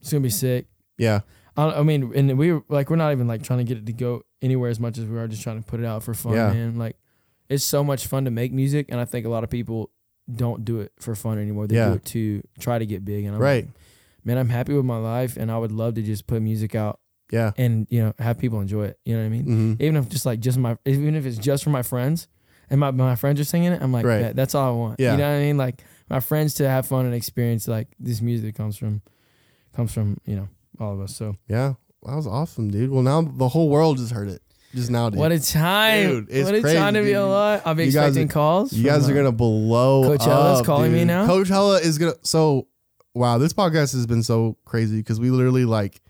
It's 0.00 0.10
gonna 0.10 0.22
be 0.22 0.30
sick. 0.30 0.66
Yeah, 0.96 1.20
I, 1.56 1.80
I 1.80 1.82
mean, 1.82 2.12
and 2.14 2.36
we 2.38 2.52
were 2.52 2.62
like, 2.68 2.90
we're 2.90 2.96
not 2.96 3.12
even 3.12 3.26
like 3.26 3.42
trying 3.42 3.58
to 3.60 3.64
get 3.64 3.78
it 3.78 3.86
to 3.86 3.92
go 3.92 4.22
anywhere 4.42 4.70
as 4.70 4.78
much 4.80 4.98
as 4.98 5.04
we 5.06 5.16
are 5.18 5.28
just 5.28 5.42
trying 5.42 5.62
to 5.62 5.66
put 5.66 5.80
it 5.80 5.86
out 5.86 6.02
for 6.02 6.14
fun, 6.14 6.34
Yeah. 6.34 6.52
man. 6.52 6.78
Like, 6.78 6.96
it's 7.48 7.64
so 7.64 7.82
much 7.84 8.06
fun 8.06 8.24
to 8.24 8.30
make 8.30 8.52
music, 8.52 8.86
and 8.88 9.00
I 9.00 9.04
think 9.04 9.24
a 9.26 9.28
lot 9.28 9.44
of 9.44 9.50
people 9.50 9.90
don't 10.34 10.64
do 10.64 10.80
it 10.80 10.92
for 10.98 11.14
fun 11.14 11.38
anymore. 11.38 11.66
They 11.66 11.76
Yeah. 11.76 11.90
do 11.90 11.94
it 11.94 12.04
to 12.06 12.42
try 12.58 12.78
to 12.78 12.86
get 12.86 13.04
big. 13.04 13.24
And 13.24 13.34
I'm 13.36 13.40
right. 13.40 13.64
like, 13.66 13.74
man, 14.24 14.38
I'm 14.38 14.48
happy 14.48 14.74
with 14.74 14.84
my 14.84 14.98
life, 14.98 15.36
and 15.36 15.50
I 15.50 15.58
would 15.58 15.72
love 15.72 15.94
to 15.94 16.02
just 16.02 16.26
put 16.26 16.42
music 16.42 16.74
out 16.74 16.98
Yeah. 17.30 17.52
and 17.56 17.86
you 17.90 18.00
know 18.02 18.12
have 18.18 18.38
people 18.38 18.60
enjoy 18.60 18.86
it. 18.86 18.98
You 19.04 19.14
know 19.14 19.20
what 19.20 19.26
I 19.26 19.30
mean? 19.30 19.44
hmm 19.44 19.72
Even 19.82 19.96
if 19.96 20.08
just 20.08 20.26
like 20.26 20.40
just 20.40 20.58
my, 20.58 20.76
even 20.84 21.14
if 21.14 21.24
it's 21.26 21.38
just 21.38 21.62
for 21.64 21.70
my 21.70 21.82
friends, 21.82 22.26
and 22.68 22.80
my 22.80 22.90
my 22.90 23.14
friends 23.14 23.38
are 23.40 23.44
singing 23.44 23.72
it, 23.72 23.80
I'm 23.80 23.92
like, 23.92 24.04
Right. 24.04 24.20
"Yeah, 24.20 24.32
that's 24.32 24.54
all 24.56 24.68
I 24.68 24.76
want. 24.76 24.98
Yeah. 25.00 25.12
You 25.12 25.18
know 25.18 25.30
what 25.30 25.36
I 25.36 25.40
mean? 25.40 25.56
Like 25.56 25.84
my 26.10 26.18
friends 26.20 26.54
to 26.54 26.68
have 26.68 26.86
fun 26.86 27.06
and 27.06 27.14
experience 27.14 27.68
like 27.68 27.88
this 28.00 28.20
music 28.20 28.56
comes 28.56 28.76
from, 28.76 29.02
comes 29.74 29.92
from 29.92 30.18
you 30.26 30.34
know 30.36 30.48
all 30.80 30.92
of 30.94 31.00
us. 31.00 31.14
So 31.16 31.36
Yeah, 31.48 31.74
that 32.04 32.14
was 32.16 32.26
awesome, 32.26 32.70
dude. 32.70 32.90
Well, 32.90 33.02
now 33.02 33.22
the 33.22 33.48
whole 33.48 33.68
world 33.68 33.98
just 33.98 34.12
heard 34.12 34.28
it 34.28 34.42
just 34.74 34.90
now, 34.90 35.08
dude. 35.10 35.18
what 35.18 35.32
a 35.32 35.40
time! 35.40 36.06
Dude, 36.08 36.26
it's 36.30 36.44
what 36.46 36.54
a 36.54 36.60
crazy, 36.60 36.76
time 36.76 36.94
to 36.94 37.00
be 37.00 37.06
dude. 37.06 37.16
alive. 37.16 37.62
I'll 37.64 37.74
be 37.74 37.84
You 37.84 37.88
expecting 37.88 38.28
are- 38.28 38.32
calls. 38.32 38.72
You 38.72 38.84
guys 38.84 39.08
are 39.08 39.12
uh, 39.12 39.16
gonna 39.16 39.32
blow. 39.32 40.02
Coachella's 40.16 40.60
up, 40.60 40.66
calling 40.66 40.92
me 40.92 41.04
now? 41.04 41.26
Coachella 41.26 41.80
is 41.80 41.98
gonna. 41.98 42.14
So 42.22 42.66
wow, 43.14 43.38
this 43.38 43.52
podcast 43.54 43.92
has 43.94 44.06
been 44.06 44.22
so 44.22 44.56
crazy 44.64 44.98
because 44.98 45.18
we 45.18 45.30
literally 45.30 45.64
like 45.64 46.00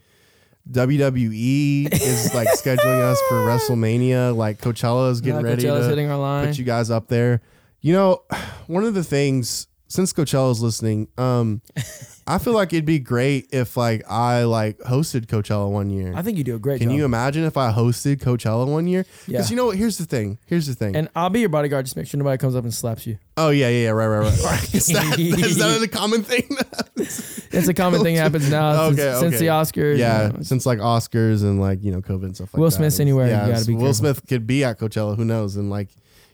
WWE 0.70 1.92
is 1.92 2.34
like 2.34 2.48
scheduling 2.56 3.00
us 3.02 3.20
for 3.28 3.36
WrestleMania. 3.36 4.34
Like 4.36 4.58
Coachella 4.60 5.10
is 5.12 5.20
getting 5.20 5.40
yeah, 5.44 5.50
ready 5.52 5.62
Coachella's 5.62 5.84
to 5.86 5.90
hitting 5.90 6.10
our 6.10 6.18
line. 6.18 6.48
put 6.48 6.58
you 6.58 6.64
guys 6.64 6.90
up 6.90 7.08
there. 7.08 7.40
You 7.80 7.92
know, 7.92 8.22
one 8.66 8.84
of 8.84 8.94
the 8.94 9.04
things 9.04 9.68
since 9.88 10.12
Coachella's 10.12 10.60
listening, 10.62 11.08
um, 11.18 11.62
I 12.28 12.38
feel 12.38 12.54
like 12.54 12.72
it'd 12.72 12.84
be 12.84 12.98
great 12.98 13.48
if 13.52 13.76
like 13.76 14.02
I 14.10 14.42
like 14.44 14.78
hosted 14.80 15.26
Coachella 15.26 15.70
one 15.70 15.90
year. 15.90 16.12
I 16.16 16.22
think 16.22 16.38
you 16.38 16.42
do 16.44 16.56
a 16.56 16.58
great. 16.58 16.80
Can 16.80 16.88
job. 16.90 16.98
you 16.98 17.04
imagine 17.04 17.44
if 17.44 17.56
I 17.56 17.70
hosted 17.72 18.16
Coachella 18.16 18.66
one 18.66 18.88
year? 18.88 19.04
Because 19.26 19.48
Yeah. 19.48 19.50
you 19.50 19.56
know 19.56 19.66
what? 19.66 19.76
Here's 19.76 19.96
the 19.98 20.06
thing. 20.06 20.38
Here's 20.46 20.66
the 20.66 20.74
thing. 20.74 20.96
and 20.96 21.08
I'll 21.14 21.30
be 21.30 21.38
your 21.40 21.48
bodyguard. 21.50 21.84
Just 21.86 21.96
make 21.96 22.08
sure 22.08 22.18
nobody 22.18 22.36
comes 22.38 22.56
up 22.56 22.64
and 22.64 22.74
slaps 22.74 23.06
you. 23.06 23.18
oh 23.36 23.50
yeah, 23.50 23.68
yeah, 23.68 23.84
yeah, 23.84 23.88
right, 23.90 24.08
right, 24.08 24.18
right. 24.30 24.42
right. 24.42 24.74
is, 24.74 24.86
that, 24.88 25.18
is 25.20 25.58
that 25.58 25.80
a 25.82 25.86
common 25.88 26.22
thing? 26.24 26.48
It's 26.96 27.68
a 27.68 27.74
common 27.74 28.02
thing 28.02 28.16
that 28.16 28.22
happens 28.22 28.50
now 28.50 28.88
since, 28.88 29.00
Okay, 29.00 29.20
since 29.20 29.34
okay. 29.36 29.44
the 29.44 29.50
Oscars. 29.52 29.98
yeah, 29.98 30.26
you 30.26 30.32
know, 30.32 30.42
since 30.42 30.66
like 30.66 30.78
Oscars 30.80 31.42
and 31.42 31.60
like 31.60 31.82
you 31.84 31.92
know 31.92 32.00
COVID 32.02 32.24
and 32.24 32.34
stuff 32.34 32.52
like 32.52 32.58
Will 32.58 32.70
that. 32.70 32.76
Smith's 32.76 32.96
It's- 32.96 33.00
anywhere, 33.00 33.26
you 33.26 33.52
gotta 33.52 33.64
be 33.64 33.74
Will 33.74 33.80
careful. 33.82 33.94
Smith 33.94 34.26
could 34.26 34.46
be 34.48 34.64
at 34.64 34.78
Coachella. 34.80 35.16
Who 35.16 35.24
knows? 35.24 35.54
And 35.56 35.70
like, 35.70 35.90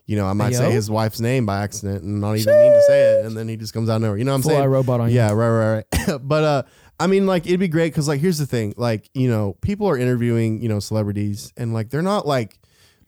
you 0.06 0.16
know, 0.16 0.26
I 0.26 0.32
might 0.32 0.54
say 0.54 0.72
his 0.72 0.90
wife's 0.90 1.20
name 1.20 1.46
by 1.46 1.62
accident 1.62 2.02
and 2.02 2.20
not 2.20 2.36
even 2.36 2.58
mean 2.58 2.72
to 2.72 2.82
say 2.86 3.00
it, 3.02 3.26
and 3.26 3.36
then 3.36 3.48
he 3.48 3.56
just 3.56 3.72
comes 3.72 3.88
out 3.88 3.96
of 3.96 4.02
nowhere. 4.02 4.18
You 4.18 4.24
know 4.24 4.32
what 4.32 4.36
I'm 4.36 4.42
full 4.42 4.50
saying? 4.52 4.68
robot 4.68 5.00
on 5.00 5.08
you. 5.10 5.16
Yeah, 5.16 5.32
right, 5.32 5.48
right, 5.48 5.84
right. 6.08 6.18
but 6.22 6.44
uh, 6.44 6.62
I 6.98 7.06
mean, 7.06 7.26
like, 7.26 7.46
it'd 7.46 7.60
be 7.60 7.68
great 7.68 7.92
because, 7.92 8.08
like, 8.08 8.20
here's 8.20 8.38
the 8.38 8.46
thing: 8.46 8.74
like, 8.76 9.08
you 9.14 9.28
know, 9.28 9.56
people 9.60 9.88
are 9.88 9.96
interviewing, 9.96 10.60
you 10.60 10.68
know, 10.68 10.80
celebrities, 10.80 11.52
and 11.56 11.72
like, 11.72 11.90
they're 11.90 12.02
not 12.02 12.26
like, 12.26 12.58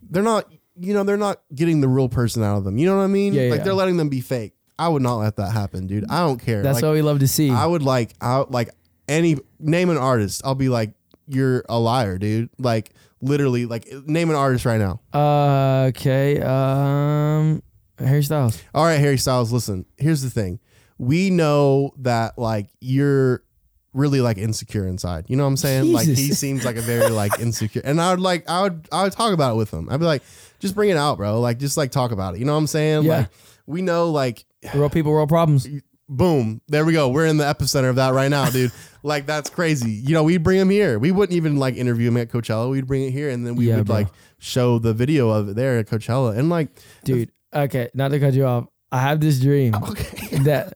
they're 0.03 0.23
not, 0.23 0.53
you 0.79 0.95
know, 0.95 1.05
they're 1.05 1.17
not 1.17 1.41
getting 1.55 1.81
the 1.81 1.89
real 1.89 2.09
person 2.09 2.43
out 2.43 2.59
of 2.59 2.65
them. 2.65 2.79
You 2.79 2.87
know 2.87 2.97
what 2.97 3.05
I 3.05 3.09
mean? 3.09 3.35
Yeah, 3.35 3.51
like, 3.51 3.59
yeah. 3.59 3.65
they're 3.65 3.75
letting 3.75 3.97
them 3.97 4.09
be 4.09 4.21
fake. 4.21 4.55
I 4.79 4.89
would 4.89 5.03
not 5.03 5.17
let 5.17 5.37
that 5.37 5.53
happen, 5.53 5.87
dude. 5.87 6.07
I 6.11 6.21
don't 6.21 6.39
care. 6.39 6.63
That's 6.63 6.77
like, 6.77 6.85
what 6.85 6.93
we 6.93 7.03
love 7.03 7.21
to 7.21 7.29
see. 7.29 7.51
I 7.51 7.67
would 7.67 7.83
like, 7.83 8.15
I 8.21 8.45
like 8.49 8.71
any 9.09 9.37
name 9.61 9.91
an 9.91 9.97
artist. 9.97 10.43
I'll 10.45 10.55
be 10.55 10.69
like, 10.69 10.95
you're 11.27 11.65
a 11.69 11.79
liar, 11.79 12.19
dude. 12.19 12.51
Like, 12.59 12.93
literally, 13.25 13.67
like, 13.67 13.87
name 14.07 14.31
an 14.31 14.37
artist 14.37 14.65
right 14.65 14.79
now. 14.81 15.01
Uh, 15.13 15.87
okay. 15.89 16.41
Um, 16.41 17.63
Harry 17.99 18.23
Styles. 18.23 18.63
All 18.75 18.85
right, 18.85 18.99
Harry 18.99 19.19
Styles, 19.19 19.53
listen, 19.53 19.87
here's 19.97 20.23
the 20.23 20.31
thing. 20.31 20.61
We 20.99 21.31
know 21.31 21.93
that 21.99 22.39
like 22.39 22.69
you're 22.81 23.43
really 23.93 24.21
like 24.21 24.39
insecure 24.39 24.87
inside. 24.87 25.25
You 25.29 25.37
know 25.37 25.43
what 25.43 25.49
I'm 25.49 25.57
saying? 25.57 25.93
Like 25.93 26.07
he 26.07 26.33
seems 26.33 26.65
like 26.65 26.77
a 26.77 26.81
very 26.81 27.11
like 27.11 27.39
insecure. 27.41 27.83
And 27.85 28.01
I 28.01 28.11
would 28.11 28.21
like 28.21 28.49
I 28.49 28.63
would 28.63 28.89
I 28.93 29.03
would 29.05 29.13
talk 29.13 29.33
about 29.33 29.55
it 29.55 29.57
with 29.57 29.73
him. 29.73 29.89
I'd 29.91 29.99
be 29.99 30.07
like, 30.07 30.23
just 30.61 30.75
bring 30.75 30.91
it 30.91 30.97
out, 30.97 31.17
bro. 31.17 31.41
Like 31.41 31.59
just 31.59 31.77
like 31.77 31.91
talk 31.91 32.13
about 32.13 32.35
it. 32.35 32.39
You 32.39 32.45
know 32.45 32.53
what 32.53 32.59
I'm 32.59 32.67
saying? 32.69 33.05
Yeah. 33.05 33.19
Like 33.19 33.29
we 33.67 33.83
know 33.83 34.11
like 34.11 34.45
Real 34.73 34.89
people, 34.89 35.13
real 35.15 35.27
problems. 35.27 35.69
Boom, 36.09 36.61
there 36.69 36.85
we 36.85 36.93
go. 36.93 37.09
We're 37.09 37.27
in 37.27 37.37
the 37.39 37.45
epicenter 37.45 37.89
of 37.91 37.97
that 37.97 38.13
right 38.15 38.29
now, 38.29 38.51
dude. 38.51 38.73
like 39.03 39.27
that's 39.27 39.51
crazy. 39.51 39.91
You 39.93 40.15
know, 40.15 40.23
we'd 40.25 40.43
bring 40.43 40.59
him 40.61 40.71
here. 40.71 40.99
We 40.99 41.13
wouldn't 41.13 41.37
even 41.37 41.57
like 41.57 41.77
interview 41.77 42.09
him 42.09 42.17
at 42.17 42.29
Coachella. 42.31 42.71
We'd 42.71 42.87
bring 42.87 43.05
it 43.05 43.11
here 43.11 43.31
and 43.31 43.47
then 43.47 43.55
we 43.57 43.69
Yeah, 43.69 43.77
would 43.79 43.87
bro. 43.87 43.97
like 43.97 44.09
show 44.39 44.79
the 44.79 44.93
video 44.95 45.31
of 45.31 45.49
it 45.51 45.57
there 45.57 45.79
at 45.79 45.87
Coachella. 45.87 46.37
And 46.37 46.49
like 46.51 46.69
Dude, 47.05 47.31
okay, 47.53 47.91
not 47.95 48.09
to 48.11 48.21
cut 48.21 48.35
you 48.35 48.47
off. 48.47 48.67
I 48.93 49.01
have 49.01 49.21
this 49.21 49.41
dream 49.41 49.75
okay. 49.91 50.37
that, 50.45 50.75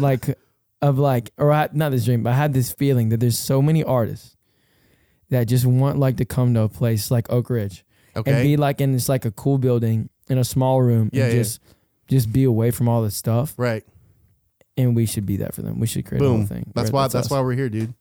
like, 0.00 0.36
of 0.80 0.98
like, 0.98 1.30
or 1.38 1.52
I, 1.52 1.68
not 1.72 1.92
this 1.92 2.04
dream, 2.04 2.24
but 2.24 2.30
I 2.32 2.36
had 2.36 2.52
this 2.54 2.72
feeling 2.72 3.10
that 3.10 3.20
there's 3.20 3.38
so 3.38 3.62
many 3.62 3.84
artists 3.84 4.36
that 5.30 5.44
just 5.46 5.64
want 5.64 5.98
like 5.98 6.16
to 6.16 6.24
come 6.24 6.54
to 6.54 6.62
a 6.62 6.68
place 6.68 7.10
like 7.10 7.30
Oak 7.30 7.50
Ridge 7.50 7.84
and 8.16 8.26
Okay. 8.26 8.42
be 8.42 8.56
like 8.56 8.80
in 8.80 8.92
this 8.92 9.08
like 9.08 9.24
a 9.24 9.30
cool 9.30 9.58
building 9.58 10.10
in 10.28 10.38
a 10.38 10.44
small 10.44 10.82
room 10.82 11.08
Yeah, 11.12 11.24
and 11.24 11.32
yeah. 11.34 11.38
just 11.38 11.60
just 12.08 12.32
be 12.32 12.44
away 12.44 12.70
from 12.72 12.88
all 12.88 13.02
the 13.02 13.10
stuff. 13.10 13.54
right. 13.56 13.84
And 14.76 14.96
we 14.96 15.04
should 15.06 15.26
be 15.26 15.36
that 15.38 15.54
for 15.54 15.62
them. 15.62 15.78
We 15.80 15.86
should 15.86 16.06
create 16.06 16.22
a 16.22 16.28
whole 16.28 16.46
thing. 16.46 16.72
That's 16.74 16.90
where 16.90 17.02
why 17.02 17.08
that's 17.08 17.26
us. 17.26 17.30
why 17.30 17.40
we're 17.40 17.52
here, 17.54 17.68
dude. 17.68 17.92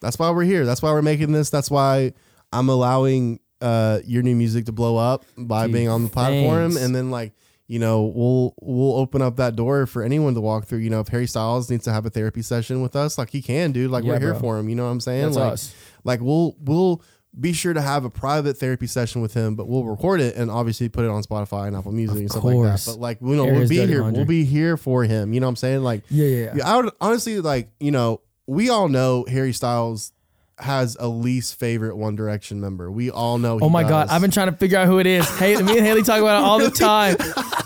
That's 0.00 0.18
why 0.18 0.30
we're 0.30 0.44
here. 0.44 0.64
That's 0.66 0.82
why 0.82 0.90
we're 0.92 1.02
making 1.02 1.32
this. 1.32 1.48
That's 1.50 1.70
why 1.70 2.12
I'm 2.52 2.68
allowing 2.68 3.40
uh 3.60 3.98
your 4.04 4.22
new 4.22 4.34
music 4.36 4.66
to 4.66 4.72
blow 4.72 4.96
up 4.96 5.24
by 5.36 5.66
Dude, 5.66 5.74
being 5.74 5.88
on 5.88 6.04
the 6.04 6.10
platform, 6.10 6.70
thanks. 6.72 6.82
and 6.84 6.94
then 6.94 7.10
like 7.10 7.32
you 7.66 7.78
know 7.78 8.02
we'll 8.14 8.54
we'll 8.60 8.96
open 8.96 9.20
up 9.22 9.36
that 9.36 9.54
door 9.56 9.86
for 9.86 10.02
anyone 10.02 10.34
to 10.34 10.40
walk 10.40 10.66
through. 10.66 10.78
You 10.78 10.90
know, 10.90 11.00
if 11.00 11.08
Harry 11.08 11.26
Styles 11.26 11.68
needs 11.70 11.84
to 11.84 11.92
have 11.92 12.06
a 12.06 12.10
therapy 12.10 12.42
session 12.42 12.82
with 12.82 12.96
us, 12.96 13.16
like 13.18 13.30
he 13.30 13.42
can, 13.42 13.72
dude. 13.72 13.90
Like 13.90 14.04
Yeah, 14.04 14.12
we're 14.14 14.20
here 14.20 14.30
bro. 14.32 14.40
for 14.40 14.58
him. 14.58 14.68
You 14.68 14.74
know 14.76 14.84
what 14.84 14.90
I'm 14.90 15.00
saying? 15.00 15.22
That's 15.24 15.36
like, 15.36 15.52
us. 15.52 15.74
like 16.04 16.20
we'll 16.20 16.56
we'll 16.60 17.02
be 17.40 17.52
sure 17.52 17.72
to 17.72 17.80
have 17.80 18.04
a 18.04 18.10
private 18.10 18.56
therapy 18.56 18.86
session 18.86 19.22
with 19.22 19.34
him, 19.34 19.54
but 19.54 19.68
we'll 19.68 19.84
record 19.84 20.20
it 20.20 20.36
and 20.36 20.50
obviously 20.50 20.88
put 20.88 21.04
it 21.04 21.10
on 21.10 21.22
Spotify 21.22 21.68
and 21.68 21.76
Apple 21.76 21.92
Music 21.92 22.18
and 22.18 22.30
stuff 22.30 22.44
like 22.44 22.56
that. 22.62 22.82
But 22.86 23.00
like 23.00 23.18
you 23.20 23.36
know, 23.36 23.44
Air 23.44 23.54
we'll 23.54 23.68
be 23.68 23.86
here. 23.86 24.02
We'll 24.02 24.24
be 24.24 24.44
here 24.44 24.76
for 24.76 25.04
him. 25.04 25.32
You 25.32 25.40
know 25.40 25.46
what 25.46 25.50
I'm 25.50 25.56
saying? 25.56 25.82
Like 25.82 26.04
Yeah, 26.08 26.26
yeah, 26.26 26.36
yeah. 26.36 26.52
yeah, 26.56 26.72
I 26.72 26.76
would 26.76 26.92
honestly 27.00 27.40
like, 27.40 27.70
you 27.80 27.90
know, 27.90 28.20
we 28.46 28.70
all 28.70 28.88
know 28.88 29.24
Harry 29.28 29.52
Styles 29.52 30.12
has 30.60 30.96
a 30.98 31.06
least 31.08 31.58
favorite 31.58 31.96
One 31.96 32.16
Direction 32.16 32.60
member. 32.60 32.90
We 32.90 33.10
all 33.10 33.38
know. 33.38 33.58
Oh 33.62 33.68
my 33.68 33.82
god. 33.84 34.08
I've 34.08 34.20
been 34.20 34.30
trying 34.30 34.50
to 34.50 34.56
figure 34.56 34.78
out 34.78 34.86
who 34.86 34.98
it 34.98 35.06
is. 35.06 35.28
Hey, 35.38 35.56
me 35.62 35.78
and 35.78 35.86
Haley 35.86 36.02
talk 36.02 36.20
about 36.20 36.42
it 36.42 36.46
all 36.46 36.58
the 36.58 36.70
time, 36.70 37.16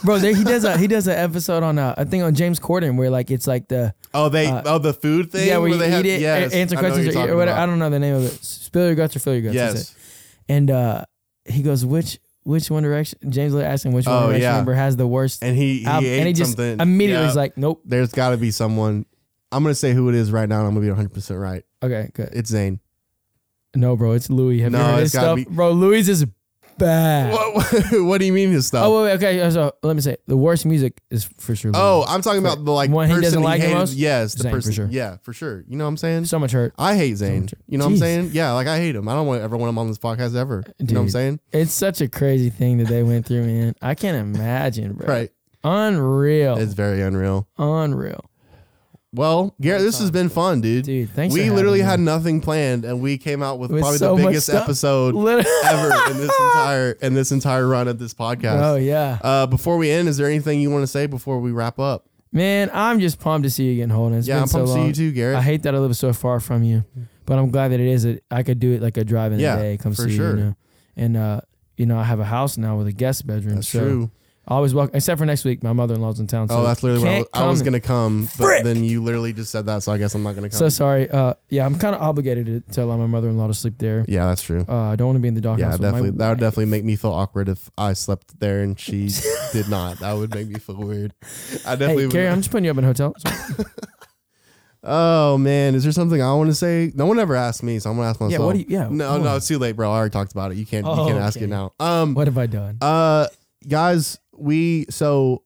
bro. 0.05 0.19
There, 0.19 0.35
he 0.35 0.45
does 0.45 0.65
a 0.65 0.77
he 0.77 0.87
does 0.87 1.07
an 1.07 1.17
episode 1.19 1.63
on 1.63 1.79
uh, 1.79 1.95
I 1.97 2.05
think 2.05 2.23
on 2.25 2.35
James 2.35 2.61
Corden 2.61 2.97
where 2.97 3.11
like 3.11 3.31
it's 3.31 3.47
like 3.47 3.69
the 3.69 3.95
Oh, 4.15 4.29
they 4.29 4.47
uh, 4.47 4.63
oh 4.67 4.79
the 4.79 4.93
food 4.93 5.33
thing. 5.33 5.49
yeah 5.49 5.59
where 5.59 5.69
you 5.69 5.77
they 5.79 5.89
eat 5.89 5.91
have, 5.91 6.07
it, 6.07 6.21
yes, 6.21 6.53
answer 6.53 6.77
I 6.77 6.83
know 6.83 6.89
what 6.89 6.95
questions 6.95 7.17
or, 7.17 7.31
or 7.33 7.37
whatever. 7.37 7.59
I 7.59 7.67
don't 7.67 7.79
know 7.79 7.91
the 7.91 7.99
name 7.99 8.15
of 8.15 8.25
it. 8.25 8.45
Spill 8.45 8.87
your 8.87 8.95
guts 8.95 9.17
or 9.17 9.21
fill 9.21 9.35
your 9.35 9.43
guts. 9.43 9.57
that's 9.57 9.75
Yes. 9.75 9.91
it. 9.91 9.97
And 10.49 10.71
uh, 10.71 11.05
he 11.47 11.63
goes, 11.63 11.85
which 11.87 12.19
which 12.45 12.71
One 12.71 12.83
Direction? 12.83 13.19
James 13.31 13.55
asked 13.55 13.87
him 13.87 13.93
which 13.93 14.07
One 14.07 14.17
Oh, 14.17 14.27
Direction 14.27 14.43
yeah. 14.43 14.57
member 14.57 14.75
has 14.75 14.97
the 14.97 15.07
worst 15.07 15.43
And 15.45 15.57
he 15.57 15.79
he 15.79 15.87
album, 15.87 16.11
ate 16.11 16.19
and 16.19 16.27
he 16.29 16.35
just 16.35 16.57
something. 16.57 16.81
immediately 16.81 17.23
Yeah. 17.23 17.27
was 17.29 17.37
like, 17.37 17.57
nope. 17.57 17.81
"There's 17.85 18.13
got 18.13 18.31
to 18.31 18.37
be 18.37 18.51
someone." 18.51 19.07
I'm 19.53 19.63
gonna 19.63 19.75
say 19.75 19.93
who 19.93 20.09
it 20.09 20.15
is 20.15 20.31
right 20.33 20.49
now. 20.49 20.59
and 20.61 20.67
I'm 20.69 20.73
gonna 20.75 20.81
be 20.85 20.89
100 20.89 21.13
percent 21.13 21.39
right. 21.41 21.65
Okay, 21.83 22.11
good. 22.15 22.31
It's 22.33 22.51
Zayn. 22.51 22.81
No, 23.75 23.97
bro, 23.97 24.13
it's 24.13 24.29
Louis. 24.31 24.61
Have 24.61 24.73
No, 24.73 24.79
you 24.79 24.85
heard 24.85 24.93
it's 24.95 25.13
his 25.13 25.13
gotta 25.13 25.27
stuff, 25.41 25.49
be- 25.49 25.55
bro? 25.55 25.71
Louis 25.73 26.07
is 26.09 26.27
bad. 26.79 27.33
What, 27.33 27.75
what 28.05 28.19
do 28.19 28.27
you 28.27 28.33
mean 28.33 28.51
his 28.51 28.67
stuff? 28.67 28.85
Oh 28.87 29.03
wait, 29.05 29.11
wait, 29.21 29.25
okay. 29.25 29.51
So 29.51 29.73
let 29.83 29.95
me 29.97 30.03
say, 30.03 30.17
the 30.27 30.37
worst 30.37 30.67
music 30.67 31.01
is 31.11 31.25
for 31.39 31.55
sure. 31.57 31.71
Louis. 31.73 31.81
Oh, 31.83 32.05
I'm 32.09 32.21
talking 32.23 32.41
about 32.41 32.65
the 32.65 32.71
like 32.71 32.91
One 32.91 33.09
he 33.09 33.15
person 33.15 33.23
doesn't 33.25 33.43
like 33.43 33.61
the 33.61 33.67
hated- 33.69 33.79
most? 33.79 33.95
Yes, 33.95 34.35
the 34.35 34.45
Zayn, 34.45 34.51
for 34.51 34.57
person. 34.57 34.73
sure. 34.73 34.89
Yeah, 34.91 35.17
for 35.23 35.33
sure. 35.33 35.65
You 35.69 35.77
know 35.77 35.85
what 35.85 35.89
I'm 35.89 35.97
saying? 35.97 36.25
so 36.27 36.39
much 36.39 36.53
hurt. 36.53 36.75
I 36.79 36.97
hate 36.97 37.15
Zayn. 37.15 37.43
much- 37.43 37.55
You 37.67 37.79
know 37.79 37.85
what 37.85 37.91
I'm 37.93 37.97
Jeez. 37.97 38.01
saying? 38.01 38.31
Yeah, 38.33 38.53
like 38.53 38.67
I 38.67 38.79
hate 38.79 38.95
him. 38.95 39.09
I 39.09 39.15
don't 39.15 39.27
want 39.27 39.43
ever 39.43 39.57
want 39.57 39.71
him 39.71 39.79
on 39.79 39.89
this 39.89 39.99
podcast 39.99 40.35
ever. 40.37 40.65
You 40.79 40.87
know 40.87 40.95
what 40.95 40.99
I'm 41.01 41.05
Dude. 41.07 41.13
saying? 41.13 41.41
It's 41.53 41.73
such 41.73 42.01
a 42.01 42.09
crazy 42.09 42.51
thing 42.51 42.79
that 42.79 42.89
they 42.89 43.03
went 43.03 43.27
through, 43.27 43.45
man. 43.45 43.75
I 43.81 43.95
can't 43.95 44.17
imagine, 44.37 44.95
bro. 44.95 45.07
Right. 45.07 45.31
Unreal. 45.65 46.59
It's 46.59 46.75
very 46.75 47.01
unreal. 47.03 47.49
Unreal. 47.57 48.25
Well, 49.15 49.55
Garrett, 49.61 49.83
this 49.83 49.99
has 50.01 50.11
been 50.11 50.31
fun, 50.31 50.63
dude. 50.63 50.87
Dude, 50.87 51.11
thanks 51.11 51.35
we 51.35 51.47
for 51.49 51.55
literally 51.55 51.81
having 51.81 51.91
had 51.91 52.01
me. 52.01 52.05
nothing 52.07 52.41
planned, 52.41 52.85
and 52.87 53.01
we 53.03 53.19
came 53.19 53.43
out 53.43 53.59
with, 53.59 53.71
With 53.71 53.83
probably 53.83 53.99
so 53.99 54.17
the 54.17 54.23
much 54.23 54.31
biggest 54.31 54.47
stuff. 54.47 54.65
episode 54.65 55.15
Literally- 55.17 55.51
ever 55.67 56.11
in 56.13 56.17
this 56.17 56.33
entire 56.41 56.93
in 56.93 57.15
this 57.15 57.31
entire 57.33 57.69
run 57.69 57.89
of 57.89 57.99
this 57.99 58.15
podcast. 58.15 58.63
Oh 58.63 58.77
yeah. 58.77 59.19
Uh, 59.23 59.47
before 59.47 59.77
we 59.77 59.91
end, 59.91 60.09
is 60.09 60.17
there 60.17 60.27
anything 60.29 60.61
you 60.63 60.71
want 60.71 60.83
to 60.83 60.87
say 60.87 61.07
before 61.07 61.41
we 61.41 61.53
wrap 61.53 61.79
up? 61.79 62.07
Man, 62.35 62.71
I'm 62.73 63.01
just 63.01 63.21
pumped 63.21 63.45
to 63.45 63.51
see 63.51 63.65
you 63.67 63.73
again, 63.73 63.91
Holden. 63.91 64.19
It's 64.19 64.27
yeah, 64.27 64.37
been 64.37 64.43
I'm 64.45 64.49
so 64.49 64.59
pumped 64.61 64.69
to 64.69 64.73
see 64.73 64.79
long. 64.79 64.87
you 64.89 64.95
too, 64.95 65.13
Garrett. 65.13 65.37
I 65.37 65.43
hate 65.43 65.65
that 65.65 65.75
I 65.75 65.79
live 65.79 65.95
so 65.95 66.15
far 66.15 66.41
from 66.41 66.63
you, 66.63 66.83
but 67.27 67.39
I'm 67.39 67.51
glad 67.51 67.69
that 67.73 67.81
it 67.81 67.87
is. 67.89 68.05
That 68.05 68.23
I 68.31 68.43
could 68.43 68.59
do 68.61 68.73
it 68.73 68.81
like 68.81 68.97
a 68.97 69.05
drive 69.05 69.33
in 69.33 69.41
Yeah, 69.41 69.57
a 69.57 69.59
day. 69.59 69.77
Come 69.77 69.93
for 69.93 70.09
see 70.09 70.17
sure. 70.17 70.31
you, 70.31 70.37
you 70.39 70.45
know? 70.45 70.57
and 70.97 71.17
uh, 71.19 71.41
you 71.77 71.85
know 71.85 71.99
I 71.99 72.05
have 72.05 72.19
a 72.21 72.25
house 72.25 72.57
now 72.57 72.79
with 72.79 72.87
a 72.87 72.93
guest 72.93 73.27
bedroom. 73.27 73.57
That's 73.57 73.69
so 73.69 73.81
true. 73.81 74.11
Always 74.49 74.75
welcome, 74.75 74.97
except 74.97 75.19
for 75.21 75.25
next 75.25 75.45
week. 75.45 75.63
My 75.63 75.73
mother-in-law's 75.73 76.19
in 76.19 76.27
town. 76.27 76.49
So 76.49 76.59
Oh, 76.59 76.63
that's 76.65 76.83
literally 76.83 77.05
what 77.05 77.13
I 77.15 77.19
was, 77.19 77.29
I 77.33 77.47
was 77.47 77.63
gonna 77.63 77.79
come, 77.79 78.25
but 78.39 78.45
Frick! 78.45 78.65
then 78.65 78.83
you 78.83 79.01
literally 79.01 79.33
just 79.33 79.53
said 79.53 79.67
that, 79.67 79.85
so 79.85 79.93
I 79.93 79.99
guess 79.99 80.17
I'm 80.17 80.25
not 80.25 80.35
gonna 80.35 80.49
come. 80.51 80.59
So 80.59 80.69
sorry. 80.69 81.09
Uh, 81.09 81.35
yeah, 81.49 81.65
I'm 81.65 81.79
kind 81.79 81.95
of 81.95 82.03
obligated 82.03 82.47
to, 82.47 82.73
to 82.75 82.83
allow 82.83 82.97
my 82.97 83.07
mother-in-law 83.07 83.47
to 83.47 83.55
sleep 83.55 83.75
there. 83.79 84.05
yeah, 84.09 84.27
that's 84.27 84.43
true. 84.43 84.65
Uh, 84.69 84.77
I 84.91 84.97
don't 84.97 85.07
want 85.07 85.17
to 85.17 85.21
be 85.21 85.29
in 85.29 85.35
the 85.35 85.41
doghouse. 85.41 85.75
Yeah, 85.75 85.77
definitely. 85.77 86.11
That 86.11 86.29
would 86.31 86.41
definitely 86.41 86.67
make 86.67 86.83
me 86.85 86.97
feel 86.97 87.13
awkward 87.13 87.49
if 87.49 87.71
I 87.79 87.93
slept 87.93 88.41
there 88.41 88.63
and 88.63 88.79
she 88.79 89.11
did 89.53 89.69
not. 89.69 90.01
That 90.01 90.15
would 90.15 90.35
make 90.35 90.49
me 90.49 90.59
feel 90.59 90.75
weird. 90.77 91.15
I 91.65 91.77
definitely. 91.77 91.87
Hey, 91.87 92.07
would 92.07 92.13
Carrie, 92.13 92.29
I'm 92.29 92.41
just 92.41 92.51
putting 92.51 92.65
you 92.65 92.73
up 92.73 92.79
in 92.79 92.85
a 92.85 92.89
hotel. 92.89 93.15
Oh 94.85 95.39
man, 95.39 95.77
is 95.77 95.85
there 95.85 95.93
something 95.93 96.21
I 96.21 96.35
want 96.35 96.51
to 96.51 96.55
say? 96.57 96.91
No 96.97 97.07
one 97.07 97.21
ever 97.21 97.37
asked 97.37 97.63
me, 97.63 97.79
so 97.79 97.89
I'm 97.91 97.97
gonna 97.97 98.09
ask 98.09 98.21
myself. 98.21 98.33
yeah. 98.33 98.45
What 98.45 98.55
do 98.55 98.59
you? 98.59 98.67
Yeah. 98.69 98.89
No, 98.91 99.17
no, 99.19 99.29
on. 99.31 99.37
it's 99.37 99.47
too 99.47 99.59
late, 99.61 99.77
bro. 99.77 99.89
I 99.93 99.95
already 99.97 100.11
talked 100.13 100.33
about 100.33 100.51
it. 100.51 100.57
You 100.59 100.67
can't. 100.67 100.85
Oh, 100.85 101.07
you 101.07 101.13
can't 101.13 101.23
ask 101.23 101.41
it 101.41 101.47
now. 101.47 101.73
Um. 101.79 102.15
What 102.15 102.27
have 102.27 102.37
I 102.37 102.47
done? 102.47 102.79
Uh, 102.81 103.29
guys, 103.69 104.19
we 104.43 104.87
so 104.91 105.45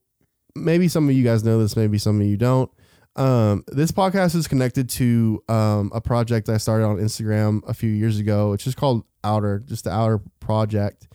maybe 0.55 0.89
some 0.89 1.09
of 1.09 1.15
you 1.15 1.23
guys 1.23 1.45
know 1.45 1.59
this, 1.61 1.77
maybe 1.77 1.99
some 1.99 2.21
of 2.21 2.27
you 2.27 2.37
don't. 2.37 2.71
Um, 3.15 3.65
this 3.69 3.93
podcast 3.93 4.35
is 4.35 4.47
connected 4.47 4.89
to 4.91 5.43
um 5.49 5.91
a 5.95 6.01
project 6.01 6.49
I 6.49 6.57
started 6.59 6.85
on 6.85 6.97
Instagram 6.97 7.63
a 7.69 7.75
few 7.75 7.91
years 7.91 8.19
ago. 8.19 8.53
It's 8.53 8.65
just 8.65 8.77
called 8.77 9.05
Outer, 9.25 9.61
just 9.61 9.85
the 9.85 9.91
Outer 9.91 10.21
Project, 10.41 11.09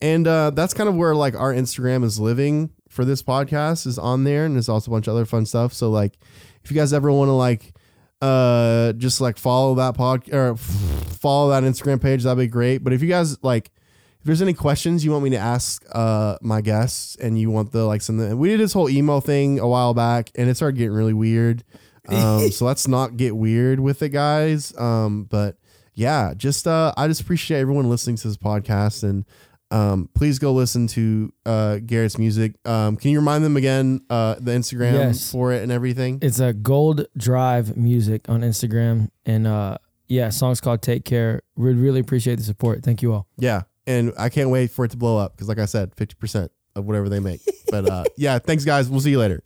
and 0.00 0.26
uh, 0.26 0.50
that's 0.50 0.74
kind 0.74 0.88
of 0.88 0.94
where 0.94 1.14
like 1.14 1.34
our 1.34 1.52
Instagram 1.52 2.04
is 2.04 2.18
living 2.18 2.70
for 2.88 3.04
this 3.04 3.22
podcast 3.22 3.86
is 3.86 3.98
on 3.98 4.24
there, 4.24 4.44
and 4.44 4.54
there's 4.54 4.68
also 4.68 4.90
a 4.90 4.94
bunch 4.94 5.06
of 5.06 5.14
other 5.14 5.24
fun 5.24 5.46
stuff. 5.46 5.72
So 5.72 5.90
like, 5.90 6.18
if 6.64 6.70
you 6.70 6.76
guys 6.76 6.92
ever 6.92 7.10
want 7.12 7.28
to 7.28 7.32
like 7.32 7.74
uh 8.20 8.92
just 8.94 9.20
like 9.20 9.38
follow 9.38 9.76
that 9.76 9.94
pod 9.94 10.28
or 10.32 10.56
follow 10.56 11.50
that 11.50 11.62
Instagram 11.62 12.00
page, 12.00 12.24
that'd 12.24 12.38
be 12.38 12.46
great. 12.46 12.78
But 12.84 12.92
if 12.92 13.02
you 13.02 13.08
guys 13.08 13.42
like 13.42 13.70
there's 14.28 14.42
any 14.42 14.52
questions 14.52 15.04
you 15.04 15.10
want 15.10 15.24
me 15.24 15.30
to 15.30 15.38
ask 15.38 15.82
uh 15.92 16.36
my 16.42 16.60
guests 16.60 17.16
and 17.16 17.38
you 17.40 17.50
want 17.50 17.72
the 17.72 17.84
like 17.84 18.02
the 18.02 18.36
we 18.36 18.48
did 18.50 18.60
this 18.60 18.74
whole 18.74 18.88
email 18.90 19.20
thing 19.22 19.58
a 19.58 19.66
while 19.66 19.94
back 19.94 20.30
and 20.34 20.50
it 20.50 20.54
started 20.54 20.76
getting 20.76 20.92
really 20.92 21.14
weird. 21.14 21.64
Um 22.08 22.50
so 22.50 22.66
let's 22.66 22.86
not 22.86 23.16
get 23.16 23.34
weird 23.34 23.80
with 23.80 24.02
it 24.02 24.10
guys. 24.10 24.76
Um 24.78 25.24
but 25.24 25.56
yeah, 25.94 26.34
just 26.36 26.66
uh 26.68 26.92
I 26.96 27.08
just 27.08 27.22
appreciate 27.22 27.58
everyone 27.60 27.88
listening 27.88 28.16
to 28.16 28.28
this 28.28 28.36
podcast 28.36 29.02
and 29.02 29.24
um 29.70 30.08
please 30.14 30.38
go 30.38 30.52
listen 30.52 30.86
to 30.88 31.32
uh 31.46 31.78
Garrett's 31.84 32.18
music. 32.18 32.54
Um 32.66 32.96
can 32.96 33.10
you 33.10 33.18
remind 33.18 33.44
them 33.44 33.56
again 33.56 34.02
uh 34.10 34.34
the 34.38 34.52
Instagram 34.52 34.92
Yes. 34.92 35.32
for 35.32 35.52
it 35.52 35.62
and 35.62 35.72
everything? 35.72 36.18
It's 36.22 36.38
a 36.38 36.52
Gold 36.52 37.06
Drive 37.16 37.76
Music 37.76 38.28
on 38.28 38.42
Instagram, 38.42 39.08
and 39.26 39.46
uh, 39.46 39.78
yeah, 40.06 40.30
song's 40.30 40.60
called 40.60 40.80
"Take 40.80 41.04
Care." 41.04 41.42
We'd 41.56 41.76
really 41.76 42.00
appreciate 42.00 42.36
the 42.36 42.44
support. 42.44 42.82
Thank 42.82 43.02
you 43.02 43.12
all. 43.12 43.26
Yeah, 43.36 43.62
and 43.88 44.12
I 44.18 44.28
can't 44.28 44.50
wait 44.50 44.70
for 44.70 44.84
it 44.84 44.90
to 44.92 44.96
blow 44.96 45.16
up 45.16 45.32
because, 45.32 45.48
like 45.48 45.58
I 45.58 45.64
said, 45.64 45.94
fifty 45.96 46.14
percent 46.14 46.52
of 46.76 46.84
whatever 46.84 47.08
they 47.08 47.20
make. 47.20 47.40
But 47.70 47.90
uh, 47.90 48.04
yeah, 48.16 48.38
thanks 48.38 48.64
guys. 48.64 48.88
We'll 48.88 49.00
see 49.00 49.10
you 49.10 49.18
later. 49.18 49.42